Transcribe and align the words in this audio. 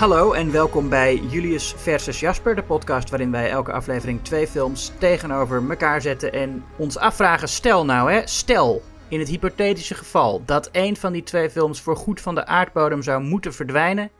Hallo 0.00 0.32
en 0.32 0.52
welkom 0.52 0.88
bij 0.88 1.16
Julius 1.16 1.74
versus 1.76 2.20
Jasper, 2.20 2.54
de 2.54 2.62
podcast 2.62 3.10
waarin 3.10 3.30
wij 3.30 3.50
elke 3.50 3.72
aflevering 3.72 4.24
twee 4.24 4.46
films 4.46 4.92
tegenover 4.98 5.70
elkaar 5.70 6.00
zetten 6.00 6.32
en 6.32 6.64
ons 6.76 6.98
afvragen: 6.98 7.48
stel 7.48 7.84
nou 7.84 8.12
hè, 8.12 8.26
stel 8.26 8.82
in 9.08 9.18
het 9.18 9.28
hypothetische 9.28 9.94
geval 9.94 10.44
dat 10.44 10.68
een 10.72 10.96
van 10.96 11.12
die 11.12 11.22
twee 11.22 11.50
films 11.50 11.80
voorgoed 11.80 12.20
van 12.20 12.34
de 12.34 12.46
aardbodem 12.46 13.02
zou 13.02 13.22
moeten 13.22 13.54
verdwijnen, 13.54 14.10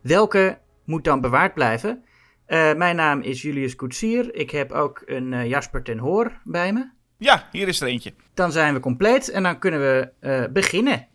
welke 0.00 0.58
moet 0.84 1.04
dan 1.04 1.20
bewaard 1.20 1.54
blijven? 1.54 2.04
Uh, 2.46 2.74
mijn 2.74 2.96
naam 2.96 3.20
is 3.20 3.42
Julius 3.42 3.76
Koetsier. 3.76 4.34
Ik 4.34 4.50
heb 4.50 4.72
ook 4.72 5.02
een 5.06 5.32
uh, 5.32 5.46
Jasper 5.46 5.82
ten 5.82 5.98
Hoor 5.98 6.40
bij 6.44 6.72
me. 6.72 6.90
Ja, 7.16 7.48
hier 7.52 7.68
is 7.68 7.80
er 7.80 7.88
eentje. 7.88 8.12
Dan 8.34 8.52
zijn 8.52 8.74
we 8.74 8.80
compleet 8.80 9.30
en 9.30 9.42
dan 9.42 9.58
kunnen 9.58 9.80
we 9.80 10.10
uh, 10.20 10.52
beginnen. 10.52 11.06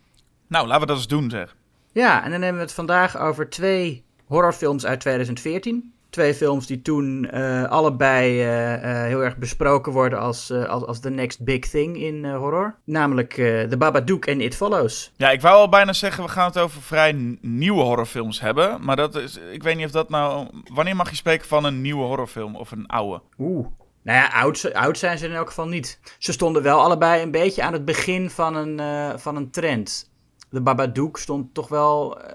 Nou, 0.47 0.67
laten 0.67 0.81
we 0.81 0.87
dat 0.87 0.97
eens 0.97 1.07
doen, 1.07 1.29
zeg. 1.29 1.55
Ja, 1.95 2.23
en 2.23 2.31
dan 2.31 2.41
hebben 2.41 2.61
we 2.61 2.67
het 2.67 2.75
vandaag 2.75 3.17
over 3.17 3.49
twee 3.49 4.03
horrorfilms 4.25 4.85
uit 4.85 4.99
2014. 4.99 5.93
Twee 6.09 6.33
films 6.33 6.67
die 6.67 6.81
toen 6.81 7.29
uh, 7.33 7.63
allebei 7.63 8.31
uh, 8.31 8.73
uh, 8.73 9.03
heel 9.03 9.23
erg 9.23 9.37
besproken 9.37 9.91
worden 9.91 10.19
als, 10.19 10.51
als, 10.51 10.85
als 10.85 10.99
the 10.99 11.09
next 11.09 11.43
big 11.43 11.59
thing 11.59 11.97
in 11.97 12.25
horror. 12.25 12.75
Namelijk 12.85 13.33
The 13.69 13.75
Babadook 13.77 14.25
en 14.25 14.41
It 14.41 14.55
Follows. 14.55 15.11
Ja, 15.15 15.31
ik 15.31 15.41
wou 15.41 15.55
al 15.55 15.69
bijna 15.69 15.93
zeggen, 15.93 16.23
we 16.23 16.29
gaan 16.29 16.47
het 16.47 16.57
over 16.57 16.81
vrij 16.81 17.37
nieuwe 17.41 17.81
horrorfilms 17.81 18.39
hebben. 18.39 18.83
Maar 18.83 18.95
dat 18.95 19.15
is, 19.15 19.37
ik 19.51 19.63
weet 19.63 19.75
niet 19.75 19.85
of 19.85 19.91
dat 19.91 20.09
nou... 20.09 20.47
Wanneer 20.73 20.95
mag 20.95 21.09
je 21.09 21.15
spreken 21.15 21.47
van 21.47 21.65
een 21.65 21.81
nieuwe 21.81 22.03
horrorfilm 22.03 22.55
of 22.55 22.71
een 22.71 22.87
oude? 22.87 23.21
Oeh. 23.39 23.67
Nou 24.03 24.17
ja, 24.17 24.27
oud, 24.27 24.73
oud 24.73 24.97
zijn 24.97 25.17
ze 25.17 25.27
in 25.27 25.33
elk 25.33 25.47
geval 25.47 25.67
niet. 25.67 25.99
Ze 26.17 26.31
stonden 26.31 26.63
wel 26.63 26.81
allebei 26.81 27.21
een 27.21 27.31
beetje 27.31 27.63
aan 27.63 27.73
het 27.73 27.85
begin 27.85 28.29
van 28.29 28.55
een, 28.55 28.79
van 29.19 29.35
een 29.35 29.51
trend 29.51 30.13
de 30.55 30.61
Babadook 30.61 31.17
stond 31.17 31.53
toch 31.53 31.67
wel 31.67 32.17
uh, 32.17 32.27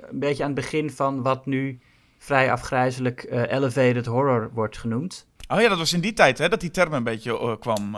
een 0.00 0.18
beetje 0.18 0.42
aan 0.42 0.50
het 0.50 0.60
begin 0.60 0.90
van 0.90 1.22
wat 1.22 1.46
nu 1.46 1.80
vrij 2.18 2.52
afgrijzelijk 2.52 3.26
uh, 3.30 3.52
elevated 3.52 4.06
horror 4.06 4.50
wordt 4.52 4.78
genoemd. 4.78 5.26
Oh 5.48 5.60
ja, 5.60 5.68
dat 5.68 5.78
was 5.78 5.92
in 5.92 6.00
die 6.00 6.12
tijd 6.12 6.38
hè, 6.38 6.48
dat 6.48 6.60
die 6.60 6.70
term 6.70 6.92
een 6.92 7.04
beetje 7.04 7.32
uh, 7.32 7.56
kwam. 7.60 7.96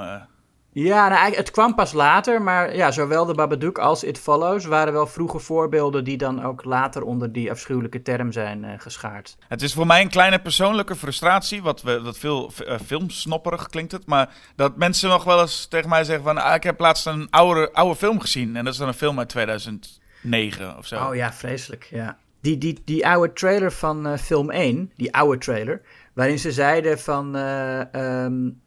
Ja, 0.72 1.08
nou, 1.08 1.34
het 1.34 1.50
kwam 1.50 1.74
pas 1.74 1.92
later, 1.92 2.42
maar 2.42 2.76
ja, 2.76 2.90
zowel 2.90 3.24
de 3.24 3.34
Babadook 3.34 3.78
als 3.78 4.04
It 4.04 4.18
Follows 4.18 4.64
waren 4.64 4.92
wel 4.92 5.06
vroege 5.06 5.38
voorbeelden 5.38 6.04
die 6.04 6.16
dan 6.16 6.42
ook 6.42 6.64
later 6.64 7.02
onder 7.02 7.32
die 7.32 7.50
afschuwelijke 7.50 8.02
term 8.02 8.32
zijn 8.32 8.64
uh, 8.64 8.70
geschaard. 8.76 9.36
Het 9.48 9.62
is 9.62 9.74
voor 9.74 9.86
mij 9.86 10.00
een 10.00 10.08
kleine 10.08 10.38
persoonlijke 10.38 10.96
frustratie, 10.96 11.62
wat, 11.62 11.82
we, 11.82 12.00
wat 12.00 12.18
veel 12.18 12.52
uh, 12.66 12.78
filmsnopperig 12.86 13.66
klinkt 13.66 13.92
het, 13.92 14.06
maar 14.06 14.34
dat 14.56 14.76
mensen 14.76 15.08
nog 15.08 15.24
wel 15.24 15.40
eens 15.40 15.66
tegen 15.66 15.88
mij 15.88 16.04
zeggen 16.04 16.24
van, 16.24 16.38
ah, 16.38 16.54
ik 16.54 16.62
heb 16.62 16.80
laatst 16.80 17.06
een 17.06 17.30
oude, 17.30 17.72
oude 17.72 17.96
film 17.96 18.20
gezien 18.20 18.56
en 18.56 18.64
dat 18.64 18.72
is 18.72 18.78
dan 18.78 18.88
een 18.88 18.94
film 18.94 19.18
uit 19.18 19.28
2009 19.28 20.76
of 20.78 20.86
zo. 20.86 21.06
Oh 21.06 21.14
ja, 21.14 21.32
vreselijk, 21.32 21.88
ja. 21.90 22.18
Die, 22.40 22.58
die, 22.58 22.82
die 22.84 23.06
oude 23.06 23.32
trailer 23.32 23.72
van 23.72 24.06
uh, 24.06 24.16
film 24.16 24.50
1, 24.50 24.92
die 24.96 25.14
oude 25.14 25.38
trailer, 25.38 25.82
waarin 26.14 26.38
ze 26.38 26.52
zeiden 26.52 26.98
van... 26.98 27.34
Um, 27.36 28.60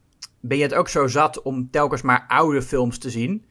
ben 0.46 0.58
je 0.58 0.64
het 0.64 0.74
ook 0.74 0.90
zo 0.90 1.08
zat 1.08 1.42
om 1.42 1.70
telkens 1.72 2.02
maar 2.02 2.26
oude 2.28 2.62
films 2.62 2.98
te 2.98 3.10
zien. 3.10 3.46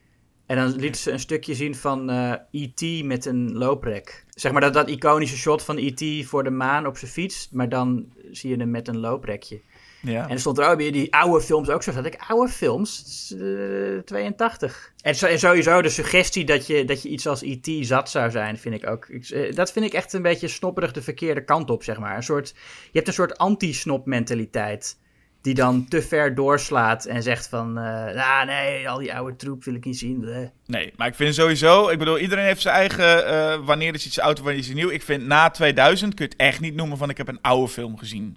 En 0.47 0.57
dan 0.57 0.77
lieten 0.77 1.01
ze 1.01 1.11
een 1.11 1.19
stukje 1.19 1.55
zien 1.55 1.75
van 1.75 2.11
E.T. 2.51 2.83
Eh, 2.83 3.05
met 3.05 3.25
een 3.25 3.53
looprek. 3.53 4.25
Zeg 4.29 4.53
maar 4.53 4.61
dat, 4.61 4.75
dat 4.75 4.89
iconische 4.89 5.37
shot 5.37 5.63
van 5.63 5.77
E.T. 5.77 6.27
voor 6.27 6.45
de 6.45 6.51
maan 6.51 6.87
op 6.87 6.97
zijn 6.97 7.11
fiets. 7.11 7.49
Maar 7.53 7.69
dan 7.69 8.13
zie 8.31 8.51
je 8.51 8.57
hem 8.57 8.71
met 8.71 8.89
een 8.89 8.99
looprekje. 8.99 9.61
Ja. 10.03 10.25
En 10.25 10.31
er 10.31 10.41
stond 10.41 10.59
er 10.59 10.69
ook 10.69 10.77
weer 10.77 10.93
die 10.93 11.15
oude 11.15 11.45
films 11.45 11.69
ook 11.69 11.83
zo. 11.83 11.93
zat 11.93 12.07
ik, 12.07 12.25
oude 12.29 12.53
films? 12.53 13.33
Uh, 13.37 13.99
82. 13.99 14.93
En, 15.03 15.15
zo, 15.15 15.27
en, 15.27 15.39
sowieso 15.39 15.83
de 15.83 15.89
suggestie 15.89 16.45
dat 16.45 16.67
je, 16.67 16.85
dat 16.85 17.03
je 17.03 17.09
iets 17.09 17.27
als 17.27 17.43
E.T. 17.43 17.87
zat 17.87 18.11
zou 18.11 18.31
zijn, 18.31 18.59
vind 18.59 18.75
ik 18.75 18.87
ook. 18.87 19.09
Ik, 19.09 19.57
dat 19.57 19.73
vind 19.73 19.85
ik 19.85 19.93
echt 19.93 20.13
een 20.13 20.23
beetje 20.23 20.49
snopperig 20.49 20.93
de 20.93 21.03
verkeerde 21.03 21.45
kant 21.45 21.71
op, 21.71 21.83
zeg 21.83 21.99
maar. 21.99 22.17
Een 22.17 22.23
soort, 22.23 22.49
je 22.83 22.91
hebt 22.93 23.09
een 23.09 23.15
soort 23.15 23.39
anti-snop 23.39 24.07
mentaliteit 24.07 25.01
die 25.43 25.55
dan 25.55 25.89
te 25.89 26.03
ver 26.03 26.35
doorslaat 26.35 27.05
en 27.05 27.23
zegt 27.23 27.49
van, 27.49 27.79
uh, 27.79 28.45
nee, 28.45 28.89
al 28.89 28.99
die 28.99 29.15
oude 29.15 29.37
troep 29.37 29.65
wil 29.65 29.75
ik 29.75 29.85
niet 29.85 29.99
zien. 29.99 30.21
Bleh. 30.21 30.49
Nee, 30.67 30.93
maar 30.97 31.07
ik 31.07 31.15
vind 31.15 31.35
sowieso, 31.35 31.89
ik 31.89 31.99
bedoel, 31.99 32.19
iedereen 32.19 32.45
heeft 32.45 32.61
zijn 32.61 32.75
eigen, 32.75 33.27
uh, 33.27 33.67
wanneer 33.67 33.95
is 33.95 34.07
iets 34.07 34.21
oud, 34.21 34.39
wanneer 34.39 34.59
is 34.59 34.67
iets 34.67 34.75
nieuw. 34.75 34.91
Ik 34.91 35.03
vind 35.03 35.27
na 35.27 35.51
2000 35.51 36.15
kun 36.15 36.25
je 36.25 36.31
het 36.31 36.41
echt 36.41 36.61
niet 36.61 36.75
noemen 36.75 36.99
van 36.99 37.11
ik 37.11 37.17
heb 37.17 37.29
een 37.29 37.41
oude 37.41 37.73
film 37.73 37.99
gezien. 37.99 38.37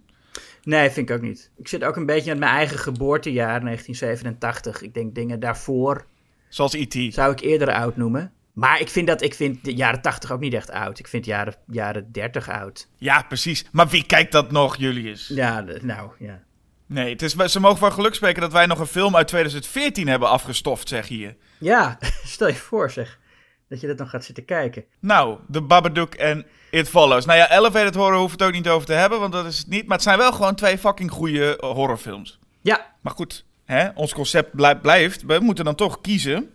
Nee, 0.64 0.90
vind 0.90 1.10
ik 1.10 1.16
ook 1.16 1.22
niet. 1.22 1.52
Ik 1.58 1.68
zit 1.68 1.84
ook 1.84 1.96
een 1.96 2.06
beetje 2.06 2.30
met 2.30 2.40
mijn 2.40 2.56
eigen 2.56 2.78
geboortejaar, 2.78 3.62
1987. 3.62 4.82
Ik 4.82 4.94
denk 4.94 5.16
dingen 5.16 5.40
daarvoor. 5.40 6.06
Zoals 6.50 6.74
E.T. 6.74 7.14
Zou 7.14 7.32
ik 7.32 7.40
eerder 7.40 7.74
oud 7.74 7.98
noemen. 7.98 8.32
Maar 8.54 8.80
ik 8.80 8.90
vind 8.90 9.08
dat 9.08 9.22
ik 9.22 9.34
vind 9.34 9.66
de 9.66 9.74
jaren 9.74 10.02
80 10.02 10.32
ook 10.32 10.40
niet 10.40 10.54
echt 10.54 10.72
oud. 10.72 11.00
Ik 11.00 11.08
vind 11.08 11.26
jaren, 11.26 11.56
jaren 11.68 12.12
30 12.12 12.50
oud. 12.50 12.88
Ja, 12.98 13.22
precies. 13.22 13.66
Maar 13.72 13.88
wie 13.88 14.06
kijkt 14.06 14.32
dat 14.32 14.52
nog, 14.52 14.76
Julius? 14.76 15.28
Ja, 15.28 15.66
nou, 15.82 16.12
ja. 16.20 16.44
Nee, 16.88 17.09
het 17.09 17.22
is, 17.22 17.34
ze 17.34 17.59
mogen 17.59 17.78
van 17.78 17.91
geluk 17.91 18.16
spreken 18.16 18.41
dat 18.41 18.51
wij 18.51 18.66
nog 18.66 18.79
een 18.79 18.85
film 18.85 19.16
uit 19.16 19.28
2014 19.28 20.07
hebben 20.07 20.29
afgestoft, 20.29 20.88
zeg 20.88 21.07
hier. 21.07 21.35
Ja, 21.57 21.97
stel 22.23 22.47
je 22.47 22.53
voor 22.53 22.91
zeg. 22.91 23.19
Dat 23.69 23.81
je 23.81 23.88
dat 23.88 23.97
nog 23.97 24.09
gaat 24.09 24.25
zitten 24.25 24.46
kijken. 24.46 24.85
Nou, 25.00 25.38
The 25.51 25.62
Babadook 25.62 26.13
en 26.13 26.46
It 26.72 26.90
Follows. 26.90 27.25
Nou 27.25 27.40
ja, 27.40 27.51
Elevated 27.51 27.96
Horror 27.96 28.19
hoeft 28.19 28.31
het 28.31 28.44
ook 28.44 28.53
niet 28.53 28.69
over 28.69 28.88
te 28.88 28.94
hebben, 28.94 29.19
want 29.19 29.34
dat 29.34 29.46
is 29.46 29.57
het 29.57 29.68
niet. 29.68 29.85
Maar 29.85 29.96
het 29.96 30.06
zijn 30.06 30.18
wel 30.18 30.34
gewoon 30.34 30.56
twee 30.56 30.78
fucking 30.78 31.12
goede 31.12 31.57
horrorfilms. 31.59 32.40
Ja. 32.62 32.94
Maar 33.02 33.13
goed, 33.13 33.46
hè, 33.66 33.90
ons 33.94 34.13
concept 34.13 34.81
blijft. 34.81 35.23
We 35.23 35.40
moeten 35.40 35.66
dan 35.66 35.75
toch 35.75 36.02
kiezen. 36.02 36.50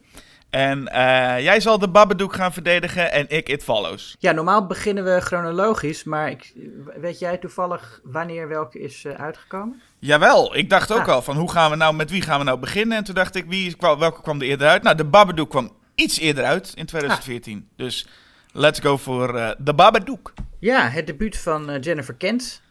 En 0.51 0.79
uh, 0.79 1.41
jij 1.41 1.61
zal 1.61 1.79
de 1.79 1.89
Babadook 1.89 2.35
gaan 2.35 2.53
verdedigen 2.53 3.13
en 3.13 3.29
ik 3.29 3.49
It 3.49 3.63
Follows. 3.63 4.17
Ja, 4.19 4.33
normaal 4.33 4.67
beginnen 4.67 5.05
we 5.05 5.21
chronologisch, 5.21 6.05
maar 6.05 6.31
ik, 6.31 6.53
weet 7.01 7.19
jij 7.19 7.39
toevallig 7.39 8.01
wanneer 8.03 8.49
welke 8.49 8.81
is 8.81 9.05
uh, 9.05 9.13
uitgekomen? 9.13 9.81
Jawel, 10.01 10.57
ik 10.57 10.71
dacht 10.71 10.93
ook 10.93 11.09
ah. 11.09 11.15
al 11.15 11.23
van 11.23 11.37
hoe 11.37 11.51
gaan 11.51 11.71
we 11.71 11.77
nou, 11.77 11.95
met 11.95 12.11
wie 12.11 12.23
gaan 12.23 12.39
we 12.39 12.45
nou 12.45 12.59
beginnen? 12.59 12.97
En 12.97 13.05
toen 13.05 13.15
dacht 13.15 13.35
ik, 13.35 13.45
wie, 13.47 13.77
welke 13.79 14.23
kwam 14.23 14.41
er 14.41 14.47
eerder 14.47 14.69
uit? 14.69 14.83
Nou, 14.83 14.97
de 14.97 15.05
Babadook 15.05 15.51
kwam 15.51 15.73
iets 15.95 16.19
eerder 16.19 16.45
uit 16.45 16.73
in 16.75 16.87
2014. 16.87 17.57
Ah. 17.57 17.77
Dus 17.77 18.07
let's 18.53 18.81
go 18.81 18.97
voor 18.97 19.35
uh, 19.35 19.51
de 19.59 19.75
Babadook. 19.75 20.35
Ja, 20.59 20.89
het 20.89 21.07
debuut 21.07 21.39
van 21.39 21.81
Jennifer 21.81 22.15
Kent. 22.15 22.63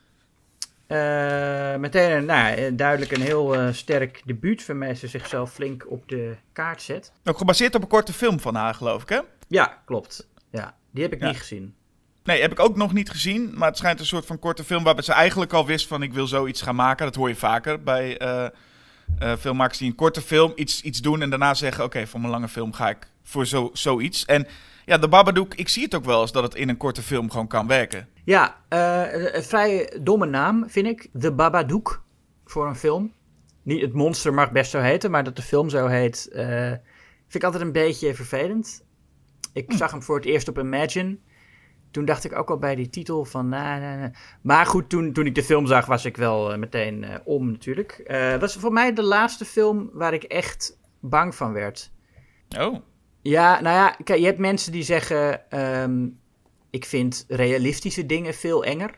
Uh, 0.87 1.75
meteen 1.75 2.25
nou, 2.25 2.75
duidelijk 2.75 3.11
een 3.11 3.21
heel 3.21 3.73
sterk 3.73 4.21
debuut 4.25 4.65
waarmee 4.65 4.95
ze 4.95 5.07
zichzelf 5.07 5.53
flink 5.53 5.85
op 5.91 6.07
de 6.07 6.35
kaart 6.53 6.81
zet. 6.81 7.11
Ook 7.25 7.37
gebaseerd 7.37 7.75
op 7.75 7.81
een 7.81 7.87
korte 7.87 8.13
film 8.13 8.39
van 8.39 8.55
haar, 8.55 8.73
geloof 8.73 9.01
ik, 9.01 9.09
hè? 9.09 9.19
Ja, 9.47 9.81
klopt. 9.85 10.27
Ja, 10.51 10.75
die 10.91 11.03
heb 11.03 11.13
ik 11.13 11.21
niet 11.21 11.37
gezien. 11.37 11.75
Nee, 12.23 12.41
heb 12.41 12.51
ik 12.51 12.59
ook 12.59 12.75
nog 12.75 12.93
niet 12.93 13.09
gezien. 13.09 13.51
Maar 13.53 13.67
het 13.67 13.77
schijnt 13.77 13.99
een 13.99 14.05
soort 14.05 14.25
van 14.25 14.39
korte 14.39 14.63
film 14.63 14.83
waarbij 14.83 15.03
ze 15.03 15.13
eigenlijk 15.13 15.53
al 15.53 15.65
wist 15.65 15.87
van 15.87 16.01
ik 16.01 16.13
wil 16.13 16.27
zoiets 16.27 16.61
gaan 16.61 16.75
maken. 16.75 17.05
Dat 17.05 17.15
hoor 17.15 17.29
je 17.29 17.35
vaker 17.35 17.83
bij 17.83 18.21
uh, 18.21 18.47
filmmakers 19.39 19.77
die 19.77 19.89
een 19.89 19.95
korte 19.95 20.21
film 20.21 20.51
iets, 20.55 20.81
iets 20.81 21.01
doen 21.01 21.21
en 21.21 21.29
daarna 21.29 21.53
zeggen... 21.53 21.83
oké, 21.83 22.07
voor 22.07 22.19
mijn 22.19 22.31
lange 22.31 22.47
film 22.47 22.73
ga 22.73 22.89
ik 22.89 23.07
voor 23.23 23.45
zo, 23.45 23.69
zoiets. 23.73 24.25
En 24.25 24.47
ja, 24.85 24.97
de 24.97 25.07
Babadook, 25.07 25.53
ik 25.53 25.69
zie 25.69 25.83
het 25.83 25.95
ook 25.95 26.05
wel 26.05 26.21
eens 26.21 26.31
dat 26.31 26.43
het 26.43 26.55
in 26.55 26.69
een 26.69 26.77
korte 26.77 27.01
film 27.01 27.29
gewoon 27.29 27.47
kan 27.47 27.67
werken. 27.67 28.07
Ja, 28.25 28.57
uh, 28.69 29.33
een 29.33 29.43
vrij 29.43 29.93
domme 30.01 30.25
naam 30.25 30.69
vind 30.69 30.87
ik. 30.87 31.09
De 31.13 31.31
Babadook 31.31 32.03
voor 32.45 32.67
een 32.67 32.75
film. 32.75 33.13
Niet, 33.63 33.81
het 33.81 33.93
monster 33.93 34.33
mag 34.33 34.51
best 34.51 34.71
zo 34.71 34.79
heten, 34.79 35.11
maar 35.11 35.23
dat 35.23 35.35
de 35.35 35.41
film 35.41 35.69
zo 35.69 35.87
heet, 35.87 36.29
uh, 36.31 36.67
vind 37.27 37.35
ik 37.35 37.43
altijd 37.43 37.63
een 37.63 37.71
beetje 37.71 38.15
vervelend. 38.15 38.83
Ik 39.53 39.71
hm. 39.71 39.77
zag 39.77 39.91
hem 39.91 40.03
voor 40.03 40.15
het 40.15 40.25
eerst 40.25 40.47
op 40.47 40.59
Imagine. 40.59 41.17
Toen 41.91 42.05
dacht 42.05 42.23
ik 42.23 42.35
ook 42.37 42.49
al 42.49 42.57
bij 42.57 42.75
die 42.75 42.89
titel 42.89 43.25
van... 43.25 43.49
Nah, 43.49 43.81
nah, 43.81 43.99
nah. 43.99 44.13
Maar 44.41 44.65
goed, 44.65 44.89
toen, 44.89 45.13
toen 45.13 45.25
ik 45.25 45.35
de 45.35 45.43
film 45.43 45.67
zag 45.67 45.85
was 45.85 46.05
ik 46.05 46.17
wel 46.17 46.51
uh, 46.51 46.57
meteen 46.57 47.05
om 47.23 47.51
natuurlijk. 47.51 48.01
Het 48.03 48.41
was 48.41 48.55
voor 48.55 48.73
mij 48.73 48.93
de 48.93 49.03
laatste 49.03 49.45
film 49.45 49.89
waar 49.93 50.13
ik 50.13 50.23
echt 50.23 50.79
bang 50.99 51.35
van 51.35 51.53
werd. 51.53 51.91
Oh. 52.57 52.75
Ja, 53.21 53.61
nou 53.61 53.75
ja, 53.75 53.95
kijk, 54.03 54.19
je 54.19 54.25
hebt 54.25 54.39
mensen 54.39 54.71
die 54.71 54.83
zeggen: 54.83 55.41
um, 55.81 56.19
Ik 56.69 56.85
vind 56.85 57.25
realistische 57.27 58.05
dingen 58.05 58.33
veel 58.33 58.63
enger 58.63 58.91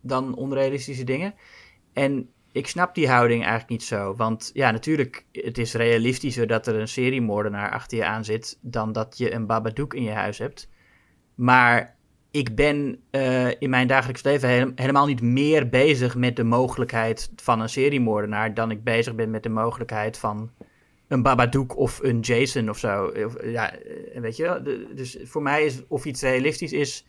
dan 0.00 0.34
onrealistische 0.34 1.04
dingen. 1.04 1.34
En 1.92 2.28
ik 2.52 2.66
snap 2.66 2.94
die 2.94 3.08
houding 3.08 3.40
eigenlijk 3.40 3.70
niet 3.70 3.82
zo. 3.82 4.14
Want 4.14 4.50
ja, 4.52 4.70
natuurlijk, 4.70 5.26
het 5.32 5.58
is 5.58 5.74
realistischer 5.74 6.46
dat 6.46 6.66
er 6.66 6.74
een 6.74 6.88
seriemoordenaar 6.88 7.70
achter 7.70 7.98
je 7.98 8.04
aan 8.04 8.24
zit. 8.24 8.58
dan 8.60 8.92
dat 8.92 9.18
je 9.18 9.32
een 9.32 9.46
babadook 9.46 9.94
in 9.94 10.02
je 10.02 10.10
huis 10.10 10.38
hebt. 10.38 10.68
Maar 11.34 11.96
ik 12.34 12.54
ben 12.54 12.98
uh, 13.10 13.48
in 13.58 13.70
mijn 13.70 13.86
dagelijks 13.86 14.22
leven 14.22 14.72
helemaal 14.74 15.06
niet 15.06 15.20
meer 15.20 15.68
bezig 15.68 16.14
met 16.14 16.36
de 16.36 16.44
mogelijkheid 16.44 17.30
van 17.36 17.60
een 17.60 17.68
seriemoordenaar. 17.68 18.54
dan 18.54 18.70
ik 18.70 18.84
bezig 18.84 19.14
ben 19.14 19.30
met 19.30 19.42
de 19.42 19.48
mogelijkheid 19.48 20.18
van 20.18 20.50
een 21.08 21.22
Babadook 21.22 21.76
of 21.76 22.00
een 22.02 22.20
Jason 22.20 22.68
of 22.68 22.78
zo. 22.78 23.12
Ja, 23.42 23.72
eh, 23.72 24.20
weet 24.20 24.36
je 24.36 24.88
Dus 24.94 25.18
voor 25.24 25.42
mij 25.42 25.64
is 25.64 25.82
of 25.88 26.04
iets 26.04 26.22
realistisch 26.22 26.72
is, 26.72 27.06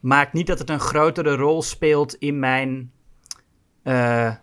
maakt 0.00 0.32
niet 0.32 0.46
dat 0.46 0.58
het 0.58 0.70
een 0.70 0.80
grotere 0.80 1.34
rol 1.34 1.62
speelt 1.62 2.14
in 2.14 2.38
mijn, 2.38 2.92
uh, 3.84 4.34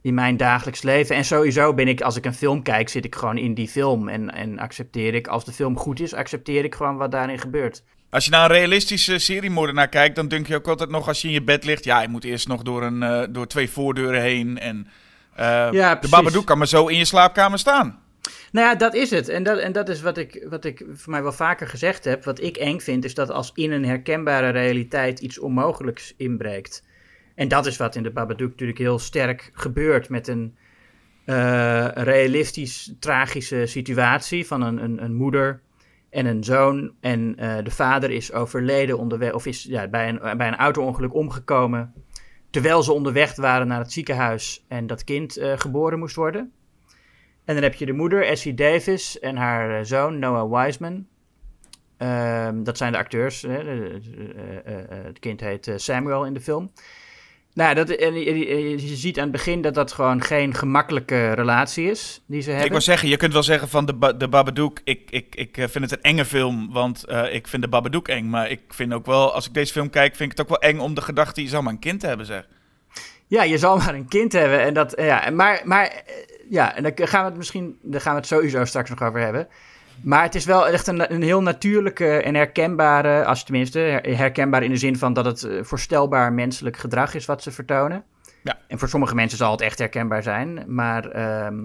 in 0.00 0.14
mijn 0.14 0.36
dagelijks 0.36 0.82
leven. 0.82 1.16
En 1.16 1.24
sowieso 1.24 1.74
ben 1.74 1.88
ik, 1.88 2.00
als 2.00 2.16
ik 2.16 2.24
een 2.24 2.34
film 2.34 2.62
kijk, 2.62 2.88
zit 2.88 3.04
ik 3.04 3.14
gewoon 3.14 3.38
in 3.38 3.54
die 3.54 3.68
film. 3.68 4.08
En, 4.08 4.30
en 4.30 4.58
accepteer 4.58 5.14
ik, 5.14 5.26
als 5.26 5.44
de 5.44 5.52
film 5.52 5.78
goed 5.78 6.00
is, 6.00 6.14
accepteer 6.14 6.64
ik 6.64 6.74
gewoon 6.74 6.96
wat 6.96 7.10
daarin 7.10 7.38
gebeurt. 7.38 7.82
Als 8.14 8.24
je 8.24 8.30
naar 8.30 8.50
een 8.50 8.56
realistische 8.56 9.18
seriemoordenaar 9.18 9.88
kijkt, 9.88 10.16
dan 10.16 10.28
denk 10.28 10.46
je 10.46 10.54
ook 10.54 10.68
altijd 10.68 10.90
nog 10.90 11.08
als 11.08 11.22
je 11.22 11.28
in 11.28 11.34
je 11.34 11.42
bed 11.42 11.64
ligt. 11.64 11.84
Ja, 11.84 12.02
je 12.02 12.08
moet 12.08 12.24
eerst 12.24 12.48
nog 12.48 12.62
door, 12.62 12.82
een, 12.82 13.02
uh, 13.02 13.22
door 13.30 13.46
twee 13.46 13.70
voordeuren 13.70 14.20
heen. 14.20 14.58
En 14.58 14.86
uh, 15.40 15.68
ja, 15.72 15.94
de 15.94 16.08
Babadook 16.08 16.46
kan 16.46 16.58
maar 16.58 16.66
zo 16.66 16.86
in 16.86 16.98
je 16.98 17.04
slaapkamer 17.04 17.58
staan. 17.58 17.98
Nou 18.52 18.66
ja, 18.66 18.74
dat 18.74 18.94
is 18.94 19.10
het. 19.10 19.28
En 19.28 19.42
dat, 19.42 19.58
en 19.58 19.72
dat 19.72 19.88
is 19.88 20.00
wat 20.00 20.18
ik, 20.18 20.46
wat 20.48 20.64
ik 20.64 20.84
voor 20.92 21.12
mij 21.12 21.22
wel 21.22 21.32
vaker 21.32 21.68
gezegd 21.68 22.04
heb. 22.04 22.24
Wat 22.24 22.42
ik 22.42 22.56
eng 22.56 22.78
vind, 22.78 23.04
is 23.04 23.14
dat 23.14 23.30
als 23.30 23.50
in 23.54 23.72
een 23.72 23.84
herkenbare 23.84 24.48
realiteit 24.48 25.20
iets 25.20 25.38
onmogelijks 25.38 26.14
inbreekt. 26.16 26.84
En 27.34 27.48
dat 27.48 27.66
is 27.66 27.76
wat 27.76 27.96
in 27.96 28.02
de 28.02 28.10
Babadook 28.10 28.50
natuurlijk 28.50 28.78
heel 28.78 28.98
sterk 28.98 29.50
gebeurt 29.54 30.08
met 30.08 30.28
een 30.28 30.56
uh, 31.26 31.88
realistisch 31.94 32.92
tragische 32.98 33.66
situatie 33.66 34.46
van 34.46 34.62
een, 34.62 34.84
een, 34.84 35.04
een 35.04 35.14
moeder 35.14 35.62
en 36.14 36.26
een 36.26 36.44
zoon. 36.44 36.92
En 37.00 37.36
uh, 37.38 37.56
de 37.62 37.70
vader 37.70 38.10
is 38.10 38.32
overleden 38.32 38.98
onderweg, 38.98 39.32
of 39.32 39.46
is 39.46 39.62
ja, 39.62 39.88
bij, 39.88 40.08
een, 40.08 40.36
bij 40.36 40.48
een 40.48 40.56
auto-ongeluk 40.56 41.14
omgekomen. 41.14 41.92
Terwijl 42.50 42.82
ze 42.82 42.92
onderweg 42.92 43.36
waren 43.36 43.66
naar 43.66 43.78
het 43.78 43.92
ziekenhuis 43.92 44.64
en 44.68 44.86
dat 44.86 45.04
kind 45.04 45.38
uh, 45.38 45.52
geboren 45.56 45.98
moest 45.98 46.16
worden. 46.16 46.52
En 47.44 47.54
dan 47.54 47.62
heb 47.62 47.74
je 47.74 47.86
de 47.86 47.92
moeder, 47.92 48.26
Essie 48.26 48.54
Davis, 48.54 49.18
en 49.18 49.36
haar 49.36 49.86
zoon, 49.86 50.18
Noah 50.18 50.64
Wiseman. 50.64 51.06
Um, 51.98 52.64
dat 52.64 52.76
zijn 52.76 52.92
de 52.92 52.98
acteurs. 52.98 53.42
Hè? 53.42 53.62
het 55.04 55.18
kind 55.18 55.40
heet 55.40 55.72
Samuel 55.76 56.26
in 56.26 56.34
de 56.34 56.40
film. 56.40 56.70
Nou, 57.54 57.74
dat, 57.74 57.88
en 57.88 58.14
je, 58.14 58.78
ziet 58.78 59.16
aan 59.16 59.22
het 59.22 59.32
begin 59.32 59.62
dat 59.62 59.74
dat 59.74 59.92
gewoon 59.92 60.22
geen 60.22 60.54
gemakkelijke 60.54 61.32
relatie 61.32 61.90
is 61.90 62.22
die 62.26 62.40
ze 62.40 62.48
hebben. 62.48 62.66
Ik 62.66 62.72
wil 62.72 62.80
zeggen, 62.80 63.08
je 63.08 63.16
kunt 63.16 63.32
wel 63.32 63.42
zeggen 63.42 63.68
van 63.68 63.86
de, 63.86 64.14
de 64.16 64.28
Babadook, 64.28 64.80
ik, 64.84 65.10
ik, 65.10 65.34
ik 65.34 65.56
eh, 65.56 65.68
vind 65.68 65.90
het 65.90 65.92
een 65.92 66.10
enge 66.10 66.24
film, 66.24 66.72
want 66.72 67.04
uh, 67.08 67.34
ik 67.34 67.48
vind 67.48 67.62
de 67.62 67.68
Babadook 67.68 68.08
eng. 68.08 68.28
Maar 68.28 68.50
ik 68.50 68.60
vind 68.68 68.92
ook 68.92 69.06
wel, 69.06 69.32
als 69.32 69.46
ik 69.46 69.54
deze 69.54 69.72
film 69.72 69.90
kijk, 69.90 70.16
vind 70.16 70.32
ik 70.32 70.38
het 70.38 70.46
ook 70.46 70.60
wel 70.60 70.70
eng 70.70 70.78
om 70.78 70.94
de 70.94 71.00
gedachte, 71.00 71.42
je 71.42 71.48
zou 71.48 71.62
maar 71.62 71.72
een 71.72 71.78
kind 71.78 72.02
hebben, 72.02 72.26
zeg. 72.26 72.46
Ja, 73.26 73.42
je 73.42 73.58
zal 73.58 73.76
maar 73.76 73.94
een 73.94 74.08
kind 74.08 74.32
hebben. 74.32 74.60
En 74.60 74.74
dat, 74.74 74.94
ja, 74.96 75.30
maar, 75.30 75.60
maar 75.64 75.86
eh, 75.86 76.02
ja, 76.50 76.76
en 76.76 76.82
dan 76.82 76.92
gaan 76.96 77.22
we 77.22 77.28
het 77.28 77.38
misschien, 77.38 77.78
daar 77.82 78.00
gaan 78.00 78.12
we 78.12 78.18
het 78.18 78.28
sowieso 78.28 78.64
straks 78.64 78.90
nog 78.90 79.02
over 79.02 79.20
hebben. 79.20 79.48
Maar 80.02 80.22
het 80.22 80.34
is 80.34 80.44
wel 80.44 80.68
echt 80.68 80.86
een, 80.86 81.12
een 81.12 81.22
heel 81.22 81.42
natuurlijke 81.42 82.16
en 82.16 82.34
herkenbare, 82.34 83.24
als 83.24 83.44
tenminste 83.44 83.78
herkenbaar 84.02 84.62
in 84.62 84.70
de 84.70 84.76
zin 84.76 84.98
van 84.98 85.12
dat 85.12 85.24
het 85.24 85.42
eh, 85.42 85.62
voorstelbaar 85.62 86.32
menselijk 86.32 86.76
gedrag 86.76 87.14
is 87.14 87.24
wat 87.24 87.42
ze 87.42 87.50
vertonen. 87.50 88.04
Ja. 88.42 88.58
En 88.68 88.78
voor 88.78 88.88
sommige 88.88 89.14
mensen 89.14 89.38
zal 89.38 89.50
het 89.50 89.60
echt 89.60 89.78
herkenbaar 89.78 90.22
zijn, 90.22 90.64
maar 90.66 91.10
ehm, 91.10 91.64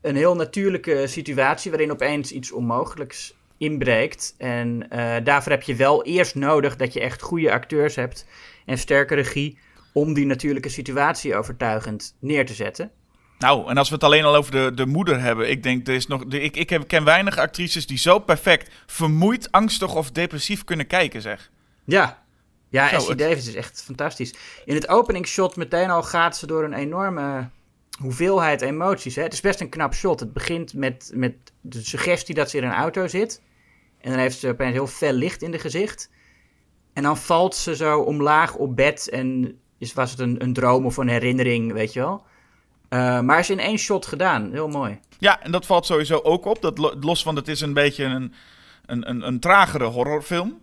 een 0.00 0.16
heel 0.16 0.34
natuurlijke 0.34 1.06
situatie 1.06 1.70
waarin 1.70 1.92
opeens 1.92 2.32
iets 2.32 2.52
onmogelijks 2.52 3.34
inbreekt. 3.58 4.34
En 4.38 4.86
uh, 4.92 5.14
daarvoor 5.24 5.52
heb 5.52 5.62
je 5.62 5.74
wel 5.74 6.04
eerst 6.04 6.34
nodig 6.34 6.76
dat 6.76 6.92
je 6.92 7.00
echt 7.00 7.22
goede 7.22 7.52
acteurs 7.52 7.96
hebt 7.96 8.26
en 8.66 8.78
sterke 8.78 9.14
regie 9.14 9.58
om 9.92 10.14
die 10.14 10.26
natuurlijke 10.26 10.68
situatie 10.68 11.36
overtuigend 11.36 12.16
neer 12.18 12.46
te 12.46 12.54
zetten. 12.54 12.90
Nou, 13.44 13.68
en 13.68 13.76
als 13.76 13.88
we 13.88 13.94
het 13.94 14.04
alleen 14.04 14.24
al 14.24 14.34
over 14.34 14.52
de, 14.52 14.72
de 14.74 14.86
moeder 14.86 15.20
hebben. 15.20 15.50
Ik 15.50 15.62
denk, 15.62 15.88
er 15.88 15.94
is 15.94 16.06
nog, 16.06 16.24
de, 16.24 16.40
ik, 16.40 16.56
ik 16.56 16.84
ken 16.86 17.04
weinig 17.04 17.38
actrices 17.38 17.86
die 17.86 17.98
zo 17.98 18.18
perfect 18.18 18.70
vermoeid, 18.86 19.52
angstig 19.52 19.94
of 19.94 20.10
depressief 20.10 20.64
kunnen 20.64 20.86
kijken, 20.86 21.22
zeg. 21.22 21.50
Ja, 21.84 22.24
ja 22.68 22.86
het... 22.86 23.18
Davis 23.18 23.46
is 23.46 23.54
echt 23.54 23.82
fantastisch. 23.82 24.34
In 24.64 24.74
het 24.74 24.88
openingsshot 24.88 25.56
meteen 25.56 25.90
al 25.90 26.02
gaat 26.02 26.36
ze 26.36 26.46
door 26.46 26.64
een 26.64 26.72
enorme 26.72 27.48
hoeveelheid 28.00 28.62
emoties. 28.62 29.16
Hè? 29.16 29.22
Het 29.22 29.32
is 29.32 29.40
best 29.40 29.60
een 29.60 29.68
knap 29.68 29.94
shot. 29.94 30.20
Het 30.20 30.32
begint 30.32 30.74
met, 30.74 31.10
met 31.14 31.34
de 31.60 31.84
suggestie 31.84 32.34
dat 32.34 32.50
ze 32.50 32.56
in 32.56 32.64
een 32.64 32.72
auto 32.72 33.06
zit. 33.06 33.42
En 34.00 34.10
dan 34.10 34.20
heeft 34.20 34.38
ze 34.38 34.48
opeens 34.48 34.72
heel 34.72 34.86
fel 34.86 35.12
licht 35.12 35.42
in 35.42 35.50
de 35.50 35.58
gezicht. 35.58 36.10
En 36.92 37.02
dan 37.02 37.16
valt 37.16 37.54
ze 37.54 37.76
zo 37.76 38.00
omlaag 38.00 38.54
op 38.54 38.76
bed 38.76 39.08
en 39.08 39.58
is, 39.78 39.92
was 39.92 40.10
het 40.10 40.20
een, 40.20 40.42
een 40.42 40.52
droom 40.52 40.86
of 40.86 40.96
een 40.96 41.08
herinnering, 41.08 41.72
weet 41.72 41.92
je 41.92 42.00
wel. 42.00 42.24
Uh, 42.94 43.20
maar 43.20 43.38
is 43.38 43.50
in 43.50 43.60
één 43.60 43.78
shot 43.78 44.06
gedaan. 44.06 44.50
Heel 44.52 44.68
mooi. 44.68 44.98
Ja, 45.18 45.42
en 45.42 45.50
dat 45.50 45.66
valt 45.66 45.86
sowieso 45.86 46.20
ook 46.22 46.44
op. 46.44 46.62
Dat 46.62 46.78
los 47.04 47.22
van 47.22 47.36
het 47.36 47.48
is 47.48 47.60
een 47.60 47.72
beetje 47.72 48.04
een, 48.04 48.34
een, 48.86 49.08
een, 49.10 49.26
een 49.26 49.40
tragere 49.40 49.84
horrorfilm. 49.84 50.62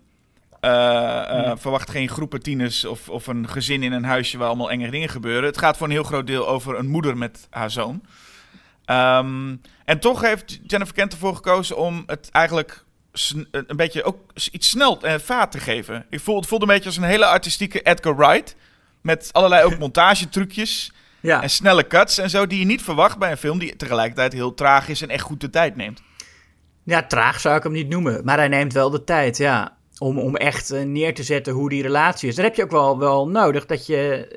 Uh, 0.61 0.71
uh, 0.71 1.51
Verwacht 1.55 1.89
geen 1.89 2.09
groepen 2.09 2.41
tieners 2.41 2.85
of, 2.85 3.09
of 3.09 3.27
een 3.27 3.49
gezin 3.49 3.83
in 3.83 3.91
een 3.91 4.03
huisje 4.03 4.37
waar 4.37 4.47
allemaal 4.47 4.71
enge 4.71 4.91
dingen 4.91 5.09
gebeuren. 5.09 5.43
Het 5.43 5.57
gaat 5.57 5.77
voor 5.77 5.87
een 5.87 5.93
heel 5.93 6.03
groot 6.03 6.27
deel 6.27 6.47
over 6.47 6.77
een 6.77 6.89
moeder 6.89 7.17
met 7.17 7.47
haar 7.49 7.71
zoon. 7.71 8.01
Um, 8.85 9.61
en 9.85 9.99
toch 9.99 10.21
heeft 10.21 10.59
Jennifer 10.67 10.95
Kent 10.95 11.13
ervoor 11.13 11.35
gekozen 11.35 11.77
om 11.77 12.03
het 12.05 12.29
eigenlijk 12.31 12.85
een 13.51 13.75
beetje 13.75 14.03
ook 14.03 14.17
iets 14.51 14.69
snel 14.69 15.01
en 15.01 15.21
vaart 15.21 15.51
te 15.51 15.59
geven. 15.59 16.05
Ik 16.09 16.19
voel, 16.19 16.35
het 16.35 16.47
voelde 16.47 16.65
een 16.65 16.73
beetje 16.73 16.89
als 16.89 16.97
een 16.97 17.03
hele 17.03 17.25
artistieke 17.25 17.81
Edgar 17.81 18.15
Wright. 18.15 18.55
Met 19.01 19.29
allerlei 19.31 19.63
ook 19.63 19.77
montagetrucjes. 19.85 20.91
Ja. 21.21 21.41
En 21.41 21.49
snelle 21.49 21.87
cuts 21.87 22.17
en 22.17 22.29
zo 22.29 22.47
die 22.47 22.59
je 22.59 22.65
niet 22.65 22.81
verwacht 22.81 23.17
bij 23.17 23.31
een 23.31 23.37
film 23.37 23.59
die 23.59 23.75
tegelijkertijd 23.75 24.33
heel 24.33 24.53
traag 24.53 24.89
is 24.89 25.01
en 25.01 25.09
echt 25.09 25.23
goed 25.23 25.41
de 25.41 25.49
tijd 25.49 25.75
neemt. 25.75 26.01
Ja, 26.83 27.03
traag 27.03 27.39
zou 27.39 27.57
ik 27.57 27.63
hem 27.63 27.71
niet 27.71 27.89
noemen, 27.89 28.21
maar 28.23 28.37
hij 28.37 28.47
neemt 28.47 28.73
wel 28.73 28.89
de 28.89 29.03
tijd, 29.03 29.37
ja. 29.37 29.77
Om, 29.97 30.19
om 30.19 30.35
echt 30.35 30.71
eh, 30.71 30.83
neer 30.83 31.13
te 31.13 31.23
zetten 31.23 31.53
hoe 31.53 31.69
die 31.69 31.81
relatie 31.81 32.29
is. 32.29 32.35
Dan 32.35 32.45
heb 32.45 32.55
je 32.55 32.63
ook 32.63 32.71
wel, 32.71 32.99
wel 32.99 33.27
nodig 33.27 33.65
dat 33.65 33.85
je 33.85 34.27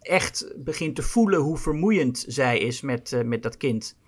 echt 0.00 0.52
begint 0.56 0.96
te 0.96 1.02
voelen 1.02 1.40
hoe 1.40 1.58
vermoeiend 1.58 2.24
zij 2.28 2.58
is 2.58 2.80
met, 2.80 3.12
uh, 3.12 3.22
met 3.22 3.42
dat 3.42 3.56
kind. 3.56 3.98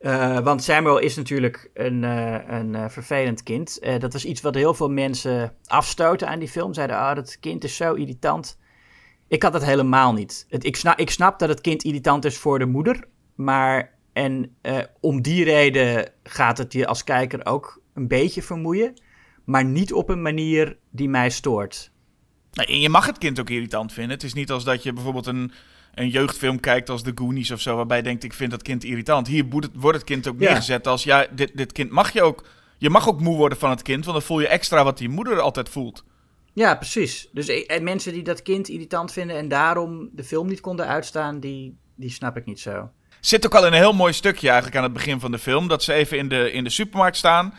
Uh, 0.00 0.38
want 0.38 0.62
Samuel 0.62 0.98
is 0.98 1.16
natuurlijk 1.16 1.70
een, 1.74 2.02
uh, 2.02 2.36
een 2.46 2.90
vervelend 2.90 3.42
kind. 3.42 3.78
dat 3.98 4.12
was 4.12 4.24
iets 4.24 4.40
wat 4.40 4.54
heel 4.54 4.74
veel 4.74 4.90
mensen 4.90 5.54
afstoten 5.66 6.28
aan 6.28 6.38
die 6.38 6.48
film. 6.48 6.74
Zeiden, 6.74 6.96
oh, 6.96 7.14
dat 7.14 7.38
kind 7.40 7.64
is 7.64 7.76
zo 7.76 7.94
irritant. 7.94 8.58
Ik 9.30 9.42
had 9.42 9.52
het 9.52 9.64
helemaal 9.64 10.12
niet. 10.12 10.46
Het, 10.48 10.64
ik, 10.64 10.76
snap, 10.76 10.98
ik 10.98 11.10
snap 11.10 11.38
dat 11.38 11.48
het 11.48 11.60
kind 11.60 11.82
irritant 11.82 12.24
is 12.24 12.36
voor 12.36 12.58
de 12.58 12.66
moeder. 12.66 13.04
Maar 13.34 13.94
en 14.12 14.56
uh, 14.62 14.78
om 15.00 15.22
die 15.22 15.44
reden 15.44 16.12
gaat 16.22 16.58
het 16.58 16.72
je 16.72 16.86
als 16.86 17.04
kijker 17.04 17.46
ook 17.46 17.80
een 17.94 18.08
beetje 18.08 18.42
vermoeien. 18.42 19.00
Maar 19.44 19.64
niet 19.64 19.92
op 19.92 20.08
een 20.08 20.22
manier 20.22 20.76
die 20.90 21.08
mij 21.08 21.30
stoort. 21.30 21.90
Nee, 22.52 22.80
je 22.80 22.88
mag 22.88 23.06
het 23.06 23.18
kind 23.18 23.40
ook 23.40 23.50
irritant 23.50 23.92
vinden. 23.92 24.12
Het 24.12 24.22
is 24.22 24.32
niet 24.32 24.50
als 24.50 24.64
dat 24.64 24.82
je 24.82 24.92
bijvoorbeeld 24.92 25.26
een, 25.26 25.52
een 25.94 26.08
jeugdfilm 26.08 26.60
kijkt 26.60 26.90
als 26.90 27.02
The 27.02 27.12
Goonies 27.14 27.50
of 27.50 27.60
zo. 27.60 27.76
Waarbij 27.76 27.96
je 27.96 28.02
denkt, 28.02 28.24
ik 28.24 28.32
vind 28.32 28.50
dat 28.50 28.62
kind 28.62 28.84
irritant. 28.84 29.26
Hier 29.26 29.44
wordt 29.48 29.66
het, 29.66 29.76
wordt 29.76 29.98
het 29.98 30.06
kind 30.06 30.28
ook 30.28 30.38
neergezet 30.38 30.86
als, 30.86 31.04
ja, 31.04 31.26
dit, 31.30 31.56
dit 31.56 31.72
kind 31.72 31.90
mag 31.90 32.12
je 32.12 32.22
ook... 32.22 32.44
Je 32.78 32.90
mag 32.90 33.08
ook 33.08 33.20
moe 33.20 33.36
worden 33.36 33.58
van 33.58 33.70
het 33.70 33.82
kind, 33.82 34.04
want 34.04 34.16
dan 34.16 34.26
voel 34.26 34.40
je 34.40 34.48
extra 34.48 34.84
wat 34.84 34.98
die 34.98 35.08
moeder 35.08 35.40
altijd 35.40 35.68
voelt. 35.68 36.04
Ja, 36.52 36.74
precies. 36.74 37.28
Dus 37.32 37.66
en 37.66 37.84
mensen 37.84 38.12
die 38.12 38.22
dat 38.22 38.42
kind 38.42 38.68
irritant 38.68 39.12
vinden 39.12 39.36
en 39.36 39.48
daarom 39.48 40.08
de 40.12 40.24
film 40.24 40.48
niet 40.48 40.60
konden 40.60 40.86
uitstaan, 40.86 41.40
die, 41.40 41.78
die 41.94 42.10
snap 42.10 42.36
ik 42.36 42.44
niet 42.44 42.60
zo. 42.60 42.90
Zit 43.20 43.46
ook 43.46 43.54
al 43.54 43.66
in 43.66 43.72
een 43.72 43.78
heel 43.78 43.92
mooi 43.92 44.12
stukje 44.12 44.46
eigenlijk 44.46 44.76
aan 44.76 44.82
het 44.82 44.92
begin 44.92 45.20
van 45.20 45.30
de 45.30 45.38
film. 45.38 45.68
Dat 45.68 45.82
ze 45.82 45.92
even 45.92 46.18
in 46.18 46.28
de, 46.28 46.52
in 46.52 46.64
de 46.64 46.70
supermarkt 46.70 47.16
staan. 47.16 47.54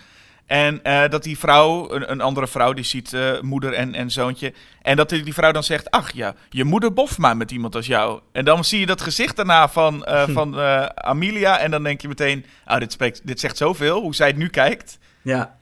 En 0.45 0.79
uh, 0.83 1.07
dat 1.07 1.23
die 1.23 1.37
vrouw, 1.37 1.91
een, 1.91 2.11
een, 2.11 2.21
andere 2.21 2.47
vrouw, 2.47 2.73
die 2.73 2.83
ziet 2.83 3.11
uh, 3.11 3.41
moeder 3.41 3.73
en, 3.73 3.93
en 3.93 4.11
zoontje. 4.11 4.53
En 4.81 4.95
dat 4.95 5.09
die, 5.09 5.23
die 5.23 5.33
vrouw 5.33 5.51
dan 5.51 5.63
zegt: 5.63 5.91
Ach 5.91 6.11
ja, 6.11 6.35
je 6.49 6.63
moeder 6.63 6.93
boft 6.93 7.17
maar 7.17 7.37
met 7.37 7.51
iemand 7.51 7.75
als 7.75 7.85
jou. 7.85 8.21
En 8.31 8.45
dan 8.45 8.63
zie 8.63 8.79
je 8.79 8.85
dat 8.85 9.01
gezicht 9.01 9.35
daarna 9.35 9.69
van, 9.69 10.05
uh, 10.07 10.27
van 10.37 10.59
Amelia. 10.95 11.59
En 11.59 11.71
dan 11.71 11.83
denk 11.83 12.01
je 12.01 12.07
meteen: 12.07 12.45
oh, 12.67 12.77
dit, 12.77 12.91
spreekt, 12.91 13.27
dit 13.27 13.39
zegt 13.39 13.57
zoveel, 13.57 14.01
hoe 14.01 14.15
zij 14.15 14.27
het 14.27 14.37
nu 14.37 14.47
kijkt. 14.47 14.97
Ja. 15.21 15.59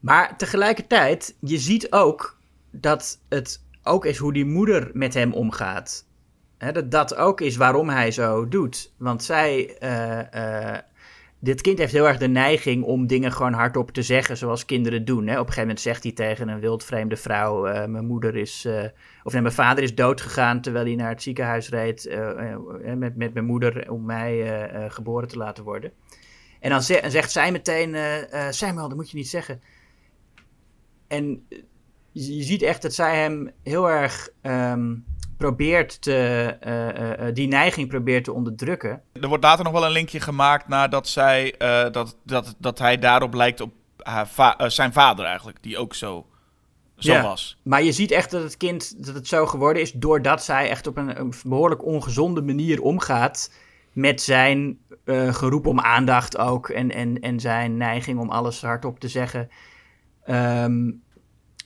Maar 0.00 0.36
tegelijkertijd, 0.36 1.34
je 1.40 1.58
ziet 1.58 1.92
ook 1.92 2.37
dat 2.80 3.20
het 3.28 3.66
ook 3.82 4.04
is 4.04 4.16
hoe 4.16 4.32
die 4.32 4.44
moeder 4.44 4.90
met 4.92 5.14
hem 5.14 5.32
omgaat. 5.32 6.06
dat 6.58 6.90
dat 6.90 7.14
ook 7.14 7.40
is 7.40 7.56
waarom 7.56 7.88
hij 7.88 8.10
zo 8.10 8.48
doet. 8.48 8.92
Want 8.96 9.22
zij, 9.22 9.76
uh, 9.82 10.20
uh, 10.34 10.78
dit 11.38 11.60
kind 11.60 11.78
heeft 11.78 11.92
heel 11.92 12.08
erg 12.08 12.18
de 12.18 12.28
neiging 12.28 12.84
om 12.84 13.06
dingen 13.06 13.32
gewoon 13.32 13.52
hardop 13.52 13.90
te 13.90 14.02
zeggen 14.02 14.36
zoals 14.36 14.64
kinderen 14.64 15.04
doen. 15.04 15.26
Hè. 15.26 15.32
Op 15.32 15.38
een 15.38 15.44
gegeven 15.44 15.60
moment 15.60 15.80
zegt 15.80 16.02
hij 16.02 16.12
tegen 16.12 16.48
een 16.48 16.60
wildvreemde 16.60 17.16
vrouw, 17.16 17.66
uh, 17.66 17.84
mijn 17.84 18.06
moeder 18.06 18.36
is, 18.36 18.68
of 19.22 19.32
nee, 19.32 19.42
mijn 19.42 19.54
vader 19.54 19.82
is 19.84 19.94
doodgegaan 19.94 20.60
terwijl 20.60 20.84
hij 20.84 20.94
naar 20.94 21.08
het 21.08 21.22
ziekenhuis 21.22 21.68
reed 21.68 22.18
met, 22.96 23.16
met 23.16 23.34
mijn 23.34 23.44
moeder 23.44 23.90
om 23.90 24.04
mij 24.04 24.68
geboren 24.88 25.28
te 25.28 25.36
laten 25.36 25.64
worden. 25.64 25.92
En 26.60 26.70
dan 26.70 26.82
zegt 26.82 27.30
zij 27.30 27.52
meteen, 27.52 27.96
Samuel, 28.50 28.88
dat 28.88 28.96
moet 28.96 29.10
je 29.10 29.16
niet 29.16 29.28
zeggen. 29.28 29.60
En 31.08 31.46
je 32.26 32.42
ziet 32.42 32.62
echt 32.62 32.82
dat 32.82 32.94
zij 32.94 33.20
hem 33.20 33.50
heel 33.62 33.90
erg 33.90 34.28
ehm, 34.40 34.94
probeert 35.36 36.02
te, 36.02 36.56
uh, 36.66 37.26
uh, 37.26 37.34
die 37.34 37.48
neiging 37.48 37.88
probeert 37.88 38.24
te 38.24 38.32
onderdrukken. 38.32 39.02
Er 39.12 39.28
wordt 39.28 39.44
later 39.44 39.64
nog 39.64 39.72
wel 39.72 39.84
een 39.84 39.90
linkje 39.90 40.20
gemaakt 40.20 40.68
nadat 40.68 41.08
zij, 41.08 41.54
dat, 41.92 42.16
dat, 42.24 42.54
dat 42.58 42.78
hij 42.78 42.98
daarop 42.98 43.34
lijkt 43.34 43.60
op 43.60 43.72
haar 44.02 44.70
zijn 44.70 44.92
vader 44.92 45.24
eigenlijk, 45.24 45.62
die 45.62 45.78
ook 45.78 45.94
zo, 45.94 46.26
zo 46.96 47.12
ja, 47.12 47.22
was. 47.22 47.58
Maar 47.62 47.82
je 47.82 47.92
ziet 47.92 48.10
echt 48.10 48.30
dat 48.30 48.42
het 48.42 48.56
kind 48.56 49.06
dat 49.06 49.14
het 49.14 49.28
zo 49.28 49.46
geworden 49.46 49.82
is 49.82 49.92
doordat 49.92 50.44
zij 50.44 50.70
echt 50.70 50.86
op 50.86 50.96
een, 50.96 51.20
een 51.20 51.32
behoorlijk 51.44 51.84
ongezonde 51.84 52.42
manier 52.42 52.82
omgaat 52.82 53.52
met 53.92 54.22
zijn 54.22 54.78
geroep 55.30 55.66
om 55.66 55.80
aandacht 55.80 56.38
ook 56.38 56.68
en, 56.68 56.90
en, 56.90 57.20
en 57.20 57.40
zijn 57.40 57.76
neiging 57.76 58.18
om 58.18 58.30
alles 58.30 58.62
hardop 58.62 59.00
te 59.00 59.08
zeggen. 59.08 59.48
Um, 60.30 61.02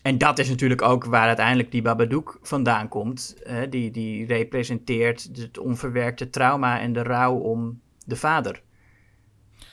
En 0.03 0.19
dat 0.19 0.39
is 0.39 0.49
natuurlijk 0.49 0.83
ook 0.83 1.05
waar 1.05 1.27
uiteindelijk 1.27 1.71
die 1.71 1.83
Babadook 1.83 2.39
vandaan 2.43 2.89
komt. 2.89 3.37
die, 3.71 3.91
die 3.91 4.27
representeert 4.27 5.29
het 5.33 5.59
onverwerkte 5.59 6.31
trauma 6.31 6.81
en 6.81 6.93
de 6.93 7.03
rouw 7.03 7.35
om 7.35 7.81
de 8.05 8.17
vader. 8.17 8.63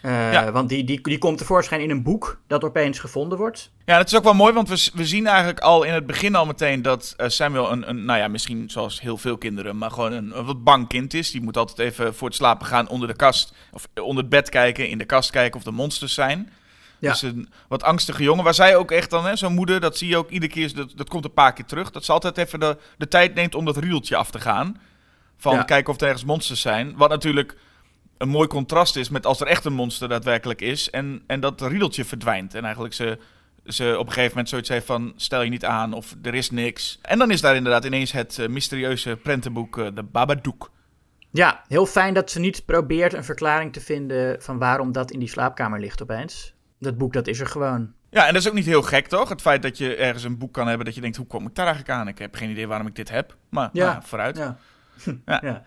Uh, 0.01 0.49
Want 0.49 0.69
die, 0.69 0.83
die, 0.83 1.01
die 1.01 1.17
komt 1.17 1.37
tevoorschijn 1.37 1.81
in 1.81 1.89
een 1.89 2.03
boek 2.03 2.41
dat 2.47 2.63
opeens 2.63 2.99
gevonden 2.99 3.37
wordt. 3.37 3.71
Ja, 3.85 3.97
dat 3.97 4.07
is 4.07 4.15
ook 4.15 4.23
wel 4.23 4.33
mooi, 4.33 4.53
want 4.53 4.69
we, 4.69 4.89
we 4.93 5.05
zien 5.05 5.27
eigenlijk 5.27 5.59
al 5.59 5.83
in 5.83 5.93
het 5.93 6.05
begin 6.05 6.35
al 6.35 6.45
meteen 6.45 6.81
dat 6.81 7.15
uh, 7.17 7.27
Samuel 7.27 7.71
een, 7.71 7.89
een, 7.89 8.05
nou 8.05 8.19
ja, 8.19 8.27
misschien 8.27 8.69
zoals 8.69 9.01
heel 9.01 9.17
veel 9.17 9.37
kinderen, 9.37 9.77
maar 9.77 9.91
gewoon 9.91 10.11
een, 10.11 10.37
een, 10.37 10.45
wat 10.45 10.63
bang 10.63 10.87
kind 10.87 11.13
is. 11.13 11.31
Die 11.31 11.41
moet 11.41 11.57
altijd 11.57 11.79
even 11.79 12.15
voor 12.15 12.27
het 12.27 12.37
slapen 12.37 12.65
gaan 12.65 12.89
onder 12.89 13.07
de 13.07 13.15
kast, 13.15 13.53
of 13.71 13.87
onder 14.01 14.23
het 14.23 14.29
bed 14.29 14.49
kijken, 14.49 14.89
in 14.89 14.97
de 14.97 15.05
kast 15.05 15.31
kijken 15.31 15.59
of 15.59 15.65
er 15.65 15.73
monsters 15.73 16.13
zijn. 16.13 16.49
Ja. 16.99 17.11
Dus 17.11 17.21
een 17.21 17.49
wat 17.67 17.83
angstige 17.83 18.23
jongen, 18.23 18.43
waar 18.43 18.53
zij 18.53 18.75
ook 18.75 18.91
echt 18.91 19.09
dan, 19.09 19.37
zo'n 19.37 19.53
moeder, 19.53 19.79
dat 19.79 19.97
zie 19.97 20.07
je 20.07 20.17
ook 20.17 20.29
iedere 20.29 20.51
keer, 20.51 20.75
dat, 20.75 20.91
dat 20.95 21.09
komt 21.09 21.25
een 21.25 21.33
paar 21.33 21.53
keer 21.53 21.65
terug, 21.65 21.91
dat 21.91 22.05
ze 22.05 22.11
altijd 22.11 22.37
even 22.37 22.59
de, 22.59 22.77
de 22.97 23.07
tijd 23.07 23.33
neemt 23.35 23.55
om 23.55 23.65
dat 23.65 23.77
rieltje 23.77 24.15
af 24.15 24.31
te 24.31 24.39
gaan. 24.39 24.77
Van 25.37 25.65
kijken 25.65 25.93
of 25.93 25.99
er 26.01 26.07
ergens 26.07 26.25
monsters 26.25 26.61
zijn. 26.61 26.97
Wat 26.97 27.09
natuurlijk 27.09 27.57
een 28.17 28.29
mooi 28.29 28.47
contrast 28.47 28.95
is 28.95 29.09
met 29.09 29.25
als 29.25 29.39
er 29.39 29.47
echt 29.47 29.65
een 29.65 29.73
monster 29.73 30.09
daadwerkelijk 30.09 30.61
is 30.61 30.89
en, 30.89 31.23
en 31.27 31.39
dat 31.39 31.61
riedeltje 31.61 32.05
verdwijnt. 32.05 32.53
En 32.55 32.63
eigenlijk 32.63 32.93
ze, 32.93 33.17
ze 33.65 33.95
op 33.97 34.05
een 34.05 34.13
gegeven 34.13 34.29
moment 34.29 34.49
zoiets 34.49 34.69
heeft 34.69 34.85
van 34.85 35.13
stel 35.15 35.41
je 35.41 35.49
niet 35.49 35.65
aan 35.65 35.93
of 35.93 36.15
er 36.21 36.35
is 36.35 36.51
niks. 36.51 36.99
En 37.01 37.19
dan 37.19 37.31
is 37.31 37.41
daar 37.41 37.55
inderdaad 37.55 37.85
ineens 37.85 38.11
het 38.11 38.37
uh, 38.37 38.47
mysterieuze 38.47 39.15
prentenboek 39.15 39.77
uh, 39.77 39.87
De 39.93 40.03
Babadook. 40.03 40.71
Ja, 41.31 41.63
heel 41.67 41.85
fijn 41.85 42.13
dat 42.13 42.31
ze 42.31 42.39
niet 42.39 42.65
probeert 42.65 43.13
een 43.13 43.23
verklaring 43.23 43.73
te 43.73 43.81
vinden 43.81 44.41
van 44.41 44.57
waarom 44.57 44.91
dat 44.91 45.11
in 45.11 45.19
die 45.19 45.29
slaapkamer 45.29 45.79
ligt 45.79 46.01
opeens. 46.01 46.53
Dat 46.79 46.97
boek, 46.97 47.13
dat 47.13 47.27
is 47.27 47.39
er 47.39 47.47
gewoon. 47.47 47.93
Ja, 48.09 48.27
en 48.27 48.33
dat 48.33 48.41
is 48.41 48.47
ook 48.47 48.53
niet 48.53 48.65
heel 48.65 48.81
gek, 48.81 49.07
toch? 49.07 49.29
Het 49.29 49.41
feit 49.41 49.61
dat 49.61 49.77
je 49.77 49.95
ergens 49.95 50.23
een 50.23 50.37
boek 50.37 50.53
kan 50.53 50.67
hebben 50.67 50.85
dat 50.85 50.95
je 50.95 51.01
denkt, 51.01 51.17
hoe 51.17 51.27
kom 51.27 51.47
ik 51.47 51.55
daar 51.55 51.65
eigenlijk 51.65 51.99
aan? 51.99 52.07
Ik 52.07 52.17
heb 52.17 52.35
geen 52.35 52.49
idee 52.49 52.67
waarom 52.67 52.87
ik 52.87 52.95
dit 52.95 53.09
heb. 53.09 53.35
Maar 53.49 53.69
ja. 53.73 53.91
Nou, 53.91 54.03
vooruit. 54.05 54.37
Ja. 54.37 54.57
ja. 55.25 55.39
ja. 55.49 55.63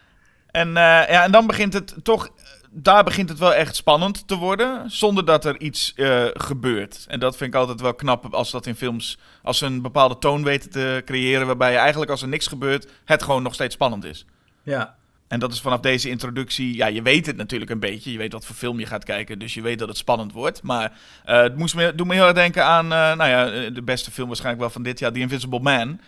En, 0.47 0.69
uh, 0.69 0.75
ja, 0.75 1.23
en 1.23 1.33
dan 1.33 1.47
begint 1.47 1.73
het 1.73 1.95
toch, 2.03 2.31
daar 2.71 3.05
begint 3.05 3.29
het 3.29 3.39
wel 3.39 3.55
echt 3.55 3.77
spannend 3.77 4.29
te 4.29 4.37
worden, 4.37 4.91
zonder 4.91 5.25
dat 5.25 5.45
er 5.45 5.61
iets 5.61 5.93
uh, 5.97 6.27
gebeurt. 6.33 7.05
En 7.09 7.21
dat 7.21 7.37
vind 7.37 7.55
ik 7.55 7.61
altijd 7.61 7.81
wel 7.81 7.95
knap 7.95 8.35
als 8.35 8.51
dat 8.51 8.67
in 8.67 8.75
films, 8.75 9.19
als 9.43 9.59
ze 9.59 9.67
een 9.67 9.83
bepaalde 9.83 10.19
toon 10.19 10.45
weten 10.45 10.71
te 10.71 11.03
creëren, 11.05 11.47
waarbij 11.47 11.73
je 11.73 11.79
eigenlijk 11.79 12.11
als 12.11 12.23
er 12.23 12.29
niks 12.29 12.47
gebeurt, 12.47 12.89
het 13.05 13.23
gewoon 13.23 13.43
nog 13.43 13.55
steeds 13.55 13.75
spannend 13.75 14.05
is. 14.05 14.27
Ja. 14.63 14.97
En 15.33 15.39
dat 15.39 15.53
is 15.53 15.61
vanaf 15.61 15.81
deze 15.81 16.09
introductie, 16.09 16.77
ja, 16.77 16.87
je 16.87 17.03
weet 17.03 17.27
het 17.27 17.37
natuurlijk 17.37 17.71
een 17.71 17.81
beetje. 17.81 18.13
Je 18.13 18.19
weet 18.19 18.33
wat 18.33 18.45
voor 18.45 18.55
film 18.55 18.79
je 18.79 18.87
gaat 18.87 19.05
kijken, 19.05 19.39
dus 19.39 19.55
je 19.55 19.63
weet 19.63 19.79
dat 19.79 19.89
het 19.89 19.97
spannend 19.97 20.33
wordt. 20.33 20.63
Maar 20.63 20.93
uh, 21.27 21.43
het 21.43 21.57
moest 21.57 21.75
me, 21.75 21.95
doet 21.95 22.07
me 22.07 22.15
heel 22.15 22.25
erg 22.25 22.35
denken 22.35 22.65
aan, 22.65 22.89
nou 22.89 23.25
ja, 23.25 23.71
de 23.71 23.83
beste 23.83 24.11
film 24.11 24.27
waarschijnlijk 24.27 24.63
wel 24.63 24.73
van 24.73 24.83
dit 24.83 24.99
jaar, 24.99 25.13
The 25.13 25.19
Invisible 25.19 25.61
Man. 25.61 26.01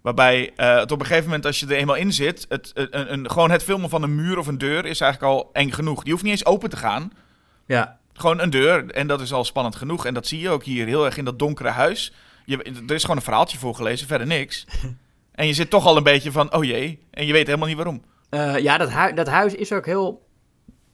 Waarbij 0.00 0.50
uh, 0.56 0.76
het 0.78 0.92
op 0.92 1.00
een 1.00 1.06
gegeven 1.06 1.24
moment, 1.24 1.46
als 1.46 1.60
je 1.60 1.66
er 1.66 1.72
eenmaal 1.72 1.96
in 1.96 2.12
zit, 2.12 2.46
het, 2.48 2.70
een, 2.74 3.12
een, 3.12 3.30
gewoon 3.30 3.50
het 3.50 3.62
filmen 3.62 3.90
van 3.90 4.02
een 4.02 4.14
muur 4.14 4.38
of 4.38 4.46
een 4.46 4.58
deur 4.58 4.86
is 4.86 5.00
eigenlijk 5.00 5.32
al 5.32 5.50
eng 5.52 5.70
genoeg. 5.70 6.02
Die 6.02 6.12
hoeft 6.12 6.24
niet 6.24 6.32
eens 6.32 6.46
open 6.46 6.70
te 6.70 6.76
gaan. 6.76 7.12
Ja. 7.66 7.98
Gewoon 8.12 8.40
een 8.40 8.50
deur 8.50 8.90
en 8.90 9.06
dat 9.06 9.20
is 9.20 9.32
al 9.32 9.44
spannend 9.44 9.76
genoeg. 9.76 10.06
En 10.06 10.14
dat 10.14 10.26
zie 10.26 10.40
je 10.40 10.50
ook 10.50 10.64
hier 10.64 10.86
heel 10.86 11.04
erg 11.04 11.16
in 11.16 11.24
dat 11.24 11.38
donkere 11.38 11.68
huis. 11.68 12.12
Je, 12.44 12.62
er 12.86 12.94
is 12.94 13.02
gewoon 13.02 13.16
een 13.16 13.22
verhaaltje 13.22 13.58
voorgelezen, 13.58 14.06
verder 14.06 14.26
niks. 14.26 14.66
en 15.34 15.46
je 15.46 15.54
zit 15.54 15.70
toch 15.70 15.86
al 15.86 15.96
een 15.96 16.02
beetje 16.02 16.32
van, 16.32 16.54
oh 16.54 16.64
jee, 16.64 16.98
en 17.10 17.26
je 17.26 17.32
weet 17.32 17.46
helemaal 17.46 17.68
niet 17.68 17.76
waarom. 17.76 18.02
Uh, 18.34 18.58
ja, 18.58 18.78
dat, 18.78 19.16
dat 19.16 19.26
huis 19.26 19.54
is 19.54 19.72
ook 19.72 19.86
heel, 19.86 20.26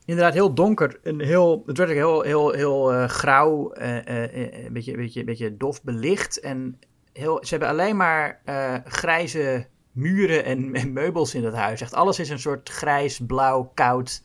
inderdaad 0.04 0.34
heel 0.34 0.54
donker. 0.54 1.00
En 1.02 1.20
heel, 1.20 1.62
het 1.66 1.78
werd 1.78 1.90
ook 1.90 1.96
heel, 1.96 2.22
heel, 2.22 2.50
heel 2.50 2.94
uh, 2.94 3.08
grauw, 3.08 3.70
een 3.74 4.72
beetje, 4.72 4.96
beetje, 4.96 5.24
beetje 5.24 5.56
dof 5.56 5.82
belicht. 5.82 6.40
En 6.40 6.78
heel, 7.12 7.38
ze 7.44 7.48
hebben 7.50 7.68
alleen 7.68 7.96
maar 7.96 8.40
grijze 8.84 9.66
muren 9.92 10.44
en, 10.44 10.74
en, 10.74 10.92
meubels 10.92 11.34
in 11.34 11.42
dat 11.42 11.54
huis. 11.54 11.80
Echt 11.80 11.94
alles 11.94 12.18
is 12.18 12.30
een 12.30 12.38
soort 12.38 12.68
grijs, 12.68 13.20
blauw, 13.26 13.70
koud. 13.74 14.22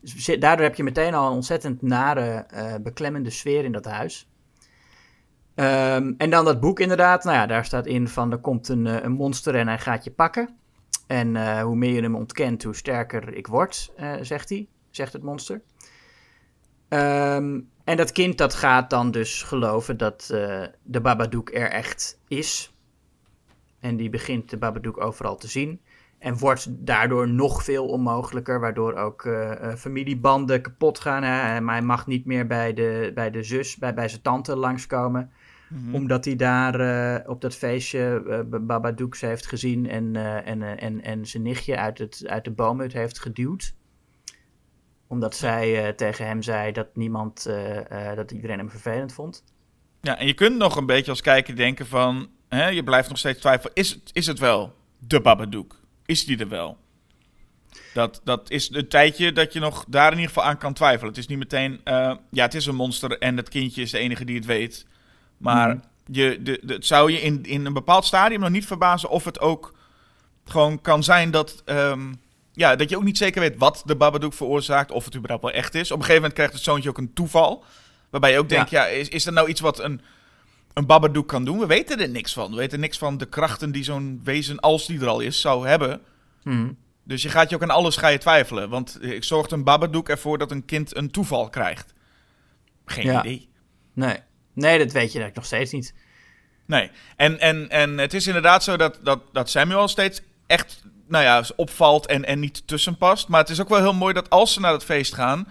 Dus 0.00 0.24
daardoor 0.24 0.66
heb 0.66 0.74
je 0.74 0.82
meteen 0.82 1.14
al 1.14 1.26
een 1.26 1.34
ontzettend 1.34 1.82
nare, 1.82 2.46
beklemmende 2.82 3.30
sfeer 3.30 3.64
in 3.64 3.72
dat 3.72 3.84
huis. 3.84 4.30
Um, 5.60 6.14
en 6.18 6.30
dan 6.30 6.44
dat 6.44 6.60
boek 6.60 6.80
inderdaad. 6.80 7.24
Nou 7.24 7.36
ja, 7.36 7.46
daar 7.46 7.64
staat 7.64 7.86
in 7.86 8.08
van 8.08 8.32
er 8.32 8.38
komt 8.38 8.68
een, 8.68 8.86
eh, 8.86 9.02
een 9.02 9.12
monster 9.12 9.54
en 9.54 9.68
hij 9.68 9.78
gaat 9.78 10.04
je 10.04 10.10
pakken. 10.10 10.58
En 11.10 11.34
uh, 11.34 11.62
hoe 11.62 11.76
meer 11.76 11.92
je 11.92 12.02
hem 12.02 12.14
ontkent, 12.14 12.62
hoe 12.62 12.74
sterker 12.74 13.34
ik 13.34 13.46
word, 13.46 13.92
zegt 14.20 14.48
hij. 14.48 14.68
Zegt 14.90 15.12
het 15.12 15.22
monster. 15.22 15.62
Um, 16.88 17.70
en 17.84 17.96
dat 17.96 18.12
kind 18.12 18.38
dat 18.38 18.54
gaat 18.54 18.90
dan 18.90 19.10
dus 19.10 19.42
geloven 19.42 19.96
dat 19.96 20.30
uh, 20.32 20.64
de 20.82 21.00
Babadook 21.00 21.50
er 21.54 21.70
echt 21.70 22.20
is. 22.28 22.74
En 23.80 23.96
die 23.96 24.10
begint 24.10 24.50
de 24.50 24.56
Babadook 24.56 25.00
overal 25.00 25.36
te 25.36 25.48
zien. 25.48 25.80
En 26.18 26.38
wordt 26.38 26.66
daardoor 26.86 27.28
nog 27.28 27.64
veel 27.64 27.86
onmogelijker, 27.86 28.60
waardoor 28.60 28.94
ook 28.94 29.28
familiebanden 29.76 30.62
kapot 30.62 30.98
gaan. 30.98 31.22
Hè? 31.22 31.62
Hij 31.70 31.82
mag 31.82 32.06
niet 32.06 32.24
meer 32.24 32.46
bij 32.46 32.72
de, 32.72 33.10
bij 33.14 33.30
de 33.30 33.42
zus, 33.42 33.76
bij, 33.76 33.94
bij 33.94 34.08
zijn 34.08 34.22
tante 34.22 34.56
langskomen. 34.56 35.30
Mm 35.70 35.94
Omdat 35.94 36.24
hij 36.24 36.36
daar 36.36 36.80
uh, 36.80 37.28
op 37.30 37.40
dat 37.40 37.54
feestje 37.54 38.22
uh, 38.26 38.60
Babadooks 38.60 39.20
heeft 39.20 39.46
gezien 39.46 39.88
en, 39.88 40.16
en, 40.44 40.78
en, 40.78 41.02
en 41.02 41.26
zijn 41.26 41.42
nichtje 41.42 41.76
uit, 41.76 41.98
het, 41.98 42.22
uit 42.26 42.44
de 42.44 42.50
boomhut 42.50 42.92
heeft 42.92 43.20
geduwd 43.20 43.74
omdat 45.06 45.36
zij 45.36 45.92
tegen 45.92 46.26
hem 46.26 46.42
zei 46.42 46.72
dat 46.72 46.96
niemand, 46.96 47.50
dat 48.14 48.30
iedereen 48.30 48.58
hem 48.58 48.70
vervelend 48.70 49.12
vond. 49.12 49.44
Ja, 50.00 50.18
en 50.18 50.26
je 50.26 50.34
kunt 50.34 50.56
nog 50.56 50.76
een 50.76 50.86
beetje 50.86 51.10
als 51.10 51.20
kijker 51.20 51.56
denken 51.56 51.86
van, 51.86 52.28
hè, 52.48 52.68
je 52.68 52.82
blijft 52.82 53.08
nog 53.08 53.18
steeds 53.18 53.40
twijfelen, 53.40 53.74
is 53.74 53.90
het, 53.90 54.10
is 54.12 54.26
het 54.26 54.38
wel 54.38 54.74
de 54.98 55.20
Babadook? 55.20 55.80
Is 56.06 56.24
die 56.24 56.38
er 56.38 56.48
wel? 56.48 56.76
Dat, 57.94 58.20
dat 58.24 58.50
is 58.50 58.70
een 58.72 58.88
tijdje 58.88 59.32
dat 59.32 59.52
je 59.52 59.60
nog 59.60 59.84
daar 59.88 60.12
in 60.12 60.18
ieder 60.18 60.28
geval 60.34 60.48
aan 60.48 60.58
kan 60.58 60.72
twijfelen. 60.72 61.08
Het 61.08 61.18
is 61.18 61.26
niet 61.26 61.38
meteen, 61.38 61.80
ja, 62.30 62.44
het 62.44 62.54
is 62.54 62.66
een 62.66 62.74
monster 62.74 63.18
en 63.18 63.36
het 63.36 63.48
kindje 63.48 63.82
is 63.82 63.90
de 63.90 63.98
enige 63.98 64.24
die 64.24 64.36
het 64.36 64.46
weet. 64.46 64.86
Maar 65.40 65.74
mm. 65.74 65.82
je, 66.04 66.42
de, 66.42 66.60
de, 66.62 66.74
het 66.74 66.86
zou 66.86 67.12
je 67.12 67.20
in, 67.20 67.44
in 67.44 67.66
een 67.66 67.72
bepaald 67.72 68.04
stadium 68.04 68.40
nog 68.40 68.50
niet 68.50 68.66
verbazen 68.66 69.08
of 69.08 69.24
het 69.24 69.40
ook 69.40 69.74
gewoon 70.44 70.80
kan 70.80 71.02
zijn 71.02 71.30
dat... 71.30 71.62
Um, 71.66 72.20
ja, 72.52 72.76
dat 72.76 72.88
je 72.90 72.96
ook 72.96 73.02
niet 73.02 73.18
zeker 73.18 73.40
weet 73.40 73.58
wat 73.58 73.82
de 73.84 73.96
Babadook 73.96 74.32
veroorzaakt. 74.32 74.90
Of 74.90 75.04
het 75.04 75.16
überhaupt 75.16 75.44
wel 75.44 75.52
echt 75.52 75.74
is. 75.74 75.90
Op 75.90 75.96
een 75.96 76.04
gegeven 76.04 76.14
moment 76.14 76.34
krijgt 76.34 76.52
het 76.52 76.62
zoontje 76.62 76.88
ook 76.88 76.98
een 76.98 77.12
toeval. 77.12 77.64
Waarbij 78.10 78.32
je 78.32 78.38
ook 78.38 78.48
denkt, 78.48 78.70
ja, 78.70 78.86
is, 78.86 79.08
is 79.08 79.26
er 79.26 79.32
nou 79.32 79.48
iets 79.48 79.60
wat 79.60 79.78
een, 79.78 80.00
een 80.74 80.86
Babadook 80.86 81.28
kan 81.28 81.44
doen? 81.44 81.58
We 81.58 81.66
weten 81.66 82.00
er 82.00 82.08
niks 82.08 82.32
van. 82.32 82.50
We 82.50 82.56
weten 82.56 82.80
niks 82.80 82.98
van 82.98 83.18
de 83.18 83.26
krachten 83.26 83.72
die 83.72 83.84
zo'n 83.84 84.20
wezen, 84.24 84.60
als 84.60 84.86
die 84.86 85.00
er 85.00 85.08
al 85.08 85.20
is, 85.20 85.40
zou 85.40 85.66
hebben. 85.66 86.00
Hmm. 86.42 86.76
Dus 87.02 87.22
je 87.22 87.28
gaat 87.28 87.50
je 87.50 87.56
ook 87.56 87.62
aan 87.62 87.70
alles 87.70 87.96
ga 87.96 88.08
je 88.08 88.18
twijfelen. 88.18 88.68
Want 88.68 88.98
ik 89.00 89.24
zorgt 89.24 89.52
een 89.52 89.64
Babadook 89.64 90.08
ervoor 90.08 90.38
dat 90.38 90.50
een 90.50 90.64
kind 90.64 90.96
een 90.96 91.10
toeval 91.10 91.48
krijgt. 91.48 91.92
Geen 92.84 93.18
idee. 93.18 93.48
Nee. 93.92 94.18
Nee, 94.52 94.78
dat 94.78 94.92
weet 94.92 95.12
je 95.12 95.30
nog 95.34 95.44
steeds 95.44 95.72
niet. 95.72 95.94
Nee, 96.66 96.90
en, 97.16 97.40
en, 97.40 97.68
en 97.68 97.98
het 97.98 98.14
is 98.14 98.26
inderdaad 98.26 98.64
zo 98.64 98.76
dat, 98.76 98.98
dat, 99.02 99.20
dat 99.32 99.50
Samuel 99.50 99.88
steeds 99.88 100.20
echt 100.46 100.82
nou 101.08 101.24
ja, 101.24 101.44
opvalt 101.56 102.06
en, 102.06 102.24
en 102.24 102.40
niet 102.40 102.66
tussen 102.66 102.96
past. 102.96 103.28
Maar 103.28 103.40
het 103.40 103.48
is 103.48 103.60
ook 103.60 103.68
wel 103.68 103.78
heel 103.78 103.94
mooi 103.94 104.14
dat 104.14 104.30
als 104.30 104.52
ze 104.52 104.60
naar 104.60 104.72
het 104.72 104.84
feest 104.84 105.14
gaan, 105.14 105.48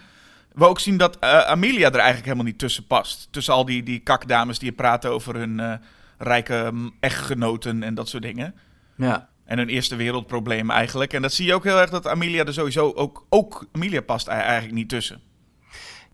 we 0.53 0.65
ook 0.65 0.79
zien 0.79 0.97
dat 0.97 1.17
uh, 1.23 1.39
Amelia 1.39 1.87
er 1.87 1.93
eigenlijk 1.93 2.25
helemaal 2.25 2.45
niet 2.45 2.59
tussen 2.59 2.87
past. 2.87 3.27
Tussen 3.31 3.53
al 3.53 3.65
die, 3.65 3.83
die 3.83 3.99
kakdames 3.99 4.59
die 4.59 4.71
praten 4.71 5.11
over 5.11 5.35
hun 5.35 5.59
uh, 5.59 5.73
rijke 6.17 6.69
mm, 6.71 6.95
echtgenoten 6.99 7.83
en 7.83 7.93
dat 7.93 8.09
soort 8.09 8.23
dingen. 8.23 8.55
Ja. 8.97 9.29
En 9.45 9.57
hun 9.57 9.69
eerste 9.69 9.95
wereldprobleem 9.95 10.69
eigenlijk. 10.69 11.13
En 11.13 11.21
dat 11.21 11.33
zie 11.33 11.45
je 11.45 11.53
ook 11.53 11.63
heel 11.63 11.79
erg 11.79 11.89
dat 11.89 12.07
Amelia 12.07 12.45
er 12.45 12.53
sowieso 12.53 12.91
ook... 12.91 13.25
Ook 13.29 13.67
Amelia 13.71 14.01
past 14.01 14.27
eigenlijk 14.27 14.73
niet 14.73 14.89
tussen. 14.89 15.21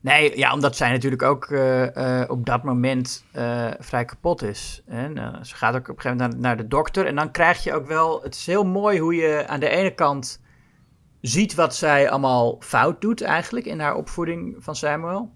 Nee, 0.06 0.38
ja, 0.38 0.54
omdat 0.54 0.76
zij 0.76 0.92
natuurlijk 0.92 1.22
ook 1.22 1.50
uh, 1.50 1.96
uh, 1.96 2.24
op 2.28 2.46
dat 2.46 2.64
moment 2.64 3.26
uh, 3.36 3.68
vrij 3.80 4.06
kapot 4.06 4.42
is. 4.44 4.82
En, 4.88 5.40
ze 5.42 5.56
gaat 5.56 5.76
ook 5.76 5.90
op 5.90 5.96
een 5.96 6.02
gegeven 6.02 6.18
moment 6.18 6.42
naar, 6.42 6.56
naar, 6.56 6.58
de 6.58 6.68
dokter. 6.68 7.06
En 7.06 7.16
dan 7.16 7.32
krijg 7.32 7.64
je 7.64 7.74
ook 7.74 7.88
wel. 7.88 8.22
Het 8.24 8.36
is 8.36 8.46
heel 8.46 8.66
mooi 8.66 9.00
hoe 9.00 9.16
je 9.16 9.48
aan 9.48 9.60
de 9.60 9.70
ene 9.70 9.94
kant 9.94 10.42
ziet 11.22 11.56
wat 11.56 11.76
zij 11.76 12.10
allemaal 12.10 12.56
fout 12.60 13.02
doet, 13.02 13.22
eigenlijk 13.22 13.66
in 13.66 13.80
haar 13.80 13.96
opvoeding 13.96 14.56
van 14.60 14.76
Samuel. 14.76 15.34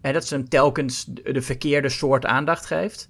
En 0.00 0.12
dat 0.12 0.26
ze 0.26 0.34
hem 0.34 0.48
telkens 0.48 1.04
de 1.04 1.42
verkeerde 1.42 1.88
soort 1.88 2.26
aandacht 2.26 2.66
geeft. 2.66 3.08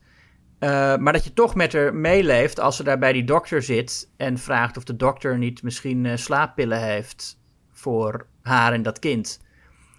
maar 0.99 1.13
dat 1.13 1.25
je 1.25 1.33
toch 1.33 1.55
met 1.55 1.73
haar 1.73 1.95
meeleeft 1.95 2.61
als 2.61 2.77
ze 2.77 2.83
daar 2.83 2.99
bij 2.99 3.13
die 3.13 3.25
dokter 3.25 3.63
zit 3.63 4.11
en 4.17 4.39
vraagt 4.39 4.77
of 4.77 4.85
de 4.85 4.97
dokter 4.97 5.39
niet 5.39 5.63
misschien 5.63 6.19
slaappillen 6.19 6.83
heeft 6.83 7.41
voor 7.73 8.27
haar 8.43 8.73
en 8.73 8.83
dat 8.83 8.99
kind. 8.99 9.41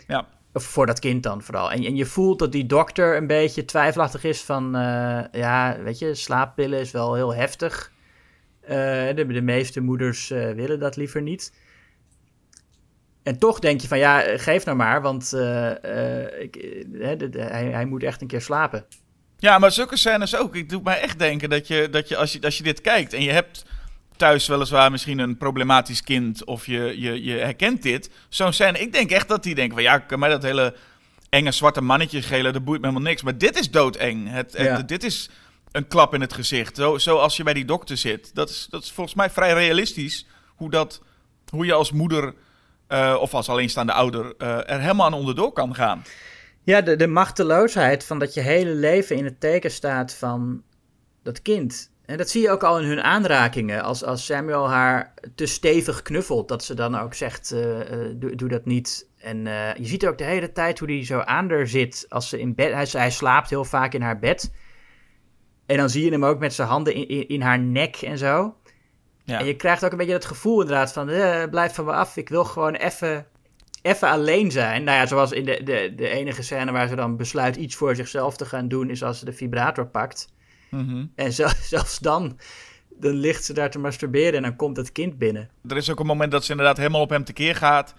Ja. 0.08 0.34
Voor 0.58 0.86
dat 0.86 1.00
kind 1.00 1.24
dan 1.24 1.42
vooral. 1.42 1.72
En, 1.72 1.84
en 1.84 1.96
je 1.96 2.06
voelt 2.06 2.40
dat 2.40 2.52
die 2.52 2.66
dokter 2.66 3.18
een 3.18 3.28
beetje 3.28 3.66
twijfelachtig 3.66 4.24
is 4.24 4.42
van... 4.42 4.76
Uh, 4.76 5.20
ja, 5.32 5.78
weet 5.84 6.00
je, 6.00 6.16
slaappillen 6.16 6.80
is 6.80 6.92
wel 6.92 7.14
heel 7.14 7.34
heftig. 7.34 7.92
Uh, 8.64 8.70
de, 8.70 9.26
de, 9.28 9.42
meeste 9.42 9.82
moeders 9.82 10.30
uh, 10.30 10.52
willen 10.52 10.80
dat 10.80 10.96
liever 10.96 11.22
niet. 11.22 11.54
En 13.24 13.40
toch 13.40 13.60
denk 13.60 13.82
je 13.82 13.88
van, 13.88 13.98
ja, 13.98 14.38
geef 14.38 14.66
nou 14.66 14.78
maar, 14.78 15.02
want 15.02 15.24
ik, 16.40 16.54
de, 16.92 17.30
hij, 17.38 17.66
hij, 17.66 17.86
moet 17.86 18.04
echt 18.04 18.22
een 18.22 18.28
keer 18.28 18.42
slapen. 18.42 18.86
Ja, 19.38 19.60
maar 19.60 19.72
zulke 19.72 19.98
scènes 19.98 20.36
ook. 20.36 20.56
Ik 20.56 20.70
doe 20.70 20.82
mij 20.84 21.00
echt 21.00 21.20
denken 21.20 21.50
dat 21.50 21.68
je, 21.68 21.90
dat 21.90 22.08
je, 22.08 22.18
als, 22.18 22.34
je 22.34 22.42
als 22.42 22.58
je 22.58 22.64
dit 22.64 22.82
kijkt 22.82 23.14
en 23.14 23.22
je 23.22 23.32
hebt 23.32 23.66
thuis 24.16 24.48
weliswaar 24.48 24.92
misschien 24.92 25.20
een 25.20 25.38
problematisch 25.38 26.02
kind 26.02 26.46
of 26.46 26.66
je, 26.66 27.02
je, 27.02 27.24
je 27.24 27.34
herkent 27.34 27.84
dit, 27.84 28.10
zo'n 28.30 28.54
scène. 28.54 28.80
Ik 28.80 28.94
denk 28.94 29.12
echt 29.12 29.28
dat 29.28 29.44
die 29.44 29.56
denken 29.56 29.74
van 29.74 29.84
ja, 29.84 30.00
kan 30.00 30.20
mij 30.20 30.30
dat 30.30 30.44
hele 30.44 30.76
enge 31.30 31.52
zwarte 31.52 31.82
mannetje 31.82 32.22
schelen, 32.22 32.54
dat 32.54 32.64
boeit 32.64 32.82
me 32.82 32.88
helemaal 32.88 33.10
niks. 33.10 33.24
Maar 33.24 33.38
dit 33.38 33.60
is 33.60 33.72
doodeng. 33.72 34.30
Het, 34.30 34.58
het, 34.58 34.88
dit 34.88 35.04
is 35.04 35.30
een 35.72 35.88
klap 35.88 36.14
in 36.14 36.22
het 36.22 36.34
gezicht. 36.34 36.76
Zo, 36.76 36.98
zoals 36.98 37.38
je 37.38 37.44
bij 37.44 37.54
die 37.54 37.66
dokter 37.66 37.98
zit. 37.98 38.36
Dat 38.36 38.50
is, 38.50 38.68
dat 38.70 38.84
is 38.84 38.92
volgens 38.92 39.16
mij 39.16 39.30
vrij 39.30 39.54
realistisch 39.54 40.26
hoe, 40.56 40.70
dat, 40.70 41.02
hoe 41.50 41.66
je 41.66 41.74
als 41.74 41.92
moeder 41.92 42.34
uh, 42.90 43.18
of 43.20 43.34
als 43.34 43.50
alleenstaande 43.50 43.94
ouder 43.94 44.34
uh, 44.38 44.70
er 44.70 44.80
helemaal 44.80 45.06
aan 45.06 45.14
onderdoor 45.14 45.54
kan 45.54 45.76
gaan. 45.76 46.04
Ja, 46.64 46.82
de, 46.82 46.96
de 46.96 47.08
machteloosheid 47.08 48.06
van 48.06 48.20
dat 48.20 48.34
je 48.34 48.42
hele 48.42 48.74
leven 48.74 49.16
in 49.16 49.26
het 49.26 49.40
teken 49.40 49.72
staat 49.72 50.14
van 50.14 50.64
dat 51.24 51.42
kind. 51.42 51.92
En 52.06 52.18
dat 52.18 52.30
zie 52.30 52.42
je 52.42 52.50
ook 52.50 52.64
al 52.64 52.80
in 52.80 52.88
hun 52.88 53.02
aanrakingen. 53.02 53.84
Als, 53.84 54.04
als 54.04 54.26
Samuel 54.26 54.70
haar 54.70 55.14
te 55.36 55.46
stevig 55.46 56.02
knuffelt, 56.02 56.48
dat 56.48 56.64
ze 56.64 56.74
dan 56.74 56.98
ook 56.98 57.14
zegt: 57.14 57.52
uh, 57.54 57.60
doe, 58.16 58.36
doe, 58.36 58.50
dat 58.50 58.66
niet. 58.66 59.10
En 59.18 59.44
je 59.78 59.86
ziet 59.86 60.08
ook 60.08 60.18
de 60.18 60.24
hele 60.24 60.52
tijd 60.52 60.80
hoe 60.80 60.92
hij 60.92 61.06
zo 61.06 61.20
aan 61.20 61.50
haar 61.50 61.68
zit. 61.68 62.06
Als 62.10 62.30
ze 62.30 62.40
in 62.40 62.56
bed, 62.56 62.74
hij, 62.74 62.88
hij, 62.92 63.12
slaapt 63.12 63.50
heel 63.50 63.66
vaak 63.66 63.94
in 63.94 64.02
haar 64.02 64.20
bed. 64.20 64.52
En 65.66 65.78
dan 65.78 65.90
zie 65.90 66.06
je 66.06 66.12
hem 66.12 66.26
ook 66.26 66.40
met 66.40 66.54
zijn 66.54 66.68
handen 66.68 66.94
in, 66.94 67.08
in, 67.08 67.28
in 67.28 67.42
haar 67.42 67.60
nek 67.60 67.96
en 67.96 68.18
zo. 68.18 68.56
Ja. 69.26 69.40
En 69.40 69.46
je 69.46 69.56
krijgt 69.56 69.86
ook 69.86 69.92
een 69.92 69.98
beetje 69.98 70.14
het 70.14 70.26
gevoel 70.26 70.62
inderdaad 70.62 70.94
van, 70.94 71.10
eh, 71.10 71.44
blijf 71.50 71.74
van 71.74 71.86
me 71.86 71.92
af, 71.92 72.18
ik 72.18 72.30
wil 72.30 72.44
gewoon 72.44 72.74
even, 72.74 73.28
even 73.82 74.10
alleen 74.10 74.52
zijn. 74.52 74.84
Nou 74.84 74.98
ja, 74.98 75.06
zoals 75.06 75.32
in 75.32 75.46
de, 75.46 75.64
de, 75.64 75.94
de 75.96 76.10
enige 76.10 76.44
scène 76.44 76.72
waar 76.72 76.88
ze 76.88 76.96
dan 76.96 77.18
besluit 77.18 77.56
iets 77.56 77.76
voor 77.76 77.96
zichzelf 77.96 78.38
te 78.38 78.46
gaan 78.46 78.68
doen, 78.68 78.90
is 78.90 79.04
als 79.04 79.20
ze 79.20 79.26
de 79.26 79.34
vibrator 79.34 79.88
pakt. 79.88 80.34
Mm 80.70 81.12
En 81.16 81.34
zelfs 81.70 82.00
dan, 82.00 82.40
dan 82.90 83.14
ligt 83.14 83.46
ze 83.46 83.54
daar 83.54 83.72
te 83.72 83.80
masturberen 83.80 84.34
en 84.34 84.42
dan 84.42 84.56
komt 84.56 84.78
het 84.78 84.92
kind 84.92 85.18
binnen. 85.18 85.50
Er 85.68 85.78
is 85.78 85.92
ook 85.92 86.00
een 86.00 86.06
moment 86.06 86.32
dat 86.32 86.46
ze 86.46 86.52
inderdaad 86.52 86.78
helemaal 86.78 87.02
op 87.02 87.10
hem 87.10 87.24
tekeer 87.24 87.56
gaat. 87.56 87.94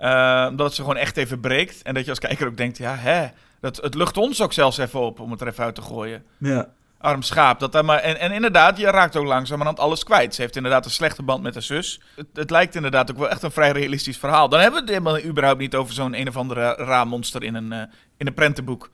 Uh, 0.00 0.56
dat 0.56 0.74
ze 0.74 0.80
gewoon 0.80 0.96
echt 0.96 1.16
even 1.16 1.40
breekt. 1.40 1.82
En 1.82 1.94
dat 1.94 2.04
je 2.04 2.10
als 2.10 2.18
kijker 2.18 2.46
ook 2.46 2.56
denkt, 2.56 2.78
ja, 2.78 2.96
hè, 2.96 3.26
dat, 3.60 3.76
het 3.76 3.94
lucht 3.94 4.16
ons 4.16 4.42
ook 4.42 4.52
zelfs 4.52 4.78
even 4.78 5.00
op 5.00 5.20
om 5.20 5.30
het 5.30 5.40
er 5.40 5.46
even 5.46 5.64
uit 5.64 5.74
te 5.74 5.82
gooien. 5.82 6.24
Ja 6.38 6.72
arm 7.00 7.22
schaap. 7.22 7.60
Dat 7.60 7.72
daar 7.72 7.84
maar, 7.84 7.98
en, 7.98 8.18
en 8.18 8.32
inderdaad, 8.32 8.78
je 8.78 8.90
raakt 8.90 9.16
ook 9.16 9.26
langzamerhand 9.26 9.80
alles 9.80 10.04
kwijt. 10.04 10.34
Ze 10.34 10.40
heeft 10.40 10.56
inderdaad 10.56 10.84
een 10.84 10.90
slechte 10.90 11.22
band 11.22 11.42
met 11.42 11.54
haar 11.54 11.62
zus. 11.62 12.00
Het, 12.16 12.26
het, 12.34 12.50
lijkt 12.50 12.74
inderdaad 12.74 13.10
ook 13.10 13.18
wel 13.18 13.28
echt 13.28 13.42
een 13.42 13.50
vrij 13.50 13.72
realistisch 13.72 14.18
verhaal. 14.18 14.48
Dan 14.48 14.60
hebben 14.60 14.84
we 14.84 14.92
het 14.92 14.98
helemaal 14.98 15.30
überhaupt 15.30 15.60
niet 15.60 15.74
over 15.74 15.94
zo'n 15.94 16.20
een 16.20 16.28
of 16.28 16.36
andere 16.36 16.74
raar 16.74 17.06
monster 17.06 17.42
in 17.42 17.54
een, 17.54 17.72
uh, 17.72 17.82
in 18.16 18.26
een 18.26 18.34
prentenboek. 18.34 18.90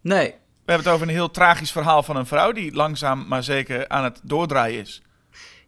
Nee. 0.00 0.34
We 0.64 0.72
hebben 0.72 0.86
het 0.86 0.94
over 0.94 1.08
een 1.08 1.14
heel 1.14 1.30
tragisch 1.30 1.72
verhaal 1.72 2.02
van 2.02 2.16
een 2.16 2.26
vrouw 2.26 2.52
die 2.52 2.74
langzaam 2.74 3.28
maar 3.28 3.42
zeker 3.42 3.88
aan 3.88 4.04
het 4.04 4.20
doordraaien 4.22 4.80
is. 4.80 5.02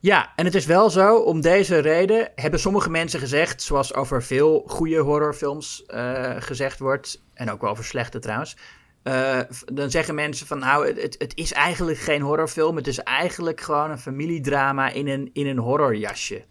Ja, 0.01 0.33
en 0.37 0.45
het 0.45 0.55
is 0.55 0.67
wel 0.67 0.91
zo, 0.91 1.17
om 1.17 1.41
deze 1.41 1.79
reden 1.79 2.31
hebben 2.35 2.61
sommige 2.61 2.91
mensen 2.91 3.21
gezegd, 3.21 3.63
zoals 3.63 3.95
over 3.95 4.23
veel 4.23 4.65
goede 4.67 4.99
horrorfilms 4.99 5.85
uh, 5.87 6.31
gezegd 6.39 6.79
wordt, 6.79 7.23
en 7.35 7.51
ook 7.51 7.61
wel 7.61 7.71
over 7.71 7.85
slechte 7.85 8.19
trouwens, 8.19 8.57
uh, 9.05 9.41
dan 9.73 9.91
zeggen 9.91 10.15
mensen 10.15 10.47
van 10.47 10.59
nou, 10.59 10.87
het, 11.01 11.15
het 11.19 11.37
is 11.37 11.53
eigenlijk 11.53 11.99
geen 11.99 12.23
horrorfilm. 12.23 12.77
Het 12.77 12.87
is 12.87 12.99
eigenlijk 12.99 13.61
gewoon 13.61 13.91
een 13.91 13.99
familiedrama 13.99 14.89
in 14.89 15.09
een, 15.09 15.31
in 15.33 15.47
een 15.47 15.59
horrorjasje. 15.59 16.45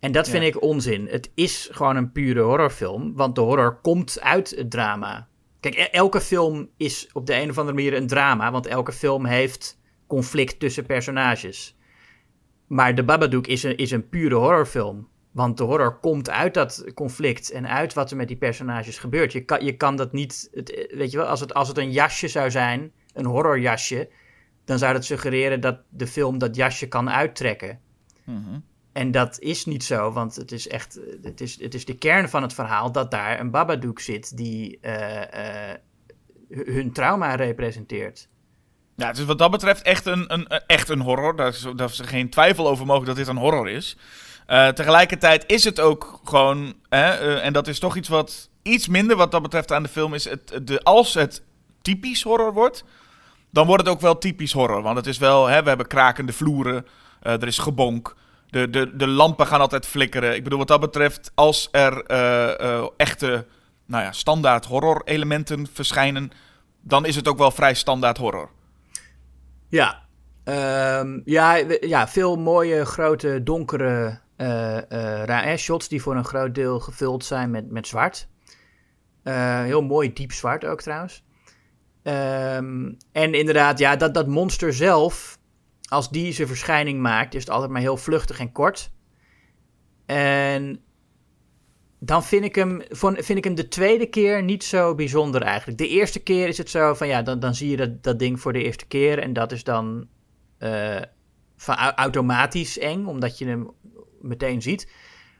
En 0.00 0.12
dat 0.12 0.28
vind 0.28 0.44
ik 0.44 0.62
onzin. 0.62 1.08
Het 1.08 1.30
is 1.34 1.68
gewoon 1.72 1.96
een 1.96 2.12
pure 2.12 2.40
horrorfilm, 2.40 3.14
want 3.14 3.34
de 3.34 3.40
horror 3.40 3.80
komt 3.80 4.20
uit 4.20 4.50
het 4.50 4.70
drama. 4.70 5.28
Kijk, 5.62 5.74
e-, 5.74 5.88
elke 5.90 6.20
film 6.20 6.68
is 6.76 7.08
op 7.12 7.26
de 7.26 7.34
een 7.34 7.50
of 7.50 7.58
andere 7.58 7.76
manier 7.76 7.94
een 7.94 8.06
drama, 8.06 8.50
want 8.50 8.66
elke 8.66 8.92
film 8.92 9.24
heeft 9.24 9.80
conflict 10.06 10.60
tussen 10.60 10.86
personages. 10.86 11.76
Maar 12.66 12.94
De 12.94 13.04
Babadook 13.04 13.46
is 13.46 13.62
een, 13.62 13.76
is 13.76 13.90
een 13.90 14.08
pure 14.08 14.34
horrorfilm. 14.34 15.08
Want 15.30 15.56
de 15.56 15.64
horror 15.64 15.98
komt 16.00 16.30
uit 16.30 16.54
dat 16.54 16.84
conflict 16.94 17.50
en 17.50 17.68
uit 17.68 17.92
wat 17.92 18.10
er 18.10 18.16
met 18.16 18.28
die 18.28 18.36
personages 18.36 18.98
gebeurt. 18.98 19.32
Je 19.32 19.44
kan, 19.44 19.64
je 19.64 19.76
kan 19.76 19.96
dat 19.96 20.12
niet, 20.12 20.50
weet 20.94 21.10
je 21.10 21.16
wel, 21.16 21.26
als 21.26 21.40
het, 21.40 21.54
als 21.54 21.68
het 21.68 21.78
een 21.78 21.92
jasje 21.92 22.28
zou 22.28 22.50
zijn, 22.50 22.92
een 23.12 23.26
horrorjasje, 23.26 24.10
dan 24.64 24.78
zou 24.78 24.92
dat 24.92 25.04
suggereren 25.04 25.60
dat 25.60 25.80
de 25.88 26.06
film 26.06 26.38
dat 26.38 26.56
jasje 26.56 26.88
kan 26.88 27.10
uittrekken. 27.10 27.80
Mhm. 28.24 28.58
En 28.92 29.10
dat 29.10 29.38
is 29.38 29.64
niet 29.64 29.84
zo, 29.84 30.12
want 30.12 30.36
het 30.36 30.52
is 30.52 30.68
echt, 30.68 31.00
het 31.22 31.40
is, 31.40 31.60
het 31.60 31.74
is 31.74 31.84
de 31.84 31.98
kern 31.98 32.28
van 32.28 32.42
het 32.42 32.54
verhaal 32.54 32.92
dat 32.92 33.10
daar 33.10 33.40
een 33.40 33.50
Babadook 33.50 34.00
zit 34.00 34.36
die 34.36 34.78
uh, 34.82 35.20
uh, 35.20 35.74
hun 36.48 36.92
trauma 36.92 37.34
representeert. 37.34 38.28
Ja, 38.96 39.06
het 39.06 39.18
is 39.18 39.24
wat 39.24 39.38
dat 39.38 39.50
betreft 39.50 39.82
echt 39.82 40.06
een, 40.06 40.32
een, 40.32 40.46
echt 40.46 40.88
een 40.88 41.00
horror. 41.00 41.36
Daar 41.36 41.48
is, 41.48 41.66
daar 41.76 41.88
is 41.88 42.00
geen 42.04 42.30
twijfel 42.30 42.68
over 42.68 42.86
mogelijk 42.86 43.06
dat 43.06 43.16
dit 43.16 43.28
een 43.28 43.42
horror 43.42 43.68
is. 43.68 43.96
Uh, 44.48 44.68
tegelijkertijd 44.68 45.44
is 45.46 45.64
het 45.64 45.80
ook 45.80 46.20
gewoon, 46.24 46.74
hè, 46.88 47.40
en 47.40 47.52
dat 47.52 47.68
is 47.68 47.78
toch 47.78 47.96
iets 47.96 48.08
wat 48.08 48.50
iets 48.62 48.88
minder 48.88 49.16
wat 49.16 49.30
dat 49.30 49.42
betreft 49.42 49.72
aan 49.72 49.82
de 49.82 49.88
film 49.88 50.14
is. 50.14 50.24
Het, 50.24 50.60
de, 50.62 50.82
als 50.82 51.14
het 51.14 51.42
typisch 51.82 52.22
horror 52.22 52.52
wordt, 52.52 52.84
dan 53.50 53.66
wordt 53.66 53.82
het 53.82 53.92
ook 53.92 54.00
wel 54.00 54.18
typisch 54.18 54.52
horror. 54.52 54.82
Want 54.82 54.96
het 54.96 55.06
is 55.06 55.18
wel, 55.18 55.46
hè, 55.46 55.62
we 55.62 55.68
hebben 55.68 55.86
krakende 55.86 56.32
vloeren, 56.32 56.86
er 57.20 57.46
is 57.46 57.58
gebonk. 57.58 58.14
De, 58.52 58.70
de, 58.70 58.96
de 58.96 59.06
lampen 59.06 59.46
gaan 59.46 59.60
altijd 59.60 59.86
flikkeren. 59.86 60.34
Ik 60.34 60.42
bedoel, 60.42 60.58
wat 60.58 60.68
dat 60.68 60.80
betreft, 60.80 61.32
als 61.34 61.68
er 61.70 62.06
echte 62.96 63.46
nou 63.86 64.04
ja, 64.04 64.12
standaard 64.12 64.64
horror 64.64 65.02
elementen 65.04 65.66
verschijnen, 65.72 66.30
dan 66.80 67.06
is 67.06 67.16
het 67.16 67.28
ook 67.28 67.38
wel 67.38 67.50
vrij 67.50 67.74
standaard 67.74 68.18
horror. 68.18 68.50
Ja, 69.68 70.02
um, 70.44 71.22
ja, 71.24 71.54
ja, 71.80 72.08
veel 72.08 72.36
mooie, 72.36 72.84
grote, 72.84 73.42
donkere 73.42 74.18
uh, 74.36 75.56
shots 75.56 75.88
die 75.88 76.02
voor 76.02 76.16
een 76.16 76.24
groot 76.24 76.54
deel 76.54 76.80
gevuld 76.80 77.24
zijn 77.24 77.50
met, 77.50 77.70
met 77.70 77.86
zwart. 77.86 78.28
Uh, 79.24 79.62
heel 79.62 79.82
mooi 79.82 80.12
diep 80.12 80.32
zwart 80.32 80.64
ook 80.64 80.80
trouwens. 80.80 81.24
Um, 82.02 82.96
en 83.12 83.34
inderdaad, 83.34 83.78
ja, 83.78 83.96
dat, 83.96 84.14
dat 84.14 84.26
monster 84.26 84.72
zelf, 84.74 85.38
als 85.92 86.10
die 86.10 86.32
zijn 86.32 86.48
verschijning 86.48 87.00
maakt, 87.00 87.34
is 87.34 87.40
het 87.40 87.50
altijd 87.50 87.70
maar 87.70 87.80
heel 87.80 87.96
vluchtig 87.96 88.38
en 88.38 88.52
kort. 88.52 88.90
En 90.06 90.80
dan 91.98 92.24
vind 92.24 92.44
ik 92.44 92.54
hem, 92.54 92.82
vind 92.90 93.38
ik 93.38 93.44
hem 93.44 93.54
de 93.54 93.68
tweede 93.68 94.06
keer 94.06 94.42
niet 94.42 94.64
zo 94.64 94.94
bijzonder 94.94 95.42
eigenlijk. 95.42 95.78
De 95.78 95.88
eerste 95.88 96.22
keer 96.22 96.48
is 96.48 96.58
het 96.58 96.70
zo 96.70 96.94
van 96.94 97.06
ja, 97.06 97.22
dan, 97.22 97.40
dan 97.40 97.54
zie 97.54 97.70
je 97.70 97.76
dat, 97.76 98.02
dat 98.02 98.18
ding 98.18 98.40
voor 98.40 98.52
de 98.52 98.62
eerste 98.62 98.86
keer. 98.86 99.18
En 99.18 99.32
dat 99.32 99.52
is 99.52 99.64
dan 99.64 100.08
uh, 100.58 101.00
van 101.56 101.74
automatisch 101.76 102.78
eng, 102.78 103.04
omdat 103.04 103.38
je 103.38 103.46
hem 103.46 103.70
meteen 104.20 104.62
ziet. 104.62 104.92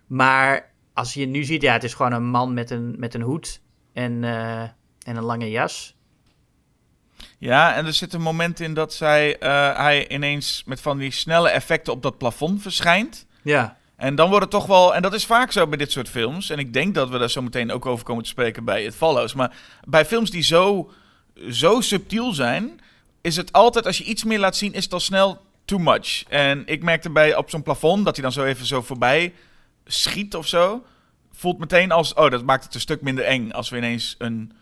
Maar 0.07 0.75
als 0.93 1.15
je 1.15 1.27
nu 1.27 1.45
ziet, 1.45 1.63
ja, 1.63 1.73
het 1.73 1.85
is 1.85 1.95
gewoon 1.95 2.13
een 2.13 2.27
man 2.27 2.55
met 2.55 2.71
een, 2.71 2.95
met 2.99 3.15
een 3.15 3.23
hoed 3.23 3.63
en, 3.93 4.23
uh, 4.23 4.63
en 4.63 5.17
een 5.17 5.23
lange 5.23 5.51
jas. 5.51 5.97
Ja, 7.39 7.75
en 7.75 7.87
er 7.87 7.95
zit 7.95 8.13
een 8.13 8.23
moment 8.23 8.61
in 8.61 8.75
dat 8.75 8.95
zij, 8.95 9.37
uh, 9.43 9.77
hij 9.77 10.09
ineens 10.09 10.63
met 10.67 10.81
van 10.81 10.99
die 10.99 11.11
snelle 11.11 11.49
effecten 11.49 11.93
op 11.93 12.03
dat 12.03 12.19
plafond 12.19 12.63
verschijnt. 12.63 13.27
Ja. 13.43 13.77
En 13.97 14.15
dan 14.15 14.29
wordt 14.29 14.43
het 14.43 14.51
toch 14.51 14.67
wel, 14.67 14.95
en 14.95 15.03
dat 15.03 15.15
is 15.15 15.27
vaak 15.27 15.53
zo 15.53 15.67
bij 15.67 15.79
dit 15.79 15.93
soort 15.93 16.09
films. 16.09 16.51
En 16.51 16.59
ik 16.59 16.73
denk 16.73 16.95
dat 16.95 17.09
we 17.09 17.19
daar 17.19 17.31
zo 17.31 17.43
meteen 17.43 17.73
ook 17.73 17.87
over 17.87 18.05
komen 18.05 18.23
te 18.23 18.29
spreken 18.29 18.65
bij 18.65 18.85
het 18.85 18.95
Follows. 18.95 19.35
Maar 19.35 19.57
bij 19.85 20.05
films 20.05 20.31
die 20.31 20.43
zo, 20.43 20.91
zo 21.51 21.81
subtiel 21.81 22.33
zijn, 22.33 22.81
is 23.21 23.37
het 23.37 23.53
altijd, 23.53 23.87
als 23.87 23.99
je 23.99 24.05
iets 24.05 24.25
meer 24.25 24.39
laat 24.39 24.57
zien, 24.57 24.73
is 24.73 24.85
het 24.85 24.93
al 24.93 25.01
snel 25.01 25.41
too 25.65 25.79
much. 25.79 26.25
En 26.29 26.63
ik 26.67 26.83
merkte 26.83 27.11
bij 27.11 27.37
op 27.37 27.51
zo'n 27.51 27.63
plafond 27.63 28.05
dat 28.05 28.15
hij 28.15 28.25
dan 28.25 28.33
zo 28.33 28.45
even 28.45 28.67
zo 28.67 28.83
voorbij 28.83 29.35
schiet 29.85 30.37
of 30.37 30.47
zo. 30.47 30.85
Voelt 31.33 31.59
meteen 31.59 31.93
als, 31.93 32.15
oh, 32.15 32.31
dat 32.31 32.45
maakt 32.45 32.65
het 32.65 32.75
een 32.75 32.81
stuk 32.81 33.01
minder 33.03 33.25
eng 33.25 33.51
als 33.51 33.71
we 33.71 33.77
ineens 33.77 34.15
een. 34.19 34.53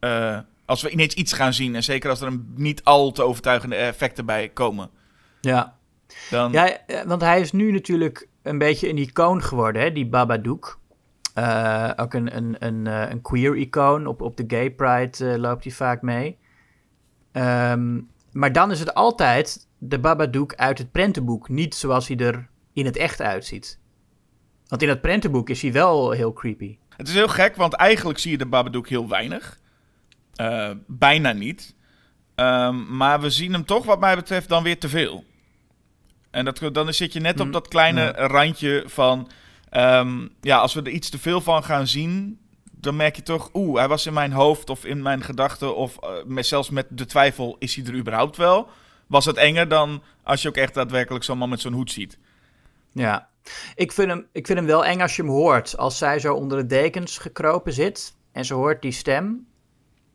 Uh, 0.00 0.38
als 0.68 0.82
we 0.82 0.90
ineens 0.90 1.14
iets 1.14 1.32
gaan 1.32 1.52
zien. 1.52 1.74
En 1.74 1.82
zeker 1.82 2.10
als 2.10 2.20
er 2.20 2.26
een 2.26 2.52
niet 2.56 2.84
al 2.84 3.12
te 3.12 3.22
overtuigende 3.22 3.76
effecten 3.76 4.26
bij 4.26 4.48
komen. 4.48 4.90
Ja. 5.40 5.76
Dan... 6.30 6.52
Ja, 6.52 6.86
eh, 6.86 7.02
want 7.02 7.20
hij 7.20 7.40
is 7.40 7.52
nu 7.52 7.72
natuurlijk 7.72 8.28
een 8.42 8.58
beetje 8.58 8.88
een 8.88 8.98
icoon 8.98 9.42
geworden, 9.42 9.82
hè, 9.82 9.92
die 9.92 10.08
Babadook. 10.08 10.80
Uh, 11.38 11.90
ook 11.96 12.14
een, 12.14 12.36
een, 12.36 12.56
een, 12.58 12.86
een 12.86 13.22
queer 13.22 13.56
icoon. 13.56 14.06
Op, 14.06 14.22
op 14.22 14.36
de 14.36 14.44
Gay 14.46 14.70
Pride 14.70 15.32
uh, 15.32 15.36
loopt 15.36 15.64
hij 15.64 15.72
vaak 15.72 16.02
mee. 16.02 16.38
Um, 17.32 18.08
maar 18.32 18.52
dan 18.52 18.70
is 18.70 18.80
het 18.80 18.94
altijd 18.94 19.68
de 19.78 19.98
Babadook 19.98 20.54
uit 20.54 20.78
het 20.78 20.92
prentenboek. 20.92 21.48
Niet 21.48 21.74
zoals 21.74 22.08
hij 22.08 22.16
er 22.16 22.48
in 22.72 22.84
het 22.84 22.96
echt 22.96 23.20
uitziet. 23.20 23.78
Want 24.66 24.82
in 24.82 24.88
het 24.88 25.00
prentenboek 25.00 25.50
is 25.50 25.62
hij 25.62 25.72
wel 25.72 26.10
heel 26.10 26.32
creepy. 26.32 26.78
Het 26.96 27.08
is 27.08 27.14
heel 27.14 27.28
gek, 27.28 27.56
want 27.56 27.74
eigenlijk 27.74 28.18
zie 28.18 28.30
je 28.30 28.38
de 28.38 28.46
Babadook 28.46 28.88
heel 28.88 29.08
weinig. 29.08 29.58
Uh, 30.40 30.70
bijna 30.86 31.32
niet. 31.32 31.74
Um, 32.34 32.96
maar 32.96 33.20
we 33.20 33.30
zien 33.30 33.52
hem 33.52 33.64
toch, 33.64 33.84
wat 33.84 34.00
mij 34.00 34.14
betreft, 34.14 34.48
dan 34.48 34.62
weer 34.62 34.78
te 34.78 34.88
veel. 34.88 35.24
En 36.30 36.44
dat, 36.44 36.60
dan 36.72 36.92
zit 36.92 37.12
je 37.12 37.20
net 37.20 37.40
op 37.40 37.46
mm, 37.46 37.52
dat 37.52 37.68
kleine 37.68 38.10
randje 38.10 38.84
van... 38.86 39.30
Um, 39.72 40.30
ja, 40.40 40.58
als 40.58 40.74
we 40.74 40.82
er 40.82 40.90
iets 40.90 41.10
te 41.10 41.18
veel 41.18 41.40
van 41.40 41.64
gaan 41.64 41.86
zien... 41.86 42.40
dan 42.70 42.96
merk 42.96 43.16
je 43.16 43.22
toch, 43.22 43.50
oeh, 43.52 43.78
hij 43.78 43.88
was 43.88 44.06
in 44.06 44.12
mijn 44.12 44.32
hoofd 44.32 44.70
of 44.70 44.84
in 44.84 45.02
mijn 45.02 45.22
gedachten. 45.22 45.76
Of 45.76 45.96
uh, 46.02 46.10
met, 46.26 46.46
zelfs 46.46 46.70
met 46.70 46.86
de 46.90 47.06
twijfel, 47.06 47.56
is 47.58 47.74
hij 47.74 47.84
er 47.84 47.94
überhaupt 47.94 48.36
wel? 48.36 48.68
Was 49.06 49.24
het 49.24 49.36
enger 49.36 49.68
dan 49.68 50.02
als 50.22 50.42
je 50.42 50.48
ook 50.48 50.56
echt 50.56 50.74
daadwerkelijk 50.74 51.24
zo'n 51.24 51.38
man 51.38 51.48
met 51.48 51.60
zo'n 51.60 51.72
hoed 51.72 51.90
ziet? 51.90 52.18
Ja, 52.92 53.28
ik 53.74 53.92
vind, 53.92 54.08
hem, 54.08 54.26
ik 54.32 54.46
vind 54.46 54.58
hem 54.58 54.68
wel 54.68 54.84
eng 54.84 55.00
als 55.00 55.16
je 55.16 55.22
hem 55.22 55.30
hoort. 55.30 55.76
Als 55.76 55.98
zij 55.98 56.18
zo 56.18 56.34
onder 56.34 56.58
de 56.58 56.66
dekens 56.66 57.18
gekropen 57.18 57.72
zit 57.72 58.14
en 58.32 58.44
ze 58.44 58.54
hoort 58.54 58.82
die 58.82 58.92
stem, 58.92 59.46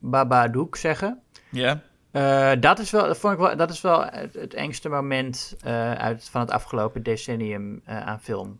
Babadook, 0.03 0.75
zeggen. 0.75 1.21
Ja. 1.49 1.81
Uh, 2.11 2.51
dat, 2.59 2.79
is 2.79 2.91
wel, 2.91 3.15
vond 3.15 3.33
ik 3.33 3.39
wel, 3.39 3.57
dat 3.57 3.69
is 3.69 3.81
wel 3.81 4.03
het, 4.03 4.33
het 4.33 4.53
engste 4.53 4.89
moment 4.89 5.55
uh, 5.65 5.93
uit, 5.93 6.29
van 6.31 6.41
het 6.41 6.51
afgelopen 6.51 7.03
decennium 7.03 7.81
uh, 7.89 8.05
aan 8.05 8.19
film. 8.21 8.59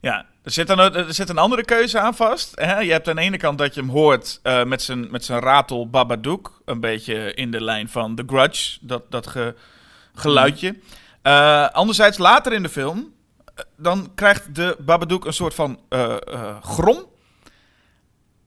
Ja, 0.00 0.26
er 0.42 0.50
zit, 0.50 0.68
een, 0.68 0.78
er 0.78 1.14
zit 1.14 1.28
een 1.28 1.38
andere 1.38 1.64
keuze 1.64 1.98
aan 1.98 2.14
vast. 2.14 2.60
Hè? 2.60 2.78
Je 2.78 2.92
hebt 2.92 3.08
aan 3.08 3.16
de 3.16 3.22
ene 3.22 3.36
kant 3.36 3.58
dat 3.58 3.74
je 3.74 3.80
hem 3.80 3.90
hoort 3.90 4.40
met 4.66 4.82
zijn 4.82 5.10
met 5.10 5.24
zijn 5.24 5.40
ratel 5.40 5.90
Babadook. 5.90 6.62
Een 6.64 6.80
beetje 6.80 7.34
in 7.34 7.50
de 7.50 7.60
lijn 7.60 7.88
van 7.88 8.14
The 8.14 8.22
Grudge, 8.26 8.78
dat, 8.80 9.10
dat 9.10 9.26
ge, 9.26 9.54
geluidje. 10.14 10.78
anderzijds, 11.72 12.18
later 12.18 12.52
in 12.52 12.62
de 12.62 12.68
film, 12.68 13.14
dan 13.76 14.12
krijgt 14.14 14.54
de 14.54 14.76
Babadook 14.78 15.24
een 15.24 15.32
soort 15.32 15.54
van 15.54 15.80
grom 16.62 17.06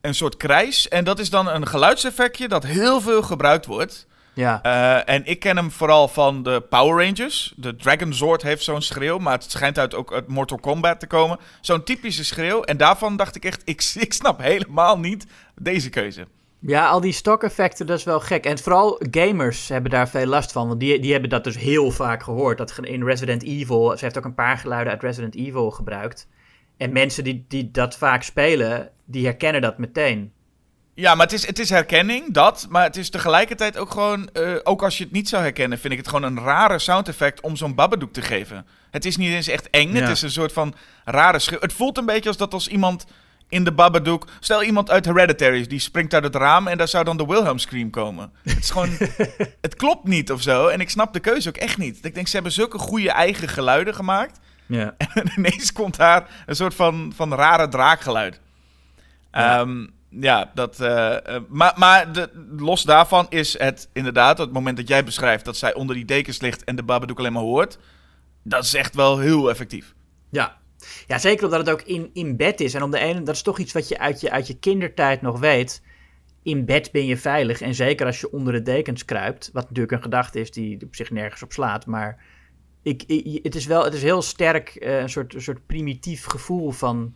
een 0.02 0.16
soort 0.16 0.38
krijs. 0.38 0.88
En 0.88 1.04
dat 1.04 1.20
is 1.20 1.30
dan 1.30 1.48
een 1.48 1.68
geluidseffectje 1.68 2.48
dat 2.48 2.64
heel 2.64 3.02
veel 3.02 3.22
gebruikt 3.22 3.66
wordt. 3.66 4.08
Ja. 4.34 4.62
Uh, 4.66 5.14
en 5.16 5.26
ik 5.26 5.40
ken 5.40 5.58
hem 5.58 5.72
vooral 5.72 6.08
van 6.08 6.44
de 6.44 6.64
Power 6.70 7.06
Rangers. 7.06 7.54
De 7.56 7.76
Dragon 7.76 8.14
Zord 8.14 8.42
heeft 8.42 8.64
zo'n 8.64 8.82
schreeuw, 8.82 9.18
maar 9.18 9.34
het 9.34 9.52
schijnt 9.52 9.80
uit, 9.80 9.96
ook 9.96 10.14
uit 10.14 10.28
Mortal 10.28 10.58
Kombat 10.58 11.00
te 11.00 11.08
komen. 11.08 11.40
Zo'n 11.62 11.84
typische 11.84 12.26
schreeuw. 12.26 12.62
En 12.62 12.78
daarvan 12.78 13.16
dacht 13.18 13.36
ik 13.36 13.46
echt, 13.46 13.62
ik, 13.74 13.92
ik 14.00 14.14
snap 14.14 14.42
helemaal 14.42 15.00
niet 15.00 15.26
deze 15.56 15.90
keuze. 15.90 16.28
Ja, 16.60 16.88
al 16.88 17.02
die 17.02 17.12
stock-effecten, 17.12 17.86
dat 17.86 17.98
is 17.98 18.04
wel 18.04 18.20
gek. 18.20 18.46
En 18.46 18.60
vooral 18.60 19.02
gamers 19.12 19.68
hebben 19.68 19.92
daar 19.92 20.10
veel 20.10 20.26
last 20.26 20.52
van. 20.52 20.68
Want 20.68 20.80
die, 20.80 21.00
die 21.00 21.12
hebben 21.12 21.30
dat 21.30 21.44
dus 21.44 21.58
heel 21.58 21.92
vaak 21.92 22.24
gehoord. 22.24 22.58
Dat 22.58 22.78
in 22.82 23.04
Resident 23.04 23.44
Evil, 23.44 23.98
ze 23.98 24.04
heeft 24.04 24.18
ook 24.18 24.26
een 24.26 24.34
paar 24.34 24.58
geluiden 24.58 24.94
uit 24.94 25.02
Resident 25.02 25.36
Evil 25.36 25.72
gebruikt. 25.72 26.28
En 26.82 26.92
mensen 26.92 27.24
die, 27.24 27.46
die 27.48 27.72
dat 27.72 27.98
vaak 27.98 28.24
spelen, 28.24 28.90
die 29.06 29.26
herkennen 29.26 29.62
dat 29.62 29.78
meteen. 29.78 30.32
Ja, 30.94 31.16
maar 31.16 31.26
het 31.26 31.36
is, 31.36 31.48
het 31.48 31.60
is 31.60 31.70
herkenning, 31.70 32.34
dat. 32.34 32.68
Maar 32.70 32.84
het 32.84 32.96
is 32.96 33.10
tegelijkertijd 33.10 33.78
ook 33.78 33.92
gewoon... 33.92 34.30
Uh, 34.34 34.56
ook 34.64 34.84
als 34.84 34.98
je 34.98 35.04
het 35.04 35.14
niet 35.14 35.30
zou 35.30 35.42
herkennen, 35.42 35.80
vind 35.80 35.94
ik 35.94 36.00
het 36.00 36.08
gewoon 36.08 36.24
een 36.24 36.44
rare 36.44 36.80
sound 36.80 37.08
effect 37.08 37.42
om 37.42 37.56
zo'n 37.56 37.76
Babadook 37.76 38.14
te 38.14 38.22
geven. 38.22 38.66
Het 38.92 39.06
is 39.06 39.18
niet 39.18 39.30
eens 39.30 39.48
echt 39.48 39.70
eng, 39.70 39.94
ja. 39.94 40.00
het 40.00 40.10
is 40.10 40.22
een 40.22 40.32
soort 40.32 40.54
van 40.54 40.74
rare 41.06 41.40
schreeuw. 41.40 41.60
Het 41.60 41.74
voelt 41.74 41.98
een 41.98 42.06
beetje 42.06 42.30
als 42.30 42.38
dat 42.38 42.54
als 42.54 42.68
iemand 42.68 43.06
in 43.50 43.64
de 43.64 43.74
Babadook... 43.74 44.28
Stel 44.40 44.64
iemand 44.64 44.90
uit 44.90 45.06
Hereditary, 45.06 45.68
die 45.68 45.80
springt 45.80 46.14
uit 46.14 46.24
het 46.24 46.36
raam 46.36 46.68
en 46.68 46.78
daar 46.78 46.88
zou 46.88 47.04
dan 47.04 47.18
de 47.18 47.26
Wilhelm 47.26 47.58
Scream 47.58 47.90
komen. 47.90 48.32
Het 48.44 48.60
is 48.60 48.70
gewoon... 48.70 48.98
het 49.62 49.76
klopt 49.76 50.08
niet 50.08 50.32
of 50.32 50.42
zo. 50.42 50.68
En 50.68 50.80
ik 50.80 50.90
snap 50.90 51.14
de 51.14 51.20
keuze 51.20 51.50
ook 51.50 51.58
echt 51.58 51.78
niet. 51.78 52.06
Ik 52.06 52.14
denk, 52.14 52.28
ze 52.28 52.34
hebben 52.34 52.52
zulke 52.52 52.78
goede 52.78 53.12
eigen 53.12 53.48
geluiden 53.48 53.96
gemaakt... 53.96 54.40
Ja. 54.72 54.96
En 55.14 55.32
ineens 55.38 55.74
komt 55.74 55.98
daar 55.98 56.44
een 56.46 56.56
soort 56.56 56.76
van, 56.76 57.14
van 57.16 57.34
rare 57.34 57.68
draakgeluid. 57.68 58.40
Ja. 59.32 59.60
Um, 59.60 59.94
ja, 60.10 60.52
dat. 60.54 60.80
Uh, 60.80 61.18
maar 61.48 61.74
maar 61.76 62.14
de, 62.14 62.30
los 62.58 62.84
daarvan 62.84 63.26
is 63.30 63.58
het 63.60 63.90
inderdaad, 63.94 64.38
het 64.38 64.52
moment 64.52 64.78
dat 64.78 64.88
jij 64.88 65.04
beschrijft 65.04 65.46
dat 65.46 65.58
zij 65.58 65.74
onder 65.74 65.96
die 65.96 66.06
dekens 66.06 66.42
ligt 66.42 66.64
en 66.64 66.76
de 66.76 66.84
Babadook 66.84 67.20
alleen 67.20 67.34
maar 67.34 67.42
hoort. 67.42 67.78
Dat 68.44 68.64
is 68.64 68.74
echt 68.74 68.96
wel 68.96 69.20
heel 69.20 69.50
effectief. 69.50 69.94
Ja, 70.30 70.58
ja 71.08 71.18
zeker 71.18 71.46
omdat 71.46 71.60
het 71.60 71.70
ook 71.70 71.82
in, 71.82 72.10
in 72.14 72.38
bed 72.38 72.60
is. 72.60 72.74
En 72.74 72.84
om 72.84 72.92
de 72.92 73.00
ene, 73.00 73.24
dat 73.24 73.36
is 73.36 73.42
toch 73.42 73.60
iets 73.60 73.74
wat 73.74 73.88
je 73.88 74.00
uit, 74.00 74.22
je 74.22 74.32
uit 74.32 74.48
je 74.48 74.60
kindertijd 74.60 75.22
nog 75.22 75.40
weet. 75.40 75.82
In 76.44 76.66
bed 76.66 76.92
ben 76.92 77.06
je 77.06 77.18
veilig. 77.18 77.62
En 77.62 77.76
zeker 77.76 78.06
als 78.06 78.20
je 78.20 78.32
onder 78.32 78.54
de 78.54 78.62
dekens 78.62 79.06
kruipt. 79.06 79.50
Wat 79.54 79.64
natuurlijk 79.64 79.92
een 79.92 80.02
gedachte 80.02 80.40
is 80.40 80.52
die 80.52 80.82
op 80.86 80.96
zich 80.96 81.12
nergens 81.12 81.44
op 81.44 81.54
slaat. 81.54 81.86
Maar 81.86 82.24
ik, 82.82 83.04
ik, 83.04 83.44
het 83.44 83.56
is 83.56 83.66
wel 83.66 83.84
het 83.84 83.94
is 83.94 84.02
heel 84.02 84.22
sterk 84.22 84.78
uh, 84.80 85.00
een, 85.00 85.10
soort, 85.10 85.34
een 85.34 85.42
soort 85.42 85.66
primitief 85.66 86.26
gevoel 86.26 86.72
van 86.72 87.14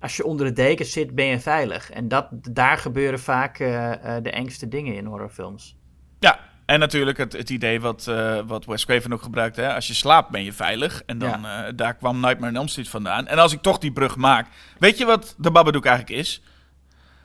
als 0.00 0.16
je 0.16 0.24
onder 0.24 0.46
de 0.46 0.52
dekens 0.52 0.92
zit 0.92 1.14
ben 1.14 1.24
je 1.24 1.40
veilig 1.40 1.90
en 1.90 2.08
dat 2.08 2.28
daar 2.30 2.78
gebeuren 2.78 3.20
vaak 3.20 3.58
uh, 3.58 3.68
uh, 3.68 4.16
de 4.22 4.30
engste 4.30 4.68
dingen 4.68 4.94
in 4.94 5.04
horrorfilms. 5.04 5.76
Ja, 6.18 6.40
en 6.66 6.78
natuurlijk 6.78 7.18
het, 7.18 7.32
het 7.32 7.50
idee 7.50 7.80
wat, 7.80 8.04
wat 8.46 8.64
Wes 8.64 8.84
Craven 8.84 9.12
ook 9.12 9.22
gebruikt, 9.22 9.56
hè? 9.56 9.74
als 9.74 9.86
je 9.86 9.94
slaapt 9.94 10.30
ben 10.30 10.44
je 10.44 10.52
veilig 10.52 11.02
en 11.06 11.18
dan 11.18 11.40
ja. 11.40 11.72
daar 11.72 11.94
kwam 11.94 12.20
Nightmare 12.20 12.52
on 12.52 12.58
Elm 12.58 12.68
Street 12.68 12.88
vandaan. 12.88 13.26
En 13.26 13.38
als 13.38 13.52
ik 13.52 13.62
toch 13.62 13.78
die 13.78 13.92
brug 13.92 14.16
maak, 14.16 14.48
weet 14.78 14.98
je 14.98 15.04
wat 15.04 15.34
de 15.38 15.50
Babadook 15.50 15.84
eigenlijk 15.86 16.18
is? 16.20 16.42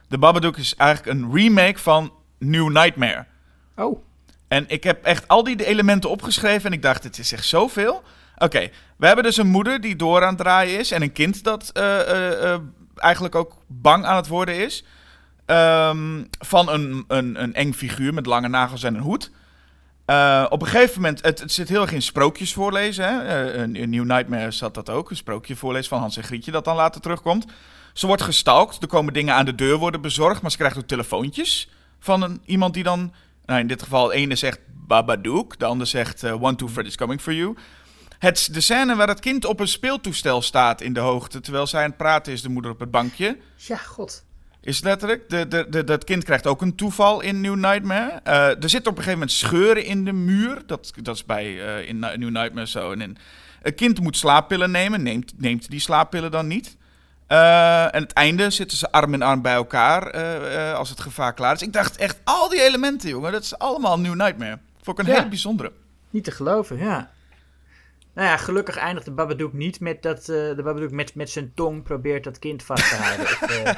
De 0.07 0.17
Babadook 0.17 0.57
is 0.57 0.75
eigenlijk 0.75 1.19
een 1.19 1.33
remake 1.33 1.79
van 1.79 2.13
New 2.39 2.69
Nightmare. 2.69 3.25
Oh. 3.75 4.06
En 4.47 4.65
ik 4.67 4.83
heb 4.83 5.03
echt 5.03 5.27
al 5.27 5.43
die 5.43 5.65
elementen 5.65 6.09
opgeschreven 6.09 6.65
en 6.65 6.73
ik 6.73 6.81
dacht, 6.81 7.03
het 7.03 7.17
is 7.17 7.31
echt 7.31 7.45
zoveel. 7.45 8.03
Oké, 8.37 8.69
we 8.97 9.05
hebben 9.05 9.23
dus 9.23 9.37
een 9.37 9.47
moeder 9.47 9.81
die 9.81 9.95
door 9.95 10.21
aan 10.21 10.27
het 10.27 10.37
draaien 10.37 10.79
is 10.79 10.91
en 10.91 11.01
een 11.01 11.11
kind 11.11 11.43
dat 11.43 11.71
uh, 11.77 11.83
uh, 11.83 12.29
uh, 12.41 12.55
eigenlijk 12.95 13.35
ook 13.35 13.53
bang 13.67 14.05
aan 14.05 14.15
het 14.15 14.27
worden 14.27 14.55
is. 14.55 14.83
Um, 15.45 16.29
van 16.39 16.69
een, 16.69 17.05
een, 17.07 17.41
een 17.41 17.53
eng 17.53 17.73
figuur 17.73 18.13
met 18.13 18.25
lange 18.25 18.47
nagels 18.47 18.83
en 18.83 18.95
een 18.95 19.01
hoed. 19.01 19.31
op 20.49 20.61
een 20.61 20.67
gegeven 20.67 21.01
moment, 21.01 21.23
het, 21.23 21.39
het, 21.39 21.51
zit 21.51 21.69
heel 21.69 21.81
erg 21.81 21.91
in 21.91 22.01
sprookjes 22.01 22.53
voorlezen. 22.53 23.05
Hè? 23.05 23.63
in 23.63 23.89
New 23.89 24.05
Nightmare 24.05 24.51
zat 24.51 24.73
dat 24.73 24.89
ook, 24.89 25.09
een 25.09 25.15
sprookje 25.15 25.55
voorlezen 25.55 25.89
van 25.89 25.99
Hans 25.99 26.17
en 26.17 26.23
Grietje 26.23 26.51
dat 26.51 26.65
dan 26.65 26.75
later 26.75 27.01
terugkomt. 27.01 27.45
Ze 27.93 28.07
wordt 28.07 28.21
gestalkt, 28.21 28.81
er 28.81 28.87
komen 28.87 29.13
dingen 29.13 29.33
aan 29.33 29.45
de 29.45 29.55
deur 29.55 29.77
worden 29.77 30.01
bezorgd, 30.01 30.41
maar 30.41 30.51
ze 30.51 30.57
krijgt 30.57 30.77
ook 30.77 30.87
telefoontjes 30.87 31.69
van 31.99 32.21
een, 32.21 32.41
iemand 32.45 32.73
die 32.73 32.83
dan 32.83 33.13
nou, 33.47 33.59
in 33.59 33.67
dit 33.67 33.83
geval, 33.83 34.07
de 34.07 34.13
ene 34.13 34.35
zegt 34.35 34.59
Babadook, 34.87 35.59
de 35.59 35.65
ander 35.65 35.87
zegt 35.87 36.23
uh, 36.23 36.43
One, 36.43 36.55
Two, 36.55 36.67
Fred 36.67 36.85
is 36.85 36.95
coming 36.95 37.21
for 37.21 37.33
you. 37.33 37.55
Het, 38.19 38.49
de 38.51 38.61
scène 38.61 38.95
waar 38.95 39.07
het 39.07 39.19
kind 39.19 39.45
op 39.45 39.59
een 39.59 39.67
speeltoestel 39.67 40.41
staat 40.41 40.81
in 40.81 40.93
de 40.93 40.99
hoogte, 40.99 41.39
terwijl 41.39 41.67
zij 41.67 41.81
aan 41.83 41.89
het 41.89 41.97
praten 41.97 42.33
is, 42.33 42.41
de 42.41 42.49
moeder 42.49 42.71
op 42.71 42.79
het 42.79 42.91
bankje. 42.91 43.37
Ja, 43.55 43.75
god. 43.75 44.25
Is 44.61 44.81
letterlijk. 44.81 45.29
De, 45.29 45.47
de, 45.47 45.65
de, 45.69 45.83
dat 45.83 46.03
kind 46.03 46.23
krijgt 46.23 46.47
ook 46.47 46.61
een 46.61 46.75
toeval 46.75 47.21
in 47.21 47.41
New 47.41 47.55
Nightmare. 47.55 48.21
Uh, 48.27 48.63
er 48.63 48.69
zitten 48.69 48.91
op 48.91 48.97
een 48.97 49.03
gegeven 49.03 49.11
moment 49.11 49.31
scheuren 49.31 49.85
in 49.85 50.05
de 50.05 50.13
muur. 50.13 50.61
Dat, 50.65 50.93
dat 51.01 51.15
is 51.15 51.25
bij 51.25 51.45
uh, 51.45 51.87
in 51.87 51.99
New 51.99 52.29
Nightmare 52.29 52.67
zo. 52.67 52.91
En 52.91 53.01
in, 53.01 53.17
een 53.61 53.75
kind 53.75 53.99
moet 53.99 54.17
slaappillen 54.17 54.71
nemen. 54.71 55.03
Neemt, 55.03 55.33
neemt 55.37 55.69
die 55.69 55.79
slaappillen 55.79 56.31
dan 56.31 56.47
niet. 56.47 56.77
Uh, 57.31 57.95
en 57.95 58.01
het 58.01 58.13
einde 58.13 58.49
zitten 58.49 58.77
ze 58.77 58.91
arm 58.91 59.13
in 59.13 59.21
arm 59.21 59.41
bij 59.41 59.53
elkaar 59.53 60.15
uh, 60.15 60.53
uh, 60.53 60.73
als 60.73 60.89
het 60.89 60.99
gevaar 60.99 61.33
klaar 61.33 61.53
is. 61.53 61.61
Ik 61.61 61.73
dacht 61.73 61.97
echt, 61.97 62.19
al 62.23 62.49
die 62.49 62.61
elementen, 62.61 63.09
jongen, 63.09 63.31
dat 63.31 63.43
is 63.43 63.57
allemaal 63.57 63.99
New 63.99 64.15
Nightmare. 64.15 64.59
Vond 64.81 64.99
ik 64.99 65.05
een 65.05 65.11
ja. 65.11 65.17
hele 65.17 65.29
bijzondere. 65.29 65.71
Niet 66.09 66.23
te 66.23 66.31
geloven, 66.31 66.77
ja. 66.77 67.09
Nou 68.13 68.27
ja, 68.27 68.37
gelukkig 68.37 68.77
eindigt 68.77 69.05
de 69.05 69.11
Babadook 69.11 69.53
niet 69.53 69.79
met 69.79 70.01
dat 70.01 70.25
de 70.25 70.61
Babadook 70.63 70.91
met, 70.91 71.15
met 71.15 71.29
zijn 71.29 71.51
tong 71.55 71.83
probeert 71.83 72.23
dat 72.23 72.39
kind 72.39 72.63
vast 72.63 72.89
te 72.89 72.95
houden. 72.95 73.77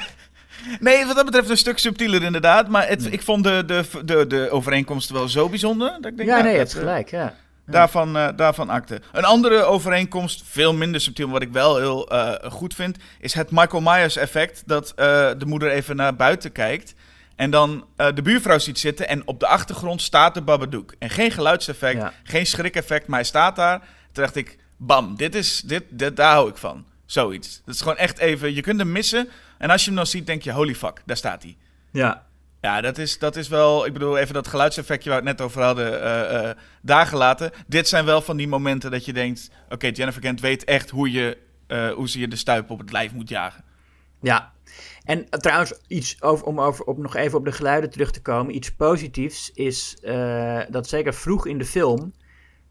nee, 0.80 1.06
wat 1.06 1.16
dat 1.16 1.24
betreft 1.24 1.48
een 1.48 1.56
stuk 1.56 1.78
subtieler 1.78 2.22
inderdaad. 2.22 2.68
Maar 2.68 2.88
het, 2.88 3.00
nee. 3.00 3.10
ik 3.10 3.22
vond 3.22 3.44
de, 3.44 3.64
de, 3.66 3.84
de, 4.04 4.26
de 4.26 4.50
overeenkomsten 4.50 5.14
wel 5.14 5.28
zo 5.28 5.48
bijzonder. 5.48 5.88
Dat 6.00 6.10
ik 6.10 6.16
denk, 6.16 6.28
ja, 6.28 6.34
nou, 6.34 6.48
nee, 6.48 6.56
hebt 6.56 6.74
gelijk, 6.74 7.10
ja. 7.10 7.34
Daarvan, 7.70 8.16
uh, 8.16 8.28
daarvan 8.36 8.70
akte. 8.70 9.00
Een 9.12 9.24
andere 9.24 9.62
overeenkomst, 9.62 10.42
veel 10.44 10.74
minder 10.74 11.00
subtiel, 11.00 11.26
maar 11.26 11.34
wat 11.34 11.48
ik 11.48 11.52
wel 11.52 11.76
heel 11.76 12.12
uh, 12.12 12.32
goed 12.42 12.74
vind, 12.74 12.96
is 13.20 13.34
het 13.34 13.50
Michael 13.50 13.82
Myers 13.82 14.16
effect. 14.16 14.62
Dat 14.66 14.90
uh, 14.90 15.04
de 15.38 15.46
moeder 15.46 15.70
even 15.70 15.96
naar 15.96 16.16
buiten 16.16 16.52
kijkt 16.52 16.94
en 17.36 17.50
dan 17.50 17.84
de 17.96 18.22
buurvrouw 18.22 18.58
ziet 18.58 18.78
zitten 18.78 19.08
en 19.08 19.26
op 19.26 19.40
de 19.40 19.46
achtergrond 19.46 20.02
staat 20.02 20.34
de 20.34 20.42
Babadook. 20.42 20.94
En 20.98 21.10
geen 21.10 21.30
geluidseffect, 21.30 21.96
ja. 21.96 22.12
geen 22.22 22.46
schrikeffect, 22.46 23.06
maar 23.06 23.18
hij 23.18 23.28
staat 23.28 23.56
daar. 23.56 23.78
Toen 24.12 24.24
dacht 24.24 24.36
ik, 24.36 24.58
bam, 24.76 25.16
dit 25.16 25.34
is, 25.34 25.60
dit, 25.60 25.84
dit, 25.88 26.16
daar 26.16 26.32
hou 26.32 26.48
ik 26.50 26.56
van. 26.56 26.84
Zoiets. 27.06 27.62
Dat 27.64 27.74
is 27.74 27.80
gewoon 27.80 27.96
echt 27.96 28.18
even, 28.18 28.54
je 28.54 28.60
kunt 28.60 28.78
hem 28.78 28.92
missen. 28.92 29.28
En 29.58 29.70
als 29.70 29.80
je 29.80 29.86
hem 29.86 29.96
dan 29.96 30.06
ziet, 30.06 30.26
denk 30.26 30.42
je, 30.42 30.52
holy 30.52 30.74
fuck, 30.74 31.02
daar 31.06 31.16
staat 31.16 31.42
hij. 31.42 31.56
Ja, 31.90 32.26
ja, 32.60 32.80
dat 32.80 32.98
is, 32.98 33.18
dat 33.18 33.36
is 33.36 33.48
wel. 33.48 33.86
Ik 33.86 33.92
bedoel, 33.92 34.18
even 34.18 34.34
dat 34.34 34.48
geluidseffectje 34.48 35.10
waar 35.10 35.22
we 35.22 35.28
het 35.28 35.38
net 35.38 35.46
over 35.46 35.62
hadden, 35.62 36.02
uh, 36.02 36.50
daar 36.82 37.06
gelaten. 37.06 37.50
Dit 37.66 37.88
zijn 37.88 38.04
wel 38.04 38.20
van 38.22 38.36
die 38.36 38.48
momenten 38.48 38.90
dat 38.90 39.04
je 39.04 39.12
denkt: 39.12 39.50
oké, 39.68 39.86
Jennifer 39.86 40.20
Kent 40.20 40.40
weet 40.40 40.64
echt 40.64 40.90
hoe, 40.90 41.10
je, 41.10 41.38
uh, 41.68 41.92
hoe 41.92 42.08
ze 42.08 42.18
je 42.18 42.28
de 42.28 42.36
stuip 42.36 42.70
op 42.70 42.78
het 42.78 42.92
lijf 42.92 43.12
moet 43.12 43.28
jagen. 43.28 43.64
Ja, 44.20 44.52
en 45.04 45.30
trouwens, 45.30 45.80
iets 45.86 46.22
over, 46.22 46.46
om 46.46 46.60
over, 46.60 46.84
op, 46.84 46.98
nog 46.98 47.16
even 47.16 47.38
op 47.38 47.44
de 47.44 47.52
geluiden 47.52 47.90
terug 47.90 48.10
te 48.10 48.22
komen. 48.22 48.54
Iets 48.54 48.74
positiefs 48.74 49.50
is 49.54 49.96
dat 50.68 50.88
zeker 50.88 51.14
vroeg 51.14 51.46
in 51.46 51.58
de 51.58 51.64
film. 51.64 52.12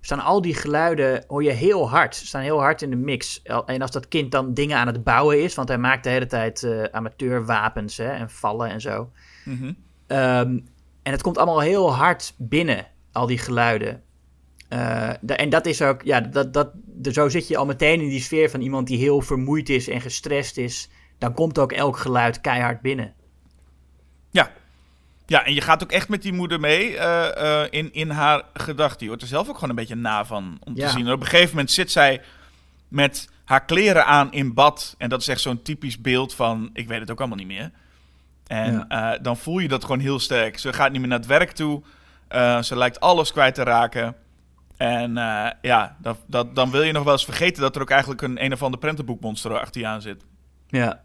Staan 0.02 0.20
al 0.20 0.42
die 0.42 0.56
geluiden, 0.56 1.24
hoor 1.28 1.44
je 1.44 1.52
heel 1.52 1.90
hard. 1.90 2.16
Staan 2.16 2.42
heel 2.42 2.60
hard 2.60 2.82
in 2.82 2.90
de 2.90 2.96
mix. 2.96 3.42
En 3.66 3.82
als 3.82 3.92
dat 3.92 4.08
kind 4.08 4.32
dan 4.32 4.54
dingen 4.54 4.78
aan 4.78 4.88
het 4.88 5.04
bouwen 5.04 5.44
is, 5.44 5.56
want 5.56 5.68
hij 5.68 5.78
maakt 5.78 6.04
de 6.04 6.10
hele 6.10 6.26
tijd 6.26 6.68
amateurwapens 6.92 7.98
hè, 7.98 8.10
en 8.12 8.30
vallen 8.30 8.70
en 8.70 8.82
zo. 8.82 9.12
Mm 9.50 9.58
-hmm. 9.58 10.18
um, 10.18 10.68
en 11.04 11.12
het 11.12 11.22
komt 11.22 11.38
allemaal 11.38 11.60
heel 11.60 11.94
hard 11.94 12.34
binnen, 12.38 12.88
al 13.12 13.26
die 13.28 13.38
geluiden. 13.38 14.04
Uh, 14.70 15.10
de, 15.22 15.34
en 15.34 15.50
dat 15.50 15.66
is 15.66 15.82
ook, 15.82 16.02
ja, 16.04 16.22
dat, 16.22 16.54
dat, 16.54 16.72
de, 16.86 17.14
zo 17.14 17.30
zit 17.30 17.48
je 17.48 17.58
al 17.58 17.66
meteen 17.66 18.02
in 18.02 18.10
die 18.10 18.22
sfeer 18.22 18.50
van 18.50 18.62
iemand 18.62 18.88
die 18.88 18.98
heel 18.98 19.22
vermoeid 19.22 19.70
is 19.70 19.88
en 19.88 20.02
gestrest 20.02 20.58
is. 20.58 20.90
Dan 21.18 21.34
komt 21.34 21.60
ook 21.60 21.72
elk 21.72 21.98
geluid 21.98 22.42
keihard 22.42 22.82
binnen. 22.82 23.14
Ja. 24.32 24.52
Ja, 25.26 25.46
en 25.46 25.54
je 25.54 25.62
gaat 25.62 25.84
ook 25.84 25.92
echt 25.92 26.10
met 26.10 26.22
die 26.22 26.34
moeder 26.34 26.60
mee 26.60 26.92
uh, 26.92 27.28
uh, 27.38 27.64
in, 27.70 27.94
in 27.94 28.10
haar 28.10 28.44
gedachten. 28.54 29.02
Je 29.02 29.08
wordt 29.08 29.22
er 29.22 29.28
zelf 29.28 29.48
ook 29.50 29.54
gewoon 29.54 29.70
een 29.70 29.76
beetje 29.76 29.96
na 29.96 30.26
van 30.26 30.58
om 30.64 30.76
Ja. 30.76 30.86
te 30.86 30.92
zien. 30.92 31.06
En 31.06 31.14
op 31.14 31.22
een 31.22 31.28
gegeven 31.28 31.50
moment 31.50 31.72
zit 31.72 31.92
zij 31.92 32.22
met 32.88 33.30
haar 33.46 33.66
kleren 33.66 34.06
aan 34.06 34.32
in 34.32 34.54
bad. 34.54 34.96
En 34.98 35.10
dat 35.10 35.22
is 35.22 35.28
echt 35.28 35.42
zo'n 35.42 35.62
typisch 35.62 36.02
beeld 36.02 36.34
van, 36.34 36.70
ik 36.74 36.88
weet 36.88 37.00
het 37.00 37.12
ook 37.12 37.20
allemaal 37.20 37.38
niet 37.38 37.48
meer. 37.48 37.72
En 38.50 38.88
eh, 38.88 39.12
dan 39.22 39.38
voel 39.38 39.60
je 39.60 39.68
dat 39.68 39.82
gewoon 39.82 40.00
heel 40.00 40.20
sterk. 40.20 40.58
Ze 40.58 40.74
gaat 40.74 40.92
niet 40.92 41.00
meer 41.00 41.10
naar 41.10 41.20
het 41.20 41.28
werk 41.28 41.52
toe. 41.52 41.82
Eh, 42.28 42.62
ze 42.62 42.78
lijkt 42.78 43.00
alles 43.00 43.32
kwijt 43.32 43.56
te 43.56 43.64
raken. 43.64 44.16
En 44.78 45.18
eh, 45.18 45.52
ja, 45.62 45.98
dat, 46.02 46.18
dat, 46.28 46.56
dan 46.56 46.72
wil 46.72 46.82
je 46.82 46.92
nog 46.92 47.04
wel 47.04 47.14
eens 47.14 47.26
vergeten 47.26 47.62
dat 47.62 47.76
er 47.76 47.82
ook 47.82 47.90
eigenlijk 47.90 48.22
een 48.22 48.44
een 48.44 48.54
of 48.54 48.64
ander 48.64 48.80
prentenboekmonster 48.80 49.60
achter 49.60 49.82
je 49.82 49.88
aan 49.88 50.02
zit. 50.02 50.26
Ja. 50.68 51.04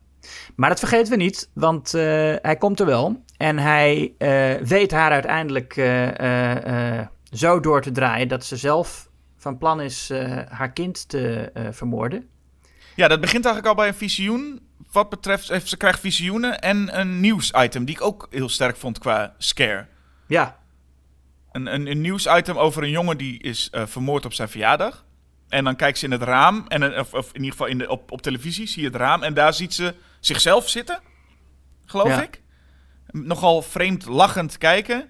Maar 0.57 0.69
dat 0.69 0.79
vergeten 0.79 1.11
we 1.11 1.17
niet, 1.17 1.51
want 1.55 1.93
hij 1.93 2.57
komt 2.59 2.81
er 2.81 2.87
wel. 2.87 3.23
En 3.37 3.59
hij 3.59 4.15
weet 4.63 4.91
haar 4.91 5.11
uiteindelijk 5.11 5.75
zo 7.31 7.61
door 7.61 7.83
te 7.83 7.93
draaien 7.93 8.29
dat 8.29 8.45
ze 8.45 8.57
zelf 8.57 9.09
van 9.37 9.59
plan 9.59 9.81
is 9.81 10.11
haar 10.49 10.73
kind 10.73 11.09
te 11.09 11.51
vermoorden. 11.71 12.29
Ja, 12.97 13.09
dat 13.09 13.21
begint 13.21 13.45
eigenlijk 13.45 13.67
al 13.67 13.83
bij 13.83 13.89
een 13.89 13.99
visioen. 13.99 14.61
Wat 14.93 15.09
betreft, 15.09 15.51
eh, 15.51 15.61
ze 15.61 15.77
krijgt 15.77 16.01
visioenen 16.01 16.61
en 16.61 16.99
een 17.01 17.21
nieuwsitem 17.21 17.85
die 17.85 17.95
ik 17.95 18.03
ook 18.03 18.27
heel 18.31 18.49
sterk 18.49 18.77
vond 18.77 18.99
qua 18.99 19.35
scare. 19.39 19.87
Ja, 20.27 20.59
Een, 21.53 21.75
een, 21.75 21.87
een 21.91 22.01
nieuwsitem 22.01 22.57
over 22.59 22.83
een 22.83 22.91
jongen 22.91 23.17
die 23.19 23.41
is 23.43 23.69
eh, 23.71 23.83
vermoord 23.87 24.25
op 24.25 24.33
zijn 24.33 24.49
verjaardag. 24.49 25.05
En 25.49 25.65
dan 25.65 25.77
kijkt 25.77 25.99
ze 25.99 26.05
in 26.05 26.11
het 26.11 26.23
raam, 26.23 26.65
en, 26.69 26.83
een- 26.83 26.99
of, 26.99 27.15
of 27.15 27.27
in 27.29 27.35
ieder 27.35 27.51
geval 27.51 27.67
in 27.67 27.79
de, 27.79 27.89
op, 27.89 28.11
op 28.13 28.23
televisie 28.23 28.67
zie 28.67 28.83
je 28.83 28.89
het 28.89 28.97
raam. 28.97 29.23
En 29.23 29.35
daar 29.35 29.55
ziet 29.55 29.75
ze 29.75 29.95
zichzelf 30.21 30.69
zitten, 30.69 31.01
geloof 31.85 32.09
Ja. 32.09 32.23
ik. 32.23 32.43
Nogal 33.11 33.63
vreemd 33.63 34.07
lachend 34.07 34.59
kijken. 34.59 35.09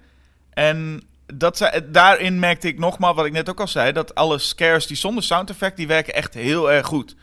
En 0.51 1.03
dat, 1.35 1.57
ze- 1.57 1.89
daarin 1.91 2.39
merkte 2.39 2.69
ik 2.69 2.79
nogmaals, 2.79 3.17
wat 3.17 3.27
ik 3.27 3.33
net 3.33 3.49
ook 3.51 3.61
al 3.61 3.69
zei, 3.69 3.93
dat 3.93 4.15
alle 4.15 4.39
scares 4.39 4.87
die 4.87 4.97
zonder 4.97 5.23
sound 5.23 5.51
effect, 5.51 5.77
die 5.77 5.87
werken 5.87 6.15
echt 6.15 6.35
heel 6.35 6.73
erg 6.73 6.87
goed. 6.87 7.17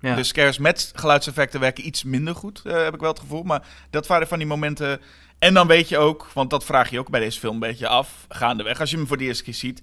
Ja. 0.00 0.14
De 0.14 0.22
scares 0.24 0.58
met 0.58 0.92
geluidseffecten 0.94 1.60
werken 1.60 1.86
iets 1.86 2.04
minder 2.04 2.34
goed, 2.34 2.62
eh, 2.64 2.72
heb 2.82 2.94
ik 2.94 3.00
wel 3.00 3.10
het 3.10 3.18
gevoel. 3.20 3.42
Maar 3.42 3.62
dat 3.90 4.06
waren 4.06 4.26
van 4.28 4.38
die 4.38 4.46
momenten. 4.46 5.00
En 5.38 5.54
dan 5.54 5.66
weet 5.66 5.88
je 5.88 5.98
ook, 5.98 6.26
want 6.34 6.50
dat 6.50 6.64
vraag 6.64 6.90
je 6.90 6.98
ook 6.98 7.10
bij 7.10 7.20
deze 7.20 7.38
film 7.38 7.54
een 7.54 7.60
beetje 7.60 7.88
af, 7.88 8.24
gaandeweg, 8.28 8.80
als 8.80 8.90
je 8.90 8.96
hem 8.96 9.06
voor 9.06 9.16
de 9.16 9.24
eerste 9.24 9.44
keer 9.44 9.54
ziet. 9.54 9.82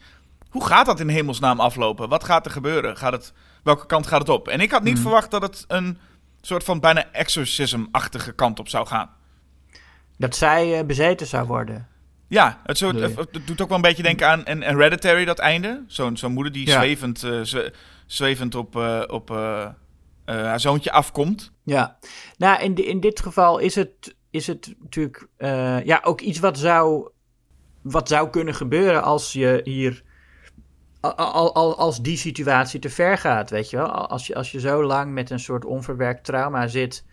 Hoe 0.50 0.66
gaat 0.66 0.86
dat 0.86 1.00
in 1.00 1.10
hemelsnaam 1.10 1.60
aflopen? 1.60 2.10
Wat 2.10 2.24
gaat 2.24 2.46
er 2.46 2.52
gebeuren? 2.52 2.98
Gaat 2.98 3.12
het, 3.12 3.34
welke 3.64 3.86
kant 3.86 4.08
gaat 4.08 4.20
het 4.20 4.30
op? 4.30 4.48
En 4.48 4.60
ik 4.60 4.72
had 4.72 4.84
niet 4.84 4.94
Mhm. 4.94 5.02
verwacht 5.02 5.32
dat 5.32 5.42
het 5.42 5.66
een 5.68 5.98
soort 6.42 6.64
van 6.64 6.80
bijna 6.80 7.06
exorcism-achtige 7.12 8.32
kant 8.32 8.60
op 8.60 8.70
zou 8.70 8.88
gaan. 8.88 9.10
dat 10.20 10.36
zij 10.36 10.80
eh, 10.80 10.86
bezeten 10.86 11.28
zou 11.28 11.48
worden. 11.48 11.88
Ja, 12.28 12.62
het, 12.64 12.78
soort, 12.78 12.96
Nee. 12.96 13.14
het 13.16 13.48
doet 13.48 13.62
ook 13.62 13.68
wel 13.68 13.76
een 13.78 13.82
beetje 13.84 14.04
denken 14.04 14.28
aan 14.28 14.46
en 14.46 14.62
Hereditary, 14.62 15.26
dat 15.26 15.40
einde. 15.40 15.84
Zo'n 15.88 16.18
zo'n 16.18 16.34
moeder 16.34 16.54
die 16.54 16.68
Ja. 16.68 16.74
zwevend, 16.74 17.24
eh, 17.24 17.40
zwe- 17.42 17.74
zwevend 18.06 18.56
op, 18.56 18.76
op 19.08 19.30
haar 20.36 20.60
zoontje 20.60 20.92
afkomt. 20.92 21.52
Ja, 21.64 21.98
nou 22.38 22.62
in, 22.62 22.76
in 22.76 23.00
dit 23.00 23.20
geval 23.20 23.58
is 23.58 23.76
het, 23.76 24.16
is 24.30 24.48
het 24.48 24.76
natuurlijk 24.80 25.28
eh, 25.38 25.84
ja, 25.84 26.00
ook 26.04 26.22
iets 26.22 26.40
wat 26.40 26.58
zou, 26.58 27.10
wat 27.82 28.08
zou 28.08 28.30
kunnen 28.30 28.56
gebeuren 28.56 29.04
als 29.04 29.34
je 29.34 29.62
hier, 29.64 30.04
al, 31.00 31.14
al, 31.16 31.56
al- 31.56 31.78
als 31.78 32.02
die 32.02 32.18
situatie 32.18 32.80
te 32.80 32.90
ver 32.90 33.18
gaat, 33.18 33.50
weet 33.50 33.70
je 33.70 33.78
wel. 33.78 33.88
Als 33.90 34.28
je, 34.28 34.36
als 34.36 34.52
je 34.52 34.60
zo 34.60 34.84
lang 34.84 35.12
met 35.14 35.30
een 35.30 35.40
soort 35.40 35.66
onverwerkt 35.66 36.24
trauma 36.24 36.68
zit 36.68 37.06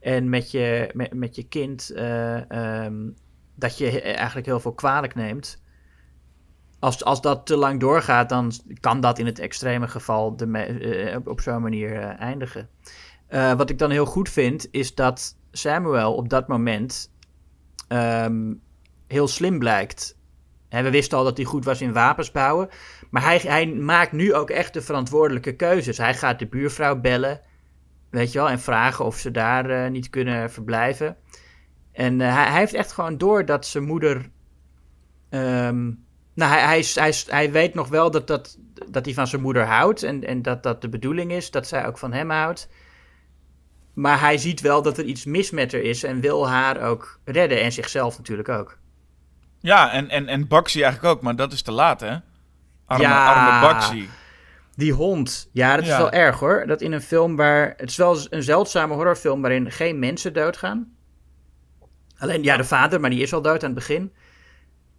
en 0.00 0.28
met 0.28 0.50
je, 0.50 0.90
met, 0.92 1.14
met 1.14 1.36
je 1.36 1.42
kind, 1.42 1.90
eh, 1.90 2.50
ehm, 2.50 3.10
dat 3.54 3.78
je 3.78 4.00
eigenlijk 4.00 4.46
heel 4.46 4.60
veel 4.60 4.74
kwalijk 4.74 5.14
neemt. 5.14 5.61
Als, 6.82 7.04
als 7.04 7.20
dat 7.20 7.46
te 7.46 7.56
lang 7.56 7.80
doorgaat, 7.80 8.28
dan 8.28 8.52
kan 8.80 9.00
dat 9.00 9.18
in 9.18 9.26
het 9.26 9.38
extreme 9.38 9.88
geval 9.88 10.36
de 10.36 10.46
eh, 10.58 11.16
op, 11.24 11.40
zo'n 11.40 11.62
manier 11.62 11.96
eh, 11.96 12.20
eindigen. 12.20 12.68
Eh, 13.26 13.52
wat 13.52 13.70
ik 13.70 13.78
dan 13.78 13.90
heel 13.90 14.06
goed 14.06 14.28
vind, 14.28 14.68
is 14.70 14.94
dat 14.94 15.36
Samuel 15.50 16.14
op 16.14 16.28
dat 16.28 16.48
moment 16.48 17.12
ehm, 17.88 18.54
heel 19.06 19.28
slim 19.28 19.58
blijkt. 19.58 20.18
We 20.68 20.90
wisten 20.90 21.18
al 21.18 21.24
dat 21.24 21.36
hij 21.36 21.46
goed 21.46 21.64
was 21.64 21.80
in 21.80 21.92
wapens 21.92 22.30
bouwen. 22.30 22.68
Maar 23.10 23.22
hij, 23.22 23.38
hij 23.38 23.66
maakt 23.66 24.12
nu 24.12 24.34
ook 24.34 24.50
echt 24.50 24.74
de 24.74 24.82
verantwoordelijke 24.82 25.56
keuzes. 25.56 25.98
Hij 25.98 26.14
gaat 26.14 26.38
de 26.38 26.46
buurvrouw 26.46 27.00
bellen, 27.00 27.40
weet 28.10 28.32
je 28.32 28.38
wel, 28.38 28.50
en 28.50 28.60
vragen 28.60 29.04
of 29.04 29.16
ze 29.16 29.30
daar 29.30 29.90
niet 29.90 30.10
kunnen 30.10 30.50
verblijven. 30.50 31.16
En 31.92 32.20
hij, 32.20 32.46
hij 32.46 32.58
heeft 32.58 32.74
echt 32.74 32.92
gewoon 32.92 33.18
door 33.18 33.44
dat 33.44 33.66
zijn 33.66 33.84
moeder. 33.84 34.30
ehm, 35.28 35.90
nou, 36.34 36.52
hij, 36.52 36.84
hij, 36.94 37.14
hij, 37.26 37.52
weet 37.52 37.74
nog 37.74 37.88
wel 37.88 38.10
dat, 38.10 38.26
dat, 38.26 38.58
dat 38.88 39.04
hij 39.04 39.14
van 39.14 39.26
zijn 39.26 39.42
moeder 39.42 39.66
houdt. 39.66 40.02
En, 40.02 40.24
en 40.24 40.42
dat 40.42 40.62
dat 40.62 40.80
de 40.80 40.88
bedoeling 40.88 41.32
is 41.32 41.50
dat 41.50 41.66
zij 41.66 41.86
ook 41.86 41.98
van 41.98 42.12
hem 42.12 42.30
houdt. 42.30 42.68
Maar 43.94 44.20
hij 44.20 44.38
ziet 44.38 44.60
wel 44.60 44.82
dat 44.82 44.98
er 44.98 45.04
iets 45.04 45.24
mis 45.24 45.50
met 45.50 45.72
haar 45.72 45.80
is 45.80 46.02
en 46.02 46.20
wil 46.20 46.48
haar 46.48 46.80
ook 46.80 47.20
redden. 47.24 47.60
En 47.60 47.72
zichzelf 47.72 48.16
natuurlijk 48.16 48.48
ook. 48.48 48.78
Ja, 49.60 49.92
en, 49.92 50.08
en, 50.08 50.28
en 50.28 50.48
Bugsy 50.48 50.82
eigenlijk 50.82 51.14
ook, 51.14 51.22
maar 51.22 51.36
dat 51.36 51.52
is 51.52 51.62
te 51.62 51.72
laat, 51.72 52.00
hè? 52.00 52.16
Arme, 52.86 53.02
Ja. 53.04 53.32
arme 53.32 53.74
Bugsy. 53.74 54.06
Die 54.74 54.92
hond. 54.92 55.48
Ja, 55.52 55.74
dat 55.74 55.82
is 55.84 55.90
Ja. 55.90 55.98
wel 55.98 56.10
erg 56.10 56.38
hoor. 56.38 56.64
Dat 56.66 56.80
in 56.80 56.92
een 56.92 57.02
film 57.02 57.36
waar. 57.36 57.74
Het 57.76 57.90
is 57.90 57.96
wel 57.96 58.16
een 58.30 58.42
zeldzame 58.42 58.94
horrorfilm 58.94 59.40
waarin 59.40 59.70
geen 59.70 59.98
mensen 59.98 60.32
doodgaan. 60.32 60.96
Alleen, 62.18 62.42
ja, 62.42 62.56
de 62.56 62.64
vader, 62.64 63.00
maar 63.00 63.10
die 63.10 63.22
is 63.22 63.32
al 63.34 63.42
dood 63.42 63.62
aan 63.62 63.70
het 63.70 63.78
begin. 63.78 64.12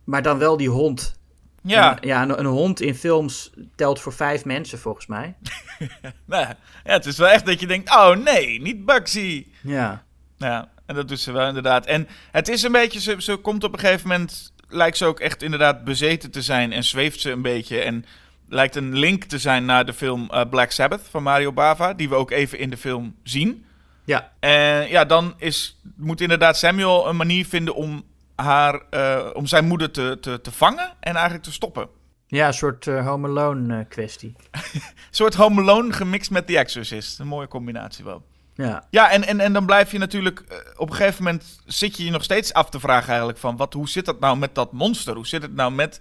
Maar 0.04 0.22
dan 0.22 0.38
wel 0.38 0.58
die 0.58 0.70
hond. 0.70 1.20
Ja, 1.64 2.00
En, 2.00 2.08
ja, 2.08 2.22
een, 2.22 2.40
een 2.40 2.46
hond 2.46 2.82
in 2.82 2.96
films 2.96 3.52
telt 3.76 4.00
voor 4.02 4.14
vijf 4.14 4.46
mensen 4.46 4.80
volgens 4.80 5.06
mij. 5.06 5.36
nou, 6.26 6.46
ja, 6.46 6.56
het 6.84 7.06
is 7.06 7.18
wel 7.18 7.30
echt 7.30 7.46
dat 7.46 7.60
je 7.60 7.68
denkt, 7.68 7.90
oh 7.90 8.16
nee, 8.16 8.62
niet 8.62 8.86
Bugsy. 8.86 9.46
Ja. 9.62 10.04
Ja, 10.38 10.70
en 10.86 10.96
dat 10.96 11.08
doet 11.08 11.20
ze 11.20 11.32
wel 11.32 11.48
inderdaad. 11.48 11.86
En 11.86 12.08
het 12.32 12.48
is 12.48 12.64
een 12.64 12.72
beetje, 12.72 13.00
ze, 13.00 13.16
ze 13.18 13.36
komt 13.36 13.64
op 13.64 13.74
een 13.74 13.80
gegeven 13.80 14.08
moment, 14.08 14.54
lijkt 14.68 14.98
ze 14.98 15.06
ook 15.06 15.20
echt 15.20 15.42
inderdaad 15.42 15.84
bezeten 15.84 16.32
te 16.32 16.42
zijn 16.42 16.72
en 16.72 16.84
zweeft 16.84 17.20
ze 17.20 17.32
een 17.32 17.42
beetje. 17.42 17.80
En 17.80 18.06
lijkt 18.50 18.76
een 18.76 18.98
link 18.98 19.24
te 19.24 19.38
zijn 19.38 19.66
naar 19.66 19.86
de 19.86 19.94
film 19.94 20.30
eh, 20.30 20.42
Black 20.50 20.72
Sabbath 20.72 21.08
van 21.10 21.24
Mario 21.24 21.52
Bava, 21.52 21.94
die 21.94 22.10
we 22.10 22.16
ook 22.16 22.32
even 22.32 22.60
in 22.60 22.70
de 22.70 22.78
film 22.78 23.16
zien. 23.24 23.66
Ja. 24.06 24.32
En 24.40 24.90
ja, 24.90 25.06
dan 25.06 25.34
is, 25.38 25.80
moet 25.96 26.22
inderdaad 26.22 26.58
Samuel 26.58 27.08
een 27.08 27.16
manier 27.16 27.46
vinden 27.46 27.76
om, 27.76 28.04
haar, 28.36 28.82
eh, 28.90 29.30
om 29.34 29.46
zijn 29.46 29.66
moeder 29.66 29.92
te, 29.92 30.18
te, 30.22 30.42
te 30.42 30.52
vangen 30.52 30.94
en 31.00 31.14
eigenlijk 31.14 31.44
te 31.44 31.52
stoppen. 31.52 31.88
Ja, 32.28 32.48
een 32.48 32.54
soort 32.54 32.88
eh, 32.88 33.06
Home 33.06 33.28
Alone 33.28 33.80
eh, 33.80 33.86
kwestie. 33.90 34.36
Een 34.74 34.82
soort 35.10 35.34
Home 35.34 35.62
Alone 35.62 35.94
gemixt 35.94 36.32
met 36.32 36.48
The 36.48 36.58
Exorcist. 36.58 37.20
Een 37.20 37.28
mooie 37.28 37.48
combinatie 37.48 38.04
wel. 38.04 38.26
Ja. 38.56 38.88
Ja, 38.90 39.12
en, 39.12 39.24
en, 39.24 39.40
en 39.40 39.54
dan 39.54 39.66
blijf 39.66 39.92
je 39.92 39.98
natuurlijk... 39.98 40.44
op 40.78 40.90
een 40.90 40.96
gegeven 40.96 41.24
moment 41.24 41.60
zit 41.66 41.98
je 41.98 42.06
je 42.06 42.12
nog 42.12 42.24
steeds 42.24 42.54
af 42.54 42.70
te 42.70 42.80
vragen 42.80 43.10
eigenlijk 43.10 43.38
van... 43.38 43.58
Wat, 43.58 43.74
hoe 43.74 43.90
zit 43.90 44.06
dat 44.06 44.20
nou 44.20 44.38
met 44.38 44.56
dat 44.56 44.72
monster? 44.72 45.16
Hoe 45.16 45.28
zit 45.28 45.42
het 45.42 45.54
nou 45.54 45.72
met 45.72 46.00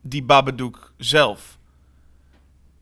die 0.00 0.22
Babadook 0.22 0.92
zelf? 0.96 1.58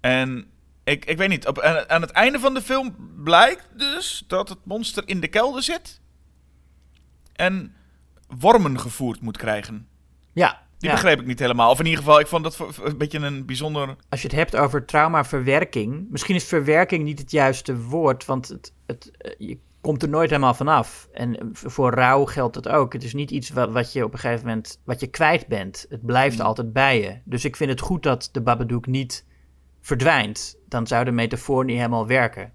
En 0.01 0.47
ik, 0.85 1.05
ik 1.05 1.17
weet 1.17 1.29
niet, 1.29 1.47
op, 1.47 1.61
aan, 1.61 1.89
aan 1.89 2.01
het 2.01 2.11
einde 2.11 2.39
van 2.39 2.55
de 2.55 2.63
film 2.63 2.97
blijkt 3.25 3.69
dus 3.77 4.25
dat 4.27 4.49
het 4.49 4.59
monster 4.65 5.03
in 5.07 5.21
de 5.21 5.29
kelder 5.29 5.63
zit... 5.63 6.01
en 7.33 7.75
wormen 8.39 8.81
gevoerd 8.81 9.21
moet 9.21 9.37
krijgen. 9.37 9.87
Ja. 10.33 10.61
Die 10.79 10.91
ja. 10.91 10.97
begreep 10.97 11.21
ik 11.21 11.27
niet 11.27 11.39
helemaal. 11.39 11.71
Of 11.71 11.79
in 11.79 11.85
ieder 11.85 12.01
geval, 12.01 12.21
ik 12.21 12.27
vond 12.27 12.45
dat 12.45 12.59
een 12.83 12.99
beetje 12.99 13.19
een 13.19 13.47
bijzonder... 13.47 13.97
Als 14.09 14.23
je 14.23 14.29
het 14.29 14.37
hebt 14.37 14.57
over 14.57 14.85
traumaverwerking, 14.85 16.07
misschien 16.11 16.35
is 16.35 16.45
verwerking 16.45 17.05
niet 17.05 17.19
het 17.19 17.31
juiste 17.31 17.81
woord, 17.81 18.25
want 18.25 18.49
het, 18.49 18.73
het, 18.87 19.11
eh, 19.19 19.33
je 19.39 19.59
komt 19.81 20.03
er 20.03 20.09
nooit 20.09 20.31
helemaal 20.31 20.55
vanaf. 20.55 21.09
En 21.13 21.39
eh, 21.39 21.47
voor 21.53 21.91
rouw 21.91 22.25
geldt 22.25 22.55
het 22.55 22.69
ook. 22.69 22.93
Het 22.93 23.05
is 23.05 23.15
niet 23.15 23.31
iets 23.31 23.51
wat, 23.51 23.71
wat 23.71 23.93
je 23.93 24.05
op 24.05 24.13
een 24.13 24.19
gegeven 24.19 24.47
moment 24.47 24.81
wat 24.85 25.01
je 25.01 25.07
kwijt 25.07 25.47
bent. 25.47 25.87
Het 25.89 26.07
blijft 26.07 26.37
Hmm. 26.37 26.47
altijd 26.47 26.73
bij 26.73 27.01
je. 27.01 27.19
Dus 27.25 27.45
ik 27.45 27.57
vind 27.57 27.71
het 27.71 27.81
goed 27.81 28.03
dat 28.03 28.29
de 28.33 28.41
Babadook 28.41 28.87
niet 28.87 29.27
verdwijnt. 29.81 30.57
Dan 30.69 30.87
zou 30.87 31.05
de 31.05 31.11
metafoor 31.11 31.65
niet 31.65 31.77
helemaal 31.77 32.07
werken. 32.07 32.53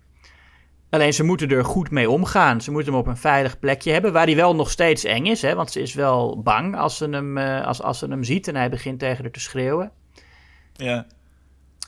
Alleen 0.89 1.13
ze 1.13 1.23
moeten 1.23 1.50
er 1.50 1.65
goed 1.65 1.91
mee 1.91 2.10
omgaan. 2.10 2.62
Ze 2.62 2.71
moeten 2.71 2.91
hem 2.91 3.02
op 3.02 3.08
een 3.08 3.17
veilig 3.17 3.60
plekje 3.60 3.91
hebben, 3.91 4.13
waar 4.13 4.26
hij 4.26 4.36
wel 4.36 4.56
nog 4.56 4.71
steeds 4.71 5.04
eng 5.04 5.26
is. 5.26 5.41
Hè? 5.41 5.56
Want 5.56 5.71
ze 5.71 5.82
is 5.82 5.93
wel 5.93 6.41
bang 6.41 6.78
als 6.78 6.97
ze 6.97 7.10
hem, 7.10 7.38
eh, 7.38 7.65
als, 7.65 7.82
als 7.82 8.00
ze 8.00 8.08
hem 8.08 8.23
ziet 8.23 8.47
en 8.47 8.56
hij 8.56 8.69
begint 8.69 9.00
tegen 9.00 9.23
haar 9.23 9.32
te 9.32 9.39
schreeuwen. 9.39 9.91
Ja. 10.73 11.06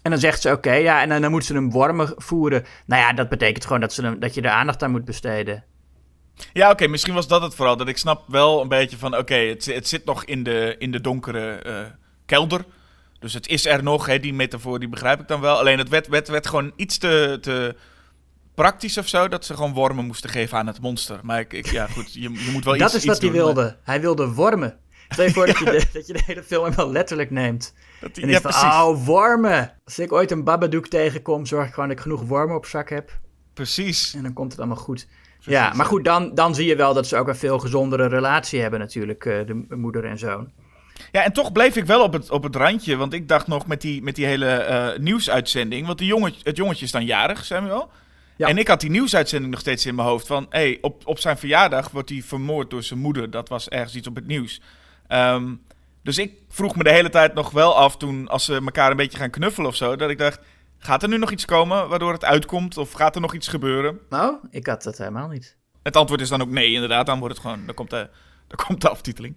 En 0.01 0.11
dan 0.11 0.19
zegt 0.19 0.41
ze 0.41 0.51
oké, 0.51 0.73
ja, 0.73 1.01
en 1.01 1.09
dan, 1.09 1.21
dan 1.21 1.31
moet 1.31 1.45
ze 1.45 1.53
hem 1.53 1.71
wormen 1.71 2.13
voeren. 2.15 2.65
Nou 2.85 3.01
ja, 3.01 3.13
dat 3.13 3.29
betekent 3.29 3.65
gewoon 3.65 3.81
dat, 3.81 3.93
ze 3.93 4.01
hem, 4.01 4.19
dat 4.19 4.33
je 4.33 4.41
er 4.41 4.49
aandacht 4.49 4.83
aan 4.83 4.91
moet 4.91 5.05
besteden. 5.05 5.63
Ja, 6.53 6.71
oké, 6.71 6.87
misschien 6.87 7.13
was 7.13 7.27
dat 7.27 7.41
het 7.41 7.55
vooral. 7.55 7.77
Dat 7.77 7.87
ik 7.87 7.97
snap 7.97 8.23
wel 8.27 8.61
een 8.61 8.67
beetje 8.67 8.97
van, 8.97 9.17
oké, 9.17 9.35
het, 9.35 9.65
het 9.65 9.87
zit 9.87 10.05
nog 10.05 10.23
in 10.23 10.43
de, 10.43 10.75
in 10.77 10.91
de 10.91 11.01
donkere 11.01 11.51
eh, 11.51 11.85
kelder. 12.25 12.65
Dus 13.19 13.33
het 13.33 13.47
is 13.47 13.65
er 13.65 13.83
nog, 13.83 14.05
hè, 14.05 14.19
die 14.19 14.33
metafoor, 14.33 14.79
die 14.79 14.89
begrijp 14.89 15.19
ik 15.19 15.27
dan 15.27 15.41
wel. 15.41 15.57
Alleen 15.57 15.77
het 15.77 15.89
werd, 15.89 16.07
werd, 16.07 16.27
werd 16.27 16.47
gewoon 16.47 16.71
iets 16.75 16.97
te, 16.97 17.37
te 17.41 17.75
praktisch 18.63 18.97
of 18.97 19.07
zo 19.07 19.27
dat 19.27 19.45
ze 19.45 19.53
gewoon 19.53 19.73
wormen 19.73 20.05
moesten 20.05 20.29
geven 20.29 20.57
aan 20.57 20.67
het 20.67 20.81
monster. 20.81 21.19
Maar 21.23 21.39
ik, 21.39 21.53
ik 21.53 21.65
ja, 21.71 21.87
goed, 21.87 22.13
je, 22.13 22.21
je 22.21 22.49
moet 22.51 22.63
wel 22.63 22.77
dat 22.77 22.87
iets 22.87 22.95
is 22.95 23.05
wat 23.05 23.21
hij 23.21 23.31
wilde. 23.31 23.61
maar- 23.61 23.77
Hij 23.83 24.01
wilde 24.01 24.27
wormen. 24.33 24.77
Stel 25.09 25.25
je 25.25 25.31
voor 25.31 25.45
dat, 25.51 25.57
je 25.59 25.65
de, 25.65 25.85
dat 25.93 26.07
je 26.07 26.13
de 26.13 26.21
hele 26.25 26.43
film 26.43 26.63
helemaal 26.63 26.91
letterlijk 26.91 27.31
neemt. 27.31 27.73
Dat 28.01 28.15
die- 28.15 28.23
En 28.23 28.29
ja, 28.29 28.41
van, 28.41 28.51
oh, 28.51 29.05
wormen. 29.05 29.73
Als 29.85 29.99
ik 29.99 30.11
ooit 30.11 30.31
een 30.31 30.43
Babadook 30.43 30.87
tegenkom, 30.87 31.45
zorg 31.45 31.67
ik 31.67 31.73
gewoon 31.73 31.89
dat 31.89 31.97
ik 31.97 32.03
genoeg 32.03 32.21
wormen 32.21 32.55
op 32.55 32.65
zak 32.65 32.89
heb. 32.89 33.19
Precies. 33.53 34.13
En 34.13 34.23
dan 34.23 34.33
komt 34.33 34.51
het 34.51 34.59
allemaal 34.59 34.77
goed. 34.77 35.07
Precies, 35.39 35.51
Ja, 35.59 35.73
maar 35.73 35.85
goed, 35.85 36.03
dan, 36.05 36.33
dan 36.35 36.55
zie 36.55 36.65
je 36.67 36.75
wel 36.75 36.93
dat 36.93 37.07
ze 37.07 37.17
ook 37.17 37.27
een 37.27 37.35
veel 37.35 37.59
gezondere 37.59 38.07
relatie 38.07 38.61
hebben 38.61 38.79
natuurlijk, 38.79 39.25
eh, 39.25 39.45
de 39.47 39.65
moeder 39.75 40.05
en 40.05 40.17
zoon. 40.17 40.51
Ja, 41.11 41.23
en 41.23 41.33
toch 41.33 41.51
bleef 41.51 41.75
ik 41.75 41.85
wel 41.85 42.03
op 42.03 42.13
het, 42.13 42.29
op 42.29 42.43
het 42.43 42.55
randje. 42.55 42.95
Want 42.95 43.13
ik 43.13 43.27
dacht 43.27 43.47
nog 43.47 43.67
met 43.67 43.81
die, 43.81 44.03
met 44.03 44.15
die 44.15 44.25
hele 44.25 44.47
eh, 44.51 44.99
nieuwsuitzending. 44.99 45.85
Want 45.85 45.97
die 45.97 46.07
jongen, 46.07 46.33
het 46.43 46.57
jongetje 46.57 46.85
is 46.85 46.91
dan 46.91 47.05
jarig, 47.05 47.45
Samuel. 47.45 47.89
Ja. 48.39 48.47
En 48.47 48.57
ik 48.57 48.67
had 48.67 48.81
die 48.81 48.89
nieuwsuitzending 48.89 49.51
nog 49.51 49.59
steeds 49.59 49.85
in 49.85 49.95
mijn 49.95 50.07
hoofd. 50.07 50.27
Van, 50.27 50.45
hé, 50.49 50.59
hey, 50.59 50.77
op, 50.81 51.07
op 51.07 51.19
zijn 51.19 51.37
verjaardag 51.37 51.91
wordt 51.91 52.09
hij 52.09 52.21
vermoord 52.21 52.69
door 52.69 52.83
zijn 52.83 52.99
moeder. 52.99 53.31
Dat 53.31 53.49
was 53.49 53.69
ergens 53.69 53.95
iets 53.95 54.07
op 54.07 54.15
het 54.15 54.27
nieuws. 54.27 54.61
Ehm, 55.07 55.55
dus 56.03 56.17
ik 56.17 56.33
vroeg 56.49 56.75
me 56.75 56.83
de 56.83 56.91
hele 56.91 57.09
tijd 57.09 57.33
nog 57.33 57.51
wel 57.51 57.75
af 57.75 57.97
toen, 57.97 58.27
als 58.27 58.45
ze 58.45 58.53
elkaar 58.53 58.91
een 58.91 58.97
beetje 58.97 59.17
gaan 59.17 59.29
knuffelen 59.29 59.69
of 59.69 59.75
zo. 59.75 59.95
Dat 59.95 60.09
ik 60.09 60.17
dacht, 60.17 60.39
gaat 60.77 61.03
er 61.03 61.09
nu 61.09 61.17
nog 61.17 61.31
iets 61.31 61.45
komen 61.45 61.89
waardoor 61.89 62.13
het 62.13 62.25
uitkomt? 62.25 62.77
Of 62.77 62.91
gaat 62.91 63.15
er 63.15 63.21
nog 63.21 63.33
iets 63.33 63.47
gebeuren? 63.47 63.99
Nou, 64.09 64.35
ik 64.51 64.67
had 64.67 64.83
dat 64.83 64.97
helemaal 64.97 65.27
niet. 65.27 65.57
Het 65.83 65.95
antwoord 65.95 66.21
is 66.21 66.29
dan 66.29 66.41
ook 66.41 66.49
nee, 66.49 66.71
inderdaad. 66.71 67.05
Dan 67.05 67.19
wordt 67.19 67.33
het 67.33 67.43
gewoon, 67.43 67.65
dan 67.65 67.75
komt 67.75 67.89
de, 67.89 68.09
dan 68.47 68.65
komt 68.65 68.81
de 68.81 68.89
aftiteling. 68.89 69.35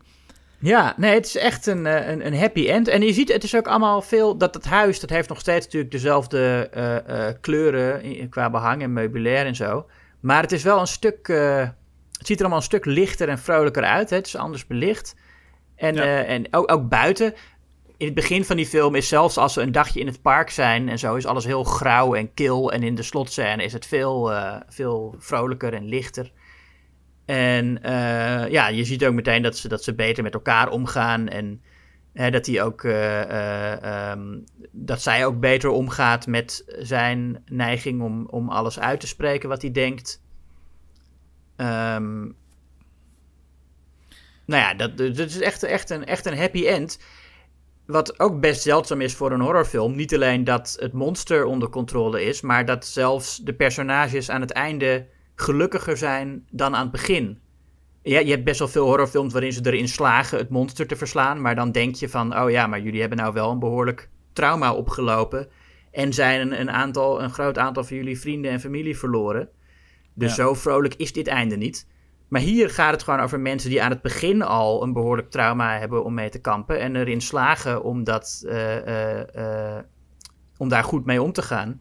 Ja, 0.63 0.95
nee, 0.97 1.15
het 1.15 1.27
is 1.27 1.37
echt 1.37 1.67
een, 1.67 1.87
eh, 1.87 2.09
een, 2.09 2.27
een 2.27 2.39
happy 2.39 2.69
end. 2.69 2.89
En 2.89 3.03
je 3.03 3.13
ziet, 3.13 3.33
het 3.33 3.43
is 3.45 3.57
ook 3.57 3.67
allemaal 3.67 4.03
veel, 4.03 4.37
dat 4.37 4.55
het 4.55 4.65
huis, 4.65 5.01
dat 5.01 5.11
heeft 5.11 5.29
nog 5.29 5.41
steeds 5.41 5.65
natuurlijk 5.65 5.93
dezelfde 5.93 6.69
eh, 6.73 7.29
eh, 7.29 7.35
kleuren 7.41 8.03
in- 8.03 8.29
qua 8.29 8.51
behang 8.51 8.83
en 8.83 8.93
meubilair 8.93 9.47
en 9.47 9.55
zo. 9.55 9.87
Maar 10.21 10.43
het 10.43 10.53
is 10.53 10.63
wel 10.63 10.81
een 10.81 10.87
stuk, 10.87 11.27
het 11.27 12.27
ziet 12.27 12.37
er 12.37 12.41
allemaal 12.41 12.59
een 12.59 12.65
stuk 12.65 12.85
lichter 12.85 13.29
en 13.29 13.39
vrolijker 13.39 13.83
uit. 13.85 14.11
Hè? 14.11 14.17
Het 14.17 14.27
is 14.27 14.37
anders 14.37 14.67
belicht. 14.67 15.17
En, 15.77 15.95
Ja. 15.95 16.25
en 16.25 16.47
ook, 16.51 16.73
ook 16.73 16.89
buiten. 16.89 17.35
In 17.97 18.07
het 18.07 18.15
begin 18.15 18.45
van 18.45 18.57
die 18.57 18.67
film 18.67 18.95
is 18.95 19.09
zelfs 19.09 19.37
als 19.37 19.55
we 19.55 19.61
een 19.63 19.73
dagje 19.73 20.01
in 20.01 20.07
het 20.07 20.23
park 20.23 20.51
zijn 20.51 20.89
en 20.89 20.99
zo, 20.99 21.15
is 21.15 21.27
alles 21.27 21.45
heel 21.45 21.65
grauw 21.65 22.15
en 22.15 22.35
kil. 22.35 22.73
En 22.73 22.83
in 22.83 22.95
de 22.95 23.03
slotscène 23.03 23.65
is 23.65 23.73
het 23.73 23.87
veel, 23.87 24.33
veel 24.69 25.15
vrolijker 25.19 25.75
en 25.75 25.85
lichter. 25.89 26.33
En 27.33 27.83
eh, 27.83 28.51
ja, 28.51 28.69
je 28.69 28.85
ziet 28.85 29.05
ook 29.05 29.15
meteen 29.15 29.43
dat 29.43 29.57
ze, 29.57 29.69
dat 29.69 29.85
ze 29.85 29.95
beter 29.95 30.23
met 30.23 30.35
elkaar 30.35 30.69
omgaan. 30.71 31.29
En 31.29 31.63
hè, 32.13 32.31
dat, 32.31 32.47
hij 32.47 32.63
ook, 32.63 32.85
eh, 32.85 33.23
eh, 33.23 33.83
ehm, 33.83 34.39
dat 34.71 35.03
zij 35.03 35.27
ook 35.27 35.41
beter 35.41 35.71
omgaat 35.71 36.27
met 36.27 36.65
zijn 36.79 37.43
neiging 37.47 38.03
om, 38.03 38.27
om 38.27 38.49
alles 38.49 38.79
uit 38.79 39.01
te 39.01 39.07
spreken 39.07 39.49
wat 39.49 39.63
hij 39.63 39.71
denkt. 39.71 40.23
Ehm, 41.57 42.21
nou 44.45 44.63
ja, 44.63 44.75
dat, 44.75 44.97
dat 44.97 45.19
is 45.19 45.41
echt, 45.41 45.63
echt, 45.63 45.91
een, 45.91 46.05
echt 46.07 46.27
een 46.27 46.39
happy 46.39 46.67
end. 46.67 46.99
Wat 47.87 48.21
ook 48.21 48.41
best 48.41 48.63
zeldzaam 48.63 49.01
is 49.01 49.15
voor 49.15 49.33
een 49.33 49.41
horrorfilm. 49.41 49.95
Niet 49.97 50.15
alleen 50.15 50.45
dat 50.45 50.77
het 50.81 50.93
monster 50.93 51.45
onder 51.45 51.69
controle 51.69 52.25
is, 52.25 52.41
maar 52.41 52.65
dat 52.65 52.87
zelfs 52.87 53.37
de 53.37 53.55
personages 53.55 54.31
aan 54.31 54.41
het 54.41 54.53
einde 54.53 55.07
gelukkiger 55.43 55.97
zijn 55.97 56.47
dan 56.51 56.75
aan 56.75 56.83
het 56.83 56.91
begin. 56.91 57.39
Ja, 58.03 58.19
je 58.19 58.31
hebt 58.31 58.45
best 58.45 58.59
wel 58.59 58.69
veel 58.69 58.87
horrorfilms 58.87 59.33
waarin 59.33 59.53
ze 59.53 59.61
erin 59.67 59.89
slagen 59.89 60.39
het 60.39 60.49
monster 60.49 60.87
te 60.87 60.97
verslaan. 60.97 61.41
Maar 61.41 61.55
dan 61.55 61.73
denk 61.73 61.95
je 61.95 62.09
van, 62.09 62.39
oh 62.39 62.51
ja, 62.51 62.67
maar 62.67 62.81
jullie 62.81 63.01
hebben 63.01 63.19
nou 63.19 63.33
wel 63.33 63.51
een 63.51 63.59
behoorlijk 63.59 64.09
trauma 64.33 64.75
opgelopen. 64.75 65.49
En 65.91 66.13
zijn 66.13 66.41
een, 66.41 66.61
een, 66.61 66.71
aantal, 66.71 67.23
een 67.23 67.31
groot 67.31 67.59
aantal 67.59 67.85
van 67.85 67.97
jullie 67.97 68.21
vrienden 68.21 68.51
en 68.51 68.61
familie 68.61 68.99
verloren. 68.99 69.49
Dus 70.15 70.37
Ja. 70.37 70.45
zo 70.45 70.55
vrolijk 70.55 70.95
is 70.95 71.13
dit 71.13 71.27
einde 71.27 71.57
niet. 71.57 71.87
Maar 72.29 72.41
hier 72.41 72.71
gaat 72.71 72.93
het 72.93 73.03
gewoon 73.03 73.21
over 73.21 73.41
mensen 73.41 73.71
die 73.71 73.83
aan 73.83 73.91
het 73.91 74.03
begin 74.03 74.43
al 74.43 74.83
een 74.83 74.93
behoorlijk 74.93 75.31
trauma 75.31 75.79
hebben 75.79 76.05
om 76.05 76.15
mee 76.15 76.29
te 76.29 76.41
kampen. 76.41 76.79
En 76.81 76.97
erin 76.97 77.21
slagen 77.21 77.83
om, 77.83 78.05
dat, 78.05 78.43
eh, 78.47 78.77
eh, 78.77 79.77
eh, 79.77 79.85
om 80.57 80.69
daar 80.69 80.85
goed 80.85 81.05
mee 81.05 81.23
om 81.23 81.33
te 81.33 81.43
gaan. 81.43 81.81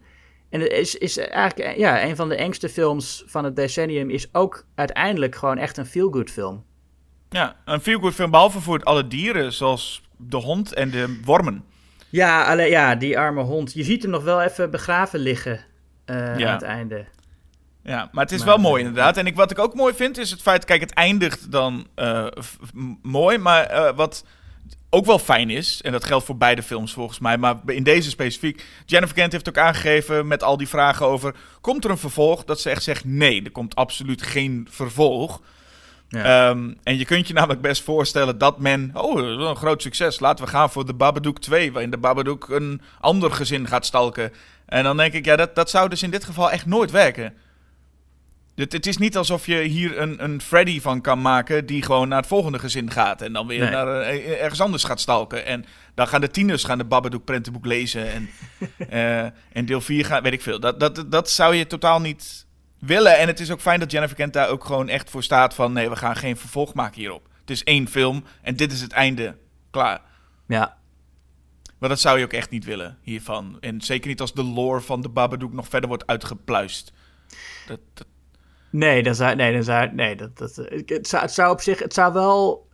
En 0.51 0.59
het 0.61 0.71
is, 0.71 0.95
is 0.95 1.17
eigenlijk 1.17 1.69
eh, 1.69 1.77
ja, 1.77 2.03
een 2.03 2.15
van 2.15 2.29
de 2.29 2.35
engste 2.35 2.69
films 2.69 3.23
van 3.25 3.43
het 3.43 3.55
decennium 3.55 4.09
is 4.09 4.27
ook 4.31 4.65
uiteindelijk 4.75 5.35
gewoon 5.35 5.57
echt 5.57 5.77
een 5.77 5.85
feel-good 5.85 6.29
film. 6.31 6.63
Ja, 7.29 7.55
een 7.65 7.81
feel-good 7.81 8.13
film, 8.13 8.31
behalve 8.31 8.59
voor 8.61 8.83
alle 8.83 9.07
dieren, 9.07 9.53
zoals 9.53 10.01
de 10.17 10.37
hond 10.37 10.73
en 10.73 10.89
de 10.91 11.19
wormen. 11.25 11.63
Ja, 12.09 12.43
alle, 12.51 12.63
ja, 12.63 12.95
die 12.95 13.19
arme 13.19 13.41
hond. 13.41 13.73
Je 13.73 13.83
ziet 13.83 14.01
hem 14.01 14.11
nog 14.11 14.23
wel 14.23 14.41
even 14.41 14.71
begraven 14.71 15.19
liggen 15.19 15.59
eh, 16.05 16.37
Ja. 16.37 16.47
aan 16.47 16.53
het 16.53 16.61
einde. 16.61 17.05
Ja, 17.83 18.09
maar 18.11 18.23
het 18.23 18.33
is 18.33 18.39
Maar, 18.39 18.47
wel 18.47 18.57
mooi 18.57 18.79
inderdaad. 18.79 19.17
En 19.17 19.25
ik, 19.25 19.35
wat 19.35 19.51
ik 19.51 19.59
ook 19.59 19.75
mooi 19.75 19.93
vind 19.93 20.17
is 20.17 20.31
het 20.31 20.41
feit, 20.41 20.65
kijk, 20.65 20.81
het 20.81 20.93
eindigt 20.93 21.51
dan 21.51 21.87
eh, 21.95 22.27
mooi, 23.01 23.37
maar 23.37 23.93
wat 23.95 24.25
ook 24.89 25.05
wel 25.05 25.19
fijn 25.19 25.49
is, 25.49 25.81
en 25.81 25.91
dat 25.91 26.03
geldt 26.03 26.25
voor 26.25 26.37
beide 26.37 26.63
films 26.63 26.93
volgens 26.93 27.19
mij, 27.19 27.37
maar 27.37 27.55
in 27.65 27.83
deze 27.83 28.09
specifiek, 28.09 28.65
Jennifer 28.85 29.15
Kent 29.15 29.31
heeft 29.31 29.49
ook 29.49 29.57
aangegeven 29.57 30.27
met 30.27 30.43
al 30.43 30.57
die 30.57 30.67
vragen 30.67 31.05
over, 31.05 31.35
komt 31.61 31.83
er 31.83 31.91
een 31.91 31.97
vervolg? 31.97 32.43
Dat 32.43 32.59
ze 32.59 32.69
echt 32.69 32.83
zegt, 32.83 33.05
nee, 33.05 33.43
er 33.43 33.51
komt 33.51 33.75
absoluut 33.75 34.21
geen 34.21 34.67
vervolg. 34.69 35.41
Ja. 36.09 36.49
Ehm, 36.49 36.73
en 36.83 36.97
je 36.97 37.05
kunt 37.05 37.27
je 37.27 37.33
namelijk 37.33 37.61
best 37.61 37.83
voorstellen 37.83 38.37
dat 38.37 38.59
men, 38.59 38.91
oh, 38.93 39.47
een 39.47 39.55
groot 39.55 39.81
succes, 39.81 40.19
laten 40.19 40.45
we 40.45 40.51
gaan 40.51 40.69
voor 40.69 40.85
de 40.85 40.93
Babadook 40.93 41.39
2, 41.39 41.71
waarin 41.71 41.91
de 41.91 41.97
Babadook 41.97 42.49
een 42.49 42.81
ander 42.99 43.31
gezin 43.31 43.67
gaat 43.67 43.85
stalken. 43.85 44.33
En 44.65 44.83
dan 44.83 44.97
denk 44.97 45.13
ik, 45.13 45.25
ja, 45.25 45.35
dat, 45.35 45.55
dat 45.55 45.69
zou 45.69 45.89
dus 45.89 46.03
in 46.03 46.11
dit 46.11 46.23
geval 46.23 46.51
echt 46.51 46.65
nooit 46.65 46.91
werken. 46.91 47.33
Het, 48.55 48.73
het 48.73 48.85
is 48.87 48.97
niet 48.97 49.17
alsof 49.17 49.45
je 49.45 49.61
hier 49.61 49.97
een, 49.99 50.23
een 50.23 50.41
Freddy 50.41 50.81
van 50.81 51.01
kan 51.01 51.21
maken 51.21 51.65
die 51.65 51.81
gewoon 51.81 52.07
naar 52.07 52.17
het 52.17 52.27
volgende 52.27 52.59
gezin 52.59 52.91
gaat. 52.91 53.21
En 53.21 53.33
dan 53.33 53.47
weer 53.47 53.59
Nee. 53.59 53.69
naar, 53.69 53.87
eh, 54.01 54.41
ergens 54.41 54.61
anders 54.61 54.83
gaat 54.83 54.99
stalken. 54.99 55.45
En 55.45 55.65
dan 55.95 56.07
gaan 56.07 56.21
de 56.21 56.29
tieners 56.29 56.63
gaan 56.63 56.77
de 56.77 56.85
Babadook 56.85 57.23
prentenboek 57.23 57.65
lezen. 57.65 58.11
En, 58.11 58.29
eh, 58.89 59.23
en 59.51 59.65
deel 59.65 59.81
4 59.81 60.05
gaat, 60.05 60.23
weet 60.23 60.33
ik 60.33 60.41
veel. 60.41 60.59
Dat, 60.59 60.79
dat, 60.79 61.05
dat 61.07 61.29
zou 61.29 61.55
je 61.55 61.67
totaal 61.67 62.01
niet 62.01 62.45
willen. 62.79 63.17
En 63.17 63.27
het 63.27 63.39
is 63.39 63.51
ook 63.51 63.61
fijn 63.61 63.79
dat 63.79 63.91
Jennifer 63.91 64.15
Kent 64.15 64.33
daar 64.33 64.49
ook 64.49 64.65
gewoon 64.65 64.89
echt 64.89 65.09
voor 65.09 65.23
staat 65.23 65.53
van... 65.53 65.73
nee, 65.73 65.89
we 65.89 65.95
gaan 65.95 66.15
geen 66.15 66.37
vervolg 66.37 66.73
maken 66.73 66.99
hierop. 66.99 67.27
Het 67.39 67.49
is 67.49 67.63
één 67.63 67.87
film 67.87 68.23
en 68.41 68.55
dit 68.55 68.71
is 68.71 68.81
het 68.81 68.91
einde. 68.91 69.37
Klaar. 69.71 70.01
ja. 70.47 70.79
Maar 71.79 71.89
dat 71.89 71.99
zou 71.99 72.17
je 72.19 72.25
ook 72.25 72.33
echt 72.33 72.49
niet 72.49 72.65
willen 72.65 72.97
hiervan. 73.01 73.57
En 73.59 73.81
zeker 73.81 74.07
niet 74.07 74.21
als 74.21 74.33
de 74.33 74.43
lore 74.43 74.81
van 74.81 75.01
de 75.01 75.09
Babadook 75.09 75.53
nog 75.53 75.67
verder 75.67 75.89
wordt 75.89 76.07
uitgepluist. 76.07 76.93
Dat, 77.67 77.79
dat, 77.93 78.07
Nee, 78.71 79.03
dan 79.03 79.15
zou, 79.15 79.35
nee, 79.35 79.53
dan 79.53 79.63
zou, 79.63 79.89
nee 79.93 80.15
dat, 80.15 80.37
dat, 80.37 80.65
ik- 80.71 80.89
het, 80.89 81.07
zou, 81.07 81.21
het 81.23 81.31
zou 81.31 81.51
op 81.51 81.61
zich, 81.61 81.79
het 81.79 81.93
zou 81.93 82.13
wel, 82.13 82.67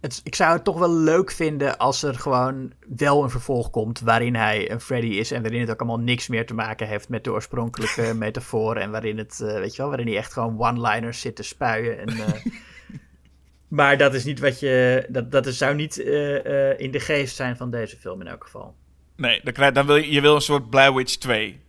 het, 0.00 0.20
ik 0.24 0.34
zou 0.34 0.52
het 0.52 0.64
toch 0.64 0.78
wel 0.78 0.92
leuk 0.92 1.30
vinden 1.30 1.78
als 1.78 2.02
er 2.02 2.14
gewoon 2.14 2.72
wel 2.96 3.22
een 3.22 3.30
vervolg 3.30 3.70
komt 3.70 4.00
waarin 4.00 4.34
hij 4.34 4.70
een 4.70 4.80
Freddy 4.80 5.08
is 5.08 5.30
en 5.30 5.42
waarin 5.42 5.60
het 5.60 5.70
ook 5.70 5.78
allemaal 5.80 5.98
niks 6.04 6.28
meer 6.28 6.46
te 6.46 6.54
maken 6.54 6.86
heeft 6.88 7.08
met 7.08 7.24
de 7.24 7.32
oorspronkelijke 7.32 8.14
metafoor 8.24 8.76
en 8.76 8.90
waarin 8.90 9.18
het, 9.18 9.40
eh, 9.40 9.54
weet 9.58 9.70
je 9.72 9.76
wel, 9.78 9.88
waarin 9.88 10.06
hij 10.06 10.16
echt 10.16 10.32
gewoon 10.32 10.58
one-liners 10.60 11.20
zit 11.20 11.36
te 11.36 11.42
spuien 11.42 11.98
en... 11.98 12.08
eh, 12.08 12.32
maar 13.68 13.98
dat 13.98 14.14
is 14.14 14.24
niet 14.24 14.40
wat 14.40 14.60
je, 14.60 15.06
dat, 15.08 15.30
dat 15.32 15.46
is, 15.46 15.58
zou 15.58 15.74
niet 15.74 16.00
eh, 16.02 16.70
eh, 16.70 16.78
in 16.80 16.90
de 16.90 17.00
geest 17.00 17.36
zijn 17.36 17.56
van 17.56 17.70
deze 17.70 17.96
film 17.96 18.20
in 18.20 18.26
elk 18.26 18.44
geval. 18.44 18.74
nee, 19.16 19.40
dan 19.44 19.52
krijg, 19.52 19.72
dan 19.72 19.86
wil 19.86 19.96
je, 19.96 20.10
je 20.12 20.20
wil 20.20 20.34
een 20.34 20.40
soort 20.40 20.70
Blair 20.70 20.94
Witch 20.94 21.16
2 21.16 21.60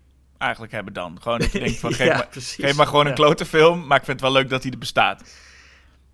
eigenlijk 0.45 0.73
hebben 0.73 0.93
dan. 0.93 1.17
Gewoon 1.21 1.39
dat 1.39 1.51
je 1.51 1.59
denkt 1.59 1.79
van, 1.79 1.93
geef, 1.99 2.07
Ja, 2.07 2.15
maar, 2.15 2.27
geef 2.31 2.75
maar 2.75 2.87
gewoon 2.87 3.05
een 3.05 3.13
klote 3.13 3.45
film, 3.45 3.87
maar 3.87 3.97
ik 3.97 4.05
vind 4.05 4.19
het 4.19 4.29
wel 4.29 4.39
leuk 4.39 4.49
dat 4.49 4.63
hij 4.63 4.71
er 4.71 4.77
bestaat. 4.77 5.23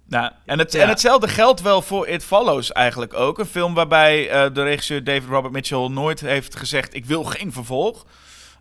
Nou, 0.08 0.32
en, 0.46 0.60
het, 0.60 0.76
en 0.76 0.90
hetzelfde 0.90 1.28
geldt 1.28 1.62
wel 1.62 1.82
voor 1.82 2.08
It 2.08 2.24
Follows 2.24 2.72
eigenlijk 2.72 3.14
ook. 3.14 3.40
Een 3.40 3.46
film 3.46 3.74
waarbij 3.74 4.30
eh, 4.30 4.54
de 4.54 4.64
regisseur 4.64 5.04
David 5.04 5.30
Robert 5.30 5.54
Mitchell 5.54 5.88
nooit 5.88 6.20
heeft 6.20 6.56
gezegd... 6.56 6.96
ik 6.96 7.06
wil 7.06 7.24
geen 7.24 7.52
vervolg. 7.52 8.06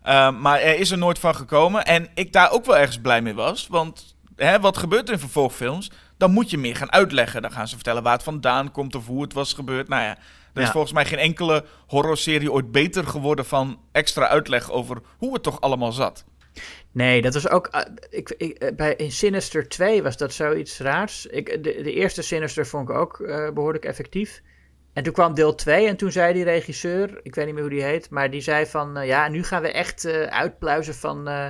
Uh, 0.05 0.39
maar 0.39 0.59
er 0.59 0.79
is 0.79 0.91
er 0.91 0.97
nooit 0.97 1.19
van 1.19 1.35
gekomen. 1.35 1.85
En 1.85 2.07
ik 2.13 2.33
daar 2.33 2.51
ook 2.51 2.65
wel 2.65 2.77
ergens 2.77 2.99
blij 2.99 3.21
mee 3.21 3.33
was. 3.33 3.67
Want 3.67 4.15
hè, 4.35 4.59
wat 4.59 4.77
gebeurt 4.77 5.07
er 5.07 5.13
in 5.13 5.19
vervolgfilms? 5.19 5.91
Dan 6.17 6.31
moet 6.31 6.49
je 6.49 6.57
meer 6.57 6.75
gaan 6.75 6.91
uitleggen. 6.91 7.41
Dan 7.41 7.51
gaan 7.51 7.67
ze 7.67 7.75
vertellen 7.75 8.03
waar 8.03 8.13
het 8.13 8.23
vandaan 8.23 8.71
komt 8.71 8.95
of 8.95 9.05
hoe 9.05 9.21
het 9.21 9.33
was 9.33 9.53
gebeurd. 9.53 9.87
Nou 9.87 10.03
ja, 10.03 10.17
er 10.53 10.61
is 10.61 10.65
Ja. 10.65 10.71
volgens 10.71 10.93
mij 10.93 11.05
geen 11.05 11.19
enkele 11.19 11.65
horrorserie 11.87 12.51
ooit 12.51 12.71
beter 12.71 13.07
geworden... 13.07 13.45
van 13.45 13.79
extra 13.91 14.27
uitleg 14.27 14.71
over 14.71 14.97
hoe 15.17 15.33
het 15.33 15.43
toch 15.43 15.61
allemaal 15.61 15.91
zat. 15.91 16.25
Nee, 16.91 17.21
dat 17.21 17.33
was 17.33 17.49
ook. 17.49 17.67
eh, 17.67 17.81
ik, 18.09 18.33
ik, 18.37 18.57
eh, 18.57 18.75
bij, 18.75 18.95
in 18.95 19.11
Sinister 19.11 19.67
2 19.69 20.03
was 20.03 20.17
dat 20.17 20.33
zoiets 20.33 20.79
raars. 20.79 21.25
Ik, 21.25 21.45
de, 21.63 21.81
de 21.83 21.93
eerste 21.93 22.21
Sinister 22.21 22.67
vond 22.67 22.89
ik 22.89 22.95
ook 22.95 23.19
eh, 23.19 23.49
behoorlijk 23.51 23.85
effectief. 23.85 24.41
En 24.93 25.03
toen 25.03 25.13
kwam 25.13 25.33
deel 25.33 25.55
2 25.55 25.87
en 25.87 25.97
toen 25.97 26.11
zei 26.11 26.33
die 26.33 26.43
regisseur, 26.43 27.19
ik 27.23 27.35
weet 27.35 27.45
niet 27.45 27.53
meer 27.53 27.63
hoe 27.63 27.71
die 27.73 27.83
heet, 27.83 28.09
maar 28.09 28.31
die 28.31 28.41
zei 28.41 28.65
van 28.65 28.97
eh, 28.97 29.07
ja, 29.07 29.27
nu 29.27 29.43
gaan 29.43 29.61
we 29.61 29.71
echt 29.71 30.05
eh, 30.05 30.21
uitpluizen 30.21 30.93
van. 30.95 31.27
eh, 31.27 31.47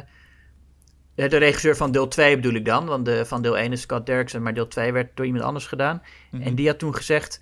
de 1.15 1.37
regisseur 1.37 1.75
van 1.75 1.91
deel 1.91 2.07
2 2.07 2.35
bedoel 2.35 2.53
ik 2.53 2.65
dan, 2.65 2.85
want 2.85 3.05
de, 3.05 3.25
van 3.25 3.41
deel 3.41 3.57
1 3.57 3.71
is 3.71 3.81
Scott 3.81 4.05
Derrickson, 4.05 4.41
maar 4.41 4.53
deel 4.53 4.67
2 4.67 4.91
werd 4.93 5.15
door 5.15 5.25
iemand 5.25 5.43
anders 5.43 5.67
gedaan. 5.67 6.01
Mhm. 6.31 6.41
En 6.41 6.55
die 6.55 6.67
had 6.67 6.79
toen 6.79 6.95
gezegd 6.95 7.41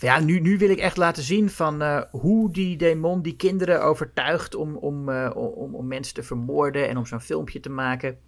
ja, 0.00 0.20
nu, 0.20 0.40
nu 0.40 0.58
wil 0.58 0.70
ik 0.70 0.78
echt 0.78 0.96
laten 0.96 1.22
zien 1.22 1.50
van 1.50 1.82
eh, 1.82 2.02
hoe 2.10 2.52
die 2.52 2.76
demon 2.76 3.22
die 3.22 3.36
kinderen 3.36 3.82
overtuigt 3.82 4.54
om, 4.54 4.76
om, 4.76 5.08
uh, 5.08 5.30
om, 5.34 5.74
om 5.74 5.86
mensen 5.86 6.14
te 6.14 6.22
vermoorden 6.22 6.88
en 6.88 6.96
om 6.96 7.06
zo'n 7.06 7.20
filmpje 7.20 7.60
te 7.60 7.70
maken. 7.70 8.18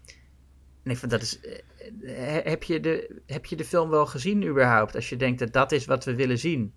Nee, 0.85 0.99
van 0.99 1.09
dat 1.09 1.23
is, 1.23 1.41
uh, 1.43 2.12
heb, 2.45 2.62
je 2.62 2.81
de, 2.81 3.21
heb 3.27 3.47
je 3.47 3.57
de 3.57 3.64
film 3.64 3.91
wel 3.91 4.07
gezien 4.07 4.47
überhaupt? 4.47 4.95
Als 4.95 5.09
je 5.09 5.16
denkt 5.16 5.39
dat 5.39 5.53
dat 5.53 5.73
is 5.73 5.85
wat 5.85 6.05
we 6.05 6.14
willen 6.14 6.39
zien. 6.39 6.73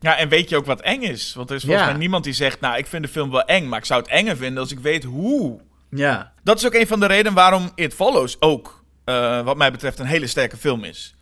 Ja, 0.00 0.16
en 0.16 0.28
weet 0.28 0.48
je 0.48 0.56
ook 0.56 0.66
wat 0.66 0.80
eng 0.80 1.02
is? 1.02 1.34
Want 1.34 1.50
er 1.50 1.56
is 1.56 1.62
volgens 1.62 1.84
ja. 1.84 1.90
mij 1.90 2.00
niemand 2.00 2.24
die 2.24 2.32
zegt, 2.32 2.60
nou, 2.60 2.78
ik 2.78 2.86
vind 2.86 3.02
de 3.02 3.08
film 3.08 3.30
wel 3.30 3.44
eng, 3.44 3.68
maar 3.68 3.78
ik 3.78 3.84
zou 3.84 4.00
het 4.00 4.10
enger 4.10 4.36
vinden 4.36 4.62
als 4.62 4.72
ik 4.72 4.78
weet 4.78 5.04
hoe. 5.04 5.60
Ja. 5.90 6.32
Dat 6.42 6.58
is 6.58 6.66
ook 6.66 6.74
een 6.74 6.86
van 6.86 7.00
de 7.00 7.06
redenen 7.06 7.34
waarom 7.34 7.70
It 7.74 7.94
Follows 7.94 8.40
ook, 8.40 8.84
wat 9.44 9.56
mij 9.56 9.70
betreft, 9.70 9.98
een 9.98 10.06
hele 10.06 10.26
sterke 10.26 10.56
film 10.56 10.84
is. 10.84 11.16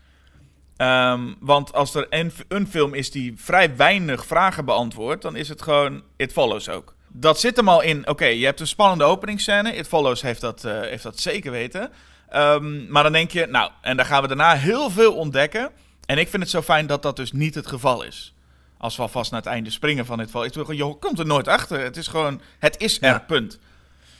Um, 0.80 1.36
want 1.40 1.72
als 1.72 1.94
er 1.94 2.06
een, 2.10 2.32
een, 2.48 2.68
film 2.68 2.94
is 2.94 3.10
die 3.10 3.32
vrij 3.36 3.76
weinig 3.76 4.26
vragen 4.26 4.64
beantwoordt, 4.64 5.22
dan 5.22 5.36
is 5.36 5.48
het 5.48 5.62
gewoon 5.62 6.02
It 6.16 6.32
Follows 6.32 6.68
ook. 6.68 6.94
Dat 7.08 7.40
zit 7.40 7.56
hem 7.56 7.68
al 7.68 7.80
in, 7.80 8.00
oké, 8.00 8.10
okay, 8.10 8.38
je 8.38 8.44
hebt 8.44 8.60
een 8.60 8.66
spannende 8.66 9.04
openingsscène. 9.04 9.74
It 9.74 9.88
Follows 9.88 10.22
heeft 10.22 10.40
dat, 10.40 10.64
uh, 10.64 10.80
heeft 10.80 11.02
dat 11.02 11.18
zeker 11.18 11.50
weten. 11.50 11.90
Um, 12.34 12.86
maar 12.88 13.02
dan 13.02 13.12
denk 13.12 13.30
je, 13.30 13.46
nou, 13.46 13.70
en 13.80 13.96
dan 13.96 14.06
gaan 14.06 14.22
we 14.22 14.28
daarna 14.28 14.54
heel 14.54 14.90
veel 14.90 15.14
ontdekken. 15.14 15.70
En 16.06 16.18
ik 16.18 16.28
vind 16.28 16.42
het 16.42 16.52
zo 16.52 16.62
fijn 16.62 16.86
dat 16.86 17.02
dat 17.02 17.16
dus 17.16 17.32
niet 17.32 17.54
het 17.54 17.66
geval 17.66 18.02
is. 18.02 18.34
Als 18.78 18.96
we 18.96 19.02
alvast 19.02 19.30
naar 19.30 19.40
het 19.40 19.48
einde 19.48 19.70
springen 19.70 20.06
van 20.06 20.20
It 20.20 20.30
Follows. 20.30 20.76
Je 20.76 20.96
komt 21.00 21.18
er 21.18 21.26
nooit 21.26 21.48
achter. 21.48 21.80
Het 21.80 21.96
is 21.96 22.06
gewoon, 22.06 22.40
het 22.58 22.78
is 22.78 22.96
er, 23.00 23.08
ja. 23.08 23.18
punt. 23.18 23.58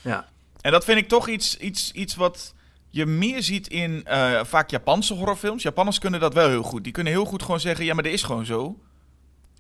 Ja. 0.03 0.29
En 0.61 0.73
dat 0.73 0.85
vind 0.85 0.99
ik 0.99 1.09
toch 1.09 1.29
iets, 1.29 1.57
iets, 1.57 1.93
iets 1.93 2.15
wat 2.15 2.55
je 2.91 3.07
meer 3.07 3.43
ziet 3.43 3.68
in 3.68 4.05
uh, 4.09 4.41
vaak 4.45 4.70
Japanse 4.70 5.14
horrorfilms. 5.14 5.62
Japanners 5.62 5.99
kunnen 5.99 6.20
dat 6.20 6.34
wel 6.34 6.49
heel 6.49 6.62
goed. 6.62 6.84
Die 6.84 6.93
kunnen 6.93 7.12
heel 7.12 7.24
goed 7.24 7.43
gewoon 7.43 7.61
zeggen: 7.61 7.84
ja, 7.84 7.95
maar 7.95 8.03
dit 8.03 8.12
is 8.12 8.22
gewoon 8.22 8.47
zo. 8.47 8.78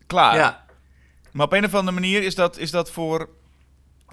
Klaar. 0.06 0.34
Ja. 0.36 0.64
Maar 1.32 1.46
op 1.46 1.52
een 1.52 1.64
of 1.64 1.74
andere 1.74 2.00
manier 2.00 2.22
is 2.22 2.34
dat, 2.34 2.58
is 2.58 2.70
dat 2.70 2.90
voor. 2.90 3.28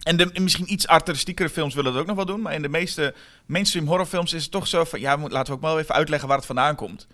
En 0.04 0.18
de, 0.18 0.30
misschien 0.42 0.72
iets 0.74 0.88
artistiekere 0.88 1.50
films 1.50 1.74
willen 1.74 1.92
dat 1.94 2.02
ook 2.02 2.08
nog 2.08 2.16
wel 2.16 2.26
doen. 2.26 2.42
Maar 2.42 2.54
in 2.54 2.62
de 2.62 2.70
meeste 2.70 3.14
mainstream 3.46 3.88
horrorfilms 3.88 4.34
is 4.34 4.42
het 4.44 4.52
toch 4.52 4.68
zo 4.68 4.84
van... 4.84 5.00
Ja, 5.00 5.18
laten 5.18 5.46
we 5.46 5.52
ook 5.52 5.62
wel 5.62 5.80
even 5.80 5.96
uitleggen 5.96 6.28
waar 6.28 6.38
het 6.38 6.46
vandaan 6.46 6.76
komt. 6.76 7.08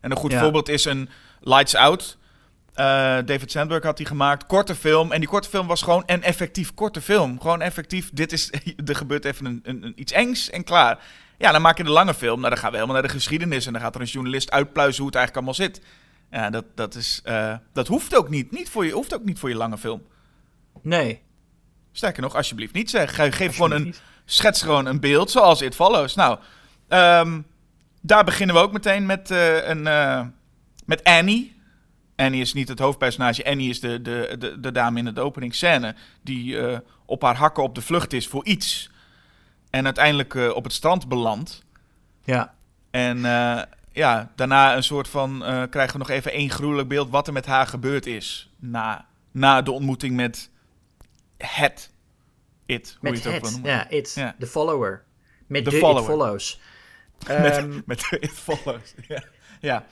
En 0.00 0.10
een 0.10 0.16
goed 0.16 0.30
Ja. 0.32 0.40
voorbeeld 0.40 0.68
is 0.68 0.84
een 0.84 1.08
Lights 1.40 1.74
Out. 1.74 2.18
Eh, 2.74 2.84
David 3.24 3.50
Sandberg 3.50 3.82
had 3.82 3.96
die 3.96 4.06
gemaakt. 4.06 4.46
Korte 4.46 4.74
film. 4.74 5.12
En 5.12 5.20
die 5.20 5.28
korte 5.28 5.48
film 5.48 5.66
was 5.66 5.82
gewoon 5.82 6.02
een 6.06 6.22
effectief 6.22 6.74
korte 6.74 7.00
film. 7.00 7.40
Gewoon 7.40 7.62
effectief. 7.62 8.10
Dit 8.12 8.32
is, 8.32 8.50
er 8.86 8.96
gebeurt 8.96 9.24
even 9.24 9.46
een, 9.46 9.60
een, 9.62 9.82
een- 9.84 9.92
iets 10.00 10.12
engs 10.12 10.50
en 10.50 10.64
klaar. 10.64 10.98
Ja, 11.40 11.52
dan 11.52 11.62
maak 11.62 11.76
je 11.76 11.84
de 11.84 11.90
lange 11.90 12.14
film. 12.14 12.38
Nou, 12.38 12.48
dan 12.50 12.58
gaan 12.58 12.70
we 12.70 12.76
helemaal 12.76 12.96
naar 13.00 13.06
de 13.08 13.14
geschiedenis. 13.14 13.66
En 13.66 13.72
dan 13.72 13.82
gaat 13.82 13.94
er 13.94 14.00
een 14.00 14.06
journalist 14.06 14.50
uitpluizen 14.50 14.98
hoe 15.02 15.06
het 15.06 15.16
eigenlijk 15.16 15.46
allemaal 15.46 15.66
zit. 15.68 15.84
Ja, 16.30 16.50
dat, 16.50 16.64
dat, 16.74 16.94
is, 16.94 17.20
eh, 17.24 17.54
dat 17.72 17.86
hoeft 17.86 18.16
ook 18.16 18.28
niet. 18.28 18.50
niet 18.50 18.70
voor 18.70 18.84
je, 18.86 18.92
hoeft 18.92 19.14
ook 19.14 19.24
niet 19.24 19.38
voor 19.38 19.48
je 19.48 19.54
lange 19.54 19.78
film. 19.78 20.02
Nee. 20.82 21.20
Sterker 21.92 22.22
nog, 22.22 22.34
alsjeblieft 22.36 22.72
niet 22.74 22.90
zeg. 22.90 23.14
Ge- 23.14 23.32
Geef 23.32 23.52
gewoon 23.54 23.70
een, 23.72 23.94
schets 24.24 24.62
gewoon 24.62 24.86
een 24.86 25.00
beeld 25.00 25.30
zoals 25.30 25.62
It 25.62 25.74
Follows. 25.74 26.14
Nou, 26.14 26.38
ehm, 26.88 27.40
daar 28.02 28.24
beginnen 28.24 28.56
we 28.56 28.62
ook 28.62 28.72
meteen 28.72 29.06
met, 29.06 29.30
eh, 29.30 29.68
een, 29.68 29.86
eh, 29.86 30.22
met 30.84 31.04
Annie. 31.04 31.56
Annie 32.16 32.40
is 32.40 32.52
niet 32.52 32.68
het 32.68 32.78
hoofdpersonage. 32.78 33.44
Annie 33.44 33.70
is 33.70 33.80
de, 33.80 34.02
de, 34.02 34.36
de, 34.38 34.60
de 34.60 34.72
dame 34.72 34.98
in 34.98 35.14
de 35.14 35.20
openingsscène 35.20 35.94
die 36.22 36.56
op 37.06 37.22
haar 37.22 37.36
hakken 37.36 37.62
op 37.62 37.74
de 37.74 37.82
vlucht 37.82 38.12
is 38.12 38.28
voor 38.28 38.44
iets. 38.44 38.90
En 39.70 39.84
uiteindelijk 39.84 40.34
eh, 40.34 40.54
op 40.54 40.64
het 40.64 40.72
strand 40.72 41.08
belandt. 41.08 41.64
Ja. 42.24 42.54
En 42.90 43.24
eh, 43.24 43.62
ja, 43.92 44.32
daarna 44.36 44.76
een 44.76 44.82
soort 44.82 45.08
van 45.08 45.44
eh, 45.44 45.62
krijgen 45.70 45.92
we 45.92 45.98
nog 45.98 46.10
even 46.10 46.32
één 46.32 46.50
gruwelijk 46.50 46.88
beeld 46.88 47.10
wat 47.10 47.26
er 47.26 47.32
met 47.32 47.46
haar 47.46 47.66
gebeurd 47.66 48.06
is. 48.06 48.52
Na, 48.58 49.06
na 49.30 49.62
de 49.62 49.70
ontmoeting 49.70 50.16
met 50.16 50.50
het. 51.36 51.90
It, 52.66 52.96
hoe 53.00 53.10
je 53.10 53.16
het 53.16 53.26
ook 53.26 53.32
wil 53.32 53.42
het. 53.42 53.50
noemen. 53.50 53.70
Ja, 53.70 53.88
it. 53.88 54.12
Ja. 54.14 54.34
The 54.38 54.46
follower. 54.46 55.04
Met 55.46 55.64
de 55.64 55.70
follower. 55.70 56.00
it 56.00 56.06
follows. 56.06 56.60
Met, 57.28 57.56
Ehm, 57.56 57.80
met 57.86 58.06
de 58.10 58.18
It 58.18 58.30
Follows. 58.30 58.94
Ja. 59.08 59.22
ja. 59.60 59.86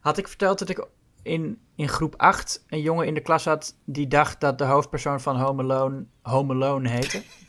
Had 0.00 0.18
ik 0.18 0.28
verteld 0.28 0.58
dat 0.58 0.68
ik 0.68 0.86
in, 1.22 1.58
in 1.74 1.88
groep 1.88 2.14
8 2.16 2.64
een 2.68 2.80
jongen 2.80 3.06
in 3.06 3.14
de 3.14 3.20
klas 3.20 3.44
had 3.44 3.74
die 3.84 4.08
dacht 4.08 4.40
dat 4.40 4.58
de 4.58 4.64
hoofdpersoon 4.64 5.20
van 5.20 5.40
Home 5.40 5.62
Alone 5.62 6.04
Home 6.22 6.54
Alone 6.54 6.88
heette? 6.88 7.22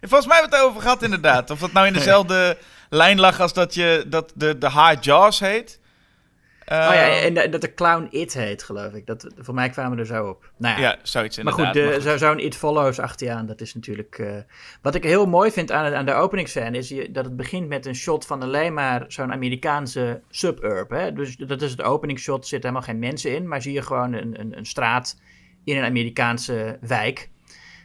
Volgens 0.00 0.26
mij 0.26 0.38
hebben 0.40 0.58
we 0.58 0.64
het 0.64 0.70
over 0.70 0.82
gehad 0.82 1.02
inderdaad. 1.02 1.50
Of 1.50 1.58
dat 1.60 1.72
nou 1.72 1.86
in 1.86 1.92
dezelfde 2.02 2.56
lijn 2.90 3.20
lag 3.20 3.40
als 3.40 3.52
dat, 3.52 3.74
je, 3.74 4.04
dat 4.06 4.32
de, 4.34 4.58
de 4.58 4.68
Hard 4.68 5.04
Jaws 5.04 5.40
heet. 5.40 5.80
Eh, 6.64 6.76
oh 6.78 6.94
ja, 6.94 7.20
en 7.20 7.50
dat- 7.50 7.60
de 7.60 7.74
clown 7.74 8.06
It 8.10 8.34
heet, 8.34 8.62
geloof 8.62 8.92
ik. 8.92 9.06
Dat, 9.06 9.26
voor 9.38 9.54
mij 9.54 9.68
kwamen 9.70 9.92
we 9.94 10.00
er 10.00 10.06
zo 10.06 10.26
op. 10.28 10.50
Nou 10.56 10.80
ja, 10.80 10.88
ja, 10.88 10.96
zoiets 11.02 11.36
maar 11.36 11.46
inderdaad. 11.58 11.74
goed, 11.76 11.84
de, 11.84 11.90
maar 11.90 12.00
zo- 12.18 12.26
zo'n 12.26 12.38
It 12.38 12.56
Follows 12.56 12.98
achter 12.98 13.26
je 13.26 13.32
aan, 13.32 13.46
dat 13.46 13.60
is 13.60 13.74
natuurlijk... 13.74 14.18
eh, 14.18 14.36
Wat 14.82 14.94
ik 14.94 15.02
heel 15.02 15.26
mooi 15.26 15.50
vind 15.50 15.72
aan, 15.72 15.94
aan 15.94 16.06
de 16.06 16.12
openingsscène 16.12 16.78
is 16.78 16.88
je, 16.88 17.10
dat 17.10 17.24
het 17.24 17.36
begint 17.36 17.68
met 17.68 17.86
een 17.86 17.94
shot 17.94 18.26
van 18.26 18.42
alleen 18.42 18.74
maar 18.74 19.04
zo'n 19.08 19.32
Amerikaanse 19.32 20.20
suburb. 20.30 20.90
Hè? 20.90 21.12
Dus 21.12 21.36
dat 21.36 21.62
is 21.62 21.70
het 21.70 21.82
openingsshot, 21.82 22.42
er 22.42 22.48
zitten 22.48 22.70
helemaal 22.70 22.90
geen 22.92 23.00
mensen 23.00 23.34
in, 23.34 23.48
maar 23.48 23.62
zie 23.62 23.72
je 23.72 23.82
gewoon 23.82 24.12
een, 24.12 24.40
een, 24.40 24.58
een 24.58 24.66
straat 24.66 25.16
in 25.64 25.76
een 25.76 25.84
Amerikaanse 25.84 26.78
wijk. 26.80 27.28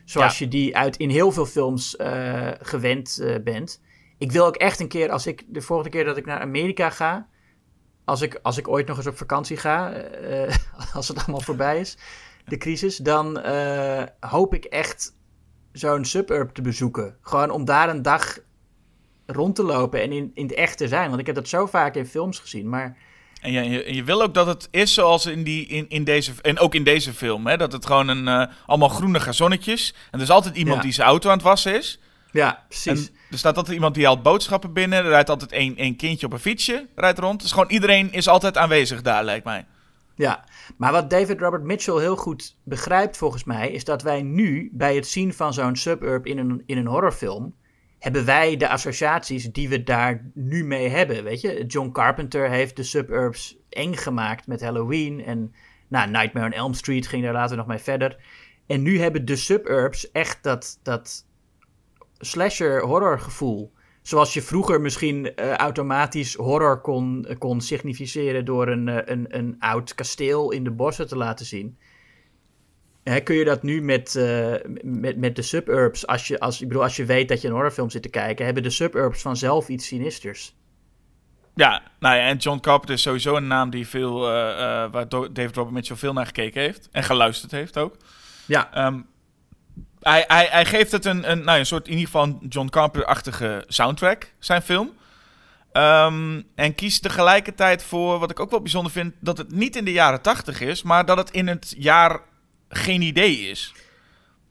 Zoals 0.05 0.39
je 0.39 0.47
die 0.47 0.77
uit 0.77 0.97
in 0.97 1.09
heel 1.09 1.31
veel 1.31 1.45
films 1.45 1.95
eh, 1.95 2.49
gewend 2.59 3.19
eh, 3.19 3.35
bent. 3.43 3.81
Ik 4.17 4.31
wil 4.31 4.45
ook 4.45 4.55
echt 4.55 4.79
een 4.79 4.87
keer, 4.87 5.11
als 5.11 5.27
ik 5.27 5.43
de 5.47 5.61
volgende 5.61 5.91
keer 5.91 6.05
dat 6.05 6.17
ik 6.17 6.25
naar 6.25 6.39
Amerika 6.39 6.89
ga, 6.89 7.27
als 8.05 8.21
ik, 8.21 8.39
als 8.41 8.57
ik 8.57 8.67
ooit 8.67 8.87
nog 8.87 8.97
eens 8.97 9.07
op 9.07 9.17
vakantie 9.17 9.57
ga, 9.57 9.91
eh, 9.91 10.55
als 10.95 11.07
het 11.07 11.17
allemaal 11.17 11.41
voorbij 11.41 11.79
is, 11.79 11.97
de 12.45 12.57
crisis, 12.57 12.97
dan 12.97 13.41
hoop 14.19 14.53
ik 14.53 14.65
echt 14.65 15.15
zo'n 15.71 16.05
suburb 16.05 16.49
te 16.49 16.61
bezoeken. 16.61 17.17
Gewoon 17.21 17.49
om 17.49 17.65
daar 17.65 17.89
een 17.89 18.01
dag 18.01 18.39
rond 19.25 19.55
te 19.55 19.63
lopen 19.63 20.01
en 20.01 20.11
in, 20.11 20.31
in 20.33 20.45
het 20.45 20.53
echt 20.53 20.77
te 20.77 20.87
zijn. 20.87 21.07
Want 21.07 21.19
ik 21.19 21.25
heb 21.25 21.35
dat 21.35 21.47
zo 21.47 21.65
vaak 21.65 21.95
in 21.95 22.05
films 22.05 22.39
gezien, 22.39 22.69
maar 22.69 22.97
En 23.43 23.51
je, 23.51 23.83
en 23.83 23.95
je 23.95 24.03
wil 24.03 24.21
ook 24.21 24.33
dat 24.33 24.47
het 24.47 24.67
is 24.71 24.93
zoals 24.93 25.25
in, 25.25 25.43
die, 25.43 25.65
in, 25.67 25.85
in 25.89 26.03
deze... 26.03 26.31
En 26.41 26.59
ook 26.59 26.75
in 26.75 26.83
deze 26.83 27.13
film, 27.13 27.47
hè. 27.47 27.57
Dat 27.57 27.71
het 27.71 27.85
gewoon 27.85 28.07
een... 28.07 28.27
eh, 28.27 28.53
allemaal 28.65 28.89
groene 28.89 29.19
gazonnetjes. 29.19 29.93
En 30.11 30.17
er 30.19 30.21
is 30.25 30.29
altijd 30.29 30.55
iemand 30.55 30.77
Ja. 30.77 30.81
die 30.83 30.91
zijn 30.91 31.07
auto 31.07 31.29
aan 31.29 31.35
het 31.35 31.45
wassen 31.45 31.77
is. 31.77 31.99
ja, 32.31 32.63
precies. 32.67 33.07
En 33.09 33.15
er 33.31 33.37
staat 33.37 33.57
altijd 33.57 33.75
iemand 33.75 33.95
die 33.95 34.05
haalt 34.05 34.23
boodschappen 34.23 34.73
binnen. 34.73 35.03
Er 35.03 35.09
rijdt 35.09 35.29
altijd 35.29 35.51
één, 35.51 35.77
één 35.77 35.95
kindje 35.95 36.25
op 36.25 36.33
een 36.33 36.39
fietsje. 36.39 36.87
Rijdt 36.95 37.19
rond. 37.19 37.41
Dus 37.41 37.51
gewoon 37.51 37.69
iedereen 37.69 38.11
is 38.11 38.27
altijd 38.27 38.57
aanwezig 38.57 39.01
daar, 39.01 39.23
lijkt 39.23 39.45
mij. 39.45 39.65
Ja, 40.15 40.43
maar 40.77 40.91
wat 40.91 41.09
David 41.09 41.39
Robert 41.39 41.63
Mitchell 41.63 41.99
heel 41.99 42.15
goed 42.15 42.55
begrijpt 42.63 43.17
volgens 43.17 43.43
mij, 43.43 43.71
is 43.71 43.83
dat 43.83 44.01
wij 44.01 44.21
nu 44.21 44.69
bij 44.73 44.95
het 44.95 45.07
zien 45.07 45.33
van 45.33 45.53
zo'n 45.53 45.75
suburb 45.75 46.25
in 46.25 46.37
een, 46.37 46.63
in 46.65 46.77
een 46.77 46.87
horrorfilm, 46.87 47.53
hebben 48.03 48.25
wij 48.25 48.57
de 48.57 48.69
associaties 48.69 49.51
die 49.51 49.69
we 49.69 49.83
daar 49.83 50.31
nu 50.33 50.63
mee 50.63 50.87
hebben. 50.89 51.23
Weet 51.23 51.41
je, 51.41 51.65
John 51.65 51.91
Carpenter 51.91 52.49
heeft 52.49 52.75
de 52.75 52.83
suburbs 52.83 53.57
eng 53.69 53.95
gemaakt 53.95 54.47
met 54.47 54.61
Halloween 54.61 55.23
en 55.25 55.53
nou, 55.87 56.09
Nightmare 56.09 56.45
on 56.45 56.51
Elm 56.51 56.73
Street 56.73 57.07
ging 57.07 57.23
daar 57.23 57.33
later 57.33 57.57
nog 57.57 57.67
mee 57.67 57.77
verder. 57.77 58.23
En 58.67 58.81
nu 58.81 58.99
hebben 58.99 59.25
de 59.25 59.35
suburbs 59.35 60.11
echt 60.11 60.43
dat, 60.43 60.79
dat 60.81 61.25
slasher 62.17 62.81
horror 62.81 63.19
gevoel. 63.19 63.73
Zoals 64.01 64.33
je 64.33 64.41
vroeger 64.41 64.81
misschien 64.81 65.35
eh, 65.35 65.53
automatisch 65.53 66.33
horror 66.33 66.81
kon, 66.81 67.27
kon 67.37 67.61
significeren 67.61 68.45
door 68.45 68.67
een, 68.67 68.87
eh, 68.87 68.97
een, 69.05 69.25
een 69.37 69.55
oud 69.59 69.95
kasteel 69.95 70.51
in 70.51 70.63
de 70.63 70.71
bossen 70.71 71.07
te 71.07 71.17
laten 71.17 71.45
zien. 71.45 71.77
Kun 73.23 73.35
je 73.35 73.45
dat 73.45 73.63
nu 73.63 73.81
met, 73.81 74.15
eh, 74.15 74.53
met, 74.81 75.17
met 75.17 75.35
de 75.35 75.41
suburbs, 75.41 76.07
als 76.07 76.27
je, 76.27 76.39
als, 76.39 76.61
ik 76.61 76.67
bedoel, 76.67 76.83
als 76.83 76.95
je 76.95 77.05
weet 77.05 77.27
dat 77.27 77.41
je 77.41 77.47
een 77.47 77.53
horrorfilm 77.53 77.89
zit 77.89 78.01
te 78.01 78.09
kijken, 78.09 78.45
hebben 78.45 78.63
de 78.63 78.69
suburbs 78.69 79.21
vanzelf 79.21 79.67
iets 79.67 79.87
sinisters. 79.87 80.55
Ja, 81.55 81.81
nou 81.99 82.15
ja, 82.15 82.27
en 82.27 82.37
John 82.37 82.59
Carpenter 82.59 82.95
is 82.95 83.01
sowieso 83.01 83.35
een 83.35 83.47
naam 83.47 83.69
die 83.69 83.87
veel, 83.87 84.27
eh, 84.27 84.31
waar 84.91 85.09
David 85.09 85.55
Robert 85.55 85.71
Mitchell 85.71 85.95
veel 85.95 86.13
naar 86.13 86.25
gekeken 86.25 86.61
heeft. 86.61 86.89
En 86.91 87.03
geluisterd 87.03 87.51
heeft 87.51 87.77
ook. 87.77 87.97
Ja, 88.45 88.73
Ehm, 88.73 88.99
hij, 90.03 90.23
hij, 90.27 90.47
hij 90.51 90.65
geeft 90.65 90.91
het 90.91 91.05
een, 91.05 91.31
een, 91.31 91.43
nou, 91.43 91.59
een 91.59 91.65
soort, 91.65 91.85
in 91.85 91.97
ieder 91.97 92.05
geval 92.05 92.39
John 92.49 92.69
Carpenter-achtige 92.69 93.63
soundtrack, 93.67 94.33
zijn 94.39 94.61
film. 94.61 94.91
Ehm, 95.71 96.41
en 96.55 96.75
kiest 96.75 97.01
tegelijkertijd 97.01 97.83
voor, 97.83 98.19
wat 98.19 98.31
ik 98.31 98.39
ook 98.39 98.49
wel 98.49 98.61
bijzonder 98.61 98.91
vind, 98.91 99.13
dat 99.19 99.37
het 99.37 99.51
niet 99.51 99.75
in 99.75 99.85
de 99.85 99.91
jaren 99.91 100.21
tachtig 100.21 100.61
is, 100.61 100.83
maar 100.83 101.05
dat 101.05 101.17
het 101.17 101.31
in 101.31 101.47
het 101.47 101.75
jaar 101.77 102.19
geen 102.75 103.01
idee 103.01 103.35
is. 103.49 103.73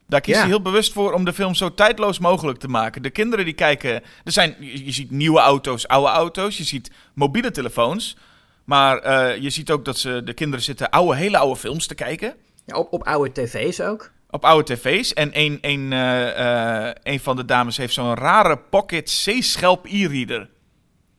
Daar 0.06 0.20
kiest 0.20 0.36
Ja. 0.36 0.42
hij 0.42 0.50
heel 0.50 0.62
bewust 0.62 0.92
voor 0.92 1.12
om 1.12 1.24
de 1.24 1.32
film 1.32 1.54
zo 1.54 1.74
tijdloos 1.74 2.18
mogelijk 2.18 2.58
te 2.58 2.68
maken. 2.68 3.02
De 3.02 3.10
kinderen 3.10 3.44
die 3.44 3.54
kijken, 3.54 3.92
er 4.24 4.32
zijn, 4.32 4.56
je, 4.60 4.84
je 4.84 4.92
ziet 4.92 5.10
nieuwe 5.10 5.40
auto's, 5.40 5.86
oude 5.86 6.08
auto's, 6.10 6.56
je 6.56 6.64
ziet 6.64 6.90
mobiele 7.14 7.50
telefoons. 7.50 8.16
Maar 8.64 8.98
eh, 8.98 9.42
je 9.42 9.50
ziet 9.50 9.70
ook 9.70 9.84
dat 9.84 9.98
ze, 9.98 10.22
de 10.24 10.32
kinderen 10.34 10.64
zitten 10.64 10.90
oude, 10.90 11.16
hele 11.16 11.38
oude 11.38 11.56
films 11.60 11.86
te 11.86 11.94
kijken. 11.94 12.34
ja 12.66 12.76
op, 12.76 12.92
op 12.92 13.02
oude 13.06 13.32
tv's 13.32 13.80
ook. 13.80 14.10
Op 14.30 14.44
oude 14.44 14.74
tv's. 14.76 15.12
En 15.12 15.30
een, 15.32 15.58
een, 15.60 15.92
eh, 15.92 16.86
eh, 16.88 16.94
een 17.02 17.20
van 17.20 17.36
de 17.36 17.44
dames 17.44 17.76
heeft 17.76 17.94
zo'n 17.94 18.14
rare 18.14 18.58
pocket 18.58 19.04
C-schelp 19.24 19.86
e-reader. 19.86 20.50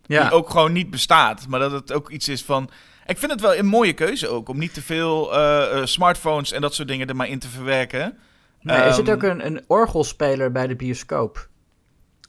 Ja, 0.05 0.21
Die 0.23 0.31
ook 0.31 0.49
gewoon 0.49 0.71
niet 0.71 0.89
bestaat. 0.89 1.47
Maar 1.47 1.59
dat 1.59 1.71
het 1.71 1.91
ook 1.93 2.09
iets 2.09 2.27
is 2.27 2.43
van... 2.43 2.69
Ik 3.05 3.17
vind 3.17 3.31
het 3.31 3.41
wel 3.41 3.55
een 3.55 3.65
mooie 3.65 3.93
keuze 3.93 4.27
ook, 4.27 4.49
om 4.49 4.57
niet 4.57 4.73
te 4.73 4.81
veel 4.81 5.33
eh, 5.33 5.77
eh, 5.79 5.85
smartphones 5.85 6.51
en 6.51 6.61
dat 6.61 6.73
soort 6.75 6.87
dingen 6.87 7.07
er 7.07 7.15
maar 7.15 7.27
in 7.27 7.39
te 7.39 7.47
verwerken. 7.49 8.17
Nee, 8.61 8.77
er 8.77 8.93
zit 8.93 9.07
Ehm, 9.07 9.15
ook 9.15 9.23
een, 9.23 9.45
een 9.45 9.63
orgelspeler 9.67 10.51
bij 10.51 10.67
de 10.67 10.75
bioscoop. 10.75 11.47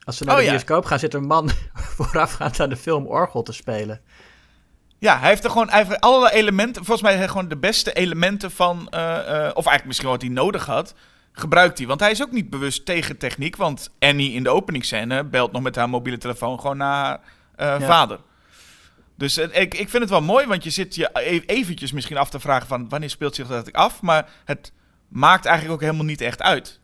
Als 0.05 0.17
ze 0.17 0.25
naar 0.25 0.35
Oh, 0.35 0.41
de 0.41 0.47
ja. 0.47 0.51
bioscoop 0.53 0.85
gaan, 0.85 0.99
zit 0.99 1.15
er 1.15 1.21
een 1.21 1.27
man 1.27 1.51
voorafgaand 1.97 2.61
aan 2.61 2.69
de 2.69 2.77
film 2.77 3.07
orgel 3.07 3.43
te 3.43 3.53
spelen. 3.53 4.01
Ja, 4.99 5.19
hij 5.19 5.29
heeft 5.29 5.45
er 5.45 5.51
gewoon 5.51 5.69
heeft 5.71 6.01
allerlei 6.01 6.33
elementen. 6.35 6.85
Volgens 6.85 7.03
mij 7.09 7.17
hij 7.17 7.29
gewoon 7.29 7.49
de 7.49 7.57
beste 7.57 7.93
elementen 7.93 8.51
van. 8.51 8.89
eh, 8.91 9.01
of 9.55 9.67
eigenlijk 9.67 9.85
misschien 9.87 10.09
wat 10.09 10.21
hij 10.23 10.31
nodig 10.31 10.67
had. 10.67 10.95
Gebruikt 11.33 11.79
hij. 11.79 11.87
Want 11.87 12.01
hij 12.01 12.11
is 12.11 12.23
ook 12.23 12.31
niet 12.33 12.51
bewust 12.51 12.85
tegen 12.87 13.19
techniek. 13.19 13.57
Want 13.57 13.91
Annie 13.99 14.33
in 14.33 14.43
de 14.43 14.51
openingsscène 14.51 15.25
belt 15.25 15.53
nog 15.53 15.63
met 15.63 15.77
haar 15.77 15.89
mobiele 15.89 16.19
telefoon 16.19 16.61
gewoon 16.61 16.77
naar 16.77 17.05
haar 17.05 17.21
eh, 17.57 17.81
Ja. 17.81 17.87
vader. 17.87 18.19
Dus 19.15 19.37
eh, 19.37 19.61
ik, 19.61 19.75
ik 19.75 19.89
vind 19.89 20.03
het 20.03 20.11
wel 20.11 20.23
mooi, 20.23 20.47
want 20.47 20.65
je 20.65 20.71
zit 20.71 20.95
je 20.95 21.11
e- 21.13 21.43
eventjes 21.47 21.93
misschien 21.93 22.17
af 22.17 22.31
te 22.31 22.41
vragen 22.41 22.67
van 22.67 22.89
wanneer 22.89 23.11
speelt 23.11 23.35
zich 23.35 23.47
dat 23.47 23.73
af. 23.73 24.03
Maar 24.03 24.31
het 24.45 24.73
maakt 25.09 25.45
eigenlijk 25.45 25.75
ook 25.75 25.87
helemaal 25.87 26.07
niet 26.07 26.21
echt 26.21 26.43
uit. 26.43 26.81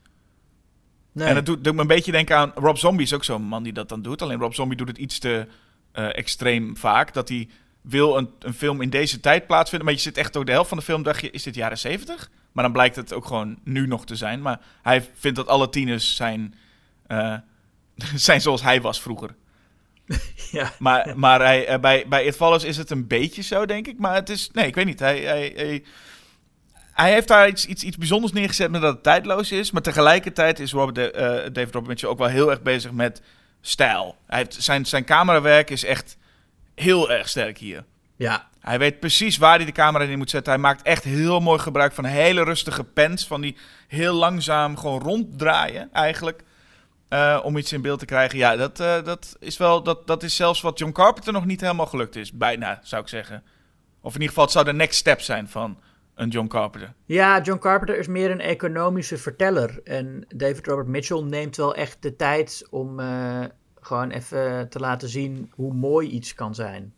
Nee. 1.12 1.28
En 1.28 1.34
dat 1.34 1.46
doet, 1.46 1.64
doet 1.64 1.74
me 1.74 1.80
een 1.80 1.86
beetje 1.86 2.12
denken 2.12 2.36
aan 2.36 2.52
Rob 2.54 2.76
Zombie 2.76 3.06
is 3.06 3.14
ook 3.14 3.24
zo'n 3.24 3.42
man 3.42 3.62
die 3.62 3.72
dat 3.72 3.88
dan 3.88 4.02
doet. 4.02 4.22
Alleen 4.22 4.38
Rob 4.38 4.52
Zombie 4.52 4.76
doet 4.76 4.88
het 4.88 4.98
iets 4.98 5.18
te 5.18 5.46
eh, 5.92 6.16
extreem 6.16 6.76
vaak. 6.76 7.12
Dat 7.14 7.28
hij 7.28 7.48
wil 7.80 8.16
een, 8.16 8.30
een 8.38 8.54
film 8.54 8.80
in 8.80 8.90
deze 8.90 9.20
tijd 9.20 9.46
plaatsvinden. 9.46 9.86
Maar 9.86 9.96
je 9.96 10.02
zit 10.02 10.16
echt 10.16 10.32
door 10.32 10.44
de 10.44 10.52
helft 10.52 10.68
van 10.68 10.78
de 10.78 10.84
film 10.84 11.02
dacht 11.02 11.20
je, 11.20 11.30
is 11.30 11.42
dit 11.42 11.54
jaren 11.54 11.78
zeventig? 11.78 12.30
Maar 12.52 12.64
dan 12.64 12.72
blijkt 12.72 12.96
het 12.96 13.12
ook 13.12 13.26
gewoon 13.26 13.58
nu 13.64 13.86
nog 13.86 14.06
te 14.06 14.16
zijn. 14.16 14.42
Maar 14.42 14.60
hij 14.82 15.08
vindt 15.14 15.36
dat 15.36 15.46
alle 15.46 15.68
tieners 15.68 16.16
zijn, 16.16 16.54
eh, 17.06 17.34
zijn 18.14 18.40
zoals 18.40 18.62
hij 18.62 18.80
was 18.80 19.00
vroeger. 19.00 19.34
ja. 20.50 20.72
Maar, 20.78 21.12
maar 21.16 21.40
hij, 21.40 21.66
eh, 21.66 21.78
bij, 21.78 22.04
bij 22.08 22.24
It 22.24 22.36
Follows 22.36 22.64
is 22.64 22.76
het 22.76 22.90
een 22.90 23.06
beetje 23.06 23.42
zo, 23.42 23.66
denk 23.66 23.86
ik. 23.86 23.98
Maar 23.98 24.14
het 24.14 24.28
is... 24.28 24.50
Nee, 24.52 24.66
ik 24.66 24.74
weet 24.74 24.84
niet. 24.84 25.00
Hij, 25.00 25.20
hij, 25.20 25.52
hij, 25.56 25.84
hij 26.92 27.12
heeft 27.12 27.28
daar 27.28 27.48
iets, 27.48 27.66
iets, 27.66 27.82
iets 27.82 27.96
bijzonders 27.96 28.32
neergezet 28.32 28.70
met 28.70 28.80
dat 28.80 28.94
het 28.94 29.02
tijdloos 29.02 29.52
is. 29.52 29.70
Maar 29.70 29.82
tegelijkertijd 29.82 30.58
is 30.58 30.72
Robert 30.72 30.94
de, 30.94 31.10
eh, 31.10 31.52
David 31.52 31.74
Robert 31.74 32.04
ook 32.04 32.18
wel 32.18 32.28
heel 32.28 32.50
erg 32.50 32.62
bezig 32.62 32.92
met 32.92 33.22
stijl. 33.60 34.16
Hij 34.26 34.38
heeft, 34.38 34.62
zijn, 34.62 34.86
zijn 34.86 35.04
camerawerk 35.04 35.70
is 35.70 35.84
echt 35.84 36.16
heel 36.74 37.10
erg 37.10 37.28
sterk 37.28 37.58
hier. 37.58 37.84
ja. 38.16 38.48
Hij 38.60 38.78
weet 38.78 39.00
precies 39.00 39.36
waar 39.36 39.56
hij 39.56 39.64
de 39.64 39.72
camera 39.72 40.04
in 40.04 40.18
moet 40.18 40.30
zetten. 40.30 40.52
Hij 40.52 40.62
maakt 40.62 40.82
echt 40.82 41.04
heel 41.04 41.40
mooi 41.40 41.58
gebruik 41.58 41.92
van 41.92 42.04
hele 42.04 42.44
rustige 42.44 42.84
pens. 42.84 43.26
Van 43.26 43.40
die 43.40 43.56
heel 43.88 44.14
langzaam 44.14 44.76
gewoon 44.76 45.00
ronddraaien 45.00 45.88
eigenlijk. 45.92 46.42
Eh, 47.10 47.40
om 47.42 47.56
iets 47.56 47.72
in 47.72 47.82
beeld 47.82 47.98
te 47.98 48.04
krijgen. 48.04 48.38
Ja, 48.38 48.56
dat, 48.56 48.80
eh, 48.80 49.02
dat, 49.04 49.36
is 49.40 49.56
wel, 49.56 49.82
dat, 49.82 50.06
dat 50.06 50.22
is 50.22 50.36
zelfs 50.36 50.60
wat 50.60 50.78
John 50.78 50.92
Carpenter 50.92 51.32
nog 51.32 51.44
niet 51.44 51.60
helemaal 51.60 51.86
gelukt 51.86 52.16
is. 52.16 52.32
Bijna, 52.32 52.80
zou 52.82 53.02
ik 53.02 53.08
zeggen. 53.08 53.42
Of 54.00 54.08
in 54.14 54.20
ieder 54.20 54.28
geval, 54.28 54.44
het 54.44 54.52
zou 54.52 54.64
de 54.64 54.72
next 54.72 54.98
step 54.98 55.20
zijn 55.20 55.48
van 55.48 55.78
een 56.14 56.28
John 56.28 56.46
Carpenter. 56.46 56.92
Ja, 57.06 57.40
John 57.40 57.58
Carpenter 57.60 57.98
is 57.98 58.06
meer 58.06 58.30
een 58.30 58.40
economische 58.40 59.16
verteller. 59.18 59.80
En 59.84 60.24
David 60.36 60.66
Robert 60.66 60.86
Mitchell 60.88 61.20
neemt 61.22 61.56
wel 61.56 61.74
echt 61.74 61.96
de 62.02 62.16
tijd 62.16 62.66
om 62.70 63.00
eh, 63.00 63.44
gewoon 63.80 64.10
even 64.10 64.68
te 64.68 64.78
laten 64.78 65.08
zien 65.08 65.52
hoe 65.54 65.74
mooi 65.74 66.08
iets 66.08 66.34
kan 66.34 66.54
zijn. 66.54 66.92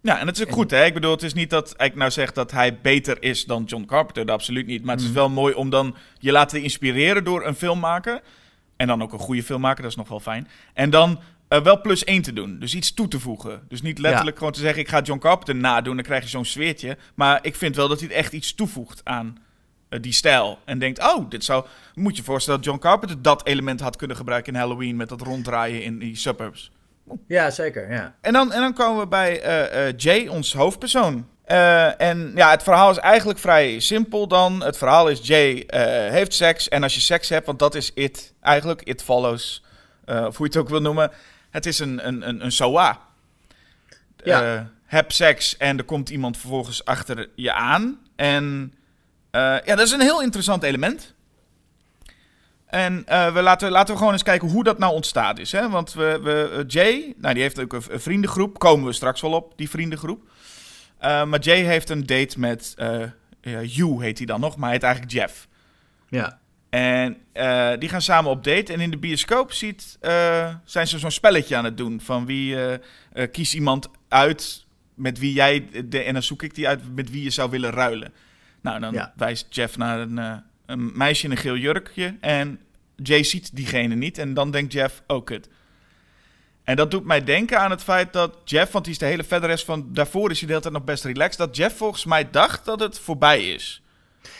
Ja, 0.00 0.18
en 0.20 0.26
het 0.26 0.36
is 0.36 0.42
ook 0.42 0.48
En- 0.48 0.54
goed, 0.54 0.70
hè? 0.70 0.84
Ik 0.84 0.94
bedoel, 0.94 1.10
het 1.10 1.22
is 1.22 1.34
niet 1.34 1.50
dat 1.50 1.74
ik 1.82 1.94
nou 1.94 2.10
zeg 2.10 2.32
dat 2.32 2.50
hij 2.50 2.80
beter 2.80 3.22
is 3.22 3.44
dan 3.44 3.64
John 3.64 3.84
Carpenter. 3.84 4.26
Dat 4.26 4.34
absoluut 4.34 4.66
niet. 4.66 4.84
Maar 4.84 4.94
het 4.94 5.02
is 5.04 5.10
Mhm. 5.10 5.18
wel 5.18 5.28
mooi 5.30 5.54
om 5.54 5.70
dan 5.70 5.96
je 6.18 6.32
laten 6.32 6.62
inspireren 6.62 7.24
door 7.24 7.46
een 7.46 7.54
filmmaker. 7.54 8.20
En 8.76 8.86
dan 8.86 9.02
ook 9.02 9.12
een 9.12 9.18
goede 9.18 9.42
filmmaker, 9.42 9.82
dat 9.82 9.90
is 9.90 9.96
nog 9.96 10.08
wel 10.08 10.20
fijn. 10.20 10.48
En 10.72 10.90
dan 10.90 11.20
eh, 11.48 11.62
wel 11.62 11.80
plus 11.80 12.04
één 12.04 12.22
te 12.22 12.32
doen. 12.32 12.58
Dus 12.58 12.74
iets 12.74 12.94
toe 12.94 13.08
te 13.08 13.20
voegen. 13.20 13.62
Dus 13.68 13.82
niet 13.82 13.98
letterlijk 13.98 14.38
gewoon 14.38 14.52
te 14.52 14.60
zeggen, 14.60 14.80
ik 14.80 14.88
ga 14.88 15.00
John 15.00 15.20
Carpenter 15.20 15.54
nadoen. 15.54 15.94
Dan 15.94 16.04
krijg 16.04 16.22
je 16.22 16.28
zo'n 16.28 16.44
sfeertje. 16.44 16.96
Maar 17.14 17.38
ik 17.42 17.54
vind 17.54 17.76
wel 17.76 17.88
dat 17.88 18.00
hij 18.00 18.10
echt 18.10 18.32
iets 18.32 18.54
toevoegt 18.54 19.00
aan 19.04 19.38
eh, 19.88 20.00
die 20.00 20.12
stijl. 20.12 20.58
En 20.64 20.78
denkt, 20.78 21.14
oh, 21.14 21.30
dit 21.30 21.44
zou... 21.44 21.66
Moet 21.94 22.12
je 22.12 22.18
je 22.18 22.24
voorstellen 22.26 22.60
dat 22.60 22.68
John 22.68 22.80
Carpenter 22.80 23.22
dat 23.22 23.46
element 23.46 23.80
had 23.80 23.96
kunnen 23.96 24.16
gebruiken 24.16 24.52
in 24.52 24.58
Halloween... 24.58 24.96
met 24.96 25.08
dat 25.08 25.20
ronddraaien 25.20 25.82
in 25.82 25.98
die 25.98 26.16
suburbs. 26.16 26.72
Ja, 27.26 27.50
zeker. 27.50 27.92
Ja. 27.92 28.14
En 28.20 28.32
dan, 28.32 28.52
en 28.52 28.60
dan 28.60 28.72
komen 28.72 29.00
we 29.00 29.08
bij 29.08 29.40
eh, 29.40 29.92
Jay, 29.96 30.26
ons 30.26 30.54
hoofdpersoon. 30.54 31.26
Eh, 31.44 32.00
en 32.00 32.32
ja, 32.34 32.50
het 32.50 32.62
verhaal 32.62 32.90
is 32.90 32.96
eigenlijk 32.96 33.38
vrij 33.38 33.80
simpel 33.80 34.28
dan. 34.28 34.62
Het 34.62 34.76
verhaal 34.76 35.08
is 35.08 35.20
Jay 35.22 35.64
eh, 35.66 35.82
heeft 36.10 36.34
seks. 36.34 36.68
En 36.68 36.82
als 36.82 36.94
je 36.94 37.00
seks 37.00 37.28
hebt, 37.28 37.46
want 37.46 37.58
dat 37.58 37.74
is 37.74 37.90
it 37.94 38.32
eigenlijk, 38.40 38.82
it 38.82 39.02
follows. 39.02 39.64
eh, 40.04 40.24
of 40.24 40.36
hoe 40.36 40.46
je 40.46 40.52
het 40.52 40.62
ook 40.62 40.68
wil 40.68 40.80
noemen. 40.80 41.10
Het 41.50 41.66
is 41.66 41.78
een, 41.78 42.06
een, 42.06 42.28
een, 42.28 42.44
een 42.44 42.52
SOA. 42.52 42.98
Ja. 44.24 44.72
Heb 44.84 45.12
seks 45.12 45.56
en 45.56 45.78
er 45.78 45.84
komt 45.84 46.10
iemand 46.10 46.36
vervolgens 46.36 46.84
achter 46.84 47.28
je 47.34 47.52
aan. 47.52 47.98
En 48.16 48.74
ja, 49.30 49.62
dat 49.64 49.80
is 49.80 49.90
een 49.90 50.00
heel 50.00 50.22
interessant 50.22 50.62
element. 50.62 51.14
En 52.66 53.04
we 53.06 53.42
laten, 53.42 53.70
laten 53.70 53.92
we 53.92 53.98
gewoon 53.98 54.12
eens 54.12 54.22
kijken 54.22 54.48
hoe 54.48 54.64
dat 54.64 54.78
nou 54.78 54.94
ontstaat 54.94 55.38
is. 55.38 55.52
Hè? 55.52 55.68
Want 55.68 55.92
we, 55.92 56.20
we, 56.22 56.64
Jay, 56.66 57.14
nou, 57.16 57.34
die 57.34 57.42
heeft 57.42 57.60
ook 57.60 57.72
een 57.72 58.00
vriendengroep. 58.00 58.58
Komen 58.58 58.86
we 58.86 58.92
straks 58.92 59.20
wel 59.20 59.32
op, 59.32 59.52
die 59.56 59.70
vriendengroep. 59.70 60.28
Eh, 61.04 61.24
maar 61.24 61.40
Jay 61.40 61.62
heeft 61.62 61.90
een 61.90 62.06
date 62.06 62.40
met 62.40 62.74
eh 62.76 63.02
Hugh, 63.50 64.00
heet 64.00 64.18
hij 64.18 64.26
dan 64.26 64.40
nog, 64.40 64.56
maar 64.56 64.64
hij 64.64 64.72
heet 64.72 64.82
eigenlijk 64.82 65.12
Jeff. 65.12 65.48
Ja. 66.08 66.38
En 66.70 67.16
eh, 67.32 67.72
die 67.78 67.88
gaan 67.88 68.02
samen 68.02 68.30
op 68.30 68.44
date. 68.44 68.72
En 68.72 68.80
in 68.80 68.90
de 68.90 68.96
bioscoop 68.98 69.52
ziet, 69.52 69.96
eh, 70.00 70.54
zijn 70.64 70.86
ze 70.86 70.98
zo'n 70.98 71.10
spelletje 71.10 71.56
aan 71.56 71.64
het 71.64 71.76
doen. 71.76 72.00
Van 72.00 72.26
wie 72.26 72.56
eh 72.56 72.74
eh, 73.12 73.30
kies 73.30 73.54
iemand 73.54 73.88
uit 74.08 74.66
met 74.94 75.18
wie 75.18 75.32
jij... 75.32 75.68
De, 75.84 76.02
en 76.02 76.12
dan 76.12 76.22
zoek 76.22 76.42
ik 76.42 76.54
die 76.54 76.68
uit 76.68 76.94
met 76.94 77.10
wie 77.10 77.22
je 77.22 77.30
zou 77.30 77.50
willen 77.50 77.70
ruilen. 77.70 78.12
Nou, 78.60 78.80
dan 78.80 78.92
Ja. 78.92 79.12
wijst 79.16 79.46
Jeff 79.54 79.76
naar 79.76 80.00
een, 80.00 80.18
eh, 80.18 80.36
een 80.66 80.90
meisje 80.94 81.24
in 81.24 81.30
een 81.30 81.36
geel 81.36 81.56
jurkje. 81.56 82.16
En 82.20 82.60
Jay 82.96 83.22
ziet 83.22 83.56
diegene 83.56 83.94
niet. 83.94 84.18
En 84.18 84.34
dan 84.34 84.50
denkt 84.50 84.72
Jeff, 84.72 85.02
oh 85.06 85.24
kut. 85.24 85.48
En 86.64 86.76
dat 86.76 86.90
doet 86.90 87.04
mij 87.04 87.24
denken 87.24 87.60
aan 87.60 87.70
het 87.70 87.82
feit 87.82 88.12
dat 88.12 88.36
Jeff, 88.44 88.72
want 88.72 88.84
die 88.84 88.92
is 88.92 88.98
de 88.98 89.06
hele 89.06 89.24
verder 89.24 89.48
rest 89.48 89.64
van 89.64 89.88
daarvoor 89.92 90.30
is 90.30 90.38
hij 90.38 90.46
de 90.46 90.52
hele 90.52 90.62
tijd 90.62 90.74
nog 90.74 90.84
best 90.84 91.04
relaxed, 91.04 91.38
dat 91.38 91.56
Jeff 91.56 91.76
volgens 91.76 92.04
mij 92.04 92.30
dacht 92.30 92.64
dat 92.64 92.80
het 92.80 92.98
voorbij 92.98 93.52
is. 93.52 93.82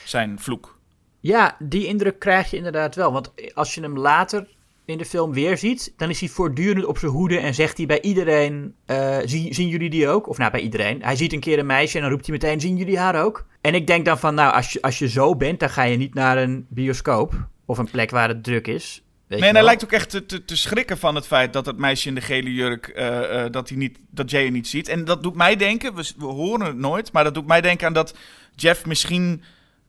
Zijn 0.05 0.39
vloek. 0.39 0.79
Ja, 1.21 1.57
die 1.59 1.87
indruk 1.87 2.19
krijg 2.19 2.51
je 2.51 2.57
inderdaad 2.57 2.95
wel. 2.95 3.13
Want 3.13 3.33
als 3.55 3.75
je 3.75 3.81
hem 3.81 3.99
later 3.99 4.47
in 4.85 4.99
de 4.99 5.05
film 5.05 5.33
weer 5.33 5.59
ziet, 5.59 5.95
dan 5.97 6.11
is 6.11 6.21
hij 6.21 6.29
voortdurend 6.29 6.85
op 6.85 6.99
zijn 6.99 7.13
hoede 7.13 7.39
en 7.39 7.55
zegt 7.55 7.77
hij 7.77 7.87
bij 7.87 8.01
iedereen: 8.01 8.75
eh, 8.87 9.19
zien, 9.25 9.55
zien 9.55 9.69
jullie 9.69 9.91
die 9.91 10.09
ook? 10.09 10.29
Of 10.29 10.39
nou, 10.39 10.51
bij 10.51 10.61
iedereen. 10.61 11.03
Hij 11.03 11.17
ziet 11.17 11.33
een 11.33 11.41
keer 11.41 11.59
een 11.59 11.67
meisje 11.67 11.97
en 11.97 12.03
dan 12.03 12.11
roept 12.11 12.27
hij 12.27 12.35
meteen: 12.35 12.61
Zien 12.61 12.77
jullie 12.77 12.99
haar 12.99 13.25
ook? 13.25 13.47
En 13.61 13.75
ik 13.75 13.87
denk 13.87 14.05
dan 14.05 14.19
van: 14.19 14.35
Nou, 14.35 14.55
als 14.55 14.73
je, 14.73 14.83
als 14.83 14.99
je 14.99 15.09
zo 15.09 15.37
bent, 15.37 15.61
dan 15.61 15.71
ga 15.71 15.83
je 15.83 15.97
niet 15.97 16.15
naar 16.15 16.39
een 16.39 16.67
bioscoop 16.69 17.49
of 17.65 17.79
een 17.79 17.91
plek 17.91 18.11
waar 18.11 18.29
het 18.29 18.45
druk 18.45 18.67
is. 18.67 19.04
Weet 19.27 19.41
Nee, 19.41 19.49
en 19.49 19.55
hij 19.55 19.65
lijkt 19.65 19.85
ook 19.85 19.93
echt 19.93 20.11
te, 20.11 20.27
te, 20.27 20.45
te 20.45 20.57
schrikken 20.57 20.99
van 20.99 21.15
het 21.15 21.27
feit 21.27 21.53
dat 21.53 21.67
het 21.67 21.79
meisje 21.79 22.09
in 22.09 22.15
de 22.15 22.21
gele 22.21 22.55
jurk, 22.55 22.89
eh, 22.89 23.45
eh, 23.45 23.53
dat, 23.53 23.69
hij 23.69 23.79
niet, 23.79 23.99
dat 24.11 24.31
Jay 24.31 24.49
niet 24.49 24.69
ziet. 24.69 24.89
En 24.89 25.05
dat 25.05 25.23
doet 25.23 25.35
mij 25.35 25.57
denken, 25.57 25.95
we, 25.95 26.13
we 26.17 26.25
horen 26.25 26.67
het 26.67 26.77
nooit, 26.77 27.13
maar 27.13 27.25
dat 27.25 27.35
doet 27.35 27.47
mij 27.47 27.61
denken 27.61 27.87
aan 27.87 27.93
dat 27.93 28.15
Jeff 28.55 28.87
misschien, 28.87 29.43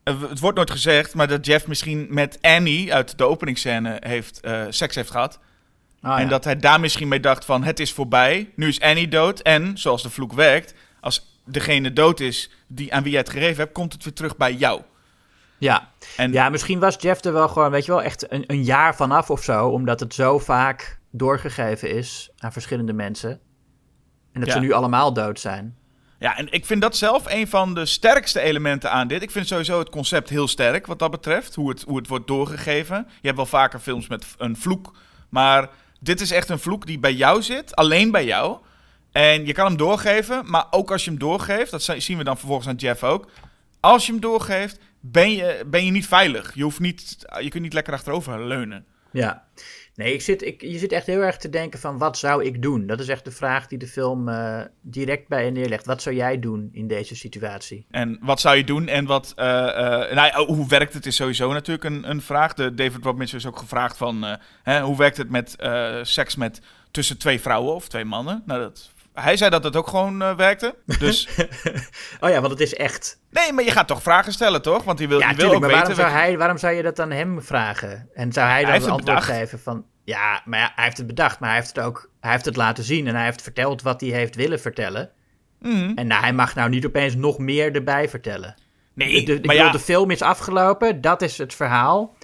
eh, 0.03 0.21
het 0.29 0.39
wordt 0.39 0.57
nooit 0.57 0.71
gezegd, 0.71 1.13
maar 1.13 1.27
dat 1.27 1.45
Jeff 1.45 1.67
misschien 1.67 2.07
met 2.09 2.37
Annie 2.41 2.93
uit 2.93 3.17
de 3.17 3.23
openingsscène 3.23 3.97
heeft, 3.99 4.39
seks 4.69 4.95
heeft 4.95 5.11
gehad. 5.11 5.39
Ah, 6.01 6.17
en 6.17 6.23
ja. 6.23 6.29
dat 6.29 6.43
hij 6.43 6.59
daar 6.59 6.79
misschien 6.79 7.07
mee 7.07 7.19
dacht 7.19 7.45
van, 7.45 7.63
het 7.63 7.79
is 7.79 7.93
voorbij, 7.93 8.49
nu 8.55 8.67
is 8.67 8.81
Annie 8.81 9.07
dood. 9.07 9.39
En, 9.39 9.77
zoals 9.77 10.03
de 10.03 10.09
vloek 10.09 10.33
werkt, 10.33 10.73
als 10.99 11.39
degene 11.45 11.93
dood 11.93 12.19
is 12.19 12.49
die, 12.67 12.93
aan 12.93 13.03
wie 13.03 13.11
jij 13.11 13.21
het 13.21 13.29
gegeven 13.29 13.57
hebt, 13.57 13.73
komt 13.73 13.93
het 13.93 14.03
weer 14.03 14.13
terug 14.13 14.37
bij 14.37 14.53
jou. 14.53 14.81
Ja. 15.57 15.89
En 16.17 16.31
ja, 16.31 16.49
misschien 16.49 16.79
was 16.79 16.95
Jeff 16.99 17.23
er 17.23 17.33
wel 17.33 17.47
gewoon, 17.47 17.71
weet 17.71 17.85
je 17.85 17.91
wel, 17.91 18.01
echt 18.03 18.31
een, 18.31 18.43
een 18.47 18.63
jaar 18.63 18.95
vanaf 18.95 19.29
of 19.29 19.43
zo. 19.43 19.67
Omdat 19.67 19.99
het 19.99 20.13
zo 20.13 20.39
vaak 20.39 20.99
doorgegeven 21.11 21.89
is 21.89 22.29
aan 22.37 22.51
verschillende 22.51 22.93
mensen. 22.93 23.29
En 24.33 24.39
dat 24.41 24.45
Ja. 24.49 24.53
ze 24.53 24.59
nu 24.59 24.71
allemaal 24.71 25.13
dood 25.13 25.39
zijn. 25.39 25.77
Ja, 26.19 26.37
en 26.37 26.51
ik 26.51 26.65
vind 26.65 26.81
dat 26.81 26.97
zelf 26.97 27.23
een 27.31 27.47
van 27.47 27.73
de 27.73 27.85
sterkste 27.85 28.39
elementen 28.39 28.91
aan 28.91 29.07
dit. 29.07 29.21
Ik 29.21 29.31
vind 29.31 29.47
sowieso 29.47 29.79
het 29.79 29.89
concept 29.89 30.29
heel 30.29 30.47
sterk 30.47 30.85
wat 30.87 30.99
dat 30.99 31.11
betreft. 31.11 31.55
Hoe 31.55 31.69
het, 31.69 31.81
hoe 31.81 31.97
het 31.97 32.07
wordt 32.07 32.27
doorgegeven. 32.27 32.95
Je 33.09 33.25
hebt 33.27 33.35
wel 33.35 33.45
vaker 33.45 33.79
films 33.79 34.07
met 34.07 34.25
een 34.37 34.57
vloek. 34.57 34.93
Maar 35.29 35.69
dit 35.99 36.21
is 36.21 36.31
echt 36.31 36.49
een 36.49 36.59
vloek 36.59 36.85
die 36.85 36.99
bij 36.99 37.13
jou 37.13 37.41
zit. 37.41 37.75
Alleen 37.75 38.11
bij 38.11 38.25
jou. 38.25 38.57
En 39.11 39.45
je 39.45 39.53
kan 39.53 39.65
hem 39.65 39.77
doorgeven. 39.77 40.49
Maar 40.49 40.65
ook 40.69 40.91
als 40.91 41.03
je 41.03 41.09
hem 41.09 41.19
doorgeeft. 41.19 41.71
Dat 41.71 41.83
zi- 41.83 41.99
zien 41.99 42.17
we 42.17 42.23
dan 42.23 42.37
vervolgens 42.37 42.67
aan 42.67 42.75
Jeff 42.75 43.03
ook. 43.03 43.29
Als 43.79 44.05
je 44.05 44.11
hem 44.11 44.21
doorgeeft, 44.21 44.79
ben 45.11 45.31
je, 45.31 45.63
ben 45.67 45.85
je 45.85 45.91
niet 45.91 46.07
veilig. 46.07 46.55
Je, 46.55 46.63
hoeft 46.63 46.79
niet, 46.79 47.17
je 47.39 47.49
kunt 47.49 47.63
niet 47.63 47.73
lekker 47.73 47.93
achterover 47.93 48.47
leunen. 48.47 48.85
Ja. 49.11 49.47
Nee, 49.95 50.13
ik 50.13 50.21
zit, 50.21 50.41
ik, 50.41 50.61
je 50.61 50.77
zit 50.77 50.91
echt 50.91 51.05
heel 51.05 51.21
erg 51.21 51.37
te 51.37 51.49
denken 51.49 51.79
van 51.79 51.97
wat 51.97 52.17
zou 52.17 52.43
ik 52.43 52.61
doen? 52.61 52.87
Dat 52.87 52.99
is 52.99 53.07
echt 53.07 53.25
de 53.25 53.31
vraag 53.31 53.67
die 53.67 53.77
de 53.77 53.87
film 53.87 54.29
eh, 54.29 54.61
direct 54.81 55.27
bij 55.27 55.45
je 55.45 55.51
neerlegt. 55.51 55.85
Wat 55.85 56.01
zou 56.01 56.15
jij 56.15 56.39
doen 56.39 56.69
in 56.71 56.87
deze 56.87 57.15
situatie? 57.15 57.85
En 57.91 58.17
wat 58.21 58.39
zou 58.39 58.55
je 58.57 58.63
doen 58.63 58.87
en 58.87 59.05
wat, 59.05 59.33
eh, 59.35 59.45
nou, 59.45 60.15
ja, 60.15 60.45
hoe 60.45 60.67
werkt 60.67 60.93
het 60.93 61.05
is 61.05 61.15
sowieso 61.15 61.53
natuurlijk 61.53 61.83
een, 61.83 62.09
een 62.09 62.21
vraag. 62.21 62.53
De 62.53 62.73
David 62.73 63.03
Rob 63.03 63.17
Mitchell 63.17 63.39
is 63.39 63.45
ook 63.45 63.59
gevraagd 63.59 63.97
van, 63.97 64.37
hè, 64.63 64.81
hoe 64.81 64.97
werkt 64.97 65.17
het 65.17 65.29
met 65.29 65.55
seks 66.01 66.35
met 66.35 66.61
tussen 66.91 67.17
twee 67.17 67.41
vrouwen 67.41 67.75
of 67.75 67.87
twee 67.87 68.05
mannen? 68.05 68.43
Nou, 68.45 68.59
dat 68.59 68.93
Hij 69.15 69.37
zei 69.37 69.49
dat 69.49 69.63
het 69.63 69.75
ook 69.75 69.87
gewoon 69.87 70.21
eh, 70.21 70.35
werkte. 70.35 70.75
Dus 70.99 71.27
oh 72.21 72.29
ja, 72.29 72.39
want 72.39 72.51
het 72.51 72.59
is 72.61 72.73
echt. 72.73 73.19
nee, 73.29 73.53
maar 73.53 73.63
je 73.63 73.71
gaat 73.71 73.87
toch 73.87 74.01
vragen 74.01 74.31
stellen, 74.33 74.61
toch? 74.61 74.83
Want 74.83 74.99
hij 74.99 75.07
wil, 75.07 75.19
Ja, 75.19 75.27
die 75.29 75.37
wil 75.37 75.53
ook 75.53 75.59
maar 75.59 75.69
waarom 75.69 75.87
weten. 75.87 76.03
zou, 76.03 76.15
hij, 76.15 76.37
waarom 76.37 76.57
zou 76.57 76.73
je 76.73 76.83
dat 76.83 76.99
aan 76.99 77.11
hem 77.11 77.41
vragen? 77.41 78.09
En 78.13 78.33
zou 78.33 78.49
hij 78.49 78.61
dan 78.61 78.71
het 78.71 78.81
antwoord 78.81 79.05
bedacht. 79.05 79.25
geven 79.25 79.59
van... 79.59 79.85
Ja, 80.03 80.41
maar 80.45 80.59
ja, 80.59 80.71
hij 80.75 80.83
heeft 80.83 80.97
het 80.97 81.07
bedacht, 81.07 81.39
maar 81.39 81.49
hij 81.49 81.57
heeft 81.57 81.75
het 81.75 81.85
ook 81.85 82.09
hij 82.19 82.31
heeft 82.31 82.45
het 82.45 82.55
laten 82.55 82.83
zien. 82.83 83.07
En 83.07 83.15
hij 83.15 83.23
heeft 83.25 83.41
verteld 83.41 83.81
wat 83.81 84.01
hij 84.01 84.09
heeft 84.09 84.35
willen 84.35 84.59
vertellen. 84.59 85.09
Mhm. 85.59 85.91
En 85.95 86.07
nou, 86.07 86.21
hij 86.21 86.33
mag 86.33 86.55
nou 86.55 86.69
niet 86.69 86.85
opeens 86.85 87.15
nog 87.15 87.37
meer 87.37 87.75
erbij 87.75 88.09
vertellen. 88.09 88.55
Nee, 88.93 89.09
De, 89.19 89.23
de, 89.25 89.33
ik 89.33 89.45
maar 89.45 89.55
bedoel, 89.55 89.65
ja, 89.71 89.71
de 89.71 89.79
film 89.83 90.11
is 90.11 90.21
afgelopen, 90.21 91.01
dat 91.01 91.21
is 91.21 91.37
het 91.37 91.53
verhaal. 91.53 92.15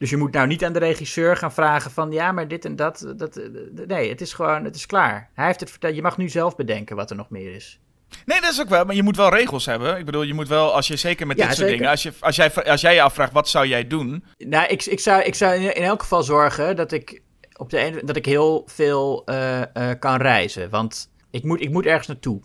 Dus 0.00 0.10
je 0.10 0.16
moet 0.16 0.32
nou 0.32 0.46
niet 0.46 0.64
aan 0.64 0.72
de 0.72 0.78
regisseur 0.78 1.36
gaan 1.36 1.52
vragen 1.52 1.90
van... 1.90 2.12
Ja, 2.12 2.32
maar 2.32 2.48
dit 2.48 2.64
en 2.64 2.76
dat, 2.76 3.12
dat... 3.16 3.36
eh, 3.36 3.46
Nee, 3.86 4.08
het 4.08 4.20
is 4.20 4.32
gewoon, 4.32 4.64
het 4.64 4.74
is 4.76 4.86
klaar. 4.86 5.30
Hij 5.34 5.46
heeft 5.46 5.60
het 5.60 5.70
verteld. 5.70 5.94
Je 5.94 6.02
mag 6.02 6.16
nu 6.16 6.28
zelf 6.28 6.56
bedenken 6.56 6.96
wat 6.96 7.10
er 7.10 7.16
nog 7.16 7.30
meer 7.30 7.54
is. 7.54 7.80
nee, 8.26 8.40
dat 8.40 8.50
is 8.50 8.60
ook 8.60 8.68
wel. 8.68 8.84
Maar 8.84 8.94
je 8.94 9.02
moet 9.02 9.16
wel 9.16 9.34
regels 9.34 9.66
hebben. 9.66 9.98
Ik 9.98 10.04
bedoel, 10.04 10.22
je 10.22 10.34
moet 10.34 10.48
wel, 10.48 10.74
als 10.74 10.86
je 10.86 10.96
zeker 10.96 11.26
met 11.26 11.36
Ja, 11.38 11.46
dit 11.46 11.54
soort 11.54 11.66
zeker. 11.68 11.76
dingen, 11.76 11.90
als, 11.92 12.02
je, 12.02 12.12
als, 12.20 12.36
jij, 12.36 12.54
als 12.54 12.80
jij 12.80 12.94
je 12.94 13.02
afvraagt, 13.02 13.32
wat 13.32 13.48
zou 13.48 13.66
jij 13.66 13.86
doen? 13.86 14.24
Nou, 14.38 14.66
ik, 14.68 14.84
ik, 14.84 15.00
zou, 15.00 15.22
ik 15.22 15.34
zou 15.34 15.54
in 15.60 15.82
elk 15.82 16.00
geval 16.02 16.22
zorgen 16.22 16.76
dat 16.76 16.92
ik, 16.92 17.22
op 17.56 17.70
de 17.70 17.78
ene, 17.78 18.04
dat 18.04 18.16
ik 18.16 18.24
heel 18.26 18.62
veel 18.66 19.22
eh, 19.26 19.60
eh, 19.90 19.98
kan 19.98 20.16
reizen. 20.20 20.70
Want 20.70 21.10
ik 21.30 21.44
moet, 21.44 21.60
ik 21.60 21.70
moet 21.70 21.86
ergens 21.86 22.06
naartoe. 22.06 22.40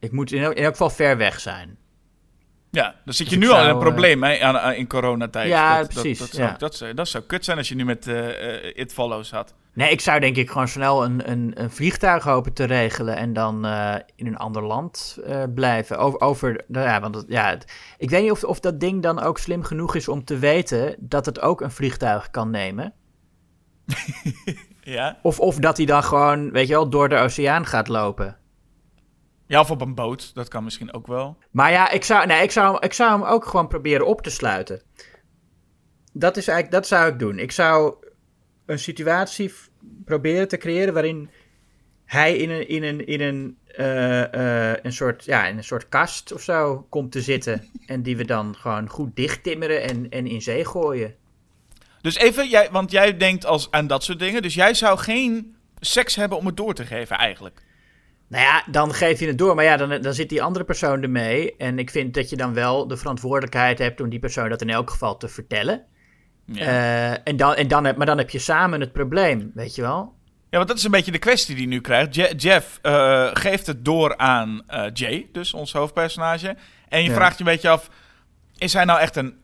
Ik 0.00 0.12
moet 0.12 0.32
in 0.32 0.42
elk, 0.42 0.54
in 0.54 0.62
elk 0.64 0.72
geval 0.72 0.90
ver 0.90 1.16
weg 1.16 1.40
zijn. 1.40 1.78
Ja, 2.74 2.94
dan 3.04 3.14
zit 3.14 3.30
je 3.30 3.36
nu 3.38 3.48
al 3.50 3.60
in 3.62 3.68
een 3.68 3.74
eh, 3.74 3.78
probleem 3.78 4.22
hè, 4.22 4.40
aan, 4.40 4.58
aan- 4.58 4.74
in 4.74 4.86
coronatijd. 4.88 5.48
Ja, 5.48 5.78
dat, 5.78 5.88
precies, 5.88 6.18
Dat, 6.18 6.26
dat, 6.28 6.36
zou, 6.36 6.48
ja. 6.50 6.56
dat, 6.58 6.74
zou, 6.74 6.94
dat 6.94 7.08
zou 7.08 7.24
kut 7.24 7.44
zijn 7.44 7.58
als 7.58 7.68
je 7.68 7.74
nu 7.74 7.84
met 7.84 8.06
eh, 8.06 8.76
It 8.76 8.92
Follows 8.92 9.30
had. 9.30 9.54
Nee, 9.72 9.90
ik 9.90 10.00
zou 10.00 10.20
denk 10.20 10.36
ik 10.36 10.50
gewoon 10.50 10.68
snel 10.68 11.04
een, 11.04 11.30
een, 11.30 11.52
een 11.54 11.70
vliegtuig 11.70 12.24
hopen 12.24 12.52
te 12.52 12.64
regelen 12.64 13.16
en 13.16 13.32
dan 13.32 13.66
in 14.16 14.26
een 14.26 14.36
ander 14.36 14.62
land 14.62 15.18
blijven. 15.54 15.98
Over, 15.98 16.20
over 16.20 16.64
nou 16.68 16.86
ja, 16.86 17.00
want 17.00 17.14
het- 17.14 17.24
ja, 17.28 17.48
het- 17.50 17.72
ik 17.98 18.10
weet 18.10 18.22
niet 18.22 18.30
of, 18.30 18.44
of 18.44 18.60
dat 18.60 18.80
ding 18.80 19.02
dan 19.02 19.20
ook 19.22 19.38
slim 19.38 19.62
genoeg 19.62 19.94
is 19.94 20.08
om 20.08 20.24
te 20.24 20.38
weten 20.38 20.96
dat 20.98 21.26
het 21.26 21.40
ook 21.40 21.60
een 21.60 21.70
vliegtuig 21.70 22.30
kan 22.30 22.50
nemen. 22.50 22.92
Ja? 24.82 25.18
Of, 25.22 25.40
of 25.40 25.56
dat 25.56 25.76
hij 25.76 25.86
dan 25.86 26.02
gewoon, 26.04 26.50
weet 26.50 26.66
je 26.68 26.72
wel, 26.74 26.88
door 26.88 27.08
de 27.08 27.16
oceaan 27.16 27.66
gaat 27.66 27.88
lopen. 27.88 28.36
Ja, 29.46 29.60
of 29.60 29.70
op 29.70 29.80
een 29.80 29.94
boot. 29.94 30.34
Dat 30.34 30.48
kan 30.48 30.64
misschien 30.64 30.92
ook 30.92 31.06
wel. 31.06 31.36
Maar 31.50 31.70
ja, 31.70 31.90
ik 31.90 32.04
zou, 32.04 32.26
nee, 32.26 32.42
ik, 32.42 32.50
zou, 32.50 32.78
ik 32.80 32.92
zou 32.92 33.10
hem 33.10 33.28
ook 33.28 33.44
gewoon 33.44 33.68
proberen 33.68 34.06
op 34.06 34.22
te 34.22 34.30
sluiten. 34.30 34.82
Dat, 36.12 36.36
is 36.36 36.48
eigenlijk, 36.48 36.76
dat 36.80 36.86
zou 36.86 37.12
ik 37.12 37.18
doen. 37.18 37.38
Ik 37.38 37.52
zou 37.52 37.94
een 38.66 38.78
situatie 38.78 39.52
proberen 40.04 40.48
te 40.48 40.56
creëren 40.56 40.94
waarin 40.94 41.30
hij 42.04 42.36
in 42.36 42.50
een, 42.50 42.68
in 42.68 42.82
een, 42.82 43.06
in 43.06 43.20
een, 43.20 43.58
eh, 43.66 44.70
eh, 44.72 44.78
een, 44.82 44.92
soort, 44.92 45.24
ja, 45.24 45.46
in 45.46 45.56
een 45.56 45.64
soort 45.64 45.88
kast 45.88 46.32
of 46.32 46.42
zo 46.42 46.86
komt 46.88 47.12
te 47.12 47.20
zitten. 47.20 47.70
en 47.86 48.02
die 48.02 48.16
we 48.16 48.24
dan 48.24 48.56
gewoon 48.56 48.88
goed 48.88 49.16
dichttimmeren 49.16 49.82
en, 49.82 50.10
en 50.10 50.26
in 50.26 50.42
zee 50.42 50.64
gooien. 50.64 51.14
Dus 52.00 52.16
even, 52.16 52.48
jij, 52.48 52.70
want 52.70 52.90
jij 52.90 53.16
denkt 53.16 53.46
als, 53.46 53.70
aan 53.70 53.86
dat 53.86 54.04
soort 54.04 54.18
dingen. 54.18 54.42
Dus 54.42 54.54
jij 54.54 54.74
zou 54.74 54.98
geen 54.98 55.56
seks 55.80 56.16
hebben 56.16 56.38
om 56.38 56.46
het 56.46 56.56
door 56.56 56.74
te 56.74 56.86
geven 56.86 57.16
eigenlijk. 57.16 57.62
Nou 58.34 58.46
ja, 58.46 58.64
dan 58.70 58.94
geef 58.94 59.20
je 59.20 59.26
het 59.26 59.38
door. 59.38 59.54
Maar 59.54 59.64
ja, 59.64 59.76
dan, 59.76 60.00
dan 60.02 60.14
zit 60.14 60.28
die 60.28 60.42
andere 60.42 60.64
persoon 60.64 61.02
ermee. 61.02 61.56
En 61.56 61.78
ik 61.78 61.90
vind 61.90 62.14
dat 62.14 62.30
je 62.30 62.36
dan 62.36 62.54
wel 62.54 62.86
de 62.86 62.96
verantwoordelijkheid 62.96 63.78
hebt 63.78 64.00
om 64.00 64.08
die 64.08 64.18
persoon 64.18 64.48
dat 64.48 64.60
in 64.62 64.70
elk 64.70 64.90
geval 64.90 65.16
te 65.16 65.28
vertellen. 65.28 65.82
Ja. 66.46 66.66
Eh, 66.66 67.18
en 67.24 67.36
dan, 67.36 67.54
en 67.54 67.68
dan 67.68 67.84
heb, 67.84 67.96
maar 67.96 68.06
dan 68.06 68.18
heb 68.18 68.30
je 68.30 68.38
samen 68.38 68.80
het 68.80 68.92
probleem, 68.92 69.50
weet 69.54 69.74
je 69.74 69.82
wel? 69.82 70.14
Ja, 70.50 70.56
want 70.56 70.68
dat 70.68 70.78
is 70.78 70.84
een 70.84 70.90
beetje 70.90 71.12
de 71.12 71.18
kwestie 71.18 71.54
die 71.54 71.64
hij 71.66 71.74
nu 71.74 71.80
krijgt. 71.80 72.14
Je- 72.14 72.34
Jeff 72.36 72.78
eh, 72.82 73.28
geeft 73.32 73.66
het 73.66 73.84
door 73.84 74.16
aan 74.16 74.62
eh, 74.66 74.84
Jay, 74.92 75.28
dus 75.32 75.54
ons 75.54 75.72
hoofdpersonage. 75.72 76.56
En 76.88 77.02
je 77.02 77.08
Ja. 77.08 77.14
vraagt 77.14 77.38
je 77.38 77.44
een 77.44 77.50
beetje 77.50 77.68
af, 77.68 77.88
is 78.56 78.72
hij 78.72 78.84
nou 78.84 79.00
echt 79.00 79.16
een, 79.16 79.34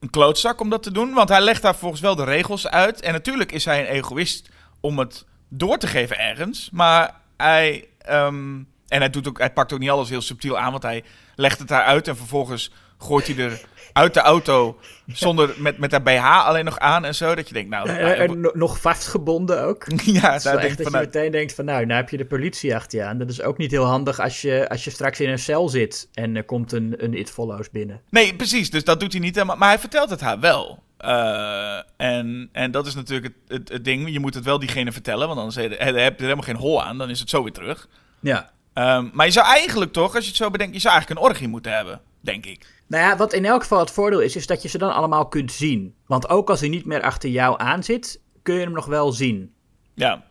een 0.00 0.10
klootzak 0.10 0.60
om 0.60 0.70
dat 0.70 0.82
te 0.82 0.92
doen? 0.92 1.12
Want 1.12 1.28
hij 1.28 1.40
legt 1.40 1.62
daar 1.62 1.74
volgens 1.76 2.00
wel 2.00 2.14
de 2.16 2.24
regels 2.24 2.68
uit. 2.68 3.00
En 3.00 3.12
natuurlijk 3.12 3.52
is 3.52 3.64
hij 3.64 3.80
een 3.80 3.94
egoïst 3.94 4.48
om 4.80 4.98
het 4.98 5.24
door 5.48 5.78
te 5.78 5.86
geven 5.86 6.18
ergens. 6.18 6.70
Maar 6.72 7.14
hij, 7.36 7.88
ehm, 8.10 8.54
en 8.88 8.98
hij, 8.98 9.10
doet 9.10 9.28
ook, 9.28 9.38
hij 9.38 9.52
pakt 9.52 9.72
ook 9.72 9.78
niet 9.78 9.90
alles 9.90 10.08
heel 10.08 10.20
subtiel 10.20 10.58
aan, 10.58 10.70
want 10.70 10.82
hij 10.82 11.04
legt 11.34 11.58
het 11.58 11.68
daar 11.68 11.82
uit 11.82 12.08
en 12.08 12.16
vervolgens 12.16 12.72
gooit 12.98 13.26
hij 13.26 13.36
er 13.36 13.60
uit 13.92 14.14
de 14.14 14.20
auto 14.20 14.78
zonder 15.06 15.54
met, 15.58 15.78
met 15.78 15.90
haar 15.90 16.02
BH 16.02 16.46
alleen 16.46 16.64
nog 16.64 16.78
aan 16.78 17.04
en 17.04 17.14
zo. 17.14 17.34
Dat 17.34 17.48
je 17.48 17.54
denkt, 17.54 17.70
nou... 17.70 17.86
Nou, 17.86 18.00
en 18.00 18.40
no- 18.40 18.50
nog 18.54 18.80
vastgebonden 18.80 19.64
ook. 19.64 19.86
ja, 20.04 20.32
Dat 20.32 20.42
denk 20.42 20.62
ik 20.62 20.76
dat 20.76 20.90
van, 20.90 21.00
je 21.00 21.06
meteen 21.06 21.30
denkt 21.30 21.54
van, 21.54 21.64
nou, 21.64 21.86
nou 21.86 22.00
heb 22.00 22.10
je 22.10 22.16
de 22.16 22.26
politie 22.26 22.74
achter 22.74 22.98
je 22.98 23.04
aan. 23.04 23.18
Dat 23.18 23.30
is 23.30 23.42
ook 23.42 23.58
niet 23.58 23.70
heel 23.70 23.84
handig 23.84 24.20
als 24.20 24.42
je, 24.42 24.68
als 24.68 24.84
je 24.84 24.90
straks 24.90 25.20
in 25.20 25.28
een 25.28 25.38
cel 25.38 25.68
zit 25.68 26.08
en 26.14 26.36
er 26.36 26.44
komt 26.44 26.72
een, 26.72 26.94
een 26.96 27.14
It 27.14 27.30
Follows 27.30 27.70
binnen. 27.70 28.00
Nee, 28.10 28.34
precies. 28.34 28.70
Dus 28.70 28.84
dat 28.84 29.00
doet 29.00 29.12
hij 29.12 29.20
niet 29.20 29.34
helemaal. 29.34 29.56
Maar 29.56 29.68
hij 29.68 29.78
vertelt 29.78 30.10
het 30.10 30.20
haar 30.20 30.40
wel. 30.40 30.82
Eh, 30.96 31.78
en, 31.96 32.48
en 32.52 32.70
dat 32.70 32.86
is 32.86 32.94
natuurlijk 32.94 33.26
het, 33.26 33.58
het, 33.58 33.68
het 33.68 33.84
ding. 33.84 34.12
Je 34.12 34.20
moet 34.20 34.34
het 34.34 34.44
wel 34.44 34.58
diegene 34.58 34.92
vertellen, 34.92 35.26
want 35.26 35.38
anders 35.38 35.56
heb 35.56 35.70
je 35.70 35.76
er 35.76 35.84
heb 35.84 35.94
je 35.94 36.00
er 36.02 36.22
helemaal 36.22 36.44
geen 36.44 36.56
hol 36.56 36.84
aan. 36.84 36.98
Dan 36.98 37.10
is 37.10 37.20
het 37.20 37.30
zo 37.30 37.42
weer 37.42 37.52
terug. 37.52 37.88
Ja. 38.20 38.50
Ehm, 38.72 39.08
maar 39.12 39.26
je 39.26 39.32
zou 39.32 39.46
eigenlijk 39.46 39.92
toch, 39.92 40.14
als 40.14 40.24
je 40.24 40.28
het 40.28 40.38
zo 40.38 40.50
bedenkt, 40.50 40.74
je 40.74 40.80
zou 40.80 40.94
eigenlijk 40.94 41.20
een 41.20 41.28
orgie 41.30 41.48
moeten 41.48 41.72
hebben, 41.72 42.00
denk 42.20 42.46
ik. 42.46 42.66
Nou 42.86 43.04
ja, 43.04 43.16
wat 43.16 43.32
in 43.32 43.44
elk 43.44 43.60
geval 43.62 43.78
het 43.78 43.90
voordeel 43.90 44.20
is, 44.20 44.36
is 44.36 44.46
dat 44.46 44.62
je 44.62 44.68
ze 44.68 44.78
dan 44.78 44.94
allemaal 44.94 45.28
kunt 45.28 45.52
zien. 45.52 45.94
Want 46.06 46.28
ook 46.28 46.50
als 46.50 46.60
hij 46.60 46.68
niet 46.68 46.84
meer 46.84 47.02
achter 47.02 47.30
jou 47.30 47.60
aan 47.60 47.82
zit, 47.82 48.20
kun 48.42 48.54
je 48.54 48.60
hem 48.60 48.72
nog 48.72 48.86
wel 48.86 49.12
zien. 49.12 49.54
Ja. 49.94 50.24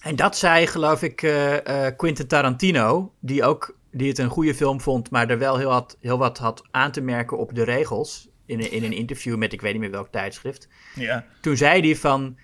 En 0.00 0.16
dat 0.16 0.36
zei, 0.36 0.66
geloof 0.66 1.02
ik, 1.02 1.22
eh, 1.22 1.86
eh, 1.86 1.96
Quentin 1.96 2.26
Tarantino, 2.26 3.12
die 3.20 3.44
ook 3.44 3.76
die 3.90 4.08
het 4.08 4.18
een 4.18 4.28
goede 4.28 4.54
film 4.54 4.80
vond, 4.80 5.10
maar 5.10 5.30
er 5.30 5.38
wel 5.38 5.56
heel, 5.56 5.70
had, 5.70 5.96
heel 6.00 6.18
wat 6.18 6.38
had 6.38 6.62
aan 6.70 6.90
te 6.90 7.00
merken 7.00 7.38
op 7.38 7.54
de 7.54 7.62
regels. 7.64 8.28
In 8.46 8.60
een, 8.60 8.70
in 8.70 8.84
een 8.84 8.92
interview 8.92 9.36
met 9.36 9.52
ik 9.52 9.60
weet 9.60 9.72
niet 9.72 9.80
meer 9.80 9.90
welk 9.90 10.08
tijdschrift. 10.10 10.68
Ja. 10.94 11.24
Toen 11.40 11.56
zei 11.56 11.80
hij 11.80 11.96
van, 11.96 12.36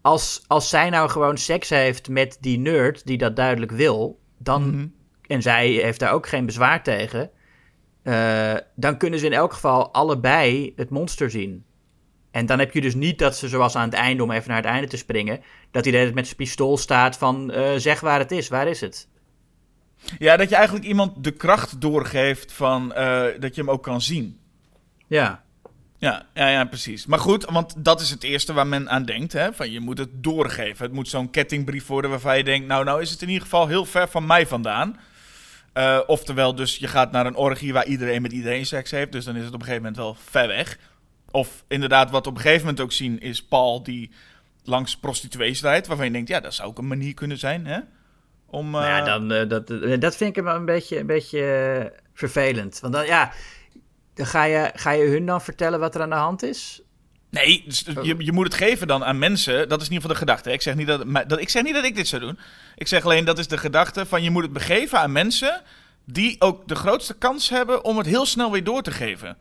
als, 0.00 0.44
als 0.46 0.68
zij 0.68 0.90
nou 0.90 1.10
gewoon 1.10 1.38
seks 1.38 1.68
heeft 1.68 2.08
met 2.08 2.36
die 2.40 2.58
nerd 2.58 3.06
die 3.06 3.18
dat 3.18 3.36
duidelijk 3.36 3.72
wil, 3.72 4.18
dan, 4.38 4.70
Mhm. 4.70 4.86
en 5.26 5.42
zij 5.42 5.68
heeft 5.68 6.00
daar 6.00 6.12
ook 6.12 6.28
geen 6.28 6.46
bezwaar 6.46 6.82
tegen, 6.82 7.30
eh, 8.02 8.54
dan 8.74 8.96
kunnen 8.96 9.18
ze 9.18 9.26
in 9.26 9.32
elk 9.32 9.52
geval 9.52 9.92
allebei 9.92 10.72
het 10.76 10.90
monster 10.90 11.30
zien. 11.30 11.64
En 12.30 12.46
dan 12.46 12.58
heb 12.58 12.72
je 12.72 12.80
dus 12.80 12.94
niet 12.94 13.18
dat 13.18 13.36
ze 13.36 13.48
zoals 13.48 13.76
aan 13.76 13.84
het 13.84 13.94
einde, 13.94 14.22
om 14.22 14.30
even 14.30 14.48
naar 14.48 14.56
het 14.56 14.66
einde 14.66 14.88
te 14.88 14.96
springen, 14.96 15.40
dat 15.70 15.84
hij 15.84 16.12
met 16.12 16.24
zijn 16.24 16.36
pistool 16.36 16.76
staat 16.76 17.16
van 17.16 17.50
eh, 17.50 17.70
zeg 17.76 18.00
waar 18.00 18.18
het 18.18 18.32
is, 18.32 18.48
waar 18.48 18.68
is 18.68 18.80
het? 18.80 19.08
ja, 20.18 20.36
dat 20.36 20.48
je 20.48 20.54
eigenlijk 20.54 20.86
iemand 20.86 21.24
de 21.24 21.30
kracht 21.30 21.80
doorgeeft 21.80 22.52
van 22.52 22.92
eh, 22.92 23.24
dat 23.38 23.54
je 23.54 23.60
hem 23.60 23.70
ook 23.70 23.82
kan 23.82 24.00
zien. 24.00 24.38
Ja. 25.06 25.44
Ja, 26.00 26.26
ja, 26.34 26.48
ja, 26.48 26.64
precies. 26.64 27.06
Maar 27.06 27.18
goed, 27.18 27.44
want 27.44 27.74
dat 27.84 28.00
is 28.00 28.10
het 28.10 28.22
eerste 28.22 28.52
waar 28.52 28.66
men 28.66 28.90
aan 28.90 29.04
denkt. 29.04 29.32
Hè? 29.32 29.52
Van 29.52 29.70
je 29.70 29.80
moet 29.80 29.98
het 29.98 30.08
doorgeven. 30.12 30.84
Het 30.84 30.94
moet 30.94 31.08
zo'n 31.08 31.30
kettingbrief 31.30 31.86
worden 31.86 32.10
waarvan 32.10 32.36
je 32.36 32.44
denkt... 32.44 32.66
nou, 32.66 32.84
nou 32.84 33.00
is 33.00 33.10
het 33.10 33.22
in 33.22 33.28
ieder 33.28 33.42
geval 33.42 33.66
heel 33.66 33.84
ver 33.84 34.08
van 34.08 34.26
mij 34.26 34.46
vandaan. 34.46 35.00
Eh, 35.72 36.00
oftewel, 36.06 36.54
dus 36.54 36.76
je 36.76 36.86
gaat 36.86 37.12
naar 37.12 37.26
een 37.26 37.36
orgie 37.36 37.72
waar 37.72 37.86
iedereen 37.86 38.22
met 38.22 38.32
iedereen 38.32 38.66
seks 38.66 38.90
heeft. 38.90 39.12
Dus 39.12 39.24
dan 39.24 39.36
is 39.36 39.44
het 39.44 39.54
op 39.54 39.60
een 39.60 39.66
gegeven 39.66 39.82
moment 39.82 40.02
wel 40.02 40.14
ver 40.14 40.46
weg. 40.46 40.78
Of 41.30 41.64
inderdaad, 41.68 42.10
wat 42.10 42.24
we 42.24 42.30
op 42.30 42.36
een 42.36 42.42
gegeven 42.42 42.64
moment 42.64 42.80
ook 42.80 42.92
zien... 42.92 43.20
is 43.20 43.44
Paul 43.44 43.82
die 43.82 44.10
langs 44.64 44.96
prostituees 44.96 45.60
rijdt... 45.60 45.86
waarvan 45.86 46.06
je 46.06 46.12
denkt, 46.12 46.28
ja, 46.28 46.40
dat 46.40 46.54
zou 46.54 46.68
ook 46.68 46.78
een 46.78 46.86
manier 46.86 47.14
kunnen 47.14 47.38
zijn, 47.38 47.66
hè? 47.66 47.78
Om, 48.46 48.70
Nou 48.70 48.84
ja, 48.84 48.98
eh, 48.98 49.04
dan, 49.04 49.32
eh, 49.32 49.48
dat, 49.48 50.00
dat 50.00 50.16
vind 50.16 50.36
ik 50.36 50.42
wel 50.42 50.54
een 50.54 50.64
beetje, 50.64 50.98
een 50.98 51.06
beetje 51.06 51.92
vervelend. 52.14 52.80
Want 52.80 52.92
dan, 52.92 53.06
ja, 53.06 53.32
ga 54.26 54.44
je, 54.44 54.70
ga 54.74 54.90
je 54.90 55.04
hun 55.04 55.26
dan 55.26 55.40
vertellen 55.40 55.80
wat 55.80 55.94
er 55.94 56.02
aan 56.02 56.10
de 56.10 56.16
hand 56.16 56.42
is? 56.42 56.82
Nee, 57.30 57.64
dus 57.66 57.84
je, 58.02 58.14
je 58.18 58.32
moet 58.32 58.44
het 58.44 58.54
geven 58.54 58.86
dan 58.86 59.04
aan 59.04 59.18
mensen. 59.18 59.68
Dat 59.68 59.80
is 59.80 59.86
in 59.86 59.92
ieder 59.92 60.10
geval 60.10 60.26
de 60.26 60.32
gedachte. 60.32 60.52
Ik 60.52 60.62
zeg, 60.62 60.74
niet 60.74 60.86
dat, 60.86 61.04
maar 61.04 61.28
dat, 61.28 61.40
ik 61.40 61.48
zeg 61.48 61.62
niet 61.62 61.74
dat 61.74 61.84
ik 61.84 61.96
dit 61.96 62.08
zou 62.08 62.22
doen. 62.22 62.38
Ik 62.76 62.88
zeg 62.88 63.04
alleen, 63.04 63.24
dat 63.24 63.38
is 63.38 63.48
de 63.48 63.58
gedachte 63.58 64.06
van 64.06 64.22
je 64.22 64.30
moet 64.30 64.42
het 64.42 64.52
begeven 64.52 64.98
aan 64.98 65.12
mensen... 65.12 65.62
die 66.04 66.36
ook 66.38 66.68
de 66.68 66.74
grootste 66.74 67.14
kans 67.14 67.48
hebben 67.48 67.84
om 67.84 67.96
het 67.96 68.06
heel 68.06 68.26
snel 68.26 68.50
weer 68.50 68.64
door 68.64 68.82
te 68.82 68.90
geven. 68.90 69.36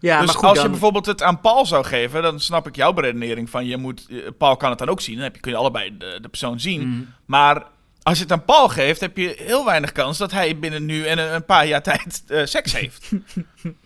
Ja, 0.00 0.18
dus 0.18 0.26
maar 0.26 0.34
goed, 0.34 0.44
als 0.44 0.54
dan, 0.54 0.64
je 0.64 0.70
bijvoorbeeld 0.70 1.06
het 1.06 1.22
aan 1.22 1.40
Paul 1.40 1.66
zou 1.66 1.84
geven... 1.84 2.22
dan 2.22 2.40
snap 2.40 2.66
ik 2.66 2.76
jouw 2.76 2.92
beredenering 2.92 3.50
van... 3.50 3.66
Je 3.66 3.76
moet, 3.76 4.06
eh, 4.10 4.16
Paul 4.38 4.56
kan 4.56 4.70
het 4.70 4.78
dan 4.78 4.88
ook 4.88 5.00
zien. 5.00 5.14
Dan 5.14 5.24
heb 5.24 5.34
je, 5.34 5.40
kun 5.40 5.50
je 5.50 5.58
allebei 5.58 5.96
de, 5.98 6.18
de 6.22 6.28
persoon 6.28 6.60
zien. 6.60 6.88
Mm. 6.88 7.14
Maar 7.26 7.66
als 8.02 8.16
je 8.16 8.22
het 8.22 8.32
aan 8.32 8.44
Paul 8.44 8.68
geeft... 8.68 9.00
heb 9.00 9.16
je 9.16 9.34
heel 9.38 9.64
weinig 9.64 9.92
kans 9.92 10.18
dat 10.18 10.30
hij 10.30 10.58
binnen 10.58 10.84
nu 10.84 11.06
en 11.06 11.18
een, 11.18 11.34
een 11.34 11.44
paar 11.44 11.66
jaar 11.66 11.82
tijd 11.92 12.22
eh, 12.26 12.44
seks 12.44 12.72
heeft. 12.72 13.10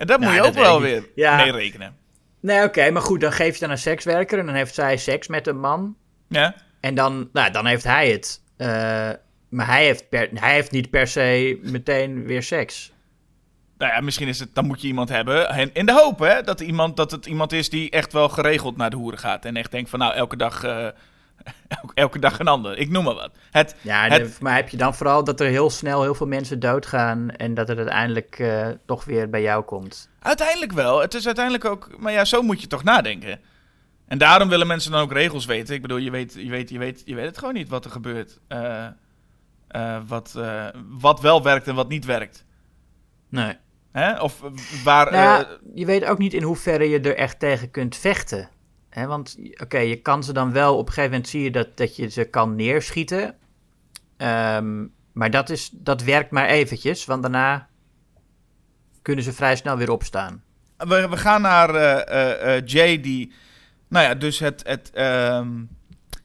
en 0.00 0.06
daar 0.06 0.18
moet 0.18 0.28
Nou, 0.28 0.34
je 0.34 0.42
dat 0.42 0.56
ook 0.56 0.64
wel 0.64 0.80
weer. 0.80 1.08
Ja. 1.14 1.36
mee 1.36 1.52
rekenen. 1.52 1.96
Nee, 2.40 2.64
oké, 2.64 2.90
maar 2.90 3.02
goed, 3.02 3.20
dan 3.20 3.32
geef 3.32 3.54
je 3.54 3.60
dan 3.60 3.70
een 3.70 3.78
sekswerker 3.78 4.38
en 4.38 4.46
dan 4.46 4.54
heeft 4.54 4.74
zij 4.74 4.96
seks 4.96 5.28
met 5.28 5.46
een 5.46 5.60
man. 5.60 5.96
Ja? 6.28 6.54
En 6.80 6.94
dan, 6.94 7.28
nou, 7.32 7.50
dan 7.50 7.66
heeft 7.66 7.84
hij 7.84 8.10
het. 8.10 8.42
Eh, 8.56 8.68
maar 9.48 9.66
hij 9.66 9.84
heeft, 9.84 10.08
per, 10.08 10.28
hij 10.34 10.54
heeft 10.54 10.70
niet 10.70 10.90
per 10.90 11.06
se 11.06 11.58
meteen 11.62 12.26
weer 12.26 12.42
seks. 12.42 12.92
Nou 13.78 13.92
ja, 13.92 14.00
misschien 14.00 14.28
is 14.28 14.40
het, 14.40 14.54
dan 14.54 14.66
moet 14.66 14.80
je 14.80 14.88
iemand 14.88 15.08
hebben. 15.08 15.48
En 15.48 15.70
in 15.72 15.86
de 15.86 15.92
hoop 15.92 16.18
hè, 16.18 16.42
dat, 16.42 16.60
iemand, 16.60 16.96
dat 16.96 17.10
het 17.10 17.26
iemand 17.26 17.52
is 17.52 17.68
die 17.68 17.90
echt 17.90 18.12
wel 18.12 18.28
geregeld 18.28 18.76
naar 18.76 18.90
de 18.90 18.96
hoeren 18.96 19.18
gaat. 19.18 19.44
En 19.44 19.56
echt 19.56 19.70
denkt 19.70 19.90
van 19.90 19.98
nou, 19.98 20.14
elke 20.14 20.36
dag 20.36 20.62
eh, 20.64 20.86
Elke 21.94 22.18
dag 22.18 22.38
een 22.38 22.48
ander, 22.48 22.78
ik 22.78 22.90
noem 22.90 23.04
maar 23.04 23.14
wat. 23.14 23.30
Het, 23.50 23.76
ja, 23.80 24.08
het... 24.08 24.40
maar 24.40 24.54
heb 24.54 24.68
je 24.68 24.76
dan 24.76 24.94
vooral 24.94 25.24
dat 25.24 25.40
er 25.40 25.46
heel 25.46 25.70
snel 25.70 26.02
heel 26.02 26.14
veel 26.14 26.26
mensen 26.26 26.60
doodgaan 26.60 27.30
en 27.30 27.54
dat 27.54 27.68
het 27.68 27.78
uiteindelijk 27.78 28.38
uh, 28.38 28.68
toch 28.86 29.04
weer 29.04 29.30
bij 29.30 29.42
jou 29.42 29.64
komt? 29.64 30.08
Uiteindelijk 30.20 30.72
wel. 30.72 31.00
Het 31.00 31.14
is 31.14 31.26
uiteindelijk 31.26 31.64
ook, 31.64 31.90
maar 31.98 32.12
ja, 32.12 32.24
zo 32.24 32.42
moet 32.42 32.60
je 32.60 32.66
toch 32.66 32.84
nadenken. 32.84 33.40
En 34.06 34.18
daarom 34.18 34.48
willen 34.48 34.66
mensen 34.66 34.92
dan 34.92 35.00
ook 35.00 35.12
regels 35.12 35.46
weten. 35.46 35.74
Ik 35.74 35.82
bedoel, 35.82 35.96
je 35.96 36.10
weet, 36.10 36.34
je 36.34 36.50
weet, 36.50 36.70
je 36.70 36.78
weet, 36.78 37.02
je 37.04 37.14
weet 37.14 37.26
het 37.26 37.38
gewoon 37.38 37.54
niet 37.54 37.68
wat 37.68 37.84
er 37.84 37.90
gebeurt. 37.90 38.40
Uh, 38.48 38.86
uh, 39.76 39.98
wat, 40.06 40.38
wat 40.88 41.20
wel 41.20 41.42
werkt 41.42 41.68
en 41.68 41.74
wat 41.74 41.88
niet 41.88 42.04
werkt. 42.04 42.44
Nee. 43.28 43.56
Hè? 43.92 44.20
Of 44.20 44.40
waar. 44.84 45.12
Nou, 45.12 45.46
je 45.74 45.86
weet 45.86 46.04
ook 46.04 46.18
niet 46.18 46.34
in 46.34 46.42
hoeverre 46.42 46.88
je 46.88 47.00
er 47.00 47.16
echt 47.16 47.38
tegen 47.38 47.70
kunt 47.70 47.96
vechten. 47.96 48.48
Hè? 48.90 49.06
Want 49.06 49.36
oké, 49.62 49.78
je 49.78 49.96
kan 49.96 50.24
ze 50.24 50.32
dan 50.32 50.52
wel. 50.52 50.72
Op 50.76 50.86
een 50.86 50.92
gegeven 50.92 51.10
moment 51.10 51.28
zie 51.28 51.42
je 51.42 51.50
dat, 51.50 51.76
dat 51.76 51.96
je 51.96 52.08
ze 52.08 52.24
kan 52.24 52.56
neerschieten. 52.56 53.34
Um, 54.16 54.92
maar 55.12 55.30
dat, 55.30 55.50
is, 55.50 55.70
dat 55.72 56.02
werkt 56.02 56.30
maar 56.30 56.46
eventjes, 56.46 57.04
want 57.04 57.22
daarna 57.22 57.68
kunnen 59.02 59.24
ze 59.24 59.32
vrij 59.32 59.56
snel 59.56 59.76
weer 59.76 59.90
opstaan. 59.90 60.42
We, 60.76 61.08
we 61.08 61.16
gaan 61.16 61.42
naar 61.42 61.74
uh, 61.74 62.56
uh, 62.56 62.66
Jay, 62.66 63.00
die. 63.00 63.32
Nou 63.88 64.06
ja, 64.06 64.14
dus 64.14 64.38
het. 64.38 64.62
het 64.66 64.90
um, 64.94 65.78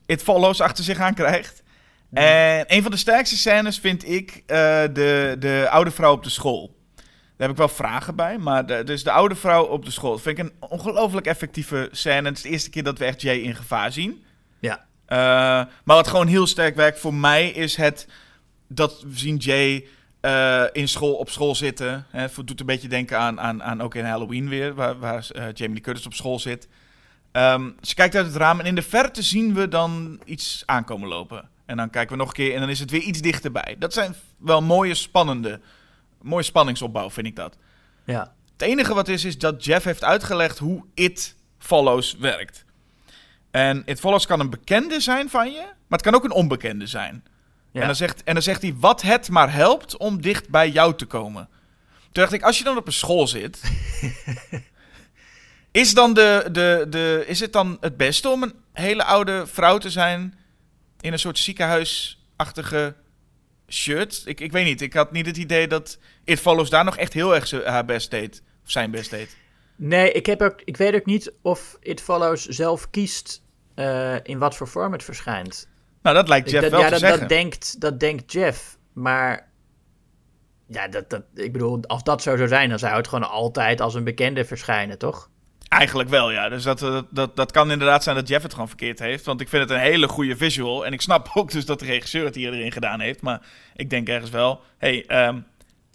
It 0.05 0.23
Follows 0.23 0.61
achter 0.61 0.83
zich 0.83 0.99
aan 0.99 1.13
krijgt. 1.13 1.63
En 2.13 2.65
een 2.67 2.81
van 2.81 2.91
de 2.91 2.97
sterkste 2.97 3.37
scènes 3.37 3.79
vind 3.79 4.09
ik 4.09 4.43
de, 4.47 5.35
de 5.39 5.67
oude 5.69 5.91
vrouw 5.91 6.11
op 6.11 6.23
de 6.23 6.29
school. 6.29 6.74
Daar 7.37 7.47
heb 7.47 7.49
ik 7.49 7.57
wel 7.57 7.75
vragen 7.75 8.15
bij. 8.15 8.37
Maar 8.37 8.65
de, 8.65 8.83
dus 8.83 9.03
de 9.03 9.11
oude 9.11 9.35
vrouw 9.35 9.63
op 9.63 9.85
de 9.85 9.91
school. 9.91 10.11
Dat 10.11 10.21
vind 10.21 10.37
ik 10.37 10.45
een 10.45 10.53
ongelooflijk 10.59 11.25
effectieve 11.25 11.89
scène. 11.91 12.27
Het 12.27 12.37
is 12.37 12.43
de 12.43 12.49
eerste 12.49 12.69
keer 12.69 12.83
dat 12.83 12.97
we 12.97 13.05
echt 13.05 13.21
Jay 13.21 13.37
in 13.37 13.55
gevaar 13.55 13.91
zien. 13.91 14.23
Ja. 14.59 14.85
Uh, 15.09 15.17
maar 15.83 15.95
wat 15.95 16.07
gewoon 16.07 16.27
heel 16.27 16.47
sterk 16.47 16.75
werkt 16.75 16.99
voor 16.99 17.13
mij 17.13 17.49
is 17.49 17.75
het 17.75 18.07
dat 18.67 19.01
we 19.01 19.17
zien 19.17 19.37
Jay 19.37 19.85
uh, 20.21 20.63
in 20.71 20.87
school, 20.87 21.13
op 21.13 21.29
school 21.29 21.55
zitten. 21.55 22.05
Het 22.09 22.35
doet 22.45 22.59
een 22.59 22.65
beetje 22.65 22.87
denken 22.87 23.19
aan, 23.19 23.39
aan, 23.39 23.63
aan 23.63 23.81
ook 23.81 23.95
in 23.95 24.05
Halloween 24.05 24.49
weer, 24.49 24.73
waar, 24.73 24.99
waar 24.99 25.27
uh, 25.35 25.43
Jamie 25.53 25.73
Lee 25.73 25.81
Curtis 25.81 26.05
op 26.05 26.13
school 26.13 26.39
zit. 26.39 26.67
Um, 27.31 27.75
ze 27.81 27.95
kijkt 27.95 28.15
uit 28.15 28.25
het 28.25 28.35
raam 28.35 28.59
en 28.59 28.65
in 28.65 28.75
de 28.75 28.81
verte 28.81 29.21
zien 29.21 29.53
we 29.53 29.67
dan 29.67 30.19
iets 30.25 30.63
aankomen 30.65 31.07
lopen. 31.07 31.49
En 31.65 31.77
dan 31.77 31.89
kijken 31.89 32.11
we 32.11 32.17
nog 32.17 32.27
een 32.27 32.33
keer 32.33 32.53
en 32.53 32.59
dan 32.59 32.69
is 32.69 32.79
het 32.79 32.91
weer 32.91 33.01
iets 33.01 33.21
dichterbij. 33.21 33.75
Dat 33.79 33.93
zijn 33.93 34.15
wel 34.37 34.61
mooie, 34.61 34.93
spannende 34.93 35.59
Mooi 36.25 36.43
spanningsopbouw 36.43 37.09
vind 37.09 37.27
ik 37.27 37.35
dat. 37.35 37.57
Ja. 38.05 38.33
Het 38.51 38.61
enige 38.61 38.93
wat 38.93 39.07
is, 39.07 39.25
is 39.25 39.37
dat 39.37 39.65
Jeff 39.65 39.85
heeft 39.85 40.03
uitgelegd 40.03 40.57
hoe 40.57 40.85
It 40.93 41.35
Follows 41.57 42.15
werkt. 42.19 42.65
En 43.51 43.83
It 43.85 43.99
Follows 43.99 44.25
kan 44.25 44.39
een 44.39 44.49
bekende 44.49 44.99
zijn 44.99 45.29
van 45.29 45.51
je, 45.51 45.61
maar 45.61 45.99
het 45.99 46.01
kan 46.01 46.15
ook 46.15 46.23
een 46.23 46.31
onbekende 46.31 46.87
zijn. 46.87 47.23
Ja. 47.71 47.81
En, 47.81 47.87
dan 47.87 47.95
zegt, 47.95 48.23
en 48.23 48.33
dan 48.33 48.43
zegt 48.43 48.61
hij 48.61 48.75
wat 48.79 49.01
het 49.01 49.29
maar 49.29 49.53
helpt 49.53 49.97
om 49.97 50.21
dicht 50.21 50.49
bij 50.49 50.69
jou 50.69 50.95
te 50.95 51.05
komen. 51.05 51.49
Toen 52.01 52.23
dacht 52.23 52.33
ik, 52.33 52.43
als 52.43 52.57
je 52.57 52.63
dan 52.63 52.77
op 52.77 52.87
een 52.87 52.93
school 52.93 53.27
zit, 53.27 53.61
is, 55.71 55.93
dan 55.93 56.13
de, 56.13 56.49
de, 56.51 56.85
de, 56.89 57.23
is 57.27 57.39
het 57.39 57.53
dan 57.53 57.77
het 57.79 57.97
beste 57.97 58.29
om 58.29 58.43
een 58.43 58.53
hele 58.73 59.03
oude 59.03 59.47
vrouw 59.47 59.77
te 59.77 59.89
zijn 59.89 60.39
in 60.99 61.13
een 61.13 61.19
soort 61.19 61.39
ziekenhuisachtige 61.39 62.95
shirt. 63.67 64.21
Ik, 64.25 64.39
ik 64.39 64.51
weet 64.51 64.65
niet, 64.65 64.81
ik 64.81 64.93
had 64.93 65.11
niet 65.11 65.25
het 65.25 65.37
idee 65.37 65.67
dat 65.67 65.97
It 66.23 66.39
Follows 66.39 66.69
daar 66.69 66.85
nog 66.85 66.97
echt 66.97 67.13
heel 67.13 67.35
erg 67.35 67.51
haar 67.51 67.85
best 67.85 68.11
deed. 68.11 68.43
Of 68.63 68.71
zijn 68.71 68.91
best 68.91 69.09
deed. 69.09 69.37
Nee, 69.75 70.11
ik, 70.11 70.25
heb 70.25 70.41
ook, 70.41 70.61
ik 70.63 70.77
weet 70.77 70.95
ook 70.95 71.05
niet 71.05 71.33
of 71.41 71.77
It 71.79 72.01
Follows 72.01 72.45
zelf 72.45 72.89
kiest 72.89 73.43
uh, 73.75 74.15
in 74.23 74.37
wat 74.37 74.55
voor 74.55 74.67
vorm 74.67 74.91
het 74.91 75.03
verschijnt. 75.03 75.69
Nou, 76.01 76.15
dat 76.15 76.27
lijkt 76.27 76.49
Jeff 76.49 76.61
dat, 76.61 76.71
wel 76.71 76.79
ja, 76.79 76.89
te 76.89 76.99
dat. 76.99 77.19
Dat 77.19 77.29
denkt, 77.29 77.81
dat 77.81 77.99
denkt 77.99 78.31
Jeff, 78.31 78.77
maar... 78.93 79.53
Ja, 80.67 80.87
dat, 80.87 81.09
dat, 81.09 81.23
ik 81.33 81.51
bedoel, 81.51 81.83
als 81.85 82.03
dat 82.03 82.21
zo 82.21 82.35
zou 82.35 82.47
zijn, 82.47 82.69
dan 82.69 82.79
zou 82.79 82.95
het 82.95 83.07
gewoon 83.07 83.29
altijd 83.29 83.81
als 83.81 83.93
een 83.93 84.03
bekende 84.03 84.45
verschijnen, 84.45 84.97
toch? 84.97 85.29
Eigenlijk 85.77 86.09
wel, 86.09 86.31
ja. 86.31 86.49
Dus 86.49 86.63
dat, 86.63 86.79
dat, 86.79 87.05
dat, 87.09 87.35
dat 87.35 87.51
kan 87.51 87.71
inderdaad 87.71 88.03
zijn 88.03 88.15
dat 88.15 88.27
Jeff 88.27 88.43
het 88.43 88.53
gewoon 88.53 88.67
verkeerd 88.67 88.99
heeft. 88.99 89.25
Want 89.25 89.41
ik 89.41 89.49
vind 89.49 89.61
het 89.61 89.71
een 89.71 89.83
hele 89.85 90.07
goede 90.07 90.37
visual. 90.37 90.85
En 90.85 90.93
ik 90.93 91.01
snap 91.01 91.29
ook 91.33 91.51
dus 91.51 91.65
dat 91.65 91.79
de 91.79 91.85
regisseur 91.85 92.25
het 92.25 92.35
hier 92.35 92.53
erin 92.53 92.71
gedaan 92.71 92.99
heeft. 92.99 93.21
Maar 93.21 93.41
ik 93.75 93.89
denk 93.89 94.07
ergens 94.07 94.31
wel... 94.31 94.63
hey, 94.77 95.27
um, 95.27 95.45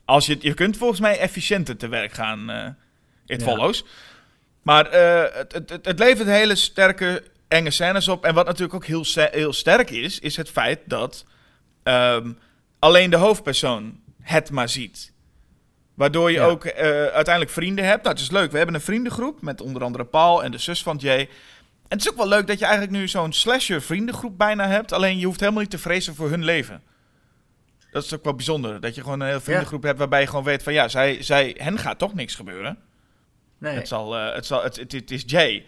als 0.04 0.26
je, 0.26 0.36
je 0.40 0.54
kunt 0.54 0.76
volgens 0.76 1.00
mij 1.00 1.18
efficiënter 1.18 1.76
te 1.76 1.88
werk 1.88 2.12
gaan. 2.12 2.50
Uh, 2.50 2.66
it 3.26 3.40
ja. 3.40 3.46
follows. 3.46 3.84
Maar 4.62 4.94
uh, 4.94 5.34
het, 5.34 5.52
het, 5.52 5.70
het, 5.70 5.84
het 5.84 5.98
levert 5.98 6.28
hele 6.28 6.54
sterke, 6.54 7.22
enge 7.48 7.70
scènes 7.70 8.08
op. 8.08 8.24
En 8.24 8.34
wat 8.34 8.46
natuurlijk 8.46 8.74
ook 8.74 8.86
heel, 8.86 9.04
heel 9.14 9.52
sterk 9.52 9.90
is... 9.90 10.18
is 10.18 10.36
het 10.36 10.50
feit 10.50 10.80
dat 10.84 11.24
um, 11.84 12.38
alleen 12.78 13.10
de 13.10 13.16
hoofdpersoon 13.16 14.00
het 14.22 14.50
maar 14.50 14.68
ziet. 14.68 15.12
Waardoor 16.00 16.30
je 16.30 16.38
ja. 16.38 16.44
ook 16.44 16.64
uh, 16.64 16.72
uiteindelijk 17.04 17.50
vrienden 17.50 17.84
hebt. 17.84 18.02
Nou, 18.02 18.14
het 18.14 18.24
is 18.24 18.30
leuk. 18.30 18.50
We 18.50 18.56
hebben 18.56 18.74
een 18.74 18.80
vriendengroep 18.80 19.42
met 19.42 19.60
onder 19.60 19.82
andere 19.84 20.04
Paul 20.04 20.44
en 20.44 20.50
de 20.50 20.58
zus 20.58 20.82
van 20.82 20.96
Jay. 20.96 21.20
En 21.20 21.28
het 21.88 22.00
is 22.00 22.10
ook 22.10 22.16
wel 22.16 22.28
leuk 22.28 22.46
dat 22.46 22.58
je 22.58 22.64
eigenlijk 22.64 22.96
nu 22.96 23.08
zo'n 23.08 23.32
slasher 23.32 23.82
vriendengroep 23.82 24.38
bijna 24.38 24.66
hebt. 24.66 24.92
Alleen 24.92 25.18
je 25.18 25.26
hoeft 25.26 25.40
helemaal 25.40 25.60
niet 25.60 25.70
te 25.70 25.78
vrezen 25.78 26.14
voor 26.14 26.30
hun 26.30 26.44
leven. 26.44 26.82
Dat 27.90 28.04
is 28.04 28.14
ook 28.14 28.24
wel 28.24 28.34
bijzonder. 28.34 28.80
Dat 28.80 28.94
je 28.94 29.02
gewoon 29.02 29.20
een 29.20 29.26
hele 29.26 29.40
vriendengroep 29.40 29.80
ja. 29.80 29.86
hebt 29.86 29.98
waarbij 29.98 30.20
je 30.20 30.26
gewoon 30.26 30.44
weet 30.44 30.62
van... 30.62 30.72
Ja, 30.72 30.88
zij, 30.88 31.22
zij, 31.22 31.54
hen 31.58 31.78
gaat 31.78 31.98
toch 31.98 32.14
niks 32.14 32.34
gebeuren. 32.34 32.78
Nee. 33.58 33.74
Het, 33.74 33.88
zal, 33.88 34.16
uh, 34.16 34.34
het, 34.34 34.46
zal, 34.46 34.62
het, 34.62 34.76
het, 34.76 34.92
het 34.92 35.10
is 35.10 35.22
Jay. 35.26 35.66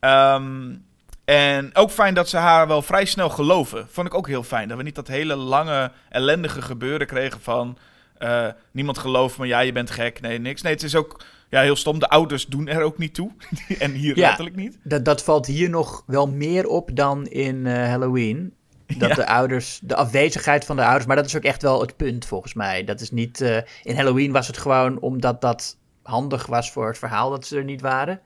Um, 0.00 0.84
en 1.24 1.74
ook 1.74 1.90
fijn 1.90 2.14
dat 2.14 2.28
ze 2.28 2.36
haar 2.36 2.66
wel 2.68 2.82
vrij 2.82 3.04
snel 3.04 3.30
geloven. 3.30 3.88
Vond 3.90 4.06
ik 4.06 4.14
ook 4.14 4.26
heel 4.26 4.42
fijn. 4.42 4.68
Dat 4.68 4.76
we 4.76 4.82
niet 4.82 4.94
dat 4.94 5.08
hele 5.08 5.36
lange, 5.36 5.92
ellendige 6.08 6.62
gebeuren 6.62 7.06
kregen 7.06 7.40
van... 7.40 7.78
Uh, 8.22 8.48
niemand 8.70 8.98
gelooft 8.98 9.38
me, 9.38 9.46
ja, 9.46 9.60
je 9.60 9.72
bent 9.72 9.90
gek. 9.90 10.20
Nee, 10.20 10.38
niks. 10.38 10.62
Nee, 10.62 10.72
het 10.72 10.82
is 10.82 10.96
ook 10.96 11.24
ja, 11.48 11.60
heel 11.60 11.76
stom. 11.76 11.98
De 11.98 12.08
ouders 12.08 12.46
doen 12.46 12.68
er 12.68 12.82
ook 12.82 12.98
niet 12.98 13.14
toe. 13.14 13.30
en 13.78 13.92
hier 13.92 14.16
ja, 14.16 14.26
letterlijk 14.26 14.56
niet. 14.56 14.78
Dat, 14.82 15.04
dat 15.04 15.22
valt 15.22 15.46
hier 15.46 15.70
nog 15.70 16.02
wel 16.06 16.28
meer 16.28 16.66
op 16.66 16.90
dan 16.94 17.26
in 17.26 17.56
uh, 17.56 17.74
Halloween. 17.74 18.54
Dat 18.86 19.08
ja. 19.08 19.14
de 19.14 19.26
ouders, 19.26 19.80
de 19.82 19.96
afwezigheid 19.96 20.64
van 20.64 20.76
de 20.76 20.84
ouders, 20.84 21.06
maar 21.06 21.16
dat 21.16 21.26
is 21.26 21.36
ook 21.36 21.42
echt 21.42 21.62
wel 21.62 21.80
het 21.80 21.96
punt 21.96 22.24
volgens 22.24 22.54
mij. 22.54 22.84
Dat 22.84 23.00
is 23.00 23.10
niet, 23.10 23.40
uh, 23.40 23.56
in 23.82 23.96
Halloween 23.96 24.32
was 24.32 24.46
het 24.46 24.58
gewoon 24.58 25.00
omdat 25.00 25.40
dat 25.40 25.78
handig 26.02 26.46
was 26.46 26.70
voor 26.70 26.86
het 26.86 26.98
verhaal 26.98 27.30
dat 27.30 27.46
ze 27.46 27.56
er 27.56 27.64
niet 27.64 27.80
waren. 27.80 28.20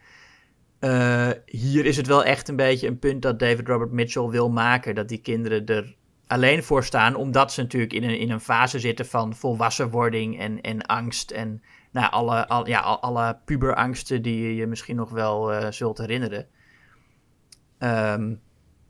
Uh, 0.80 1.30
hier 1.46 1.84
is 1.84 1.96
het 1.96 2.06
wel 2.06 2.24
echt 2.24 2.48
een 2.48 2.56
beetje 2.56 2.86
een 2.86 2.98
punt 2.98 3.22
dat 3.22 3.38
David 3.38 3.68
Robert 3.68 3.92
Mitchell 3.92 4.26
wil 4.28 4.50
maken. 4.50 4.94
Dat 4.94 5.08
die 5.08 5.20
kinderen 5.20 5.66
er 5.66 5.95
alleen 6.26 6.62
voor 6.62 6.84
staan, 6.84 7.14
omdat 7.14 7.52
ze 7.52 7.62
natuurlijk 7.62 7.92
in 7.92 8.02
een, 8.02 8.18
in 8.18 8.30
een 8.30 8.40
fase 8.40 8.78
zitten 8.78 9.06
van 9.06 9.34
volwassenwording 9.34 10.38
en, 10.38 10.60
en 10.60 10.82
angst. 10.82 11.30
En 11.30 11.62
nou, 11.90 12.10
alle, 12.10 12.48
al, 12.48 12.66
ja, 12.66 12.80
alle 12.80 13.38
puberangsten 13.44 14.22
die 14.22 14.42
je 14.42 14.54
je 14.54 14.66
misschien 14.66 14.96
nog 14.96 15.10
wel 15.10 15.52
uh, 15.52 15.70
zult 15.70 15.98
herinneren. 15.98 16.46
Um, 17.78 18.40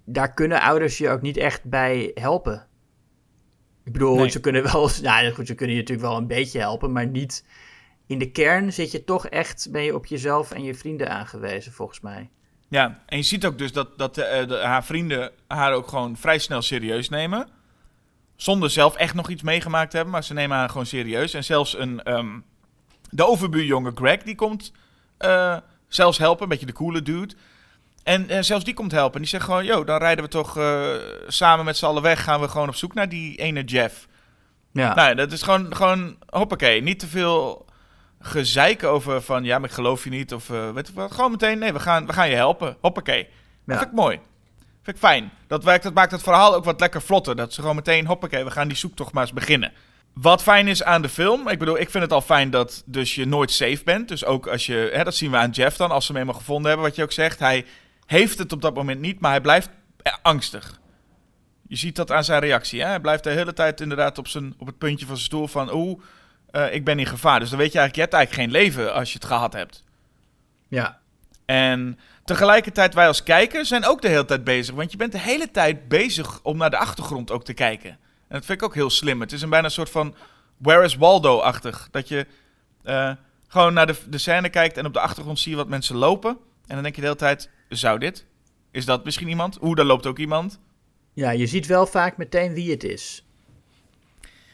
daar 0.05 0.35
kunnen 0.35 0.61
ouders 0.61 0.99
je 0.99 1.09
ook 1.09 1.23
niet 1.23 1.37
echt 1.37 1.65
bij 1.65 2.11
helpen. 2.15 2.67
Ik 3.85 3.93
bedoel, 3.93 4.17
nee. 4.17 4.31
ze 4.31 4.41
kunnen 4.41 4.63
wel, 4.63 4.91
nou 5.03 5.31
goed, 5.31 5.47
ze 5.47 5.55
kunnen 5.55 5.77
je 5.77 5.81
natuurlijk 5.81 6.09
wel 6.09 6.19
een 6.19 6.27
beetje 6.27 6.59
helpen, 6.59 6.93
maar 6.93 7.07
niet. 7.07 7.45
In 8.07 8.19
de 8.19 8.31
kern 8.31 8.73
zit 8.73 8.91
je 8.91 9.05
toch 9.05 9.27
echt, 9.27 9.69
ben 9.71 9.83
je 9.83 9.95
op 9.95 10.07
jezelf 10.07 10.51
en 10.51 10.63
je 10.63 10.75
vrienden 10.75 11.11
aangewezen, 11.11 11.73
volgens 11.73 12.01
mij. 12.01 12.31
Ja, 12.69 12.99
en 13.07 13.17
je 13.17 13.23
ziet 13.23 13.47
ook 13.47 13.59
dus 13.59 13.73
dat, 13.73 13.99
dat 13.99 14.15
de, 14.15 14.61
haar 14.63 14.85
vrienden 14.85 15.31
haar 15.47 15.73
ook 15.73 15.89
gewoon 15.89 16.17
vrij 16.17 16.39
snel 16.39 16.63
serieus 16.63 17.09
nemen. 17.09 17.49
Zonder 18.37 18.71
zelf 18.71 18.95
echt 18.97 19.15
nog 19.15 19.29
iets 19.29 19.43
meegemaakt 19.43 19.91
te 19.91 19.97
hebben, 19.97 20.15
maar 20.15 20.25
ze 20.25 20.35
nemen 20.35 20.57
haar 20.57 20.69
gewoon 20.69 20.87
serieus. 20.87 21.35
En 21.35 21.45
zelfs 21.45 21.79
een, 21.79 22.13
um, 22.17 22.45
de 23.11 23.27
overbuurjongen 23.27 23.97
Greg, 23.97 24.23
die 24.23 24.35
komt 24.35 24.73
uh, 25.19 25.57
zelfs 25.89 26.19
helpen, 26.19 26.43
een 26.43 26.49
beetje 26.49 26.67
de 26.67 26.73
coole 26.73 27.03
dude. 27.03 27.35
En 28.03 28.33
uh, 28.33 28.39
zelfs 28.41 28.65
die 28.65 28.75
komt 28.75 28.93
helpen. 28.93 29.15
En 29.15 29.21
die 29.21 29.29
zegt 29.29 29.45
gewoon, 29.45 29.65
yo, 29.65 29.85
dan 29.85 29.99
rijden 29.99 30.25
we 30.25 30.31
toch 30.31 30.59
samen 31.27 31.65
met 31.65 31.77
z'n 31.77 31.85
allen 31.85 32.03
weg. 32.03 32.23
Gaan 32.23 32.41
we 32.41 32.49
gewoon 32.49 32.69
op 32.69 32.75
zoek 32.75 32.95
naar 32.95 33.09
die 33.09 33.37
ene 33.37 33.65
Jeff. 33.65 34.07
Ja. 34.73 34.95
Nou, 34.95 35.15
dat 35.15 35.33
is 35.33 35.43
gewoon, 35.43 35.77
gewoon 35.77 36.17
hoppakee. 36.27 36.83
Niet 36.83 36.99
te 36.99 37.07
veel 37.07 37.66
gezeik 38.27 38.85
over 38.85 39.23
van, 39.23 39.45
ja, 39.45 39.59
maar 39.59 39.69
ik 39.69 39.75
geloof 39.75 40.05
je 40.05 40.11
niet. 40.11 40.35
Of 40.35 40.49
uh, 40.49 40.71
weet 40.71 40.93
wat, 40.93 41.13
gewoon 41.13 41.31
meteen, 41.31 41.59
nee, 41.59 41.73
we 41.73 41.81
gaan, 41.81 42.07
we 42.07 42.13
gaan 42.13 42.29
je 42.29 42.35
helpen. 42.35 42.77
Hoppakee. 42.81 43.23
Ja. 43.23 43.29
Dat 43.65 43.79
vind 43.79 43.91
ik 43.91 43.97
mooi. 43.97 44.21
Vind 44.83 44.97
ik 44.97 45.03
fijn. 45.03 45.31
Dat, 45.47 45.65
werkt, 45.65 45.83
dat 45.83 45.95
maakt 45.95 46.11
het 46.11 46.23
verhaal 46.23 46.55
ook 46.55 46.65
wat 46.65 46.81
lekker 46.81 47.03
vlotter. 47.03 47.37
Dat 47.37 47.53
ze 47.53 47.61
gewoon 47.61 47.77
meteen, 47.77 48.07
hoppakee, 48.07 48.45
we 48.45 48.51
gaan 48.51 48.69
die 48.69 48.77
zoektocht 48.77 49.13
maar 49.13 49.23
eens 49.23 49.33
beginnen. 49.33 49.73
Wat 50.13 50.43
fijn 50.43 50.69
is 50.69 50.83
aan 50.83 51.03
de 51.03 51.09
film, 51.09 51.49
ik 51.49 51.59
bedoel, 51.59 51.79
ik 51.79 51.91
vind 51.91 52.05
het 52.05 52.13
al 52.13 52.21
fijn 52.21 52.51
dat 52.51 52.83
dus 52.87 53.15
je 53.15 53.27
nooit 53.27 53.51
safe 53.51 53.81
bent. 53.85 54.09
Dus 54.09 54.25
ook 54.25 54.47
als 54.47 54.67
je, 54.67 54.91
hè, 54.93 55.05
dat 55.05 55.15
zien 55.15 55.31
we 55.31 55.37
aan 55.37 55.51
Jeff 55.51 55.77
dan, 55.77 55.91
als 55.91 56.07
ze 56.07 56.13
hem 56.13 56.21
eenmaal 56.21 56.37
gevonden 56.37 56.67
hebben, 56.67 56.87
wat 56.87 56.97
je 56.97 57.03
ook 57.03 57.13
zegt. 57.13 57.39
Hij 57.39 57.67
heeft 58.07 58.39
het 58.39 58.53
op 58.53 58.63
dat 58.63 58.75
moment 58.75 59.01
niet, 59.01 59.21
maar 59.21 59.31
hij 59.31 59.41
blijft 59.41 59.69
angstig. 60.23 60.81
Je 61.69 61.77
ziet 61.77 61.97
dat 61.97 62.13
aan 62.13 62.25
zijn 62.25 62.41
reactie. 62.41 62.81
Hè? 62.81 62.87
Hij 62.87 63.01
blijft 63.01 63.25
de 63.25 63.31
hele 63.31 63.53
tijd 63.53 63.81
inderdaad 63.81 64.19
op, 64.19 64.29
zijn, 64.29 64.55
op 64.59 64.67
het 64.67 64.79
puntje 64.79 65.07
van 65.07 65.17
zijn 65.17 65.29
stoel 65.29 65.47
van... 65.47 65.75
oeh, 65.75 66.01
uh, 66.53 66.75
ik 66.75 66.85
ben 66.85 66.99
in 66.99 67.07
gevaar. 67.07 67.41
Dus 67.41 67.49
dan 67.49 67.59
weet 67.59 67.73
je 67.73 67.79
eigenlijk, 67.79 67.95
je 67.95 68.01
hebt 68.01 68.13
eigenlijk 68.13 68.43
geen 68.43 68.63
leven 68.63 68.95
als 68.95 69.13
je 69.13 69.19
het 69.19 69.27
gehad 69.27 69.53
hebt. 69.53 69.85
Ja. 70.69 71.01
En 71.45 71.99
tegelijkertijd, 72.25 72.95
wij 72.95 73.07
als 73.07 73.23
kijker 73.23 73.67
zijn 73.67 73.85
ook 73.85 74.03
de 74.03 74.09
hele 74.09 74.25
tijd 74.25 74.45
bezig. 74.45 74.75
Want 74.75 74.91
je 74.91 74.97
bent 74.97 75.13
de 75.13 75.19
hele 75.19 75.51
tijd 75.51 75.89
bezig 75.89 76.43
om 76.43 76.57
naar 76.57 76.71
de 76.71 76.79
achtergrond 76.79 77.31
ook 77.31 77.45
te 77.45 77.55
kijken. 77.55 77.91
En 77.91 78.37
dat 78.37 78.45
vind 78.45 78.61
ik 78.61 78.67
ook 78.67 78.75
heel 78.75 78.91
slim. 78.91 79.21
Het 79.21 79.33
is 79.33 79.43
een 79.43 79.51
bijna 79.51 79.69
soort 79.69 79.91
van 79.91 80.15
Where 80.57 80.85
is 80.85 80.97
Waldo-achtig. 80.97 81.89
Dat 81.91 82.09
je 82.09 82.27
uh, 82.85 83.13
gewoon 83.49 83.75
naar 83.75 83.87
de, 83.87 83.97
de 84.09 84.19
scène 84.19 84.49
kijkt 84.49 84.77
en 84.77 84.87
op 84.87 84.93
de 84.93 85.01
achtergrond 85.01 85.39
zie 85.39 85.51
je 85.51 85.57
wat 85.57 85.69
mensen 85.69 85.97
lopen. 85.97 86.31
En 86.67 86.75
dan 86.75 86.83
denk 86.83 86.95
je 86.95 87.01
de 87.01 87.07
hele 87.07 87.19
tijd, 87.19 87.51
zou 87.69 87.99
dit? 87.99 88.27
Is 88.71 88.85
dat 88.85 89.05
misschien 89.05 89.29
iemand? 89.29 89.63
Oeh, 89.63 89.77
daar 89.77 89.85
loopt 89.85 90.07
ook 90.07 90.19
iemand. 90.19 90.61
Ja, 91.13 91.31
je 91.31 91.47
ziet 91.47 91.67
wel 91.67 91.87
vaak 91.87 92.17
meteen 92.17 92.55
wie 92.55 92.71
het 92.71 92.85
is. 92.85 93.26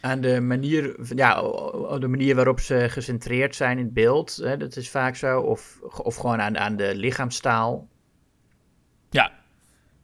Aan 0.02 0.20
de 0.20 0.40
manier, 0.40 0.94
ja, 1.16 1.34
de 1.98 2.08
manier 2.08 2.34
waarop 2.34 2.60
ze 2.60 2.86
gecentreerd 2.88 3.54
zijn 3.54 3.78
in 3.78 3.84
het 3.84 3.94
beeld, 3.94 4.36
hè, 4.36 4.56
dat 4.56 4.76
is 4.76 4.90
vaak 4.90 5.16
zo. 5.16 5.40
Of, 5.40 5.78
of 6.02 6.16
gewoon 6.16 6.40
aan, 6.40 6.58
aan 6.58 6.76
de 6.76 6.94
lichaamstaal. 6.94 7.88
Ja. 9.10 9.32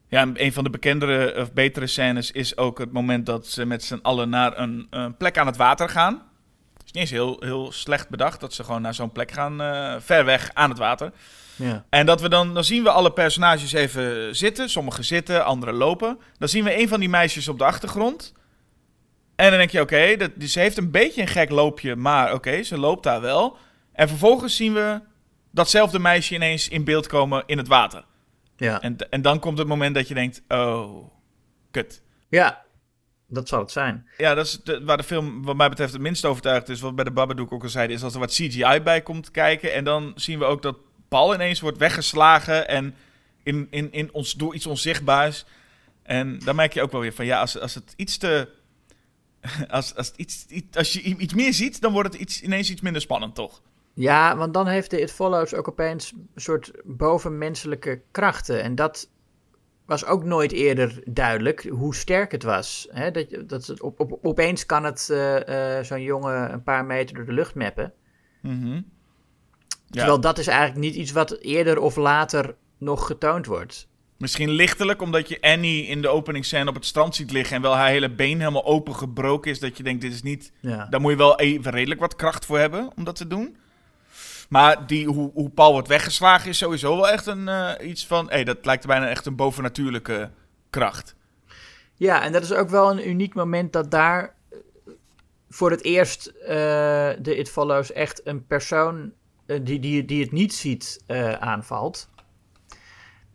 Ja, 0.09 0.31
een 0.35 0.53
van 0.53 0.65
de 0.65 0.71
bekendere 0.71 1.41
of 1.41 1.53
betere 1.53 1.87
scènes 1.87 2.31
is 2.31 2.57
ook 2.57 2.79
het 2.79 2.93
moment 2.93 3.27
dat 3.27 3.47
ze 3.47 3.65
met 3.65 3.85
z'n 3.85 3.99
allen 4.03 4.29
naar 4.29 4.59
een, 4.59 4.87
een 4.91 5.17
plek 5.17 5.39
aan 5.39 5.47
het 5.47 5.57
water 5.57 5.89
gaan. 5.89 6.23
Het 6.77 6.87
is 6.87 6.93
niet 6.93 7.03
eens 7.03 7.11
heel, 7.11 7.37
heel 7.41 7.73
slecht 7.73 8.09
bedacht 8.09 8.41
dat 8.41 8.53
ze 8.53 8.65
gewoon 8.65 8.83
naar 8.83 8.95
zo'n 8.95 9.13
plek 9.13 9.31
gaan, 9.31 9.61
uh, 9.61 9.95
ver 9.99 10.25
weg 10.25 10.51
aan 10.55 10.71
het 10.71 10.79
water. 10.79 11.13
Ja. 11.57 11.85
En 11.91 12.07
dat 12.07 12.21
we 12.21 12.29
dan, 12.29 12.55
dan 12.55 12.65
zien 12.65 12.83
we 12.83 12.91
alle 12.91 13.13
personages 13.13 13.73
even 13.73 14.37
zitten. 14.37 14.69
Sommigen 14.69 15.05
zitten, 15.05 15.45
anderen 15.45 15.75
lopen. 15.75 16.19
Dan 16.39 16.49
zien 16.49 16.65
we 16.65 16.81
een 16.81 16.89
van 16.89 17.01
die 17.01 17.09
meisjes 17.09 17.49
op 17.49 17.59
de 17.59 17.65
achtergrond. 17.65 18.33
En 19.39 19.49
dan 19.49 19.59
denk 19.59 19.71
je, 19.71 19.81
oké, 19.81 20.17
okay, 20.19 20.47
ze 20.47 20.61
heeft 20.61 20.77
een 20.77 20.91
beetje 20.91 21.21
een 21.21 21.29
gek 21.29 21.51
loopje, 21.51 21.97
maar 21.97 22.35
oké, 22.35 22.63
ze 22.63 22.79
loopt 22.79 23.03
daar 23.03 23.21
wel. 23.21 23.57
En 23.93 24.09
vervolgens 24.09 24.57
zien 24.57 24.73
we 24.75 25.01
datzelfde 25.51 25.99
meisje 25.99 26.35
ineens 26.35 26.69
in 26.69 26.85
beeld 26.85 27.07
komen 27.07 27.43
in 27.47 27.59
het 27.59 27.69
water. 27.69 28.05
Ja. 28.57 28.81
En, 28.81 28.97
en 29.11 29.23
dan 29.23 29.39
komt 29.39 29.59
het 29.59 29.67
moment 29.67 29.95
dat 29.95 30.09
je 30.09 30.15
denkt, 30.15 30.43
oh, 30.49 31.11
kut. 31.71 32.03
Ja, 32.29 32.65
dat 33.27 33.49
zal 33.49 33.61
het 33.61 33.71
zijn. 33.71 34.09
Ja, 34.17 34.35
dat 34.35 34.47
is 34.47 34.61
de, 34.65 34.85
waar 34.85 34.97
de 34.97 35.03
film 35.03 35.45
wat 35.45 35.57
mij 35.57 35.69
betreft 35.69 35.93
het 35.93 36.03
minst 36.03 36.25
overtuigd 36.25 36.69
is. 36.69 36.81
Wat 36.81 36.95
bij 36.95 37.05
de 37.05 37.11
Babadook 37.11 37.53
ook 37.53 37.63
al 37.63 37.69
zeiden, 37.69 37.97
is 37.97 38.03
als 38.03 38.15
er 38.15 38.21
wat 38.21 38.33
CGI 38.33 38.81
bij 38.81 39.03
komt 39.03 39.31
kijken. 39.31 39.73
En 39.73 39.85
dan 39.85 40.13
zien 40.15 40.39
we 40.39 40.45
ook 40.45 40.63
dat 40.63 40.77
Paul 41.09 41.35
ineens 41.35 41.61
wordt 41.61 41.79
weggeslagen 41.79 42.69
en 42.69 42.95
in, 43.43 43.67
in, 43.71 43.93
in 43.93 44.13
ons, 44.13 44.33
door 44.33 44.55
iets 44.55 44.67
onzichtbaars. 44.67 45.45
En 46.03 46.39
dan 46.39 46.57
merk 46.57 46.73
je 46.73 46.83
ook 46.83 46.93
wel 46.93 47.01
weer 47.01 47.15
van, 47.15 47.25
ja, 47.25 47.41
als, 47.41 47.59
als 47.59 47.75
het 47.75 47.93
iets 47.97 48.17
te... 48.17 48.57
Als, 49.69 49.95
als, 49.95 50.13
iets, 50.17 50.47
iets, 50.49 50.77
als 50.77 50.93
je 50.93 51.01
iets 51.01 51.35
meer 51.35 51.53
ziet, 51.53 51.81
dan 51.81 51.93
wordt 51.93 52.13
het 52.13 52.23
iets, 52.23 52.43
ineens 52.43 52.71
iets 52.71 52.81
minder 52.81 53.03
spannend, 53.03 53.35
toch? 53.35 53.63
Ja, 53.95 54.37
want 54.37 54.55
dan 54.55 54.67
heeft 54.67 54.91
de 54.91 55.01
It 55.01 55.13
Follows 55.13 55.55
ook 55.55 55.69
opeens 55.69 56.13
een 56.13 56.41
soort 56.41 56.73
bovenmenselijke 56.85 58.01
krachten. 58.11 58.63
En 58.63 58.75
dat 58.75 59.11
was 59.87 60.05
ook 60.05 60.25
nooit 60.25 60.53
eerder 60.53 61.03
duidelijk 61.05 61.65
hoe 61.65 61.95
sterk 61.95 62.33
het 62.33 62.43
was. 62.43 62.89
Hè? 62.91 63.11
Dat, 63.11 63.27
dat 63.47 63.67
het 63.67 63.83
op, 63.83 64.01
op, 64.01 64.19
opeens 64.23 64.67
kan 64.67 64.85
het 64.85 65.09
uh, 65.11 65.49
uh, 65.49 65.85
zo'n 65.85 66.03
jongen 66.03 66.53
een 66.53 66.63
paar 66.63 66.85
meter 66.85 67.15
door 67.15 67.25
de 67.25 67.33
lucht 67.33 67.55
mappen. 67.55 67.93
Mm 68.43 68.85
ja. 69.91 69.95
Terwijl 69.95 70.21
dat 70.21 70.39
is 70.39 70.47
eigenlijk 70.47 70.81
niet 70.81 70.95
iets 70.95 71.13
wat 71.13 71.39
eerder 71.39 71.81
of 71.81 71.97
later 71.97 72.55
nog 72.79 73.07
getoond 73.07 73.47
wordt. 73.47 73.88
Misschien 74.19 74.51
lichtelijk, 74.51 75.03
omdat 75.03 75.29
je 75.29 75.41
Annie 75.41 75.87
in 75.87 76.03
de 76.03 76.09
openingsscène 76.09 76.69
op 76.69 76.75
het 76.75 76.85
strand 76.85 77.15
ziet 77.15 77.31
liggen 77.31 77.57
en 77.57 77.63
wel 77.63 77.75
haar 77.75 77.89
hele 77.89 78.11
been 78.11 78.39
helemaal 78.39 78.65
opengebroken 78.65 79.51
is, 79.51 79.59
dat 79.59 79.77
je 79.77 79.83
denkt, 79.83 80.01
dit 80.01 80.13
is 80.13 80.23
niet... 80.23 80.53
Ja. 80.61 80.87
Daar 80.91 81.01
moet 81.01 81.11
je 81.11 81.17
wel 81.17 81.39
even 81.39 81.71
redelijk 81.71 82.01
wat 82.01 82.17
kracht 82.17 82.47
voor 82.47 82.59
hebben 82.59 82.91
om 82.97 83.05
dat 83.05 83.17
te 83.17 83.27
doen. 83.27 83.57
Maar 84.49 84.87
die, 84.87 85.07
hoe, 85.07 85.31
hoe 85.35 85.51
Paul 85.51 85.73
wordt 85.73 85.89
weggeslagen 85.89 86.49
is 86.49 86.59
sowieso 86.59 86.97
wel 86.97 87.09
echt 87.09 87.27
een, 87.27 87.49
uh, 87.49 87.71
iets 87.83 88.07
van... 88.07 88.31
Hey, 88.31 88.45
dat 88.45 88.65
lijkt 88.65 88.87
bijna 88.87 89.09
echt 89.09 89.27
een 89.27 89.37
bovennatuurlijke 89.37 90.31
kracht. 90.71 91.15
Ja, 91.95 92.23
en 92.23 92.33
dat 92.33 92.43
is 92.43 92.53
ook 92.53 92.69
wel 92.69 92.91
een 92.91 93.09
uniek 93.09 93.35
moment 93.35 93.73
dat 93.73 93.91
daar 93.91 94.35
voor 95.49 95.71
het 95.71 95.85
eerst 95.85 96.33
uh, 96.41 96.49
de 97.19 97.37
It 97.37 97.51
Follows 97.51 97.93
echt 97.93 98.21
een 98.27 98.47
persoon 98.47 99.13
uh, 99.47 99.61
die, 99.63 99.81
die, 99.81 100.05
die 100.05 100.23
het 100.23 100.33
niet 100.33 100.55
ziet 100.55 101.01
aanvalt. 101.39 102.09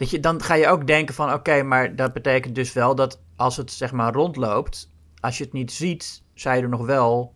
Je, 0.09 0.19
dan 0.19 0.41
ga 0.41 0.53
je 0.53 0.67
ook 0.67 0.87
denken 0.87 1.15
van 1.15 1.33
oké, 1.33 1.63
maar 1.63 1.95
dat 1.95 2.13
betekent 2.13 2.55
dus 2.55 2.73
wel 2.73 2.95
dat 2.95 3.21
als 3.35 3.57
het 3.57 3.71
zeg 3.71 3.91
maar 3.91 4.13
rondloopt, 4.13 4.89
als 5.19 5.37
je 5.37 5.43
het 5.43 5.53
niet 5.53 5.71
ziet, 5.71 6.23
zou 6.33 6.55
je 6.55 6.61
er 6.61 6.69
nog 6.69 6.85
wel 6.85 7.33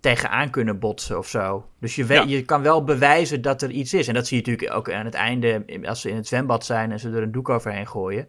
tegenaan 0.00 0.50
kunnen 0.50 0.78
botsen 0.78 1.18
of 1.18 1.28
zo. 1.28 1.68
Dus 1.80 1.94
je, 1.94 2.04
weet, 2.04 2.28
je 2.28 2.44
kan 2.44 2.62
wel 2.62 2.84
bewijzen 2.84 3.42
dat 3.42 3.62
er 3.62 3.70
iets 3.70 3.94
is. 3.94 4.08
En 4.08 4.14
dat 4.14 4.26
zie 4.26 4.36
je 4.36 4.50
natuurlijk 4.50 4.76
ook 4.78 4.90
aan 4.90 5.04
het 5.04 5.14
einde, 5.14 5.64
als 5.82 6.00
ze 6.00 6.10
in 6.10 6.16
het 6.16 6.26
zwembad 6.26 6.64
zijn 6.64 6.92
en 6.92 7.00
ze 7.00 7.10
er 7.10 7.22
een 7.22 7.32
doek 7.32 7.48
overheen 7.48 7.86
gooien. 7.86 8.28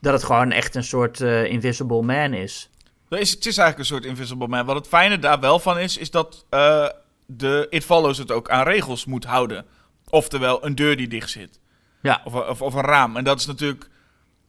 Dat 0.00 0.12
het 0.12 0.24
gewoon 0.24 0.52
echt 0.52 0.74
een 0.74 0.84
soort 0.84 1.20
uh, 1.20 1.44
invisible 1.44 2.02
man 2.02 2.32
is. 2.32 2.70
is. 3.08 3.30
Het 3.30 3.46
is 3.46 3.58
eigenlijk 3.58 3.78
een 3.78 3.84
soort 3.84 4.04
invisible 4.04 4.48
man. 4.48 4.66
Wat 4.66 4.76
het 4.76 4.88
fijne 4.88 5.18
daar 5.18 5.40
wel 5.40 5.58
van 5.58 5.78
is, 5.78 5.96
is 5.96 6.10
dat 6.10 6.46
uh, 6.50 6.88
de 7.26 7.66
It 7.70 7.84
Follows 7.84 8.18
het 8.18 8.30
ook 8.30 8.50
aan 8.50 8.64
regels 8.64 9.04
moet 9.04 9.24
houden. 9.24 9.66
Oftewel, 10.08 10.64
een 10.64 10.74
deur 10.74 10.96
die 10.96 11.08
dicht 11.08 11.30
zit. 11.30 11.59
Ja. 12.00 12.20
Of, 12.24 12.34
of, 12.34 12.62
of, 12.62 12.74
een 12.74 12.84
raam. 12.84 13.16
En 13.16 13.24
dat 13.24 13.38
is 13.38 13.46
natuurlijk 13.46 13.88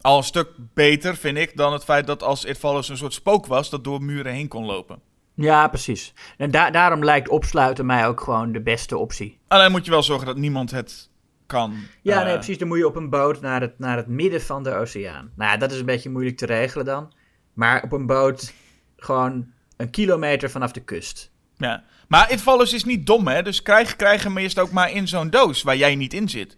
al 0.02 0.18
een 0.18 0.24
stuk 0.24 0.50
beter, 0.74 1.16
vind 1.16 1.38
ik, 1.38 1.58
dan 1.58 1.74
het 1.74 1.84
feit 1.84 2.08
dat 2.08 2.24
als 2.24 2.46
It 2.46 2.58
Follows 2.58 2.90
een 2.90 2.98
soort 2.98 3.14
spook 3.14 3.46
was, 3.46 3.70
dat 3.70 3.84
door 3.84 4.04
muren 4.04 4.34
heen 4.34 4.48
kon 4.48 4.66
lopen. 4.66 5.02
Ja, 5.36 5.68
precies. 5.68 6.14
En 6.38 6.52
da 6.52 6.70
daarom 6.70 7.04
lijkt 7.04 7.30
opsluiten 7.30 7.86
mij 7.86 8.08
ook 8.08 8.22
gewoon 8.22 8.52
de 8.52 8.62
beste 8.62 8.98
optie. 8.98 9.40
Alleen 9.48 9.72
moet 9.72 9.86
je 9.86 9.92
wel 9.92 10.04
zorgen 10.04 10.26
dat 10.26 10.38
niemand 10.38 10.72
het 10.72 11.10
kan. 11.46 11.74
Ja, 12.02 12.20
uh... 12.20 12.26
nee, 12.26 12.34
precies. 12.34 12.58
Dan 12.58 12.68
moet 12.68 12.78
je 12.78 12.88
op 12.88 12.96
een 12.96 13.10
boot 13.10 13.42
naar 13.42 13.62
het, 13.62 13.80
naar 13.80 13.98
het 13.98 14.08
midden 14.08 14.42
van 14.42 14.64
de 14.64 14.74
oceaan. 14.74 15.32
Nou 15.36 15.52
ja, 15.52 15.58
dat 15.58 15.72
is 15.72 15.80
een 15.80 15.86
beetje 15.86 16.10
moeilijk 16.10 16.38
te 16.38 16.46
regelen 16.46 16.86
dan. 16.86 17.14
Maar 17.54 17.84
op 17.84 17.92
een 17.92 18.06
boot 18.06 18.54
gewoon 18.98 19.48
een 19.78 19.90
kilometer 19.90 20.50
vanaf 20.50 20.72
de 20.72 20.84
kust. 20.84 21.32
Ja, 21.58 21.84
maar 22.08 22.32
It 22.32 22.42
Follows 22.42 22.74
is 22.74 22.84
niet 22.84 23.06
dom, 23.06 23.28
hè? 23.28 23.44
Dus 23.44 23.62
krijg, 23.62 23.96
krijg 23.96 24.24
hem 24.24 24.38
eerst 24.38 24.60
ook 24.60 24.72
maar 24.72 24.92
in 24.92 25.08
zo'n 25.08 25.30
doos 25.30 25.64
waar 25.64 25.78
jij 25.78 25.96
niet 25.96 26.14
in 26.14 26.30
zit. 26.30 26.58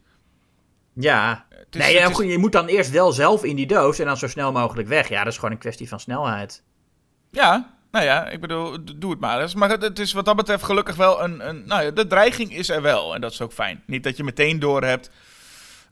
Ja, 0.94 1.46
is, 1.70 1.80
nee, 1.80 1.94
ja, 1.94 2.10
is... 2.10 2.18
je 2.18 2.38
moet 2.38 2.52
dan 2.52 2.68
eerst 2.68 2.92
wel 2.92 3.12
zelf 3.12 3.44
in 3.44 3.56
die 3.56 3.68
doos 3.68 4.00
en 4.00 4.06
dan 4.06 4.18
zo 4.18 4.28
snel 4.28 4.52
mogelijk 4.52 4.88
weg. 4.88 5.10
Ja, 5.10 5.24
dat 5.24 5.32
is 5.32 5.36
gewoon 5.36 5.52
een 5.52 5.58
kwestie 5.58 5.88
van 5.88 6.00
snelheid. 6.00 6.64
Ja, 7.32 7.74
nou 7.92 8.06
ja, 8.06 8.30
ik 8.30 8.42
bedoel, 8.42 8.78
doe 8.96 9.12
het 9.12 9.20
maar 9.20 9.42
eens. 9.42 9.56
Maar 9.56 9.70
het, 9.70 10.00
is 10.00 10.14
wat 10.14 10.26
dat 10.26 10.36
betreft 10.36 10.64
gelukkig 10.64 10.96
wel 10.96 11.24
een, 11.24 11.48
een... 11.48 11.64
Nou 11.66 11.84
ja, 11.84 11.92
de 11.92 12.08
dreiging 12.08 12.56
is 12.56 12.70
er 12.70 12.82
wel 12.82 13.16
en 13.16 13.22
dat 13.22 13.32
is 13.32 13.42
ook 13.42 13.54
fijn. 13.54 13.84
Niet 13.86 14.04
dat 14.04 14.18
je 14.18 14.24
meteen 14.24 14.60
door 14.60 14.84
hebt, 14.84 15.10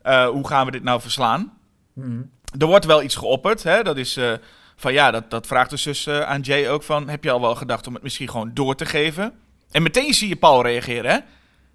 uh, 0.04 0.28
hoe 0.28 0.46
gaan 0.46 0.66
we 0.66 0.72
dit 0.72 0.82
nou 0.82 1.00
verslaan? 1.00 1.52
Hmm. 1.94 2.30
Er 2.58 2.66
wordt 2.66 2.84
wel 2.84 3.02
iets 3.02 3.16
geopperd, 3.16 3.62
hè. 3.62 3.82
Dat 3.82 3.96
is 3.96 4.16
uh, 4.16 4.32
van 4.76 4.92
ja, 4.92 5.10
dat, 5.10 5.30
dat 5.30 5.46
vraagt 5.46 5.70
dus, 5.70 5.82
dus 5.82 6.06
uh, 6.06 6.20
aan 6.20 6.40
Jay 6.40 6.68
ook 6.68 6.82
van... 6.82 7.08
Heb 7.08 7.24
je 7.24 7.30
al 7.30 7.40
wel 7.40 7.54
gedacht 7.54 7.86
om 7.86 7.94
het 7.94 8.02
misschien 8.02 8.30
gewoon 8.30 8.50
door 8.54 8.74
te 8.74 8.86
geven? 8.86 9.32
En 9.70 9.82
meteen 9.82 10.14
zie 10.14 10.28
je 10.28 10.36
Paul 10.36 10.62
reageren, 10.62 11.10
hè? 11.10 11.18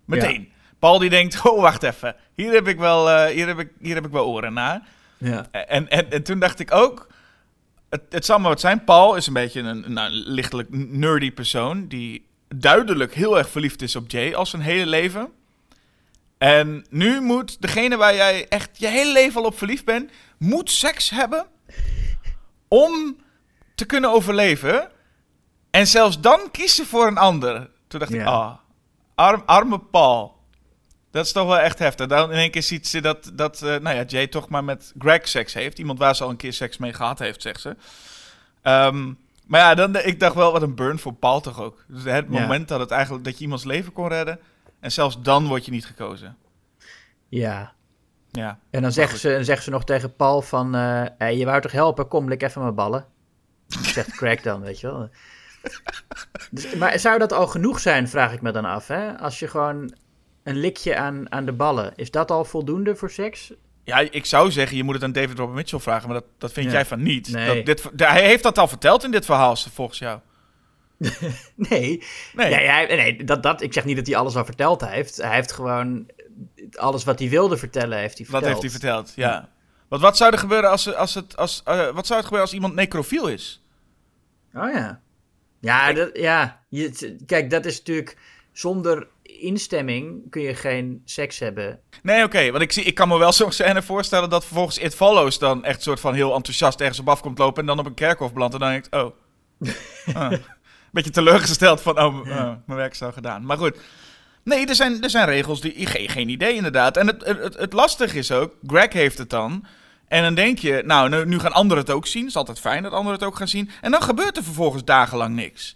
Meteen. 0.06 0.42
Ja. 0.42 0.56
Paul 0.80 1.00
die 1.00 1.10
denkt, 1.10 1.42
oh 1.46 1.62
wacht 1.62 1.84
even, 1.84 2.16
hier 2.34 2.52
heb 2.54 2.68
ik 2.68 2.78
wel, 2.78 3.10
uh, 3.10 3.26
hier 3.26 3.48
heb 3.48 3.60
ik, 3.60 3.70
hier 3.80 3.96
heb 3.96 4.06
ik 4.06 4.12
wel 4.12 4.28
oren 4.28 4.54
naar. 4.54 4.82
Ja. 5.18 5.48
En, 5.52 5.90
en, 5.90 6.12
en 6.12 6.24
toen 6.24 6.40
dacht 6.40 6.60
ik 6.60 6.74
ook, 6.74 7.08
het, 7.90 8.02
het 8.10 8.26
zal 8.26 8.40
maar 8.40 8.50
wat 8.50 8.60
zijn. 8.60 8.84
Paul 8.84 9.16
is 9.16 9.28
een 9.28 9.34
beetje 9.34 9.62
een, 9.62 9.94
nou, 9.94 10.10
lichtelijk 10.12 10.68
nerdy 10.72 11.32
persoon 11.32 11.88
die 11.88 12.26
duidelijk 12.56 13.14
heel 13.14 13.38
erg 13.38 13.50
verliefd 13.50 13.82
is 13.82 13.96
op 13.96 14.12
Jay 14.12 14.34
als 14.34 14.50
zijn 14.50 14.62
hele 14.62 14.86
leven. 14.86 15.30
En 16.38 16.86
nu 16.90 17.22
moet 17.22 17.62
degene 17.62 17.98
waar 17.98 18.16
jij 18.16 18.48
echt 18.48 18.70
je 18.80 18.88
hele 18.88 19.12
leven 19.12 19.42
al 19.42 19.48
op 19.48 19.58
verliefd 19.58 19.86
bent, 19.86 20.12
moet 20.38 20.72
seks 20.72 21.10
hebben 21.10 21.46
om 22.68 23.18
te 23.76 23.86
kunnen 23.86 24.12
overleven. 24.12 24.90
En 25.72 25.88
zelfs 25.88 26.20
dan 26.22 26.40
kiezen 26.52 26.86
voor 26.86 27.08
een 27.08 27.18
ander. 27.18 27.70
Toen 27.88 28.00
dacht 28.00 28.12
Ja. 28.12 28.22
ik, 28.22 28.28
ah, 28.28 28.54
arm, 29.16 29.44
arme 29.46 29.80
Paul. 29.80 30.37
Dat 31.12 31.26
is 31.26 31.32
toch 31.32 31.48
wel 31.48 31.60
echt 31.60 31.80
heftig. 31.80 32.08
Dan 32.08 32.32
in 32.32 32.38
één 32.38 32.52
keer 32.52 32.64
ziet 32.64 32.88
ze 32.88 33.02
dat, 33.02 33.32
dat 33.34 33.62
eh, 33.62 33.76
nou 33.76 33.96
ja, 33.96 34.04
Jay 34.04 34.28
toch 34.28 34.50
maar 34.50 34.64
met 34.64 34.94
Greg 35.00 35.28
seks 35.28 35.54
heeft. 35.54 35.80
Iemand 35.80 36.00
waar 36.00 36.16
ze 36.16 36.24
al 36.24 36.30
een 36.30 36.36
keer 36.36 36.54
seks 36.54 36.78
mee 36.78 36.94
gehad 36.94 37.20
heeft, 37.20 37.42
zegt 37.42 37.62
ze. 37.62 37.76
Ehm, 38.62 39.14
maar 39.46 39.60
ja, 39.60 39.76
dan, 39.76 39.96
ik 39.96 40.20
dacht 40.20 40.36
wel, 40.36 40.52
wat 40.52 40.62
een 40.62 40.76
burn 40.76 41.00
voor 41.00 41.14
Paul 41.14 41.42
toch 41.42 41.62
ook. 41.62 41.84
Dus 41.88 42.04
het 42.04 42.26
Ja. 42.30 42.40
moment 42.42 42.68
dat, 42.68 42.80
het 42.80 42.92
eigenlijk, 42.92 43.24
dat 43.24 43.38
je 43.38 43.44
iemands 43.44 43.64
leven 43.64 43.94
kon 43.94 44.08
redden. 44.08 44.40
En 44.80 44.92
zelfs 44.92 45.22
dan 45.22 45.48
word 45.48 45.66
je 45.66 45.72
niet 45.72 45.86
gekozen. 45.86 46.38
Ja. 47.28 47.74
Ja. 48.32 48.60
En 48.70 48.82
dan 48.82 48.92
zeggen 48.92 49.20
ze, 49.20 49.42
dan 49.46 49.58
ze 49.58 49.70
nog 49.70 49.84
tegen 49.84 50.16
Paul 50.16 50.42
van... 50.42 50.76
eh, 50.76 51.04
hey, 51.18 51.38
je 51.38 51.46
wou 51.46 51.62
toch 51.62 51.72
helpen? 51.72 52.08
Kom, 52.08 52.28
lik 52.30 52.44
even 52.44 52.62
mijn 52.62 52.76
ballen. 52.76 53.06
Zegt 53.94 54.12
Craig 54.12 54.42
dan, 54.42 54.62
weet 54.62 54.80
je 54.80 54.88
wel. 54.88 55.10
Dus, 56.52 56.76
maar 56.76 57.00
zou 57.00 57.20
dat 57.20 57.34
al 57.34 57.48
genoeg 57.48 57.80
zijn, 57.80 58.10
vraag 58.10 58.34
ik 58.34 58.42
me 58.42 58.52
dan 58.52 58.66
af. 58.66 58.88
Hè? 58.88 59.18
Als 59.18 59.40
je 59.40 59.48
gewoon 59.48 59.94
een 60.48 60.58
likje 60.58 60.96
aan, 60.96 61.32
aan 61.32 61.46
de 61.46 61.54
ballen... 61.54 61.92
Is 61.96 62.12
dat 62.12 62.32
al 62.32 62.46
voldoende 62.46 62.96
voor 62.96 63.12
seks? 63.12 63.54
Ja, 63.84 64.00
ik 64.00 64.26
zou 64.26 64.52
zeggen, 64.52 64.78
je 64.78 64.84
moet 64.84 64.94
het 64.94 65.04
aan 65.04 65.12
David 65.12 65.38
Robert 65.38 65.58
Mitchell 65.58 65.80
vragen, 65.80 66.10
maar 66.10 66.20
dat, 66.20 66.28
dat 66.38 66.52
vind 66.52 66.66
Ja. 66.66 66.72
jij 66.72 66.86
van 66.86 67.04
niet. 67.04 67.30
Nee. 67.32 67.64
Dat, 67.64 67.66
dit, 67.94 68.08
hij 68.08 68.24
heeft 68.26 68.44
dat 68.44 68.58
al 68.58 68.68
verteld 68.68 69.04
in 69.04 69.12
dit 69.12 69.26
verhaal, 69.26 69.56
volgens 69.56 70.00
jou. 70.00 70.20
Nee, 70.98 71.10
Nee. 71.56 72.04
nee, 72.34 72.68
hij- 72.68 72.86
nee 72.96 73.24
dat, 73.24 73.44
dat, 73.44 73.62
ik 73.62 73.74
zeg 73.74 73.86
niet 73.86 73.96
dat 73.96 74.08
hij 74.08 74.16
alles 74.16 74.36
al 74.36 74.46
verteld 74.46 74.86
heeft. 74.86 75.18
Hij 75.18 75.36
heeft 75.36 75.52
gewoon 75.52 76.06
alles 76.76 77.04
wat 77.04 77.20
hij 77.20 77.30
wilde 77.30 77.58
vertellen, 77.58 77.98
heeft 77.98 78.18
hij 78.18 78.26
verteld. 78.26 78.44
Wat 78.44 78.62
heeft 78.62 78.62
hij 78.62 78.82
verteld, 78.82 79.14
ja. 79.16 79.50
Want 79.88 80.02
wat 80.02 80.18
zou 80.18 80.32
er 80.32 80.40
gebeuren 80.40 80.70
als, 80.70 80.96
als, 80.96 81.14
het, 81.14 81.38
als, 81.38 81.64
uh, 81.68 81.90
wat 81.90 82.06
zou 82.06 82.20
het 82.20 82.28
gebeuren 82.28 82.42
als 82.42 82.54
iemand 82.54 82.74
necrofiel 82.76 83.28
is? 83.28 83.64
Oh 84.54 84.72
ja. 84.74 85.02
Ja, 85.60 85.94
dat, 85.94 86.10
ja. 86.18 86.62
Je, 86.70 87.16
kijk, 87.26 87.50
dat 87.50 87.66
is 87.66 87.78
natuurlijk... 87.78 88.18
Zonder 88.52 89.08
instemming 89.38 90.30
kun 90.30 90.42
je 90.42 90.56
geen 90.56 91.02
seks 91.06 91.40
hebben. 91.40 91.80
Nee, 92.02 92.24
oké. 92.24 92.52
want 92.52 92.64
ik, 92.64 92.72
zie, 92.72 92.84
ik 92.84 92.96
kan 92.96 93.08
me 93.08 93.18
wel 93.18 93.32
zo'n 93.42 93.52
scène 93.52 93.82
voorstellen 93.82 94.30
dat 94.30 94.46
vervolgens 94.46 94.78
It 94.78 94.96
Follows 94.96 95.40
dan 95.40 95.64
echt 95.64 95.82
soort 95.82 96.00
van 96.00 96.14
heel 96.14 96.36
enthousiast 96.36 96.80
ergens 96.80 97.00
op 97.00 97.10
afkomt 97.10 97.38
lopen 97.38 97.62
en 97.62 97.68
dan 97.68 97.80
op 97.80 97.86
een 97.86 97.94
kerkhof 97.94 98.34
belandt 98.34 98.54
en 98.54 98.60
dan 98.60 98.70
denkt, 98.70 98.96
oh. 98.96 99.12
oh. 100.16 100.32
Beetje 100.92 101.12
teleurgesteld 101.12 101.82
van, 101.82 102.00
oh, 102.00 102.20
oh, 102.20 102.26
mijn 102.66 102.80
werk 102.80 102.92
is 102.92 103.02
al 103.02 103.12
gedaan. 103.12 103.46
Maar 103.46 103.58
goed. 103.58 103.78
Nee, 104.44 104.66
er 104.66 104.76
zijn, 104.76 105.04
er 105.04 105.10
zijn 105.10 105.26
regels 105.26 105.62
die... 105.62 105.86
Geen, 105.86 106.10
geen 106.10 106.30
idee 106.30 106.54
inderdaad. 106.54 106.98
En 106.98 107.08
het, 107.08 107.26
het, 107.26 107.58
het 107.58 107.74
lastige 107.74 108.18
is 108.18 108.32
ook, 108.32 108.54
Greg 108.68 108.94
heeft 108.94 109.18
het 109.18 109.30
dan... 109.30 109.66
En 110.08 110.24
dan 110.24 110.36
denk 110.36 110.60
je, 110.60 110.82
nou, 110.86 111.10
nu, 111.10 111.26
nu 111.26 111.40
gaan 111.40 111.52
anderen 111.52 111.84
het 111.84 111.94
ook 111.94 112.08
zien. 112.08 112.22
Het 112.22 112.30
is 112.30 112.38
altijd 112.38 112.60
fijn 112.60 112.84
dat 112.84 112.92
anderen 112.92 113.14
het 113.14 113.28
ook 113.28 113.36
gaan 113.36 113.48
zien. 113.48 113.70
En 113.82 113.92
dan 113.92 114.02
gebeurt 114.02 114.38
er 114.38 114.44
vervolgens 114.44 114.84
dagenlang 114.84 115.36
niks. 115.36 115.76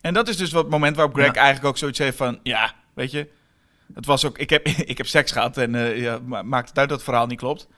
En 0.00 0.14
dat 0.14 0.28
is 0.28 0.36
dus 0.36 0.52
wat 0.52 0.62
het 0.62 0.72
moment 0.72 0.96
waarop 0.96 1.14
Greg 1.14 1.32
eigenlijk 1.32 1.66
ook 1.66 1.78
zoiets 1.78 1.98
heeft 1.98 2.16
van... 2.16 2.38
Ja, 2.42 2.74
weet 3.00 3.10
je, 3.10 3.28
het 3.94 4.06
was 4.06 4.24
ook... 4.24 4.38
Ik 4.38 4.50
heb, 4.50 4.66
ik 4.92 4.96
heb 4.96 5.06
seks 5.06 5.32
gehad 5.32 5.56
en 5.56 5.74
uh, 5.74 6.00
ja, 6.00 6.18
maakt 6.44 6.68
het 6.68 6.78
uit 6.78 6.88
dat 6.88 6.98
het 6.98 7.02
verhaal 7.02 7.26
niet 7.26 7.38
klopt. 7.38 7.68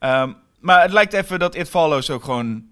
Um, 0.00 0.36
maar 0.58 0.82
het 0.82 0.92
lijkt 0.92 1.12
even 1.12 1.38
dat 1.38 1.54
It 1.54 1.68
Follows 1.68 2.10
ook 2.10 2.24
gewoon... 2.24 2.68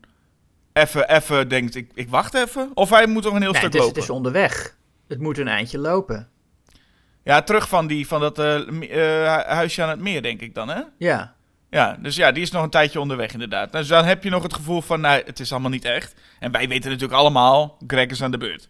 Even, 0.72 1.09
even 1.09 1.49
denkt, 1.49 1.74
ik, 1.74 1.91
ik 1.95 2.09
wacht 2.09 2.34
even. 2.34 2.70
Of 2.74 2.91
hij 2.91 3.07
moet 3.07 3.24
nog 3.24 3.34
een 3.34 3.43
heel 3.43 3.53
nee, 3.53 3.61
stuk 3.61 3.72
het 3.72 3.80
is, 3.80 3.86
lopen. 3.86 3.95
Het 3.95 4.05
is 4.05 4.16
onderweg. 4.16 4.76
Het 5.09 5.20
moet 5.20 5.39
een 5.39 5.49
eindje 5.49 5.78
lopen. 5.78 6.28
Ja, 7.22 7.43
terug 7.43 7.68
van, 7.68 7.86
die, 7.86 8.07
van 8.07 8.20
dat 8.20 8.39
uh, 8.39 8.66
uh, 8.68 9.36
huisje 9.36 9.82
aan 9.82 9.89
het 9.89 10.01
meer, 10.01 10.22
denk 10.22 10.41
ik 10.41 10.55
dan, 10.55 10.68
hè? 10.68 10.82
Ja. 10.99 11.34
Ja, 11.70 11.97
dus 12.01 12.16
ja, 12.16 12.32
die 12.32 12.43
is 12.43 12.51
nog 12.51 12.62
een 12.62 12.70
tijdje 12.70 13.01
onderweg 13.01 13.32
inderdaad. 13.32 13.72
Dus 13.72 13.89
dan 13.89 14.05
heb 14.05 14.22
je 14.24 14.30
nog 14.30 14.43
het 14.43 14.55
gevoel 14.55 14.80
van, 14.80 15.01
nou, 15.01 15.22
het 15.24 15.41
is 15.41 15.53
allemaal 15.53 15.70
niet 15.70 15.84
echt. 15.84 16.14
En 16.39 16.53
wij 16.53 16.68
weten 16.68 16.91
natuurlijk 16.91 17.18
allemaal, 17.18 17.78
Greg 17.86 18.07
is 18.07 18.22
aan 18.22 18.30
de 18.30 18.39
beurt. 18.39 18.68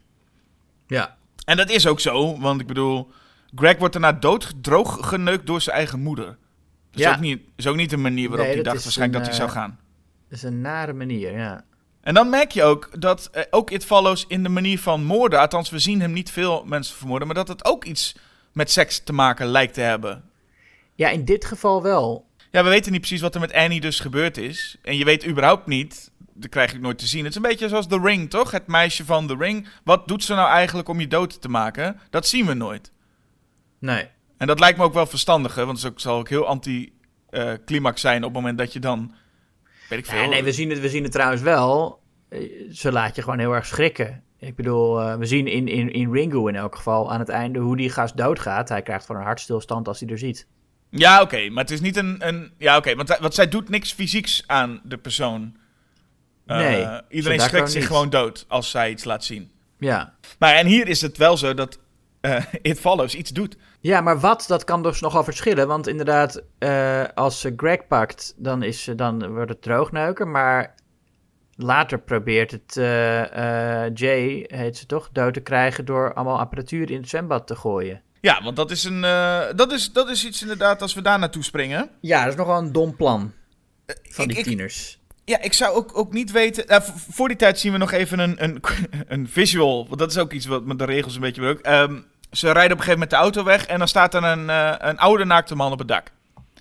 Ja. 0.87 1.17
En 1.49 1.57
dat 1.57 1.71
is 1.71 1.87
ook 1.87 2.01
zo, 2.01 2.39
want 2.39 2.61
ik 2.61 2.67
bedoel, 2.67 3.11
Greg 3.55 3.79
wordt 3.79 3.93
daarna 3.93 4.13
doodgedroog 4.13 5.09
geneukt 5.09 5.47
door 5.47 5.61
zijn 5.61 5.77
eigen 5.77 6.01
moeder. 6.01 6.27
Dat 6.27 6.37
is, 6.91 7.01
Ja. 7.01 7.13
ook, 7.15 7.21
niet, 7.21 7.41
is 7.57 7.67
ook 7.67 7.77
niet 7.77 7.91
de 7.91 7.97
manier 7.97 8.29
waarop 8.29 8.47
Nee, 8.47 8.55
hij 8.55 8.65
dacht 8.65 8.83
waarschijnlijk 8.83 9.19
een, 9.19 9.31
dat 9.31 9.39
hij 9.39 9.47
zou 9.47 9.57
eh, 9.59 9.63
gaan. 9.65 9.79
Dat 10.29 10.39
is 10.39 10.43
een 10.45 10.61
nare 10.61 10.93
manier, 10.93 11.39
ja. 11.39 11.65
En 12.01 12.15
dan 12.15 12.31
merk 12.31 12.51
je 12.51 12.63
ook 12.63 13.01
dat 13.01 13.29
eh, 13.33 13.43
ook 13.51 13.71
It 13.71 13.85
Follows 13.85 14.25
in 14.29 14.43
de 14.43 14.49
manier 14.49 14.79
van 14.79 15.05
moorden, 15.05 15.41
althans 15.41 15.71
we 15.71 15.79
zien 15.79 16.01
hem 16.01 16.13
niet 16.13 16.31
veel 16.31 16.65
mensen 16.65 16.97
vermoorden, 16.97 17.27
maar 17.27 17.37
dat 17.37 17.49
het 17.49 17.65
ook 17.65 17.85
iets 17.85 18.17
met 18.53 18.71
seks 18.71 18.99
te 19.05 19.13
maken 19.13 19.47
lijkt 19.47 19.75
te 19.75 19.81
hebben. 19.81 20.25
Ja, 20.95 21.09
in 21.09 21.25
dit 21.25 21.45
geval 21.45 21.83
wel. 21.83 22.27
Ja, 22.51 22.65
we 22.65 22.69
weten 22.69 22.93
niet 22.93 23.01
precies 23.01 23.21
wat 23.21 23.35
er 23.35 23.41
met 23.41 23.53
Annie 23.53 23.81
dus 23.81 24.01
gebeurd 24.01 24.37
is. 24.37 24.77
En 24.83 24.97
je 24.97 25.05
weet 25.05 25.27
überhaupt 25.27 25.67
niet, 25.67 26.11
dat 26.39 26.51
krijg 26.51 26.75
ik 26.75 26.81
nooit 26.81 26.99
te 26.99 27.07
zien. 27.07 27.21
Het 27.21 27.31
is 27.31 27.37
een 27.37 27.43
beetje 27.43 27.69
zoals 27.69 27.87
The 27.87 28.01
Ring, 28.03 28.31
toch? 28.31 28.51
Het 28.51 28.67
meisje 28.67 29.05
van 29.05 29.27
The 29.27 29.37
Ring. 29.39 29.69
Wat 29.85 30.09
doet 30.09 30.25
ze 30.25 30.35
nou 30.35 30.49
eigenlijk 30.49 30.89
om 30.89 31.01
je 31.01 31.09
dood 31.09 31.41
te 31.41 31.49
maken? 31.49 32.01
Dat 32.11 32.27
zien 32.27 32.47
we 32.47 32.55
nooit. 32.55 32.93
Nee. 33.79 34.09
En 34.37 34.47
dat 34.47 34.61
lijkt 34.61 34.79
me 34.79 34.85
ook 34.85 34.95
wel 34.95 35.07
verstandiger, 35.07 35.67
want 35.67 35.83
het 35.83 36.01
zal 36.01 36.19
ook 36.19 36.29
heel 36.29 36.47
anti-climax 36.47 38.01
zijn 38.01 38.17
op 38.17 38.23
het 38.23 38.33
moment 38.33 38.59
dat 38.59 38.73
je 38.73 38.79
dan... 38.81 39.15
Weet 39.89 39.99
ik 39.99 40.07
veel. 40.07 40.29
Nee, 40.29 40.43
we 40.43 40.53
zien, 40.53 40.71
het, 40.71 40.81
we 40.81 40.89
zien 40.89 41.03
het 41.03 41.13
trouwens 41.13 41.43
wel. 41.43 42.03
Eh, 42.29 42.41
Ze 42.73 42.93
laat 42.93 43.17
je 43.17 43.23
gewoon 43.23 43.39
heel 43.39 43.53
erg 43.53 43.67
schrikken. 43.67 44.23
Ik 44.39 44.57
bedoel, 44.57 45.01
eh, 45.01 45.17
we 45.17 45.27
zien 45.27 45.47
in, 45.47 45.69
in, 45.69 45.93
in 45.93 46.13
Ringo 46.13 46.47
in 46.47 46.57
elk 46.57 46.77
geval 46.77 47.13
aan 47.13 47.19
het 47.19 47.29
einde 47.29 47.59
hoe 47.59 47.77
die 47.77 47.91
gast 47.91 48.17
doodgaat. 48.17 48.69
Hij 48.69 48.83
krijgt 48.83 49.07
gewoon 49.07 49.21
een 49.21 49.27
hartstilstand 49.27 49.89
als 49.89 50.01
hij 50.01 50.09
er 50.09 50.19
ziet. 50.19 50.47
Ja, 50.91 51.23
oké, 51.23 51.49
maar 51.49 51.63
het 51.65 51.73
is 51.73 51.81
niet 51.81 51.97
een... 51.97 52.29
een 52.29 52.53
ja, 52.59 52.77
oké, 52.77 52.95
want, 52.95 53.19
want 53.19 53.35
zij 53.35 53.49
doet 53.49 53.69
niks 53.69 53.93
fysieks 53.93 54.43
aan 54.47 54.81
de 54.85 54.99
persoon. 54.99 55.57
Eh, 56.49 56.57
Nee, 56.57 57.01
iedereen 57.09 57.41
schrikt 57.41 57.71
zich 57.71 57.81
niet. 57.81 57.91
gewoon 57.91 58.11
dood 58.11 58.45
als 58.49 58.71
zij 58.71 58.91
iets 58.91 59.05
laat 59.05 59.25
zien. 59.25 59.51
Ja. 59.79 60.15
Maar 60.39 60.55
en 60.55 60.67
hier 60.67 60.89
is 60.89 61.01
het 61.01 61.17
wel 61.17 61.37
zo 61.37 61.55
dat 61.55 61.79
eh 62.21 62.45
It 62.63 62.81
Follows 62.81 63.15
iets 63.15 63.31
doet. 63.31 63.57
Ja, 63.81 64.01
maar 64.01 64.21
wat, 64.21 64.45
dat 64.49 64.65
kan 64.65 64.83
dus 64.83 65.01
nogal 65.01 65.25
verschillen. 65.25 65.67
Want 65.69 65.87
inderdaad, 65.87 66.43
eh, 66.59 67.05
als 67.15 67.41
ze 67.41 67.53
Greg 67.57 67.87
pakt, 67.87 68.35
dan, 68.37 68.63
is, 68.63 68.83
ze- 68.83 68.95
dan 68.95 69.33
wordt 69.33 69.51
het 69.51 69.63
droogneuken. 69.63 70.31
Maar 70.31 70.75
later 71.57 71.99
probeert 72.01 72.51
het 72.51 72.75
Jay, 73.99 74.45
heet 74.47 74.77
ze 74.77 74.87
toch, 74.87 75.09
dood 75.13 75.35
te 75.35 75.41
krijgen 75.41 75.85
door 75.85 76.15
allemaal 76.15 76.39
apparatuur 76.39 76.91
in 76.91 77.01
het 77.01 77.09
zwembad 77.09 77.47
te 77.47 77.57
gooien. 77.57 78.03
Ja, 78.21 78.43
want 78.43 78.57
dat 78.57 78.71
is, 78.71 78.85
een, 78.85 79.01
dat, 79.57 79.73
is, 79.73 79.93
dat 79.93 80.09
is 80.09 80.25
iets 80.27 80.43
inderdaad 80.43 80.83
als 80.83 80.95
we 80.95 81.03
daar 81.03 81.19
naartoe 81.19 81.45
springen. 81.45 81.91
Ja, 82.01 82.21
dat 82.23 82.33
is 82.33 82.39
nogal 82.39 82.59
een 82.59 82.73
dom 82.73 82.97
plan 82.97 83.33
van 84.03 84.25
ik- 84.25 84.31
die 84.31 84.39
ik- 84.39 84.45
tieners. 84.45 84.98
Ja, 85.29 85.41
ik 85.41 85.53
zou 85.53 85.77
ook, 85.77 85.99
ook 85.99 86.13
niet 86.13 86.31
weten. 86.31 86.69
eh, 86.69 86.81
voor 87.11 87.29
die 87.29 87.37
tijd 87.37 87.59
zien 87.59 87.73
we 87.73 87.79
nog 87.79 87.93
even 87.93 88.19
een, 88.19 88.45
een, 88.45 88.63
een 89.09 89.29
visual. 89.29 89.87
Want 89.89 89.99
dat 89.99 90.11
is 90.11 90.19
ook 90.19 90.33
iets 90.33 90.47
wat 90.47 90.65
met 90.65 90.79
de 90.79 90.85
regels 90.85 91.15
een 91.15 91.21
beetje 91.21 91.47
ook. 91.47 91.59
Ehm, 91.59 91.99
ze 92.31 92.47
rijden 92.53 92.73
op 92.73 92.79
een 92.79 92.85
gegeven 92.85 92.93
moment 92.93 93.11
de 93.11 93.17
auto 93.17 93.45
weg 93.45 93.67
en 93.67 93.79
dan 93.79 93.89
staat 93.89 94.15
er 94.15 94.25
een, 94.25 94.51
eh, 94.51 94.75
een 94.79 94.99
oude 94.99 95.25
naakte 95.25 95.55
man 95.55 95.73
op 95.73 95.79
het 95.79 95.89
dak. 95.89 96.11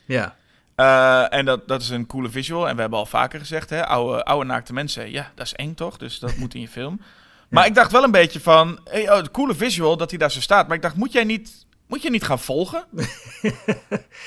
Ja. 0.05 0.35
Eh, 0.75 1.33
en 1.37 1.45
dat, 1.45 1.67
dat 1.67 1.81
is 1.81 1.89
een 1.89 2.05
coole 2.07 2.29
visual. 2.29 2.67
En 2.67 2.75
we 2.75 2.81
hebben 2.81 2.99
al 2.99 3.05
vaker 3.05 3.39
gezegd, 3.39 3.69
hè, 3.69 3.85
oude, 3.85 4.23
oude 4.23 4.45
naakte 4.45 4.73
mensen. 4.73 5.11
Ja, 5.11 5.31
dat 5.35 5.45
is 5.45 5.53
eng 5.53 5.73
toch? 5.73 5.97
Dus 5.97 6.19
dat 6.19 6.35
moet 6.35 6.53
in 6.53 6.61
je 6.61 6.67
film. 6.69 7.01
Maar 7.49 7.65
ik 7.65 7.75
dacht 7.75 7.91
wel 7.91 8.03
een 8.03 8.11
beetje 8.11 8.39
van, 8.39 8.79
hey, 8.89 9.11
oh, 9.11 9.23
coole 9.31 9.55
visual 9.55 9.97
dat 9.97 10.09
hij 10.09 10.19
daar 10.19 10.31
zo 10.31 10.41
staat. 10.41 10.67
Maar 10.67 10.75
ik 10.75 10.81
dacht, 10.81 10.95
moet 10.95 11.11
jij 11.11 11.23
niet, 11.23 11.65
moet 11.87 12.01
je 12.01 12.09
niet 12.09 12.23
gaan 12.23 12.39
volgen? 12.39 12.85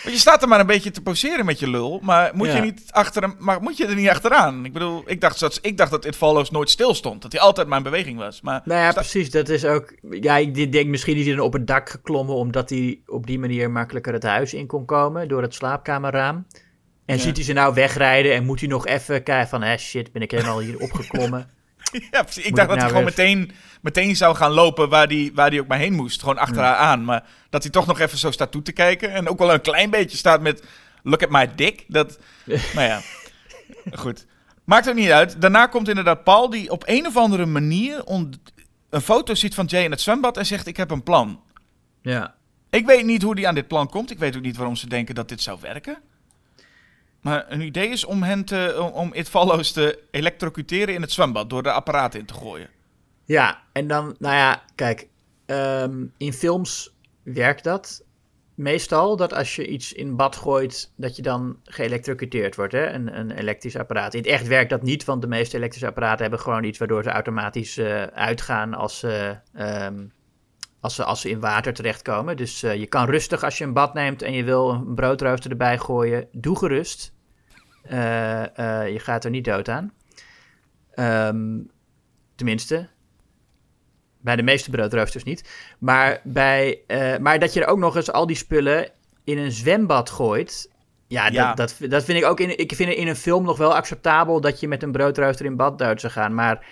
Want 0.03 0.15
je 0.15 0.19
staat 0.19 0.43
er 0.43 0.49
maar 0.49 0.61
een 0.61 0.67
beetje 0.67 0.91
te 0.91 1.03
poseren 1.03 1.45
met 1.45 1.59
je 1.59 1.71
lul. 1.71 1.99
Maar 2.03 2.31
moet, 2.35 2.53
je, 2.53 2.61
niet 2.61 2.83
achter 2.91 3.23
hem, 3.23 3.37
maar 3.39 3.63
moet 3.63 3.77
je 3.77 3.87
er 3.87 3.95
niet 3.95 4.09
achteraan? 4.09 4.65
Ik 4.65 4.73
bedoel, 4.73 5.03
ik 5.07 5.21
dacht, 5.21 5.41
dat, 5.41 5.59
ik 5.63 5.77
dacht 5.77 5.91
dat 5.91 6.05
It 6.05 6.17
Follows 6.17 6.51
nooit 6.51 6.71
stil 6.71 6.95
stond. 6.95 7.23
Dat 7.23 7.33
hij 7.33 7.41
altijd 7.41 7.69
maar 7.69 7.79
in 7.79 7.85
beweging 7.85 8.19
was. 8.19 8.41
Maar 8.41 8.61
Nou 8.65 8.81
ja, 8.81 8.93
precies. 8.93 9.31
Dat 9.31 9.49
is 9.49 9.65
ook. 9.65 9.95
Ja, 10.11 10.37
ik 10.37 10.73
denk 10.73 10.89
misschien 10.89 11.17
is 11.17 11.27
hij 11.27 11.35
dan 11.35 11.45
op 11.45 11.53
het 11.53 11.67
dak 11.67 11.89
geklommen. 11.89 12.35
omdat 12.35 12.71
hij 12.71 13.01
op 13.07 13.27
die 13.27 13.39
manier 13.39 13.71
makkelijker 13.71 14.13
het 14.13 14.23
huis 14.23 14.55
in 14.55 14.67
kon 14.67 14.85
komen. 14.85 15.29
door 15.29 15.43
het 15.43 15.55
slaapkamerraam. 15.55 16.47
En 17.07 17.17
Ja. 17.17 17.23
ziet 17.23 17.37
hij 17.37 17.45
ze 17.45 17.53
nou 17.53 17.75
wegrijden. 17.75 18.35
en 18.35 18.45
moet 18.45 18.61
hij 18.61 18.69
nog 18.69 18.87
even 18.87 19.23
kijken 19.23 19.49
van. 19.49 19.63
Hé, 19.63 19.77
shit, 19.77 20.13
ben 20.13 20.23
ik 20.23 20.31
helemaal 20.31 20.61
hier 20.61 20.79
opgeklommen. 20.79 21.49
ja, 22.11 22.23
precies. 22.23 22.45
Ik 22.45 22.55
dacht 22.57 22.69
dat 22.69 22.79
nou 22.79 22.81
hij 22.81 22.89
gewoon 22.89 23.05
weer- 23.15 23.27
meteen, 23.27 23.53
meteen 23.81 24.17
zou 24.17 24.37
gaan 24.37 24.51
lopen 24.51 24.89
waar 24.89 25.07
hij 25.07 25.31
waar 25.35 25.51
die 25.51 25.61
ook 25.61 25.67
maar 25.67 25.79
heen 25.79 25.93
moest. 25.93 26.21
Gewoon 26.21 26.39
achter 26.39 26.57
Ja. 26.63 26.63
haar 26.63 26.77
aan. 26.77 27.05
Maar 27.05 27.25
dat 27.51 27.63
hij 27.63 27.73
toch 27.73 27.87
nog 27.87 27.99
even 28.01 28.19
zo 28.19 28.31
staat 28.31 28.51
toe 28.53 28.63
te 28.63 28.73
kijken. 28.73 29.13
En 29.13 29.29
ook 29.29 29.39
wel 29.39 29.53
een 29.53 29.61
klein 29.61 29.91
beetje 29.91 30.17
staat 30.17 30.41
met... 30.41 30.63
Look 31.03 31.23
at 31.23 31.31
my 31.31 31.55
dick. 31.55 31.85
Dat, 31.89 32.19
nou 32.75 32.87
ja, 32.89 33.01
goed. 33.93 34.27
Maakt 34.65 34.89
ook 34.89 34.95
niet 34.95 35.11
uit. 35.11 35.41
Daarna 35.41 35.67
komt 35.67 35.89
inderdaad 35.89 36.25
Paul 36.25 36.51
die 36.51 36.71
op 36.71 36.83
een 36.87 37.07
of 37.07 37.17
andere 37.17 37.47
manier... 37.47 38.03
een 38.91 39.01
foto 39.01 39.35
ziet 39.35 39.55
van 39.55 39.65
Jay 39.67 39.85
in 39.85 39.91
het 39.91 40.01
zwembad 40.01 40.37
en 40.37 40.47
zegt... 40.47 40.67
Ik 40.67 40.77
heb 40.77 40.91
een 40.91 41.03
plan. 41.03 41.41
ja. 42.03 42.35
Ik 42.71 42.87
weet 42.87 43.05
niet 43.05 43.23
hoe 43.23 43.35
die 43.35 43.49
aan 43.49 43.55
dit 43.55 43.69
plan 43.69 43.89
komt. 43.89 44.11
Ik 44.11 44.19
weet 44.19 44.37
ook 44.37 44.43
niet 44.43 44.57
waarom 44.57 44.77
ze 44.77 44.87
denken 44.89 45.15
dat 45.15 45.29
dit 45.29 45.43
zou 45.43 45.59
werken. 45.61 45.99
Maar 47.21 47.45
een 47.49 47.61
idee 47.61 47.89
is 47.89 48.05
om 48.05 48.23
hen 48.23 48.45
te, 48.45 48.91
om, 48.95 49.15
It 49.15 49.31
te 49.73 49.99
elektrocuteren 50.11 50.95
in 50.95 51.01
het 51.01 51.13
zwembad 51.13 51.51
door 51.51 51.63
de 51.63 51.73
apparaat 51.73 52.15
in 52.15 52.27
te 52.27 52.35
gooien. 52.35 52.69
Ja, 53.25 53.63
en 53.73 53.87
dan, 53.87 54.17
nou 54.19 54.35
ja, 54.35 54.63
kijk. 54.75 55.09
ehm, 55.47 56.05
in 56.17 56.33
films 56.33 56.95
werkt 57.23 57.65
dat 57.65 58.05
meestal. 58.55 59.17
Dat 59.17 59.35
als 59.35 59.57
je 59.57 59.67
iets 59.67 59.93
in 59.93 60.17
bad 60.17 60.37
gooit. 60.37 60.93
dat 60.97 61.17
je 61.17 61.23
dan 61.23 61.57
geëlectrocuteerd 61.65 62.57
wordt. 62.57 62.73
Hè? 62.73 62.93
Een, 62.93 63.19
een 63.19 63.31
elektrisch 63.31 63.77
apparaat. 63.77 64.15
In 64.15 64.21
het 64.21 64.29
echt 64.29 64.47
werkt 64.47 64.71
dat 64.71 64.83
niet. 64.83 65.05
Want 65.05 65.23
de 65.23 65.29
meeste 65.29 65.57
elektrische 65.57 65.89
apparaten 65.89 66.21
hebben 66.21 66.41
gewoon 66.41 66.65
iets. 66.65 66.79
waardoor 66.79 67.03
ze 67.03 67.11
automatisch 67.11 67.77
eh, 67.77 68.03
uitgaan. 68.03 68.75
als 68.75 68.99
ze. 68.99 69.39
ehm, 69.55 70.05
als 70.81 70.95
ze, 70.95 71.05
als 71.05 71.21
ze 71.21 71.31
in 71.31 71.41
water 71.41 71.73
terechtkomen. 71.73 72.37
Dus 72.37 72.63
eh, 72.63 72.75
je 72.75 72.87
kan 72.87 73.11
rustig 73.11 73.45
als 73.45 73.59
je 73.59 73.65
een 73.65 73.73
bad 73.73 73.95
neemt 73.95 74.23
en 74.23 74.33
je 74.33 74.45
wil 74.45 74.71
een 74.71 74.95
broodrooster 74.95 75.51
erbij 75.51 75.79
gooien. 75.79 76.29
Doe 76.33 76.59
gerust. 76.59 77.13
Eh, 77.83 78.59
eh, 78.59 78.93
je 78.93 78.99
gaat 78.99 79.25
er 79.25 79.31
niet 79.31 79.45
dood 79.45 79.69
aan. 79.69 79.93
Ehm, 80.95 81.59
tenminste, 82.35 82.89
bij 84.21 84.37
de 84.37 84.43
meeste 84.43 84.71
broodroosters 84.71 85.25
niet. 85.25 85.51
Maar, 85.79 86.21
bij, 86.25 86.81
maar 87.21 87.39
dat 87.39 87.53
je 87.53 87.61
er 87.61 87.69
ook 87.69 87.79
nog 87.79 87.97
eens 87.97 88.13
al 88.13 88.27
die 88.27 88.37
spullen 88.37 88.91
in 89.25 89.39
een 89.39 89.53
zwembad 89.53 90.11
gooit. 90.11 90.71
Ja, 91.07 91.29
Ja. 91.29 91.55
Dat, 91.55 91.77
dat, 91.79 91.91
dat 91.91 92.05
vind 92.05 92.19
ik 92.19 92.25
ook 92.25 92.41
in, 92.41 92.59
ik 92.59 92.75
vind 92.75 92.93
in 92.93 93.09
een 93.09 93.17
film 93.17 93.45
nog 93.45 93.59
wel 93.59 93.75
acceptabel 93.75 94.41
dat 94.41 94.61
je 94.61 94.69
met 94.69 94.83
een 94.83 94.93
broodrooster 94.93 95.47
in 95.47 95.57
bad 95.57 95.79
dood 95.79 96.01
zou 96.01 96.13
gaan. 96.13 96.35
Maar 96.35 96.67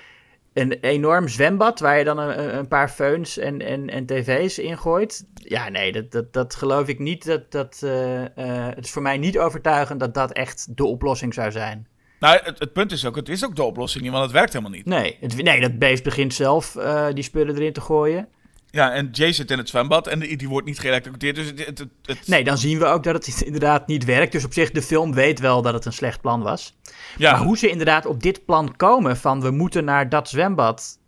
een 0.61 0.73
enorm 0.73 1.29
zwembad 1.29 1.81
waar 1.81 1.99
je 1.99 2.05
dan 2.05 2.19
een, 2.19 2.57
een 2.57 2.69
paar 2.69 2.89
feuns 2.89 3.39
en, 3.39 3.61
en, 3.61 3.91
en 3.91 4.07
tv's 4.07 4.59
in 4.59 4.79
gooit. 4.79 5.27
Ja, 5.35 5.69
nee, 5.69 5.93
dat, 5.93 6.13
dat, 6.13 6.33
dat 6.33 6.55
geloof 6.55 6.89
ik 6.89 6.99
niet. 6.99 7.25
Dat, 7.25 7.53
dat, 7.53 7.81
eh, 7.85 8.25
eh, 8.25 8.75
het 8.75 8.85
is 8.85 8.91
voor 8.91 9.03
mij 9.03 9.19
niet 9.19 9.39
overtuigend 9.39 10.01
dat 10.01 10.15
dat 10.15 10.33
echt 10.33 10.77
de 10.77 10.85
oplossing 10.85 11.35
zou 11.35 11.51
zijn. 11.51 11.87
Nou, 12.21 12.39
het, 12.43 12.59
het 12.59 12.73
punt 12.73 12.93
is 12.93 13.05
ook, 13.05 13.17
het 13.17 13.29
is 13.29 13.45
ook 13.45 13.57
de 13.57 13.63
oplossing 13.63 14.03
niet, 14.03 14.13
want 14.13 14.25
het 14.25 14.33
werkt 14.33 14.53
helemaal 14.53 14.75
niet. 14.75 14.87
Nee, 14.87 15.17
het, 15.21 15.43
nee 15.43 15.61
dat 15.61 15.79
beest 15.79 16.05
begint 16.05 16.35
zelf 16.35 16.77
eh, 16.77 17.07
die 17.13 17.25
spullen 17.25 17.55
erin 17.55 17.73
te 17.73 17.81
gooien. 17.81 18.29
Ja, 18.71 18.93
en 18.93 19.09
Jay 19.13 19.33
zit 19.33 19.51
in 19.51 19.59
het 19.59 19.69
zwembad 19.69 20.07
en 20.07 20.19
die, 20.19 20.37
die 20.37 20.49
wordt 20.49 20.67
niet 20.67 20.79
geëlectrocuteerd. 20.79 21.35
Dus 21.37 21.47
het, 21.47 21.59
het, 21.67 21.85
het- 22.05 22.27
Nee, 22.29 22.45
dan 22.45 22.59
zien 22.59 22.79
we 22.79 22.85
ook 22.85 23.03
dat 23.03 23.27
het 23.27 23.41
inderdaad 23.51 23.87
niet 23.87 24.05
werkt. 24.05 24.33
Dus 24.33 24.45
op 24.45 24.53
zich, 24.53 24.71
de 24.71 24.83
film 24.83 25.15
weet 25.15 25.39
wel 25.41 25.63
dat 25.63 25.75
het 25.75 25.85
een 25.85 25.93
slecht 25.93 26.21
plan 26.21 26.43
was. 26.43 26.77
ja, 27.17 27.33
Maar 27.33 27.41
hoe 27.43 27.59
ze 27.59 27.69
inderdaad 27.71 28.07
op 28.07 28.23
dit 28.23 28.45
plan 28.45 28.77
komen 28.77 29.17
van 29.17 29.41
we 29.41 29.51
moeten 29.51 29.85
naar 29.85 30.09
dat 30.09 30.29
zwembad. 30.29 30.99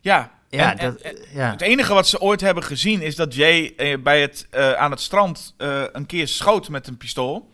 ja. 0.00 0.34
Ja, 0.48 0.72
En- 0.72 0.78
en- 0.78 0.92
dat, 0.92 1.00
en- 1.00 1.16
ja. 1.32 1.50
Het 1.50 1.60
enige 1.60 1.94
wat 1.94 2.06
ze 2.08 2.20
ooit 2.20 2.40
hebben 2.40 2.62
gezien 2.62 3.00
is 3.02 3.16
dat 3.16 3.34
Jay 3.34 3.72
eh, 3.76 3.98
bij 4.02 4.20
het, 4.20 4.46
eh, 4.50 4.72
aan 4.72 4.90
het 4.90 5.00
strand 5.00 5.54
eh, 5.56 5.82
een 5.92 6.06
keer 6.06 6.28
schoot 6.28 6.68
met 6.68 6.86
een 6.86 6.96
pistool. 6.96 7.50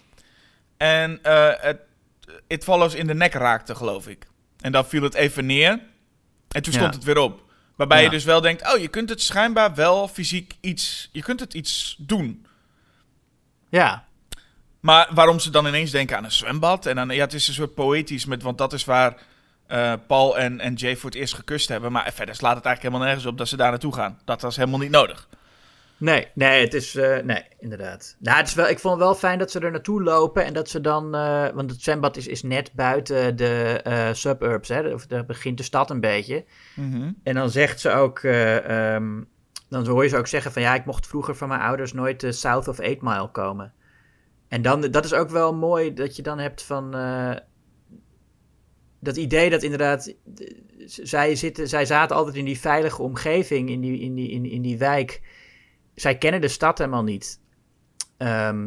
En 0.77 1.19
het 1.61 1.79
It 2.47 2.65
Follows 2.65 2.95
in 2.95 3.07
de 3.07 3.15
nek 3.15 3.33
raakte, 3.33 3.75
geloof 3.75 4.09
ik. 4.09 4.27
En 4.61 4.73
dan 4.73 4.85
viel 4.87 5.03
het 5.03 5.15
even 5.15 5.47
neer. 5.47 5.81
En 6.49 6.63
toen 6.63 6.73
stond 6.73 6.95
het 6.95 7.05
weer 7.05 7.19
op. 7.19 7.43
Waarbij 7.77 8.03
je 8.03 8.11
dus 8.11 8.25
wel 8.25 8.41
denkt, 8.41 8.75
oh, 8.75 8.81
je 8.81 8.89
kunt 8.89 9.09
het 9.09 9.23
schijnbaar 9.23 9.75
wel 9.75 10.09
fysiek 10.09 10.55
iets... 10.61 11.09
Je 11.13 11.23
kunt 11.23 11.41
het 11.41 11.55
iets 11.55 11.97
doen. 11.99 12.47
ja, 13.69 14.05
Maar 14.81 15.09
waarom 15.11 15.39
ze 15.39 15.51
dan 15.51 15.67
ineens 15.67 15.91
denken 15.91 16.17
aan 16.17 16.25
een 16.25 16.33
zwembad? 16.33 16.87
En 16.87 16.97
dan, 16.97 17.11
ja, 17.11 17.25
het 17.25 17.35
is 17.35 17.49
een 17.49 17.55
soort 17.55 17.75
poëtisch, 17.75 18.25
met, 18.25 18.43
want 18.43 18.59
dat 18.59 18.73
is 18.73 18.85
waar 18.85 19.17
eh, 19.67 19.93
Paul 20.07 20.39
en, 20.39 20.61
en 20.61 20.75
Jay 20.75 20.97
voor 20.97 21.11
het 21.11 21.19
eerst 21.19 21.35
gekust 21.35 21.69
hebben. 21.69 21.93
Maar 21.93 22.13
verder 22.13 22.35
slaat 22.35 22.57
het 22.57 22.65
eigenlijk 22.65 22.83
helemaal 22.83 23.07
nergens 23.07 23.27
op 23.27 23.39
dat 23.39 23.49
ze 23.49 23.57
daar 23.57 23.71
naartoe 23.71 23.95
gaan. 23.95 24.19
Dat 24.25 24.43
was 24.43 24.57
helemaal 24.57 24.79
niet 24.79 24.91
nodig. 24.91 25.29
Nee, 26.03 26.27
nee, 26.35 26.61
het 26.65 26.75
is. 26.75 26.95
eh, 26.95 27.19
nee, 27.19 27.43
inderdaad. 27.59 28.17
Nou, 28.19 28.37
het 28.39 28.47
is 28.49 28.55
wel, 28.55 28.69
ik 28.69 28.79
vond 28.79 28.95
het 28.95 29.03
wel 29.05 29.15
fijn 29.15 29.39
dat 29.39 29.51
ze 29.51 29.61
er 29.61 29.71
naartoe 29.71 30.03
lopen 30.03 30.45
en 30.45 30.53
dat 30.53 30.69
ze 30.69 30.81
dan. 30.81 31.15
eh, 31.15 31.49
want 31.49 31.71
het 31.71 31.83
zwembad 31.83 32.17
is, 32.17 32.27
is 32.27 32.43
net 32.43 32.73
buiten 32.73 33.37
de 33.37 33.81
eh, 33.83 34.13
suburbs, 34.13 34.69
hè? 34.69 34.89
Of 34.93 35.07
daar 35.07 35.25
begint 35.27 35.57
de 35.57 35.63
stad 35.63 35.91
een 35.91 36.01
beetje. 36.01 36.45
En 37.23 37.35
dan 37.35 37.51
zegt 37.51 37.81
ze 37.81 37.91
ook. 37.91 38.19
eh, 38.19 38.95
ehm, 38.95 39.23
dan 39.69 39.87
hoor 39.87 40.03
je 40.03 40.09
ze 40.09 40.17
ook 40.17 40.27
zeggen 40.27 40.53
van 40.53 40.63
ja, 40.63 40.75
ik 40.75 40.85
mocht 40.85 41.07
vroeger 41.07 41.37
van 41.37 41.49
mijn 41.49 41.61
ouders 41.61 41.93
nooit 41.93 42.21
de 42.21 42.33
South 42.33 42.69
of 42.69 42.81
8 42.81 43.03
Mile 43.03 43.31
komen. 43.31 43.73
En 44.49 44.63
dan, 44.63 44.81
dat 44.81 45.05
is 45.05 45.13
ook 45.15 45.31
wel 45.31 45.55
mooi 45.55 45.95
dat 45.95 46.17
je 46.17 46.23
dan 46.23 46.39
hebt 46.39 46.63
van. 46.63 46.91
dat 49.01 49.17
idee 49.17 49.51
dat 49.51 49.63
inderdaad. 49.63 50.15
Zij, 50.87 51.35
zitten, 51.37 51.69
zij 51.69 51.85
zaten 51.85 52.17
altijd 52.17 52.37
in 52.37 52.45
die 52.45 52.59
veilige 52.61 53.03
omgeving, 53.03 53.71
in 53.71 53.81
die, 53.81 54.01
in 54.01 54.15
die, 54.15 54.31
in, 54.31 54.45
in 54.45 54.63
die 54.63 54.79
wijk 54.79 55.21
zij 55.95 56.19
kennen 56.19 56.41
de 56.41 56.49
stad 56.49 56.79
helemaal 56.79 57.03
niet. 57.03 57.41
Ehm, 58.17 58.61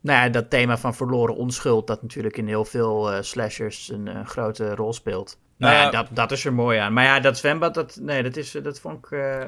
nou 0.00 0.24
ja, 0.24 0.28
dat 0.28 0.50
thema 0.50 0.78
van 0.78 0.94
verloren 0.94 1.36
onschuld, 1.36 1.86
dat 1.86 2.02
natuurlijk 2.02 2.36
in 2.36 2.46
heel 2.46 2.64
veel 2.64 3.12
eh, 3.12 3.22
slashers 3.22 3.88
een, 3.88 4.08
eh, 4.08 4.26
grote 4.26 4.74
rol 4.74 4.92
speelt. 4.92 5.38
Nou 5.56 5.74
ja, 5.74 5.80
Nou, 5.80 5.92
dat, 5.92 6.06
dat 6.10 6.32
is 6.32 6.44
er 6.44 6.52
mooi 6.52 6.78
aan. 6.78 6.92
Maar 6.92 7.04
ja, 7.04 7.20
dat 7.20 7.38
zwembad, 7.38 7.74
dat, 7.74 7.98
nee, 8.00 8.22
dat, 8.22 8.36
is, 8.36 8.50
dat 8.62 8.80
vond 8.80 9.04
ik... 9.04 9.10
eh, 9.10 9.38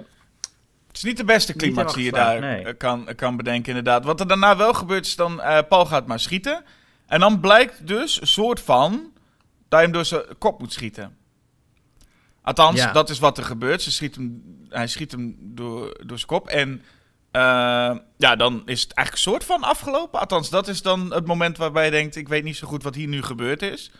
Het 0.86 0.96
is 0.96 1.02
niet 1.02 1.16
de 1.16 1.24
beste 1.24 1.52
climax 1.56 1.94
die 1.94 2.04
je 2.04 2.12
daar 2.12 2.40
nee. 2.40 2.64
eh, 2.64 2.76
kan, 2.76 3.09
kan 3.16 3.36
bedenken, 3.36 3.68
inderdaad. 3.68 4.04
Wat 4.04 4.20
er 4.20 4.28
daarna 4.28 4.56
wel 4.56 4.72
gebeurt, 4.74 5.06
is 5.06 5.16
dan 5.16 5.40
eh, 5.40 5.59
Paul 5.68 5.86
gaat 5.86 6.06
maar 6.06 6.20
schieten. 6.20 6.64
En 7.06 7.20
dan 7.20 7.40
blijkt 7.40 7.86
dus 7.86 8.20
een 8.20 8.26
soort 8.26 8.61
van 8.61 9.12
dat 9.68 9.78
je 9.78 9.84
hem 9.84 9.94
door 9.94 10.04
zijn 10.04 10.22
kop 10.38 10.59
moet 10.61 10.72
schieten. 10.72 11.16
Althans, 12.42 12.76
Ja. 12.80 12.92
dat 12.92 13.11
is 13.11 13.18
wat 13.18 13.38
er 13.38 13.44
gebeurt. 13.44 13.82
Ze 13.82 13.90
schiet 13.90 14.14
hem, 14.14 14.42
hij 14.68 14.86
schiet 14.86 15.12
hem 15.12 15.36
door, 15.40 15.96
door 16.06 16.16
zijn 16.18 16.28
kop. 16.30 16.48
En 16.48 16.82
eh, 17.31 17.97
ja, 18.16 18.37
dan 18.37 18.62
is 18.64 18.83
het 18.83 18.93
eigenlijk 18.93 19.29
soort 19.29 19.45
van 19.45 19.62
afgelopen. 19.62 20.20
Althans, 20.20 20.51
dat 20.51 20.68
is 20.68 20.83
dan 20.83 21.12
het 21.12 21.26
moment 21.26 21.57
waarbij 21.57 21.85
je 21.85 21.91
denkt... 21.91 22.16
ik 22.16 22.29
weet 22.29 22.45
niet 22.45 22.57
zo 22.57 22.66
goed 22.66 22.83
wat 22.83 22.95
hier 22.95 23.09
nu 23.09 23.22
gebeurd 23.22 23.62
is. 23.62 23.91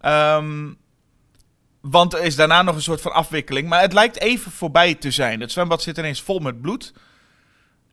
Ehm, 0.00 0.72
want 1.80 2.14
er 2.14 2.22
is 2.22 2.36
daarna 2.36 2.62
nog 2.62 2.74
een 2.74 2.82
soort 2.82 3.00
van 3.00 3.12
afwikkeling. 3.12 3.68
Maar 3.68 3.80
het 3.80 3.92
lijkt 3.92 4.20
even 4.20 4.52
voorbij 4.52 4.94
te 4.94 5.10
zijn. 5.10 5.40
Het 5.40 5.52
zwembad 5.52 5.82
zit 5.82 5.98
ineens 5.98 6.22
vol 6.22 6.38
met 6.38 6.60
bloed. 6.60 6.92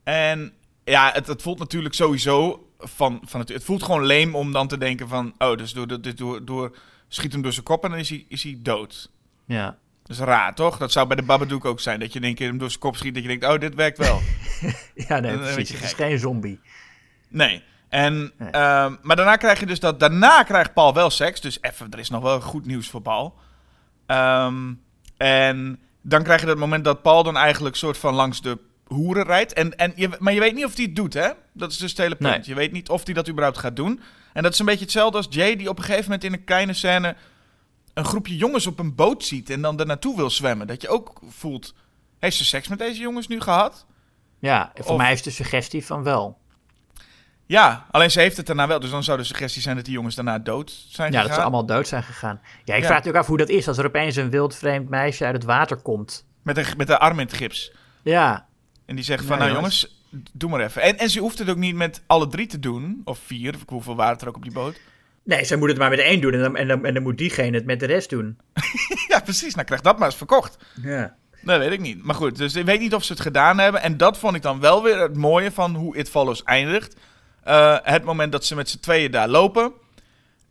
En 0.03 0.53
ja, 0.83 1.11
het, 1.13 1.27
het 1.27 1.41
voelt 1.41 1.59
natuurlijk 1.59 1.95
sowieso 1.95 2.67
van, 2.79 3.21
van 3.25 3.39
het, 3.39 3.49
het 3.49 3.63
voelt 3.63 3.83
gewoon 3.83 4.05
leem 4.05 4.35
om 4.35 4.51
dan 4.51 4.67
te 4.67 4.77
denken 4.77 5.07
van... 5.07 5.33
Oh, 5.37 5.57
dus 5.57 5.73
door, 5.73 5.87
door, 5.87 6.15
door, 6.15 6.45
door 6.45 6.77
schiet 7.07 7.31
hem 7.31 7.41
door 7.41 7.53
zijn 7.53 7.65
kop 7.65 7.83
en 7.83 7.89
dan 7.89 7.99
is 7.99 8.09
hij, 8.09 8.25
is 8.27 8.43
hij 8.43 8.59
dood. 8.61 9.09
ja. 9.45 9.77
Dat 10.03 10.17
is 10.17 10.23
raar, 10.23 10.55
toch? 10.55 10.77
Dat 10.77 10.91
zou 10.91 11.07
bij 11.07 11.15
de 11.15 11.23
Babadook 11.23 11.65
ook 11.65 11.79
zijn. 11.79 11.99
Dat 11.99 12.13
je 12.13 12.19
in 12.19 12.25
één 12.25 12.35
keer 12.35 12.47
hem 12.47 12.57
door 12.57 12.67
zijn 12.69 12.79
kop 12.81 12.95
schiet. 12.95 13.13
Dat 13.13 13.23
je 13.23 13.29
denkt, 13.29 13.45
oh, 13.45 13.59
dit 13.59 13.75
werkt 13.75 13.97
wel. 13.97 14.21
ja, 15.07 15.19
nee, 15.19 15.31
Een 15.31 15.39
precies. 15.39 15.69
Het 15.69 15.83
is 15.83 15.93
geen 15.93 16.19
zombie. 16.19 16.59
Nee. 17.29 17.63
En, 17.89 18.31
Nee. 18.37 18.49
ehm, 18.49 18.95
maar 19.01 19.15
daarna 19.15 19.35
krijg 19.35 19.59
je 19.59 19.65
dus 19.65 19.79
dat... 19.79 19.99
Daarna 19.99 20.43
krijgt 20.43 20.73
Paul 20.73 20.93
wel 20.93 21.09
seks. 21.09 21.41
Dus 21.41 21.57
even, 21.61 21.91
er 21.91 21.99
is 21.99 22.09
nog 22.09 22.21
wel 22.21 22.41
goed 22.41 22.65
nieuws 22.65 22.89
voor 22.89 23.01
Paul. 23.01 23.35
Ehm, 24.05 24.73
en 25.17 25.79
dan 26.01 26.23
krijg 26.23 26.39
je 26.41 26.47
dat 26.47 26.57
moment 26.57 26.83
dat 26.83 27.01
Paul 27.01 27.23
dan 27.23 27.37
eigenlijk 27.37 27.75
soort 27.75 27.97
van 27.97 28.13
langs 28.13 28.41
de 28.41 28.57
hoeren 28.83 29.23
rijdt. 29.23 29.53
En, 29.53 29.75
en 29.75 29.93
je, 29.95 30.09
maar 30.19 30.33
je 30.33 30.39
weet 30.39 30.55
niet 30.55 30.65
of 30.65 30.75
hij 30.75 30.85
het 30.85 30.95
doet, 30.95 31.13
hè? 31.13 31.29
Dat 31.53 31.71
is 31.71 31.77
dus 31.77 31.89
het 31.89 31.99
hele 31.99 32.15
punt. 32.15 32.31
Nee. 32.31 32.41
Je 32.43 32.55
weet 32.55 32.71
niet 32.71 32.89
of 32.89 33.05
hij 33.05 33.13
dat 33.13 33.29
überhaupt 33.29 33.57
gaat 33.57 33.75
doen. 33.75 34.01
En 34.33 34.43
dat 34.43 34.53
is 34.53 34.59
een 34.59 34.65
beetje 34.65 34.83
hetzelfde 34.83 35.17
als 35.17 35.27
Jay, 35.29 35.55
die 35.55 35.69
op 35.69 35.77
een 35.77 35.83
gegeven 35.83 36.03
moment 36.03 36.23
in 36.23 36.33
een 36.33 36.43
kleine 36.43 36.73
scène... 36.73 37.15
een 37.93 38.05
groepje 38.05 38.35
jongens 38.37 38.67
op 38.67 38.79
een 38.79 38.95
boot 38.95 39.23
ziet 39.23 39.49
en 39.49 39.61
dan 39.61 39.79
er 39.79 39.85
naartoe 39.85 40.15
wil 40.15 40.29
zwemmen. 40.29 40.67
Dat 40.67 40.81
je 40.81 40.87
ook 40.89 41.21
voelt... 41.29 41.73
Heeft 42.19 42.37
ze 42.37 42.45
seks 42.45 42.67
met 42.67 42.79
deze 42.79 43.01
jongens 43.01 43.27
nu 43.27 43.41
gehad? 43.41 43.85
Ja, 44.39 44.71
voor 44.75 44.85
Of- 44.91 44.97
mij 44.97 45.11
is 45.11 45.21
de 45.21 45.31
suggestie 45.31 45.85
van 45.85 46.03
wel. 46.03 46.37
Ja, 47.45 47.85
alleen 47.91 48.11
ze 48.11 48.19
heeft 48.19 48.37
het 48.37 48.45
daarna 48.45 48.67
wel. 48.67 48.79
Dus 48.79 48.89
dan 48.89 49.03
zou 49.03 49.17
de 49.17 49.23
suggestie 49.23 49.61
zijn 49.61 49.75
dat 49.75 49.85
die 49.85 49.93
jongens 49.93 50.15
daarna 50.15 50.39
dood 50.39 50.71
zijn 50.89 51.11
Ja, 51.11 51.17
gegaan. 51.17 51.27
dat 51.27 51.35
ze 51.35 51.41
allemaal 51.41 51.65
dood 51.65 51.87
zijn 51.87 52.03
gegaan. 52.03 52.39
Ja, 52.43 52.73
ik 52.73 52.79
Ja. 52.81 52.85
vraag 52.85 52.89
natuurlijk 52.97 53.17
af 53.23 53.27
hoe 53.27 53.37
dat 53.37 53.49
is 53.49 53.67
als 53.67 53.77
er 53.77 53.85
opeens 53.85 54.15
een 54.15 54.29
wild 54.29 54.55
vreemd 54.55 54.89
meisje 54.89 55.25
uit 55.25 55.33
het 55.35 55.43
water 55.43 55.77
komt. 55.77 56.25
Met, 56.41 56.55
de, 56.55 56.73
met 56.77 56.87
de 56.87 56.99
arm 56.99 57.19
in 57.19 57.25
het 57.25 57.35
gips. 57.35 57.71
Ja, 58.03 58.47
En 58.85 58.95
die 58.95 59.05
zegt 59.05 59.21
Ja, 59.21 59.27
van, 59.27 59.37
nou 59.37 59.51
jongens. 59.51 59.87
jongens, 60.09 60.31
doe 60.33 60.49
maar 60.49 60.59
even. 60.61 60.81
En, 60.81 60.97
en 60.97 61.09
ze 61.09 61.19
hoeft 61.19 61.39
het 61.39 61.49
ook 61.49 61.57
niet 61.57 61.75
met 61.75 62.03
alle 62.07 62.27
drie 62.27 62.47
te 62.47 62.59
doen. 62.59 63.01
Of 63.03 63.19
vier, 63.19 63.55
of 63.55 63.61
hoeveel 63.67 63.95
waren 63.95 64.13
het 64.13 64.21
er 64.21 64.27
ook 64.27 64.35
op 64.35 64.43
die 64.43 64.51
boot. 64.51 64.79
Nee, 65.23 65.45
zij 65.45 65.57
moet 65.57 65.69
het 65.69 65.77
maar 65.77 65.89
met 65.89 65.99
één 65.99 66.21
doen 66.21 66.33
en 66.33 66.39
dan, 66.39 66.55
en 66.55 66.67
dan, 66.67 66.85
en 66.85 66.93
dan 66.93 67.03
moet 67.03 67.17
diegene 67.17 67.57
het 67.57 67.65
met 67.65 67.79
de 67.79 67.85
rest 67.85 68.09
doen. 68.09 68.37
ja, 69.07 69.19
precies. 69.19 69.53
Nou, 69.53 69.65
krijg 69.65 69.81
dat 69.81 69.97
maar 69.97 70.07
eens 70.07 70.17
verkocht. 70.17 70.57
Ja. 70.81 71.15
Dat 71.41 71.59
weet 71.59 71.71
ik 71.71 71.79
niet. 71.79 72.03
Maar 72.03 72.15
goed, 72.15 72.37
dus 72.37 72.55
ik 72.55 72.65
weet 72.65 72.79
niet 72.79 72.93
of 72.93 73.03
ze 73.03 73.11
het 73.11 73.21
gedaan 73.21 73.59
hebben. 73.59 73.81
En 73.81 73.97
dat 73.97 74.17
vond 74.17 74.35
ik 74.35 74.41
dan 74.41 74.59
wel 74.59 74.83
weer 74.83 74.99
het 74.99 75.17
mooie 75.17 75.51
van 75.51 75.75
hoe 75.75 75.97
It 75.97 76.09
Follows 76.09 76.43
eindigt. 76.43 76.95
Eh, 77.43 77.77
het 77.83 78.03
moment 78.03 78.31
dat 78.31 78.45
ze 78.45 78.55
met 78.55 78.69
z'n 78.69 78.79
tweeën 78.79 79.11
daar 79.11 79.27
lopen. 79.27 79.73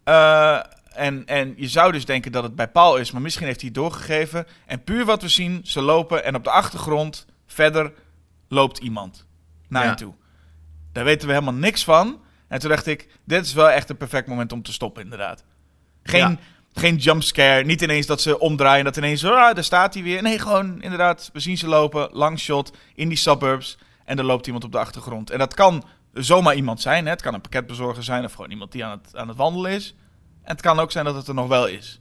Eh, 0.04 0.60
en, 0.92 1.26
en 1.26 1.54
je 1.56 1.68
zou 1.68 1.92
dus 1.92 2.04
denken 2.04 2.32
dat 2.32 2.42
het 2.42 2.56
bij 2.56 2.68
Paul 2.68 2.96
is, 2.96 3.10
maar 3.10 3.22
misschien 3.22 3.46
heeft 3.46 3.60
hij 3.60 3.70
het 3.72 3.78
doorgegeven. 3.78 4.46
En 4.66 4.84
puur 4.84 5.04
wat 5.04 5.22
we 5.22 5.28
zien, 5.28 5.60
ze 5.64 5.80
lopen 5.80 6.24
en 6.24 6.34
op 6.34 6.44
de 6.44 6.50
achtergrond 6.50 7.26
verder 7.46 7.92
loopt 8.48 8.78
iemand 8.78 9.26
naar 9.68 9.84
Ja. 9.84 9.90
je 9.90 9.96
toe. 9.96 10.14
Daar 10.92 11.04
weten 11.04 11.28
we 11.28 11.34
helemaal 11.34 11.54
niks 11.54 11.84
van. 11.84 12.21
En 12.52 12.58
toen 12.58 12.70
dacht 12.70 12.86
ik, 12.86 13.08
dit 13.24 13.44
is 13.44 13.52
wel 13.52 13.70
echt 13.70 13.90
een 13.90 13.96
perfect 13.96 14.26
moment 14.26 14.52
om 14.52 14.62
te 14.62 14.72
stoppen, 14.72 15.02
inderdaad. 15.02 15.44
Geen, 16.02 16.20
Ja. 16.20 16.36
geen 16.72 16.96
jumpscare, 16.96 17.64
niet 17.64 17.82
ineens 17.82 18.06
dat 18.06 18.20
ze 18.20 18.38
omdraaien 18.38 18.78
en 18.78 18.84
dat 18.84 18.96
ineens, 18.96 19.24
ah, 19.24 19.54
daar 19.54 19.64
staat 19.64 19.94
hij 19.94 20.02
weer. 20.02 20.22
Nee, 20.22 20.38
gewoon 20.38 20.82
inderdaad, 20.82 21.30
we 21.32 21.40
zien 21.40 21.58
ze 21.58 21.66
lopen, 21.68 22.08
lang 22.12 22.38
shot, 22.38 22.72
in 22.94 23.08
die 23.08 23.16
suburbs. 23.16 23.78
En 24.04 24.18
er 24.18 24.24
loopt 24.24 24.46
iemand 24.46 24.64
op 24.64 24.72
de 24.72 24.78
achtergrond. 24.78 25.30
En 25.30 25.38
dat 25.38 25.54
kan 25.54 25.84
zomaar 26.12 26.54
iemand 26.54 26.80
zijn, 26.80 27.04
hè. 27.04 27.10
het 27.10 27.22
kan 27.22 27.34
een 27.34 27.40
pakketbezorger 27.40 28.02
zijn 28.04 28.24
of 28.24 28.32
gewoon 28.32 28.50
iemand 28.50 28.72
die 28.72 28.84
aan 28.84 29.00
het, 29.02 29.16
aan 29.16 29.28
het 29.28 29.36
wandelen 29.36 29.70
is. 29.70 29.94
En 30.42 30.52
het 30.52 30.60
kan 30.60 30.78
ook 30.80 30.90
zijn 30.92 31.04
dat 31.04 31.14
het 31.14 31.28
er 31.28 31.34
nog 31.34 31.48
wel 31.48 31.66
is. 31.66 31.98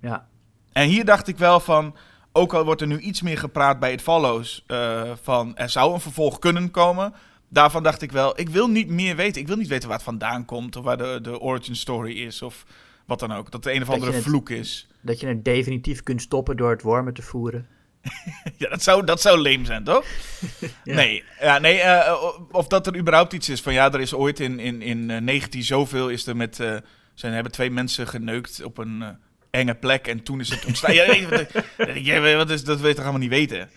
Ja. 0.00 0.26
En 0.72 0.88
hier 0.88 1.04
dacht 1.04 1.28
ik 1.28 1.38
wel 1.38 1.60
van, 1.60 1.96
ook 2.32 2.54
al 2.54 2.64
wordt 2.64 2.80
er 2.80 2.86
nu 2.86 2.98
iets 2.98 3.22
meer 3.22 3.38
gepraat 3.38 3.78
bij 3.78 3.92
It 3.92 4.02
Follows, 4.02 4.64
eh, 4.66 5.02
van 5.22 5.56
er 5.56 5.68
zou 5.70 5.94
een 5.94 6.00
vervolg 6.00 6.38
kunnen 6.38 6.70
komen. 6.70 7.14
Daarvan 7.54 7.82
dacht 7.82 8.02
ik 8.02 8.12
wel, 8.12 8.40
ik 8.40 8.48
wil 8.48 8.68
niet 8.68 8.88
meer 8.88 9.16
weten. 9.16 9.40
Ik 9.40 9.46
wil 9.46 9.56
niet 9.56 9.68
weten 9.68 9.88
waar 9.88 9.96
het 9.96 10.06
vandaan 10.06 10.44
komt, 10.44 10.76
of 10.76 10.84
waar 10.84 10.96
de, 10.96 11.18
de 11.22 11.40
origin 11.40 11.76
story 11.76 12.22
is, 12.22 12.42
of 12.42 12.64
wat 13.06 13.18
dan 13.20 13.32
ook. 13.32 13.50
Dat 13.50 13.64
het 13.64 13.74
een 13.74 13.82
of 13.82 13.90
andere 13.90 14.12
het- 14.12 14.22
vloek 14.22 14.50
is. 14.50 14.88
Dat 15.00 15.20
je 15.20 15.26
het 15.26 15.44
definitief 15.44 16.02
kunt 16.02 16.22
stoppen 16.22 16.56
door 16.56 16.70
het 16.70 16.82
wormen 16.82 17.14
te 17.14 17.22
voeren. 17.22 17.66
Ja, 18.56 18.68
dat 18.68 18.82
zou, 18.82 19.04
dat 19.04 19.20
zou 19.20 19.38
leem 19.38 19.64
zijn, 19.64 19.84
toch? 19.84 20.04
Ja. 20.84 20.94
Nee, 20.94 21.24
ja, 21.40 21.58
nee 21.58 21.80
eh, 21.80 22.24
of 22.50 22.66
dat 22.66 22.86
er 22.86 22.96
überhaupt 22.96 23.32
iets 23.32 23.48
is 23.48 23.60
van 23.60 23.72
ja, 23.72 23.92
er 23.92 24.00
is 24.00 24.14
ooit 24.14 24.40
in, 24.40 24.58
in, 24.58 24.82
in 24.82 25.10
eh, 25.10 25.20
19 25.20 25.62
zoveel 25.62 26.08
is 26.08 26.26
er 26.26 26.36
met, 26.36 26.60
eh, 26.60 26.76
zijn, 27.14 27.32
hebben 27.32 27.52
twee 27.52 27.70
mensen 27.70 28.08
geneukt 28.08 28.62
op 28.62 28.78
een 28.78 29.02
eh, 29.02 29.08
enge 29.50 29.74
plek 29.74 30.06
en 30.06 30.22
toen 30.22 30.40
is 30.40 30.48
het 30.50 30.64
ontstaan. 30.64 30.94
ja, 30.94 31.06
nee, 31.06 31.28
wat, 31.28 31.46
ja, 32.08 32.36
wat 32.36 32.50
is, 32.50 32.64
dat 32.64 32.78
wil 32.78 32.88
je 32.88 32.94
toch 32.94 33.04
helemaal 33.04 33.28
niet 33.28 33.38
weten? 33.38 33.58
Dat 33.58 33.68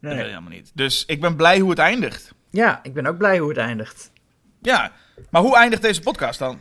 wil 0.00 0.12
je 0.12 0.22
helemaal 0.22 0.50
niet. 0.50 0.70
Dus 0.74 1.04
ik 1.06 1.20
ben 1.20 1.36
blij 1.36 1.58
hoe 1.58 1.70
het 1.70 1.78
eindigt. 1.78 2.34
Ja, 2.52 2.80
ik 2.82 2.94
ben 2.94 3.06
ook 3.06 3.18
blij 3.18 3.38
hoe 3.38 3.48
het 3.48 3.58
eindigt. 3.58 4.12
Ja, 4.60 4.92
maar 5.30 5.42
hoe 5.42 5.56
eindigt 5.56 5.82
deze 5.82 6.00
podcast 6.00 6.38
dan? 6.38 6.60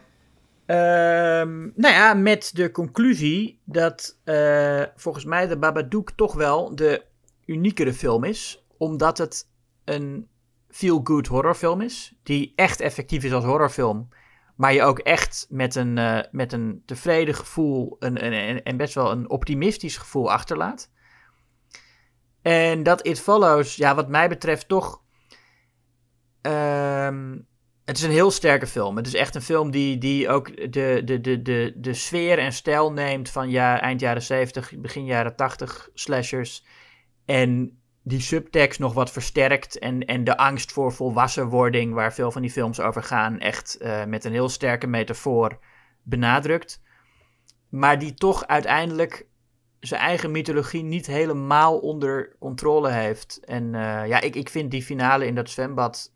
Ehm, 0.66 1.60
nou 1.76 1.94
ja, 1.94 2.14
met 2.14 2.52
de 2.54 2.72
conclusie 2.72 3.62
dat 3.66 4.18
eh, 4.24 4.84
volgens 4.96 5.26
mij 5.26 5.48
de 5.48 5.58
Babadook 5.58 6.12
toch 6.12 6.34
wel 6.34 6.76
de 6.76 7.04
uniekere 7.46 7.94
film 7.94 8.24
is. 8.24 8.66
Omdat 8.78 9.18
het 9.18 9.48
een 9.86 10.28
feel-good 10.70 11.28
horrorfilm 11.28 11.82
is. 11.82 12.14
Die 12.24 12.54
echt 12.56 12.80
effectief 12.82 13.24
is 13.24 13.34
als 13.34 13.44
horrorfilm. 13.44 14.08
Maar 14.56 14.74
je 14.74 14.84
ook 14.84 15.00
echt 15.00 15.46
met 15.50 15.76
een, 15.76 15.98
eh, 15.98 16.20
met 16.32 16.54
een 16.54 16.84
tevreden 16.86 17.36
gevoel 17.36 17.96
een, 18.00 18.26
een, 18.26 18.34
een- 18.34 18.64
en 18.64 18.78
best 18.78 18.94
wel 18.94 19.12
een 19.12 19.30
optimistisch 19.30 19.98
gevoel 19.98 20.32
achterlaat. 20.32 20.90
En 22.42 22.84
dat 22.84 23.06
It 23.06 23.20
Follows, 23.20 23.76
ja, 23.76 23.96
wat 23.96 24.10
mij 24.10 24.30
betreft 24.30 24.68
toch. 24.68 25.02
Ehm, 26.42 27.38
het 27.86 27.98
is 27.98 28.04
een 28.04 28.12
heel 28.12 28.32
sterke 28.32 28.68
film. 28.68 28.96
Het 28.96 29.08
is 29.08 29.14
echt 29.14 29.36
een 29.36 29.42
film 29.42 29.72
die, 29.72 29.98
die 29.98 30.30
ook 30.30 30.72
de, 30.72 31.02
de, 31.06 31.22
de, 31.22 31.42
de, 31.42 31.74
de 31.76 31.94
sfeer 31.94 32.40
en 32.40 32.54
stijl 32.54 32.92
neemt 32.92 33.30
van 33.30 33.50
ja, 33.50 33.82
eind 33.82 34.00
jaren 34.00 34.22
70, 34.22 34.74
begin 34.78 35.06
jaren 35.06 35.36
80 35.36 35.90
slashers. 35.94 36.66
En 37.26 37.82
die 38.04 38.22
subtekst 38.22 38.80
nog 38.80 38.94
wat 38.94 39.12
versterkt. 39.12 39.80
En, 39.80 40.06
en 40.06 40.24
de 40.24 40.38
angst 40.38 40.72
voor 40.72 40.94
volwassenwording, 40.94 41.94
waar 41.94 42.14
veel 42.14 42.32
van 42.32 42.42
die 42.42 42.52
films 42.52 42.80
over 42.80 43.04
gaan, 43.04 43.40
echt 43.40 43.78
uh, 43.82 44.06
met 44.06 44.24
een 44.24 44.32
heel 44.32 44.50
sterke 44.50 44.88
metafoor 44.88 45.60
benadrukt. 46.04 46.82
Maar 47.70 48.00
die 48.00 48.14
toch 48.14 48.48
uiteindelijk 48.48 49.28
zijn 49.80 50.02
eigen 50.02 50.32
mythologie 50.32 50.84
niet 50.84 51.06
helemaal 51.08 51.80
onder 51.80 52.36
controle 52.40 52.90
heeft. 52.90 53.40
En 53.46 53.64
uh, 53.64 54.08
ja, 54.08 54.22
ik, 54.22 54.36
ik 54.36 54.50
vind 54.50 54.72
die 54.72 54.84
finale 54.84 55.26
in 55.26 55.36
dat 55.36 55.50
zwembad. 55.50 56.14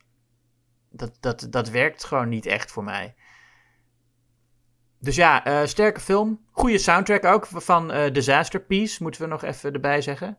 Dat, 0.96 1.18
dat, 1.20 1.48
dat 1.50 1.70
werkt 1.70 2.04
gewoon 2.04 2.30
niet 2.30 2.46
echt 2.46 2.72
voor 2.72 2.84
mij. 2.84 3.16
Dus 5.00 5.16
ja, 5.16 5.48
uh, 5.48 5.68
sterke 5.68 6.00
film. 6.00 6.46
Goede 6.52 6.78
soundtrack 6.78 7.26
ook 7.26 7.48
van 7.48 7.96
uh, 7.96 8.12
Disaster 8.12 8.60
Piece, 8.60 9.04
moeten 9.04 9.22
we 9.22 9.28
nog 9.28 9.44
even 9.44 9.74
erbij 9.74 10.02
zeggen. 10.02 10.38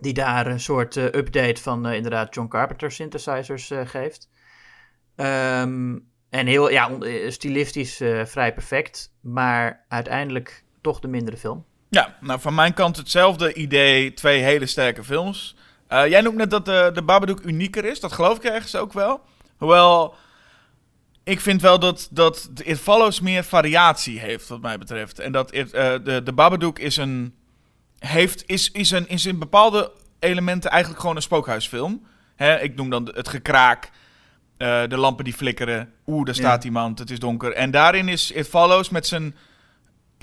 Die 0.00 0.12
daar 0.12 0.46
een 0.46 0.60
soort 0.60 0.96
update 0.96 1.62
van 1.62 1.86
inderdaad 1.88 2.34
John 2.34 2.48
Carpenter 2.48 2.92
synthesizers 2.92 3.72
geeft. 3.84 4.30
Um, 5.16 6.10
en 6.30 6.46
heel, 6.46 6.70
ja, 6.70 6.90
stilistisch 7.28 7.96
vrij 8.24 8.54
perfect. 8.54 9.12
Maar 9.20 9.84
uiteindelijk 9.88 10.64
toch 10.80 11.00
de 11.00 11.08
mindere 11.08 11.36
film. 11.36 11.64
Ja, 11.88 12.16
nou 12.20 12.40
van 12.40 12.54
mijn 12.54 12.74
kant 12.74 12.96
hetzelfde 12.96 13.54
idee. 13.54 14.14
Twee 14.14 14.42
hele 14.42 14.66
sterke 14.66 15.04
films. 15.04 15.56
Jij 15.88 16.20
noemt 16.20 16.36
net 16.36 16.50
dat 16.50 16.64
de, 16.64 16.90
de 16.94 17.02
Babadook 17.02 17.40
unieker 17.40 17.84
is. 17.84 18.00
Dat 18.00 18.12
geloof 18.12 18.36
ik 18.36 18.44
ergens 18.44 18.76
ook 18.76 18.92
wel. 18.92 19.20
Hoewel, 19.56 20.14
ik 21.24 21.40
vind 21.40 21.60
wel 21.60 21.78
dat, 21.78 22.08
dat 22.10 22.50
It 22.62 22.78
Follows 22.78 23.20
meer 23.20 23.44
variatie 23.44 24.18
heeft, 24.18 24.48
wat 24.48 24.60
mij 24.60 24.78
betreft. 24.78 25.18
En 25.18 25.32
dat 25.32 25.54
it, 25.54 25.74
uh, 25.74 25.92
de, 26.04 26.20
de 26.24 26.32
Babadook 26.32 26.78
is 26.78 26.96
een, 26.96 27.34
heeft, 27.98 28.42
is, 28.46 28.70
is, 28.70 28.90
een, 28.90 29.08
is 29.08 29.26
in 29.26 29.38
bepaalde 29.38 29.92
elementen 30.18 30.70
eigenlijk 30.70 31.00
gewoon 31.00 31.16
een 31.16 31.22
spookhuisfilm. 31.22 32.06
Hè, 32.36 32.60
ik 32.60 32.74
noem 32.74 32.90
dan 32.90 33.10
het 33.14 33.28
gekraak, 33.28 33.90
uh, 34.58 34.82
de 34.88 34.96
lampen 34.96 35.24
die 35.24 35.34
flikkeren. 35.34 35.92
Oeh, 36.06 36.24
daar 36.24 36.34
staat 36.34 36.62
ja. 36.62 36.68
iemand, 36.68 36.98
het 36.98 37.10
is 37.10 37.18
donker. 37.18 37.52
En 37.52 37.70
daarin 37.70 38.08
is 38.08 38.30
It 38.30 38.48
Follows 38.48 38.88
met 38.88 39.06
zijn 39.06 39.34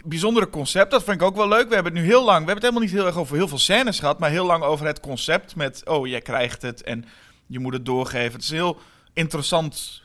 bijzondere 0.05 0.49
concept. 0.49 0.91
Dat 0.91 1.03
vind 1.03 1.21
ik 1.21 1.27
ook 1.27 1.35
wel 1.35 1.47
leuk. 1.47 1.67
We 1.67 1.73
hebben 1.73 1.93
het 1.93 2.01
nu 2.01 2.07
heel 2.07 2.23
lang. 2.23 2.39
We 2.39 2.51
hebben 2.51 2.53
het 2.53 2.63
helemaal 2.63 2.81
niet 2.81 2.91
heel 2.91 3.05
erg 3.05 3.17
over 3.17 3.35
heel 3.35 3.47
veel 3.47 3.57
scènes 3.57 3.99
gehad. 3.99 4.19
Maar 4.19 4.29
heel 4.29 4.45
lang 4.45 4.63
over 4.63 4.85
het 4.85 4.99
concept. 4.99 5.55
Met. 5.55 5.81
Oh, 5.89 6.07
jij 6.07 6.21
krijgt 6.21 6.61
het. 6.61 6.83
En 6.83 7.05
je 7.47 7.59
moet 7.59 7.73
het 7.73 7.85
doorgeven. 7.85 8.33
Het 8.33 8.41
is 8.41 8.49
heel 8.49 8.79
interessant 9.13 10.01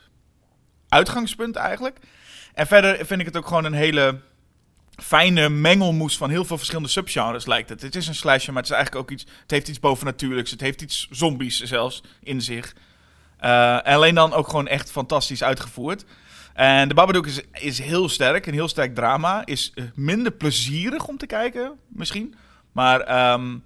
uitgangspunt 0.89 1.55
eigenlijk. 1.55 1.99
En 2.53 2.67
verder 2.67 3.05
vind 3.05 3.19
ik 3.19 3.25
het 3.25 3.37
ook 3.37 3.47
gewoon 3.47 3.65
een 3.65 3.73
hele 3.73 4.19
fijne 4.95 5.49
mengelmoes 5.49 6.17
van 6.17 6.29
heel 6.29 6.45
veel 6.45 6.57
verschillende 6.57 6.89
subgenres 6.89 7.45
lijkt 7.45 7.69
het. 7.69 7.81
Het 7.81 7.95
is 7.95 8.07
een 8.07 8.15
slasher, 8.15 8.53
maar 8.53 8.61
het 8.61 8.71
is 8.71 8.77
eigenlijk 8.77 9.05
ook 9.05 9.17
iets. 9.17 9.25
Het 9.41 9.51
heeft 9.51 9.67
iets 9.67 9.79
bovennatuurlijks. 9.79 10.51
Het 10.51 10.61
heeft 10.61 10.81
iets 10.81 11.07
zombies 11.11 11.61
zelfs 11.61 12.03
in 12.23 12.41
zich. 12.41 12.75
Uh, 13.43 13.79
alleen 13.81 14.15
dan 14.15 14.33
ook 14.33 14.47
gewoon 14.47 14.67
echt 14.67 14.91
fantastisch 14.91 15.43
uitgevoerd. 15.43 16.05
En 16.53 16.87
de 16.87 16.93
Babadook 16.93 17.27
is, 17.27 17.41
is 17.51 17.79
heel 17.79 18.09
sterk, 18.09 18.45
een 18.45 18.53
heel 18.53 18.67
sterk 18.67 18.95
drama. 18.95 19.45
Is 19.45 19.71
eh, 19.75 19.83
minder 19.95 20.31
plezierig 20.31 21.07
om 21.07 21.17
te 21.17 21.25
kijken, 21.25 21.79
misschien. 21.87 22.35
Maar 22.71 23.31
um, 23.33 23.63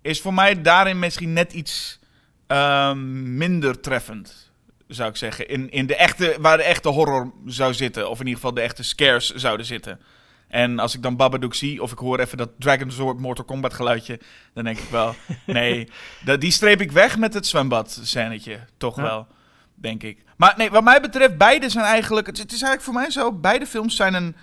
is 0.00 0.20
voor 0.20 0.34
mij 0.34 0.62
daarin 0.62 0.98
misschien 0.98 1.32
net 1.32 1.52
iets 1.52 1.98
um, 2.46 3.36
minder 3.36 3.80
treffend, 3.80 4.51
zou 4.94 5.10
ik 5.10 5.16
zeggen. 5.16 5.48
In, 5.48 5.70
in 5.70 5.86
de 5.86 5.96
echte, 5.96 6.36
waar 6.40 6.56
de 6.56 6.62
echte 6.62 6.88
horror 6.88 7.32
zou 7.46 7.74
zitten. 7.74 8.10
Of 8.10 8.20
in 8.20 8.26
ieder 8.26 8.40
geval 8.40 8.54
de 8.54 8.60
echte 8.60 8.82
scares 8.82 9.30
zouden 9.30 9.66
zitten. 9.66 10.00
En 10.48 10.78
als 10.78 10.94
ik 10.94 11.02
dan 11.02 11.16
Babadook 11.16 11.54
zie, 11.54 11.82
of 11.82 11.92
ik 11.92 11.98
hoor 11.98 12.18
even 12.18 12.38
dat 12.38 12.50
Dragon's 12.58 12.94
Sword 12.94 13.18
Mortal 13.18 13.44
Kombat 13.44 13.74
geluidje, 13.74 14.20
dan 14.54 14.64
denk 14.64 14.78
ik 14.78 14.88
wel, 14.88 15.14
nee, 15.46 15.88
dat, 16.24 16.40
die 16.40 16.50
streep 16.50 16.80
ik 16.80 16.92
weg 16.92 17.18
met 17.18 17.34
het 17.34 17.46
zwembad 17.46 18.00
scènetje, 18.02 18.60
toch 18.76 18.96
ja. 18.96 19.02
wel 19.02 19.26
denk 19.74 20.02
ik. 20.02 20.24
Maar 20.36 20.54
nee, 20.56 20.70
wat 20.70 20.84
mij 20.84 21.00
betreft, 21.00 21.38
beide 21.38 21.68
zijn 21.68 21.84
eigenlijk. 21.84 22.26
Het, 22.26 22.38
het, 22.38 22.52
is 22.52 22.62
eigenlijk 22.62 22.82
voor 22.82 22.94
mij 22.94 23.10
zo. 23.10 23.32
Beide 23.32 23.66
films 23.66 23.96
zijn, 23.96 24.14
een, 24.14 24.36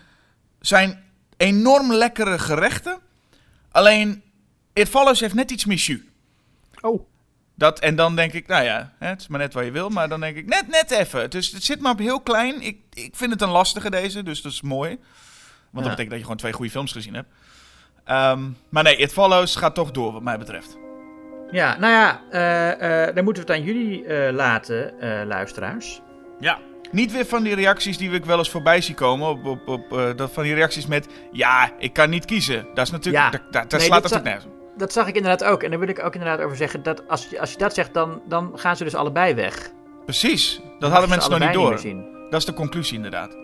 zijn 0.59 1.03
enorm 1.37 1.93
lekkere 1.93 2.39
gerechten. 2.39 2.99
Alleen, 3.71 4.23
It 4.73 4.89
Follows 4.89 5.19
heeft 5.19 5.33
net 5.33 5.51
iets 5.51 5.65
meer 5.65 5.77
jus. 5.77 5.99
Oh. 6.81 7.07
Dat, 7.59 7.79
en 7.79 7.95
dan 7.95 8.15
denk 8.15 8.33
ik, 8.33 8.47
nou 8.47 8.63
ja, 8.63 8.91
het 8.97 9.21
is 9.21 9.27
maar 9.27 9.39
net 9.39 9.53
wat 9.53 9.65
je 9.65 9.71
wil. 9.71 9.89
Maar 9.89 10.09
dan 10.09 10.19
denk 10.19 10.35
ik, 10.37 10.45
net, 10.45 10.67
net 10.67 10.91
even. 10.91 11.29
Dus 11.29 11.51
het 11.51 11.63
zit 11.63 11.81
maar 11.81 11.91
op 11.91 11.99
heel 11.99 12.21
klein. 12.21 12.61
Ik, 12.61 12.77
ik 12.93 13.15
vind 13.15 13.31
het 13.31 13.41
een 13.41 13.49
lastige 13.49 13.89
deze, 13.89 14.23
dus 14.23 14.41
dat 14.41 14.51
is 14.51 14.61
mooi. 14.61 14.89
Want 14.89 14.99
ja. 15.71 15.81
dat 15.81 15.81
betekent 15.81 16.09
dat 16.09 16.17
je 16.17 16.23
gewoon 16.23 16.37
twee 16.37 16.53
goede 16.53 16.71
films 16.71 16.91
gezien 16.91 17.13
hebt. 17.13 17.27
Um, 18.09 18.57
maar 18.69 18.83
nee, 18.83 18.95
It 18.95 19.11
Follows 19.11 19.55
gaat 19.55 19.75
toch 19.75 19.91
door, 19.91 20.13
wat 20.13 20.21
mij 20.21 20.37
betreft. 20.37 20.77
Ja, 21.51 21.77
nou 21.77 21.93
ja, 21.93 22.21
uh, 22.31 23.07
uh, 23.07 23.15
dan 23.15 23.23
moeten 23.23 23.45
we 23.45 23.51
het 23.51 23.59
aan 23.59 23.65
jullie 23.65 24.03
uh, 24.03 24.29
laten, 24.31 24.93
luisteraars. 25.27 26.01
Ja, 26.39 26.59
niet 26.91 27.11
weer 27.11 27.25
van 27.25 27.43
die 27.43 27.55
reacties 27.55 27.97
die 27.97 28.11
ik 28.11 28.25
wel 28.25 28.37
eens 28.37 28.49
voorbij 28.49 28.81
zie 28.81 28.95
komen. 28.95 29.27
Op, 29.27 29.45
op, 29.45 29.67
op, 29.67 30.13
dat 30.17 30.31
van 30.33 30.43
die 30.43 30.53
reacties 30.53 30.85
met, 30.85 31.07
ja, 31.31 31.71
ik 31.79 31.93
kan 31.93 32.09
niet 32.09 32.25
kiezen. 32.25 32.65
Dat 32.73 32.85
is 32.85 32.91
natuurlijk, 32.91 33.33
ja. 33.33 33.65
nee, 33.69 33.81
slaat 33.81 34.01
dat 34.01 34.11
natuurlijk 34.11 34.23
nergens 34.23 34.58
Dat 34.79 34.93
zag 34.93 35.07
ik 35.07 35.15
inderdaad 35.15 35.43
ook. 35.43 35.63
En 35.63 35.69
daar 35.69 35.79
wil 35.79 35.89
ik 35.89 36.03
ook 36.03 36.13
inderdaad 36.13 36.41
over 36.41 36.57
zeggen, 36.57 36.83
dat 36.83 37.07
als, 37.07 37.27
je, 37.29 37.39
als 37.39 37.51
je 37.51 37.57
dat 37.57 37.73
zegt, 37.73 37.93
dan, 37.93 38.21
dan 38.25 38.51
gaan 38.55 38.75
ze 38.75 38.83
dus 38.83 38.95
allebei 38.95 39.33
weg. 39.33 39.71
Precies, 40.05 40.61
dat 40.79 40.91
hadden 40.91 41.09
mensen 41.09 41.31
nog 41.31 41.39
niet 41.39 41.53
door. 41.53 41.79
Niet 41.83 42.03
dat 42.29 42.39
is 42.39 42.45
de 42.45 42.53
conclusie 42.53 42.95
inderdaad. 42.95 43.37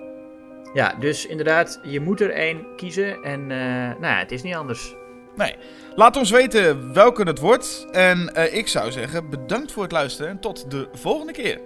Ja, 0.73 0.95
dus 0.99 1.25
inderdaad, 1.25 1.79
je 1.83 1.99
moet 1.99 2.21
er 2.21 2.31
één 2.31 2.65
kiezen. 2.75 3.23
En 3.23 3.47
nou 3.47 4.01
ja, 4.01 4.17
het 4.17 4.31
is 4.31 4.43
niet 4.43 4.55
anders. 4.55 4.95
Nee. 5.35 5.55
Laat 5.95 6.17
ons 6.17 6.31
weten 6.31 6.93
welke 6.93 7.23
het 7.23 7.39
wordt. 7.39 7.87
En 7.91 8.31
uh, 8.37 8.53
ik 8.53 8.67
zou 8.67 8.91
zeggen, 8.91 9.29
bedankt 9.29 9.71
voor 9.71 9.83
het 9.83 9.91
luisteren 9.91 10.31
en 10.31 10.39
tot 10.39 10.71
de 10.71 10.87
volgende 10.93 11.31
keer. 11.31 11.59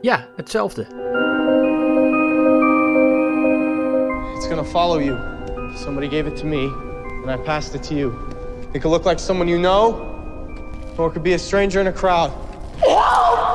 Ja, 0.00 0.28
hetzelfde. 0.36 0.82
It's 4.36 4.46
gonna 4.46 4.64
follow 4.64 5.02
you. 5.02 5.18
Somebody 5.76 6.08
gave 6.08 6.28
it 6.28 6.36
to 6.36 6.46
me, 6.46 6.64
and 7.26 7.40
I 7.40 7.42
passed 7.42 7.74
it 7.74 7.82
to 7.82 7.94
you. 7.94 8.33
It 8.74 8.82
could 8.82 8.90
look 8.90 9.04
like 9.04 9.20
someone 9.20 9.46
you 9.46 9.56
know, 9.56 10.10
or 10.98 11.06
it 11.06 11.12
could 11.12 11.22
be 11.22 11.34
a 11.34 11.38
stranger 11.38 11.80
in 11.80 11.86
a 11.86 11.92
crowd. 11.92 12.32
Help! 12.80 13.53